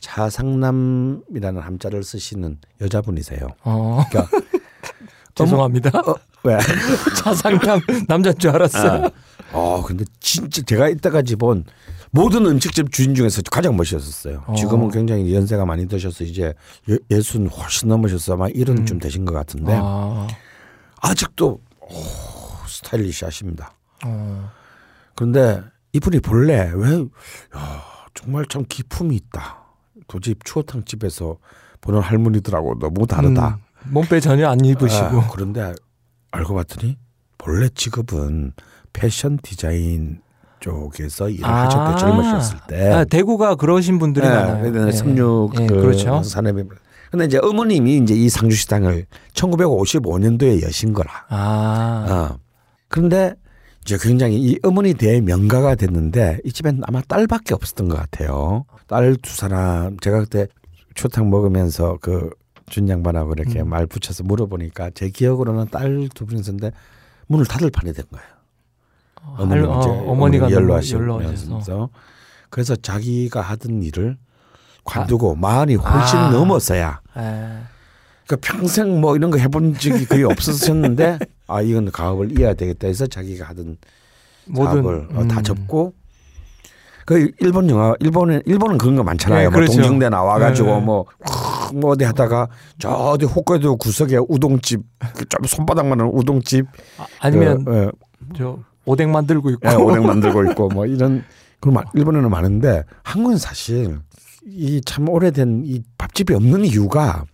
차상남이라는 0.00 1.60
함자를 1.60 2.02
쓰시는 2.02 2.58
여자분이세요. 2.80 3.48
어. 3.64 4.04
그러니까 4.10 4.36
죄송합니다. 5.34 5.98
어, 6.00 6.14
왜? 6.44 6.58
차상남 7.16 7.80
남자인 8.08 8.38
줄 8.38 8.50
알았어요. 8.50 9.08
어, 9.52 9.82
근데 9.82 10.04
진짜 10.20 10.62
제가 10.62 10.88
이때까지 10.88 11.36
본 11.36 11.64
모든 12.10 12.46
음식집 12.46 12.90
주인 12.92 13.14
중에서 13.14 13.42
가장 13.50 13.76
멋있었어요. 13.76 14.44
어. 14.46 14.54
지금은 14.54 14.90
굉장히 14.90 15.34
연세가 15.34 15.64
많이 15.66 15.86
드셔서 15.86 16.24
이제 16.24 16.54
예- 16.88 16.98
예순 17.10 17.48
훨씬 17.48 17.88
넘으셔서 17.88 18.34
아마 18.34 18.48
이런 18.48 18.78
음. 18.78 18.86
좀 18.86 18.98
되신 18.98 19.24
것 19.24 19.34
같은데 19.34 19.72
아, 19.80 20.26
아직도 21.00 21.60
오, 21.80 21.94
스타일리시하십니다. 22.66 23.74
어. 24.04 24.50
그런데 25.14 25.62
이분이 25.92 26.20
본래 26.20 26.70
왜 26.74 26.98
야, 27.56 27.82
정말 28.14 28.46
참 28.48 28.64
기품이 28.68 29.16
있다. 29.16 29.57
도집 30.08 30.44
추어탕 30.44 30.84
집에서 30.84 31.36
보는 31.80 32.00
할머니들하고 32.00 32.78
너무 32.80 33.06
다르다. 33.06 33.60
음, 33.86 33.92
몸빼 33.92 34.20
전혀 34.20 34.48
안 34.48 34.64
입으시고. 34.64 35.20
아, 35.20 35.28
그런데 35.30 35.72
알고 36.32 36.54
봤더니 36.54 36.98
본래 37.36 37.68
직업은 37.68 38.52
패션 38.92 39.38
디자인 39.42 40.20
쪽에서 40.60 41.28
일을 41.28 41.46
아. 41.46 41.66
하셨대 41.66 42.00
젊으셨을 42.00 42.58
때. 42.68 42.92
아, 42.92 43.04
대구가 43.04 43.54
그러신 43.54 43.98
분들이 43.98 44.26
네, 44.26 44.34
많아요. 44.34 44.70
네. 44.72 44.92
섬유 44.92 45.50
네, 45.56 45.66
그 45.66 45.74
그렇죠. 45.76 46.22
산업에. 46.22 46.64
근데 47.10 47.24
이제 47.24 47.38
어머님이 47.40 47.98
이제 47.98 48.14
이 48.14 48.28
상주식당을 48.28 49.06
1955년도에 49.34 50.62
여신 50.62 50.92
거라. 50.92 51.10
아, 51.28 52.06
어. 52.34 52.38
그런데 52.88 53.34
이제 53.82 53.96
굉장히 54.00 54.36
이 54.36 54.58
어머니 54.62 54.92
대의 54.92 55.22
명가가 55.22 55.74
됐는데 55.76 56.40
이 56.44 56.52
집엔 56.52 56.82
아마 56.86 57.00
딸밖에 57.00 57.54
없었던 57.54 57.88
것 57.88 57.96
같아요. 57.96 58.64
딸 58.88 59.16
두 59.16 59.34
사람 59.34 59.96
제가 59.98 60.20
그때 60.20 60.46
초탕 60.94 61.30
먹으면서 61.30 61.98
그 62.00 62.30
준양반하고 62.70 63.32
이렇게 63.34 63.60
음. 63.60 63.68
말 63.68 63.86
붙여서 63.86 64.24
물어보니까 64.24 64.90
제 64.94 65.08
기억으로는 65.10 65.68
딸 65.70 66.08
두 66.14 66.26
분이 66.26 66.40
있었는데 66.40 66.72
문을 67.28 67.46
닫을 67.46 67.70
판이 67.70 67.92
된 67.92 68.04
거예요. 68.10 68.26
어머니 69.38 69.60
할- 69.60 69.64
어, 69.66 69.78
어머니가 70.10 70.50
연로하시면서. 70.50 71.90
그래서 72.50 72.74
자기가 72.76 73.40
하던 73.42 73.82
일을 73.82 74.16
관두고 74.84 75.34
마흔이 75.34 75.74
훨씬 75.76 76.18
아. 76.18 76.30
넘었어야 76.30 77.00
에. 77.16 77.20
그러니까 78.26 78.36
평생 78.40 79.00
뭐 79.02 79.16
이런 79.16 79.30
거 79.30 79.36
해본 79.38 79.74
적이 79.74 80.06
거의 80.06 80.24
없었었는데 80.24 81.18
아 81.46 81.60
이건 81.60 81.90
가업을 81.90 82.38
이어야 82.38 82.54
되겠다 82.54 82.86
해서 82.86 83.06
자기가 83.06 83.46
하던 83.48 83.76
모든 84.46 84.82
사업을 84.82 85.08
어, 85.14 85.28
다 85.28 85.38
음. 85.40 85.42
접고 85.42 85.92
그 87.08 87.30
일본 87.40 87.70
영화 87.70 87.94
일본은 88.00 88.42
일본은 88.44 88.76
그런 88.76 88.94
거 88.94 89.02
많잖아요. 89.02 89.38
네, 89.38 89.44
뭐 89.48 89.54
그렇죠. 89.54 89.80
동경대 89.80 90.10
나와가지고 90.10 90.68
네. 90.68 90.80
뭐, 90.82 91.06
뭐 91.72 91.92
어디 91.92 92.04
하다가 92.04 92.48
저 92.78 92.90
어디 92.90 93.24
홋카이도 93.24 93.78
구석에 93.78 94.18
우동집 94.28 94.82
그좀 95.14 95.46
손바닥만한 95.46 96.10
우동집 96.12 96.66
아, 96.98 97.06
아니면 97.20 97.64
그, 97.64 97.74
예, 97.74 97.90
저 98.36 98.58
오뎅 98.84 99.10
만들고 99.10 99.48
있고. 99.52 99.70
예, 99.70 99.74
오뎅 99.74 100.06
만들고 100.06 100.44
있고 100.50 100.68
뭐 100.68 100.84
이런 100.86 101.24
그 101.60 101.72
일본에는 101.94 102.28
많은데 102.28 102.84
한국은 103.04 103.38
사실 103.38 103.98
이 104.44 104.82
참 104.84 105.08
오래된 105.08 105.62
이 105.64 105.80
밥집이 105.96 106.34
없는 106.34 106.66
이유가 106.66 107.24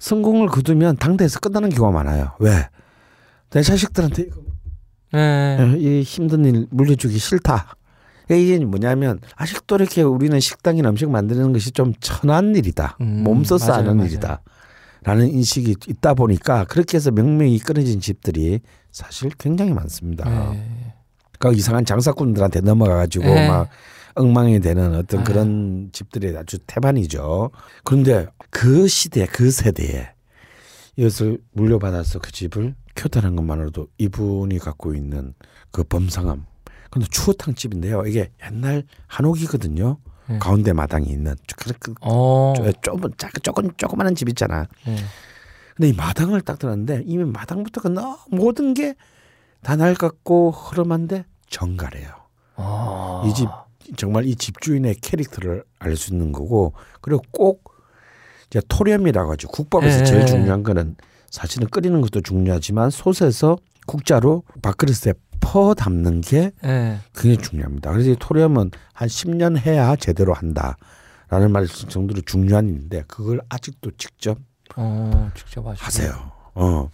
성공을 0.00 0.48
거두면 0.48 0.96
당대에서 0.96 1.38
끝나는 1.38 1.68
경우가 1.68 2.02
많아요. 2.02 2.32
왜? 2.40 2.66
내 3.50 3.62
자식들한테 3.62 4.22
이거 4.24 4.40
예. 5.14 5.76
이 5.78 6.02
힘든 6.02 6.44
일 6.44 6.66
물려주기 6.70 7.16
싫다. 7.16 7.76
이게 8.36 8.58
뭐냐면 8.64 9.20
아직도 9.36 9.76
이렇게 9.76 10.02
우리는 10.02 10.38
식당이나 10.38 10.90
음식 10.90 11.10
만드는 11.10 11.52
것이 11.52 11.70
좀 11.70 11.94
천한 12.00 12.54
일이다. 12.54 12.98
음, 13.00 13.22
몸 13.24 13.44
써서 13.44 13.68
맞아요, 13.68 13.80
하는 13.82 13.96
맞아요. 13.96 14.08
일이다. 14.10 14.42
라는 15.04 15.28
인식이 15.28 15.76
있다 15.88 16.14
보니까 16.14 16.64
그렇게 16.64 16.96
해서 16.96 17.10
명명이 17.10 17.58
끊어진 17.60 18.00
집들이 18.00 18.60
사실 18.90 19.30
굉장히 19.38 19.72
많습니다. 19.72 20.28
예. 20.28 20.64
그러니까 21.38 21.58
이상한 21.58 21.84
장사꾼들한테 21.84 22.60
넘어가가지고 22.60 23.24
네. 23.24 23.48
막 23.48 23.68
엉망이 24.14 24.60
되는 24.60 24.94
어떤 24.96 25.20
아유. 25.20 25.26
그런 25.26 25.90
집들이 25.92 26.36
아주 26.36 26.58
태반이죠. 26.66 27.50
그런데 27.84 28.26
그 28.50 28.88
시대, 28.88 29.26
그 29.26 29.50
세대에 29.50 30.10
이것을 30.96 31.38
물려받아서 31.52 32.18
그 32.18 32.32
집을 32.32 32.74
켰다는 32.96 33.36
것만으로도 33.36 33.86
이분이 33.98 34.58
갖고 34.58 34.94
있는 34.94 35.34
그 35.70 35.84
범상함. 35.84 36.44
근데 36.90 37.06
추어탕 37.10 37.54
집인데요. 37.54 38.04
이게 38.06 38.30
옛날 38.44 38.84
한옥이거든요. 39.06 39.98
네. 40.28 40.38
가운데 40.38 40.72
마당이 40.72 41.08
있는 41.08 41.34
그, 41.56 41.72
그, 41.78 41.94
어. 42.02 42.52
조금 42.82 43.10
작은 43.16 43.40
조금 43.42 43.70
조그마한 43.76 44.14
집 44.14 44.28
있잖아. 44.28 44.66
예. 44.86 44.96
근데 45.74 45.88
이 45.88 45.92
마당을 45.92 46.42
딱 46.42 46.58
들었는데 46.58 47.02
이미 47.06 47.24
마당부터가 47.24 47.88
너무 47.88 48.16
모든 48.30 48.74
게 48.74 48.94
다 49.62 49.76
낡았고 49.76 50.52
흐름한데 50.52 51.24
정갈해요. 51.50 52.10
아. 52.56 53.24
이집 53.26 53.48
정말 53.96 54.24
이 54.26 54.36
집주인의 54.36 54.96
캐릭터를 54.96 55.64
알 55.78 55.96
수 55.96 56.12
있는 56.12 56.32
거고 56.32 56.74
그리고 57.00 57.22
꼭 57.32 57.72
이제 58.46 58.60
토렴이라고 58.68 59.32
하죠. 59.32 59.48
국밥에서 59.48 60.00
예. 60.00 60.04
제일 60.04 60.26
중요한 60.26 60.62
거는 60.62 60.96
사실은 61.30 61.68
끓이는 61.68 62.00
것도 62.00 62.20
중요하지만 62.20 62.90
솥에서 62.90 63.56
국자로 63.86 64.42
밥그릇에 64.62 65.14
퍼 65.48 65.72
담는 65.72 66.20
게 66.20 66.52
예. 66.62 66.98
굉장히 67.14 67.38
중요합니다. 67.38 67.90
그래서 67.90 68.10
이 68.10 68.16
토렴은 68.18 68.70
한 68.92 69.08
10년 69.08 69.56
해야 69.56 69.96
제대로 69.96 70.34
한다라는 70.34 71.50
말 71.50 71.66
정도로 71.66 72.20
중요한 72.26 72.68
일인데 72.68 73.04
그걸 73.06 73.40
아직도 73.48 73.92
직접 73.96 74.38
어, 74.76 75.30
직접 75.34 75.66
하시고. 75.66 75.86
하세요. 75.86 76.32
어. 76.54 76.90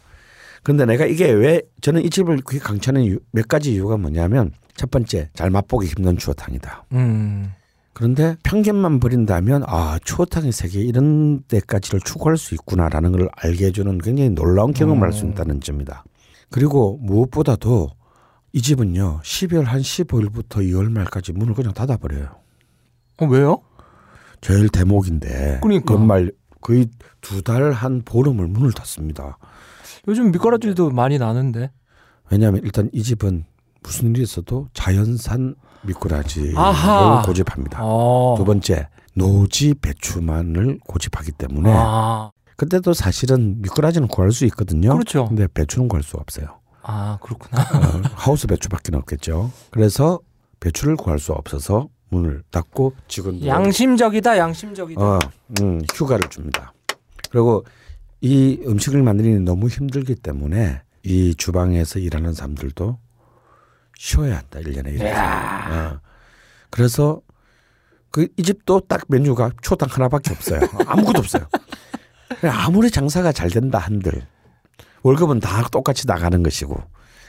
근데 0.63 0.87
내가 0.87 1.05
이게 1.05 1.33
왜 1.33 1.63
저는 1.81 2.05
이 2.05 2.11
집을 2.11 2.43
강추하는 2.43 3.19
몇 3.33 3.49
가지 3.49 3.73
이유가 3.73 3.97
뭐냐면 3.97 4.53
첫 4.77 4.89
번째 4.89 5.31
잘 5.35 5.51
맛보기 5.51 5.89
힘든 5.89 6.17
추어탕이다. 6.17 6.85
음. 6.93 7.53
그런데 7.93 8.37
편견만 8.45 9.01
버린다면 9.01 9.65
아 9.67 9.99
추어탕의 10.05 10.53
세계 10.53 10.81
이런 10.81 11.43
데까지를 11.49 12.01
추구할 12.01 12.37
수 12.37 12.55
있구나라는 12.55 13.11
걸 13.11 13.29
알게 13.37 13.67
해주는 13.67 13.99
굉장히 13.99 14.31
놀라운 14.31 14.73
경험을 14.73 15.09
할수 15.09 15.27
음. 15.27 15.33
있다는 15.33 15.61
점이다. 15.61 16.05
그리고 16.51 16.99
무엇보다도 17.03 17.91
이 18.55 18.63
집은요 18.63 19.21
12월 19.23 19.65
한 19.65 19.81
15일부터 19.81 20.59
2월 20.71 20.89
말까지 20.91 21.33
문을 21.33 21.55
그냥 21.55 21.73
닫아버려요. 21.75 22.29
어, 23.19 23.27
왜요? 23.27 23.61
제일 24.41 24.69
대목인데 24.69 25.59
그러니까. 25.61 25.95
연말 25.95 26.31
거의 26.61 26.87
두 27.21 27.43
달 27.43 27.73
한 27.73 28.03
보름을 28.05 28.47
문을 28.47 28.73
닫습니다. 28.73 29.39
요즘 30.07 30.31
미꾸라지도 30.31 30.91
많이 30.91 31.19
나는데. 31.19 31.71
왜냐하면 32.31 32.61
일단 32.65 32.89
이 32.93 33.03
집은 33.03 33.45
무슨 33.83 34.11
일이 34.11 34.23
있어도 34.23 34.69
자연산 34.73 35.57
미꾸라지를 35.83 36.57
아하. 36.57 37.23
고집합니다. 37.27 37.81
어. 37.83 38.35
두 38.39 38.45
번째 38.45 38.89
노지 39.15 39.75
배추만을 39.75 40.79
고집하기 40.87 41.33
때문에 41.33 41.71
아. 41.75 42.31
그때도 42.57 42.93
사실은 42.95 43.61
미꾸라지는 43.63 44.07
구할 44.09 44.31
수 44.33 44.45
있거든요. 44.47 44.93
그렇죠. 44.93 45.27
근데 45.27 45.49
배추는 45.49 45.89
구할 45.89 46.03
수 46.05 46.17
없어요. 46.17 46.61
아, 46.87 47.19
그렇구나. 47.23 47.63
어, 47.63 48.03
하우스 48.15 48.47
배추밖에 48.47 48.95
없겠죠. 48.95 49.51
그래서 49.71 50.21
배추를 50.61 50.97
구할 50.97 51.19
수 51.19 51.33
없어서 51.33 51.89
문을 52.11 52.43
닫고 52.51 52.95
직원들 53.09 53.47
양심적이다, 53.47 54.39
양심적이다. 54.39 55.01
어, 55.01 55.19
음, 55.61 55.81
휴가를 55.95 56.29
줍니다. 56.29 56.73
그리고 57.31 57.65
이 58.21 58.61
음식을 58.67 59.03
만들기 59.03 59.41
너무 59.41 59.69
힘들기 59.69 60.15
때문에 60.17 60.83
이 61.03 61.35
주방에서 61.35 61.99
일하는 61.99 62.33
사람들도 62.35 62.99
쉬어야 63.99 64.39
한다. 64.39 64.61
1년에 64.61 64.89
일해서. 64.95 65.21
어. 65.71 66.01
그래서 66.71 67.21
그 68.11 68.29
이 68.37 68.43
집도 68.43 68.81
딱 68.81 69.01
메뉴가 69.09 69.51
초당 69.63 69.89
하나밖에 69.91 70.33
없어요. 70.33 70.61
아무것도 70.87 71.19
없어요. 71.19 71.49
아무리 72.51 72.91
장사가 72.91 73.33
잘 73.33 73.51
된다 73.51 73.79
한들 73.79 74.27
월급은 75.05 75.39
다 75.39 75.69
똑같이 75.71 76.07
나가는 76.07 76.43
것이고 76.43 76.77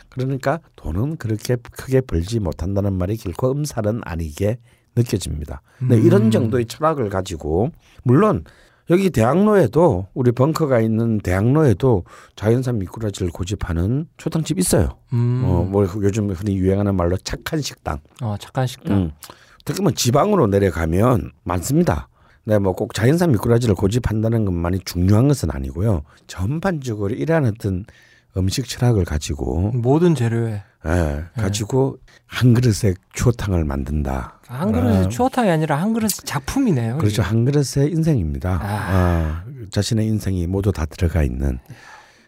그러니까 0.10 0.60
돈은 0.78 1.18
그렇게 1.18 1.58
크게 1.58 2.02
벌지 2.02 2.40
못한다는 2.40 2.94
말이 2.94 3.18
결코 3.18 3.52
음살은 3.52 4.02
아니게 4.04 4.58
느껴집니다. 4.96 5.62
네, 5.82 5.98
이런 5.98 6.32
정도의 6.32 6.66
철학을 6.66 7.10
가지고 7.10 7.70
물론 8.04 8.44
여기 8.90 9.10
대학로에도 9.10 10.08
우리 10.14 10.32
벙커가 10.32 10.80
있는 10.80 11.20
대학로에도 11.20 12.06
자연산 12.36 12.78
미꾸라지를 12.80 13.32
고집하는 13.32 14.08
초탕집 14.18 14.60
있어요. 14.60 14.98
음. 15.12 15.44
어, 15.46 15.64
뭐 15.64 15.86
요즘 16.02 16.30
흔히 16.32 16.56
유행하는 16.56 16.96
말로 16.96 17.18
착한 17.18 17.62
식당. 17.62 18.00
어, 18.22 18.36
착한 18.40 18.68
식당. 18.68 18.98
음. 18.98 19.12
특히 19.66 19.82
뭐 19.82 19.92
지방으로 19.92 20.48
내려가면 20.48 21.32
많습니다. 21.44 22.08
네, 22.46 22.60
뭐 22.60 22.74
꼭 22.74 22.94
자연산 22.94 23.32
미꾸라지를 23.32 23.74
고집한다는 23.76 24.46
것만이 24.46 24.80
중요한 24.86 25.28
것은 25.28 25.50
아니고요. 25.52 26.04
전반적으로 26.28 27.14
이러한 27.14 27.46
어떤 27.46 27.86
음식 28.38 28.68
철학을 28.68 29.06
가지고 29.06 29.72
모든 29.74 30.14
재료에 30.14 30.62
예, 30.86 31.24
가지고 31.36 31.98
한 32.28 32.54
그릇의 32.54 32.94
추어탕을 33.14 33.64
만든다. 33.66 34.40
한 34.46 34.72
그릇의 34.72 34.98
아, 35.06 35.10
추어탕이 35.10 35.50
아니라 35.50 35.82
한 35.82 35.94
그릇의 35.94 36.10
작품이네요. 36.10 36.98
그렇죠. 36.98 37.22
이게. 37.24 37.28
한 37.28 37.46
그릇의 37.46 37.90
인생입니다. 37.92 38.60
아, 38.62 39.44
자신의 39.72 40.06
인생이 40.06 40.46
모두 40.46 40.72
다 40.72 40.86
들어가 40.86 41.24
있는. 41.24 41.58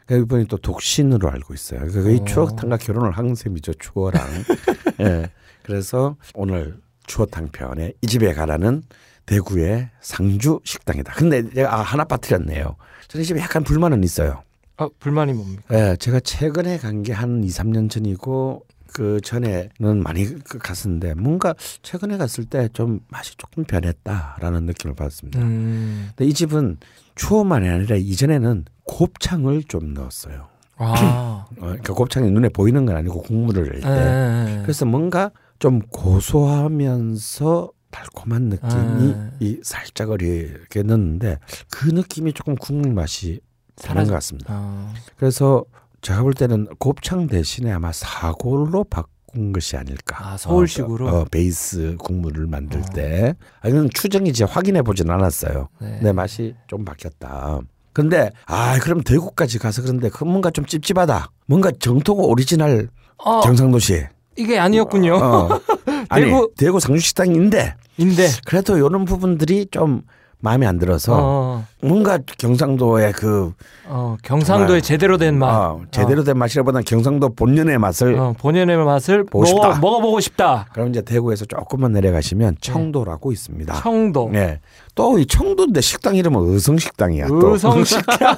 그러니까 0.07 0.26
이분이 0.26 0.48
또 0.48 0.57
독신으로 0.57 1.30
알고 1.30 1.53
있어요. 1.53 1.81
그러니까 1.88 2.10
이 2.10 2.18
어. 2.22 2.26
추어탕과 2.26 2.77
결혼을 2.77 3.11
한 3.11 3.35
셈이죠. 3.35 3.73
추어랑. 3.76 4.26
예. 5.02 5.30
그래서 5.61 6.15
오늘 6.34 6.80
추어탕 7.06 7.49
편에 7.49 7.91
이 8.02 8.07
집에 8.07 8.34
가라는 8.34 8.81
대구의 9.28 9.90
상주 10.02 10.62
식당이다. 10.64 11.14
근데 11.14 11.48
제가 11.52 11.76
아, 11.76 11.82
하나 11.82 12.04
빠뜨렸네요. 12.04 12.76
저는 13.08 13.24
이 13.24 13.26
집에 13.28 13.40
약간 13.40 13.64
불만은 13.64 14.04
있어요. 14.04 14.41
어, 14.78 14.88
불만이 14.99 15.34
뭡니까? 15.34 15.64
예, 15.72 15.95
제가 15.98 16.20
최근에 16.22 16.78
간 16.80 17.04
게 17.04 17.12
한 17.14 17.44
2, 17.44 17.48
3년 17.48 17.90
전이고 17.90 18.64
그 18.94 19.20
전에는 19.22 20.02
많이 20.02 20.26
그 20.44 20.58
갔었는데 20.60 21.14
뭔가 21.16 21.54
최근에 21.84 22.18
갔을 22.18 22.45
때 22.45 22.70
좀 22.74 22.99
맛이 23.10 23.36
조금 23.38 23.64
변했다라는 23.66 24.66
느낌을 24.66 24.95
받았습니다. 24.95 25.40
음. 25.41 26.10
근데 26.16 26.30
이 26.30 26.34
집은 26.34 26.78
추어만이 27.16 27.68
아니라 27.68 27.95
이전에는 27.98 28.66
곱창을 28.86 29.64
좀 29.66 29.94
넣었어요. 29.94 30.48
아. 30.78 31.45
어, 31.58 31.60
그러니까 31.60 31.94
곱창이 31.94 32.30
눈에 32.32 32.49
보이는 32.49 32.86
건 32.86 32.95
아니고 32.95 33.24
국물을 33.24 33.64
낼 33.72 33.82
때. 33.82 33.88
예, 33.90 34.58
예. 34.58 34.62
그래서 34.62 34.86
뭔가 34.86 35.32
좀 35.60 35.80
고소하면서 35.90 37.72
달콤한 37.91 38.43
느낌이 38.43 39.14
아. 39.15 39.31
이 39.39 39.59
살짝 39.64 40.09
이렇게 40.09 40.84
넣는데 40.84 41.38
그 41.69 41.89
느낌이 41.89 42.34
조금 42.34 42.55
국물 42.55 42.93
맛이 42.93 43.39
다른 43.81 44.01
사라져- 44.03 44.09
것 44.09 44.14
같습니다. 44.15 44.53
아. 44.53 44.93
그래서 45.18 45.64
제가 46.01 46.22
볼 46.23 46.34
때는 46.34 46.68
곱창 46.80 47.27
대신에 47.27 47.72
아마 47.72 47.91
사골로 47.91 48.85
바꾼 48.85 49.51
것이 49.53 49.77
아닐까. 49.77 50.34
아, 50.34 50.38
서울식으로? 50.38 51.07
어, 51.07 51.19
어, 51.22 51.26
베이스 51.26 51.95
국물을 51.99 52.47
만들 52.47 52.81
때. 52.93 53.35
아니면 53.61 53.89
추정이 53.93 54.30
이제 54.30 54.43
확인해 54.43 54.81
보진 54.81 55.09
않았어요. 55.09 55.69
네. 55.81 55.99
내 56.01 56.11
맛이 56.11 56.55
좀 56.68 56.85
바뀌었다. 56.85 57.59
근데 57.93 58.31
아 58.45 58.77
그럼 58.80 59.01
대구까지 59.01 59.57
가서 59.57 59.81
그런데 59.81 60.09
그 60.09 60.23
뭔가 60.23 60.51
좀 60.51 60.65
찝찝하다. 60.65 61.31
뭔가 61.47 61.72
정통 61.80 62.19
오리지널 62.19 62.89
어, 63.18 63.41
경상도식. 63.41 64.06
이게 64.38 64.59
아니었군요. 64.59 65.15
어. 65.15 65.49
아니 66.10 66.26
대구- 66.26 66.52
대구, 66.58 66.80
상주 66.80 67.00
식당인데 67.02 67.76
인데. 67.98 68.28
그래도 68.46 68.78
이런 68.78 69.06
부분들이 69.06 69.66
좀 69.72 70.02
마음에 70.40 70.68
안 70.68 70.78
들어서 70.78 71.18
어, 71.20 71.66
뭔가 71.82 72.20
경상도의 72.38 73.12
그 73.14 73.54
어, 73.88 74.16
경상도의 74.22 74.68
정말, 74.68 74.82
제대로 74.84 75.18
된 75.18 75.40
맛. 75.40 75.50
어, 75.50 75.82
제대로 75.90 76.24
된 76.24 76.38
맛이라보다는 76.38 76.84
경상도 76.86 77.34
본연의 77.34 77.80
맛을 77.80 78.14
어, 78.20 78.36
본연의 78.38 78.78
맛을 78.78 79.24
보고 79.24 79.40
먹어, 79.46 79.48
싶다. 79.48 79.80
먹어보고 79.80 80.20
싶다. 80.20 80.68
그럼 80.74 80.90
이제 80.90 81.02
대구에서 81.02 81.46
조금만 81.46 81.92
내려가시면 81.94 82.58
청도라고 82.62 83.32
있습니다. 83.32 83.82
청도. 83.82 84.30
네. 84.32 84.60
또 84.94 85.18
이 85.18 85.26
청도인데 85.26 85.82
식당 85.82 86.16
이름은 86.16 86.54
의성식당이야. 86.54 87.28
또. 87.30 87.54
의성식당. 87.54 88.36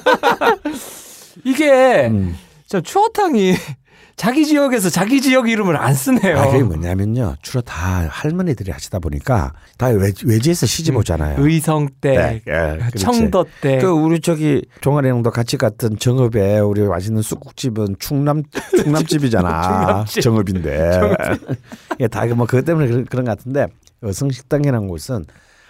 이게 1.44 2.06
음. 2.10 2.34
저 2.66 2.80
추어탕이 2.80 3.54
자기 4.20 4.44
지역에서 4.44 4.90
자기 4.90 5.22
지역 5.22 5.48
이름을 5.48 5.78
안 5.78 5.94
쓰네요. 5.94 6.38
아, 6.38 6.46
그게 6.48 6.62
뭐냐면요. 6.62 7.36
주로 7.40 7.62
다 7.62 8.06
할머니들이 8.06 8.70
하시다 8.70 8.98
보니까 8.98 9.54
다 9.78 9.86
외, 9.86 10.12
외지에서 10.26 10.66
시집 10.66 10.94
오잖아요. 10.94 11.36
의성댁, 11.38 12.02
네, 12.02 12.42
예, 12.46 12.76
그렇지. 12.76 12.98
청도댁. 12.98 13.80
그 13.80 13.86
우리 13.86 14.20
저기 14.20 14.62
종아리형도 14.82 15.30
같이 15.30 15.56
갔던 15.56 15.96
정읍에 15.96 16.58
우리 16.58 16.82
맛있는 16.82 17.22
쑥국집은 17.22 17.96
충남 17.98 18.42
충남집이잖아. 18.76 20.04
충남집. 20.04 20.22
정읍인데. 20.22 21.00
예, 22.00 22.06
다뭐 22.06 22.44
그것 22.44 22.66
때문에 22.66 22.88
그런, 22.88 23.06
그런 23.06 23.24
것 23.24 23.38
같은데 23.38 23.68
의성식당이라는 24.02 24.86
곳은 24.86 25.24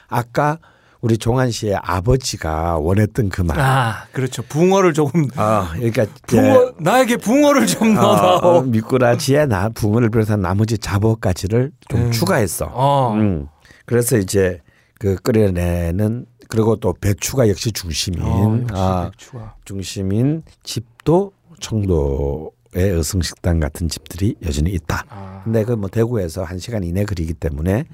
아까 0.09 0.59
우리 1.01 1.17
종한 1.17 1.51
씨의 1.51 1.77
아버지가 1.83 2.77
원했던 2.79 3.31
그 3.31 3.41
맛. 3.43 3.59
아, 3.59 4.07
그렇죠. 4.13 4.43
붕어를 4.43 4.93
조금 4.93 5.29
아, 5.37 5.71
그러니까 5.75 6.05
붕어 6.27 6.73
나에게 6.79 7.17
붕어를 7.17 7.67
좀 7.67 7.97
어, 7.97 8.01
넣어다오. 8.03 8.51
어, 8.59 8.63
미꾸라지에 8.63 9.47
나 9.47 9.71
붕어를 9.71 10.11
비롯한 10.11 10.41
나머지 10.43 10.77
잡어가지를 10.79 11.73
좀 11.89 12.01
음. 12.01 12.11
추가했어. 12.11 12.71
어. 12.73 13.15
음. 13.15 13.47
그래서 13.87 14.19
이제 14.19 14.61
그 14.99 15.17
끓여내는 15.17 16.27
그리고 16.49 16.77
또 16.77 16.93
배추가 16.93 17.49
역시 17.49 17.73
중심인 17.73 18.23
어, 18.23 19.07
역시 19.07 19.31
아. 19.35 19.55
중심인 19.65 20.43
집도 20.65 21.33
청도의 21.61 22.51
의성식당 22.75 23.59
같은 23.61 23.89
집들이 23.89 24.35
여전히 24.45 24.71
있다. 24.73 25.05
아. 25.09 25.41
근데 25.45 25.65
그 25.65 25.77
뭐 25.77 25.89
대구에서 25.89 26.45
한 26.45 26.59
시간 26.59 26.85
이내 26.85 27.05
거리기 27.05 27.33
때문에 27.35 27.85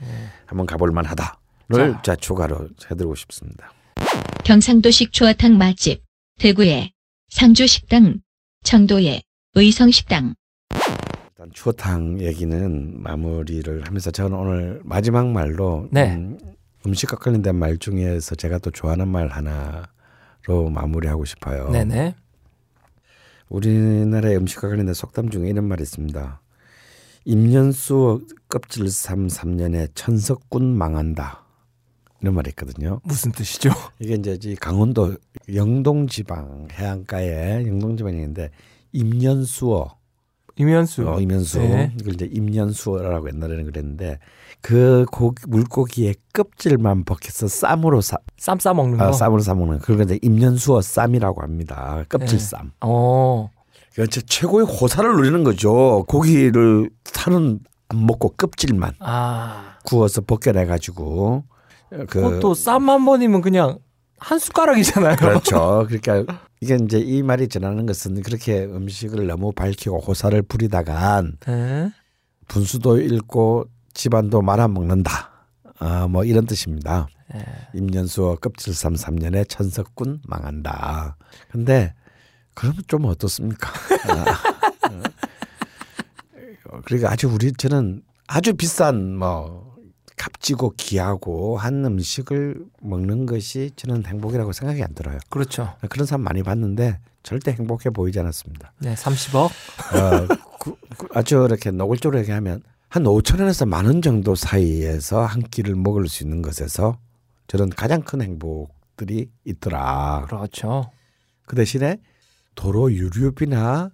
한번 0.46 0.66
가볼 0.66 0.90
만하다를 0.90 1.30
자. 1.74 2.02
자 2.02 2.16
추가로 2.16 2.68
해드리고 2.90 3.14
싶습니다. 3.14 3.72
경상도식 4.44 5.12
추어탕 5.12 5.58
맛집 5.58 6.02
대구의 6.38 6.92
상주식당 7.30 8.20
청도의 8.64 9.22
의성식당 9.54 10.34
일단 11.30 11.50
추어탕 11.52 12.20
얘기는 12.20 13.02
마무리를 13.02 13.86
하면서 13.86 14.10
저는 14.10 14.38
오늘 14.38 14.80
마지막 14.84 15.28
말로 15.28 15.88
네. 15.90 16.14
음, 16.14 16.38
음식과 16.86 17.16
관련된 17.16 17.56
말 17.56 17.78
중에서 17.78 18.34
제가 18.34 18.58
또 18.58 18.70
좋아하는 18.70 19.08
말 19.08 19.28
하나로 19.28 20.70
마무리하고 20.70 21.24
싶어요. 21.24 21.70
네네. 21.70 22.14
우리나라의 23.48 24.36
음식과 24.36 24.68
관련된 24.68 24.94
속담 24.94 25.30
중에 25.30 25.48
이런 25.48 25.64
말이 25.66 25.82
있습니다. 25.82 26.40
임년수 27.24 28.26
껍질삼 28.48 29.26
3년에 29.26 29.90
천석군 29.94 30.76
망한다. 30.76 31.45
이런 32.20 32.34
말이 32.34 32.50
있거든요. 32.50 33.00
무슨 33.04 33.32
뜻이죠? 33.32 33.70
이게 34.00 34.14
이제 34.14 34.38
이 34.42 34.56
강원도 34.56 35.16
영동 35.54 36.06
지방 36.06 36.68
해안가에 36.72 37.66
영동 37.66 37.96
지방인데 37.96 38.50
임년수어 38.92 39.96
임현수. 40.58 41.08
어, 41.08 41.20
이면수 41.20 41.58
네. 41.58 41.92
이걸 42.00 42.14
이제 42.14 42.28
임년수라고 42.32 43.28
옛날에는 43.28 43.66
그랬는데 43.66 44.18
그 44.62 45.04
고, 45.12 45.34
물고기의 45.46 46.14
껍질만 46.32 47.04
벗겨서 47.04 47.46
쌈으로 47.46 48.00
사, 48.00 48.16
쌈싸 48.38 48.72
먹는 48.72 48.98
거. 48.98 49.04
아, 49.04 49.12
쌈으로 49.12 49.40
싸 49.42 49.54
먹는 49.54 49.80
그걸 49.80 50.04
이제 50.04 50.18
임년수어 50.22 50.80
쌈이라고 50.80 51.42
합니다. 51.42 52.04
껍질쌈. 52.08 52.72
어. 52.80 53.50
이건 53.92 54.08
진짜 54.08 54.26
최고의 54.26 54.66
호사를 54.66 55.10
누리는 55.16 55.44
거죠. 55.44 56.04
고기를 56.08 56.90
살은 57.04 57.60
안 57.88 58.06
먹고 58.06 58.30
껍질만 58.30 58.94
아. 59.00 59.78
구워서 59.84 60.22
벗겨내 60.22 60.66
가지고 60.66 61.44
그 61.90 62.06
그것도 62.06 62.54
쌈 62.54 62.88
한 62.88 63.04
번이면 63.04 63.42
그냥 63.42 63.78
한 64.18 64.38
숟가락이잖아요. 64.38 65.16
그렇죠. 65.16 65.86
그러니까 65.88 66.40
이게 66.60 66.76
이제 66.82 66.98
이 66.98 67.22
말이 67.22 67.48
전하는 67.48 67.86
것은 67.86 68.22
그렇게 68.22 68.64
음식을 68.64 69.26
너무 69.26 69.52
밝히고 69.52 70.00
호사를 70.00 70.40
부리다간 70.42 71.36
네. 71.46 71.90
분수도 72.48 72.98
잃고 72.98 73.66
집안도 73.94 74.42
말아 74.42 74.68
먹는다. 74.68 75.30
아, 75.78 76.06
뭐 76.08 76.24
이런 76.24 76.46
뜻입니다. 76.46 77.06
예. 77.34 77.44
임년수어 77.74 78.36
껍질삼 78.36 78.94
3년에 78.94 79.48
천석군 79.48 80.20
망한다. 80.26 81.16
근데 81.50 81.92
그러면 82.54 82.82
좀 82.86 83.04
어떻습니까? 83.04 83.68
아, 84.08 84.24
어. 86.70 86.80
그러니까 86.84 87.10
아주 87.12 87.28
우리 87.28 87.52
저는 87.52 88.02
아주 88.26 88.54
비싼 88.54 89.16
뭐 89.16 89.75
값지고 90.16 90.74
귀하고 90.76 91.58
한 91.58 91.84
음식을 91.84 92.56
먹는 92.80 93.26
것이 93.26 93.70
저는 93.76 94.04
행복이라고 94.06 94.52
생각이 94.52 94.82
안 94.82 94.94
들어요. 94.94 95.18
그렇죠. 95.28 95.74
그런 95.90 96.06
사람 96.06 96.22
많이 96.22 96.42
봤는데 96.42 96.98
절대 97.22 97.52
행복해 97.52 97.90
보이지 97.90 98.18
않았습니다. 98.20 98.72
네, 98.78 98.94
30억. 98.94 99.44
어, 99.46 100.26
그- 100.60 100.74
그 100.96 101.06
아주 101.14 101.44
이렇게 101.46 101.70
노골적으로 101.70 102.18
얘기하면 102.20 102.62
한 102.88 103.02
5천 103.04 103.40
원에서 103.40 103.66
만 103.66 103.86
원 103.86 104.00
정도 104.00 104.34
사이에서 104.34 105.24
한 105.24 105.42
끼를 105.42 105.74
먹을 105.74 106.08
수 106.08 106.22
있는 106.24 106.40
것에서 106.40 106.98
저는 107.48 107.70
가장 107.70 108.02
큰 108.02 108.22
행복들이 108.22 109.28
있더라. 109.44 110.24
그렇죠. 110.28 110.90
그 111.46 111.56
대신에 111.56 111.98
도로 112.54 112.90
유류비나 112.92 113.90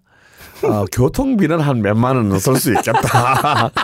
어, 0.64 0.84
교통비는 0.92 1.60
한 1.60 1.82
몇만 1.82 2.16
원은 2.16 2.38
쓸 2.38 2.56
수 2.56 2.72
있겠다. 2.74 3.70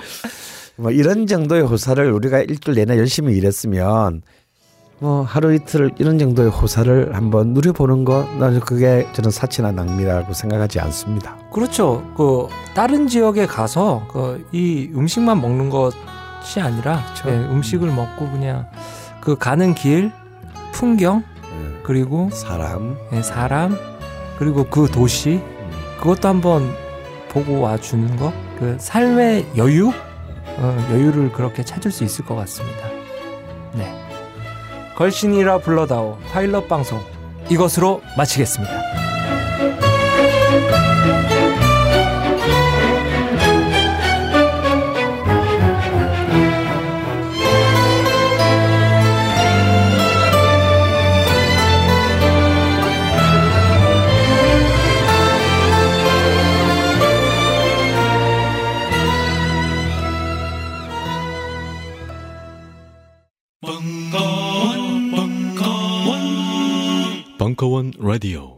뭐 0.78 0.90
이런 0.90 1.26
정도의 1.26 1.62
호사를 1.62 2.10
우리가 2.12 2.40
일주일 2.40 2.76
내내 2.76 2.96
열심히 2.98 3.36
일했으면 3.36 4.22
뭐 5.00 5.22
하루 5.22 5.54
이틀 5.54 5.90
이런 5.98 6.18
정도의 6.18 6.50
호사를 6.50 7.14
한번 7.14 7.48
누려보는 7.54 8.04
거 8.04 8.24
나는 8.38 8.60
그게 8.60 9.06
저는 9.12 9.30
사치나 9.30 9.70
낭비라고 9.72 10.32
생각하지 10.32 10.80
않습니다. 10.80 11.36
그렇죠. 11.52 12.04
그 12.16 12.46
다른 12.74 13.06
지역에 13.08 13.46
가서 13.46 14.06
그 14.10 14.44
이 14.52 14.90
음식만 14.94 15.40
먹는 15.40 15.70
것이 15.70 16.60
아니라 16.60 17.00
예, 17.26 17.30
음식을 17.32 17.88
먹고 17.92 18.30
그냥 18.30 18.66
그 19.20 19.36
가는 19.36 19.74
길, 19.74 20.10
풍경 20.72 21.22
예, 21.44 21.80
그리고 21.82 22.28
사람 22.32 22.96
예, 23.12 23.22
사람 23.22 23.76
그리고 24.38 24.64
그 24.64 24.86
도시 24.88 25.40
그것도 26.00 26.28
한번 26.28 26.72
보고 27.28 27.60
와 27.60 27.76
주는 27.76 28.16
거. 28.16 28.32
그 28.58 28.76
삶의 28.80 29.46
여유, 29.56 29.92
어, 30.58 30.88
여유를 30.90 31.32
그렇게 31.32 31.64
찾을 31.64 31.90
수 31.90 32.04
있을 32.04 32.24
것 32.24 32.34
같습니다. 32.36 32.88
네. 33.74 33.92
걸신이라 34.96 35.58
불러다오 35.58 36.18
파일럿 36.32 36.68
방송 36.68 37.00
이것으로 37.48 38.02
마치겠습니다. 38.16 39.07
Radio。 67.98 68.57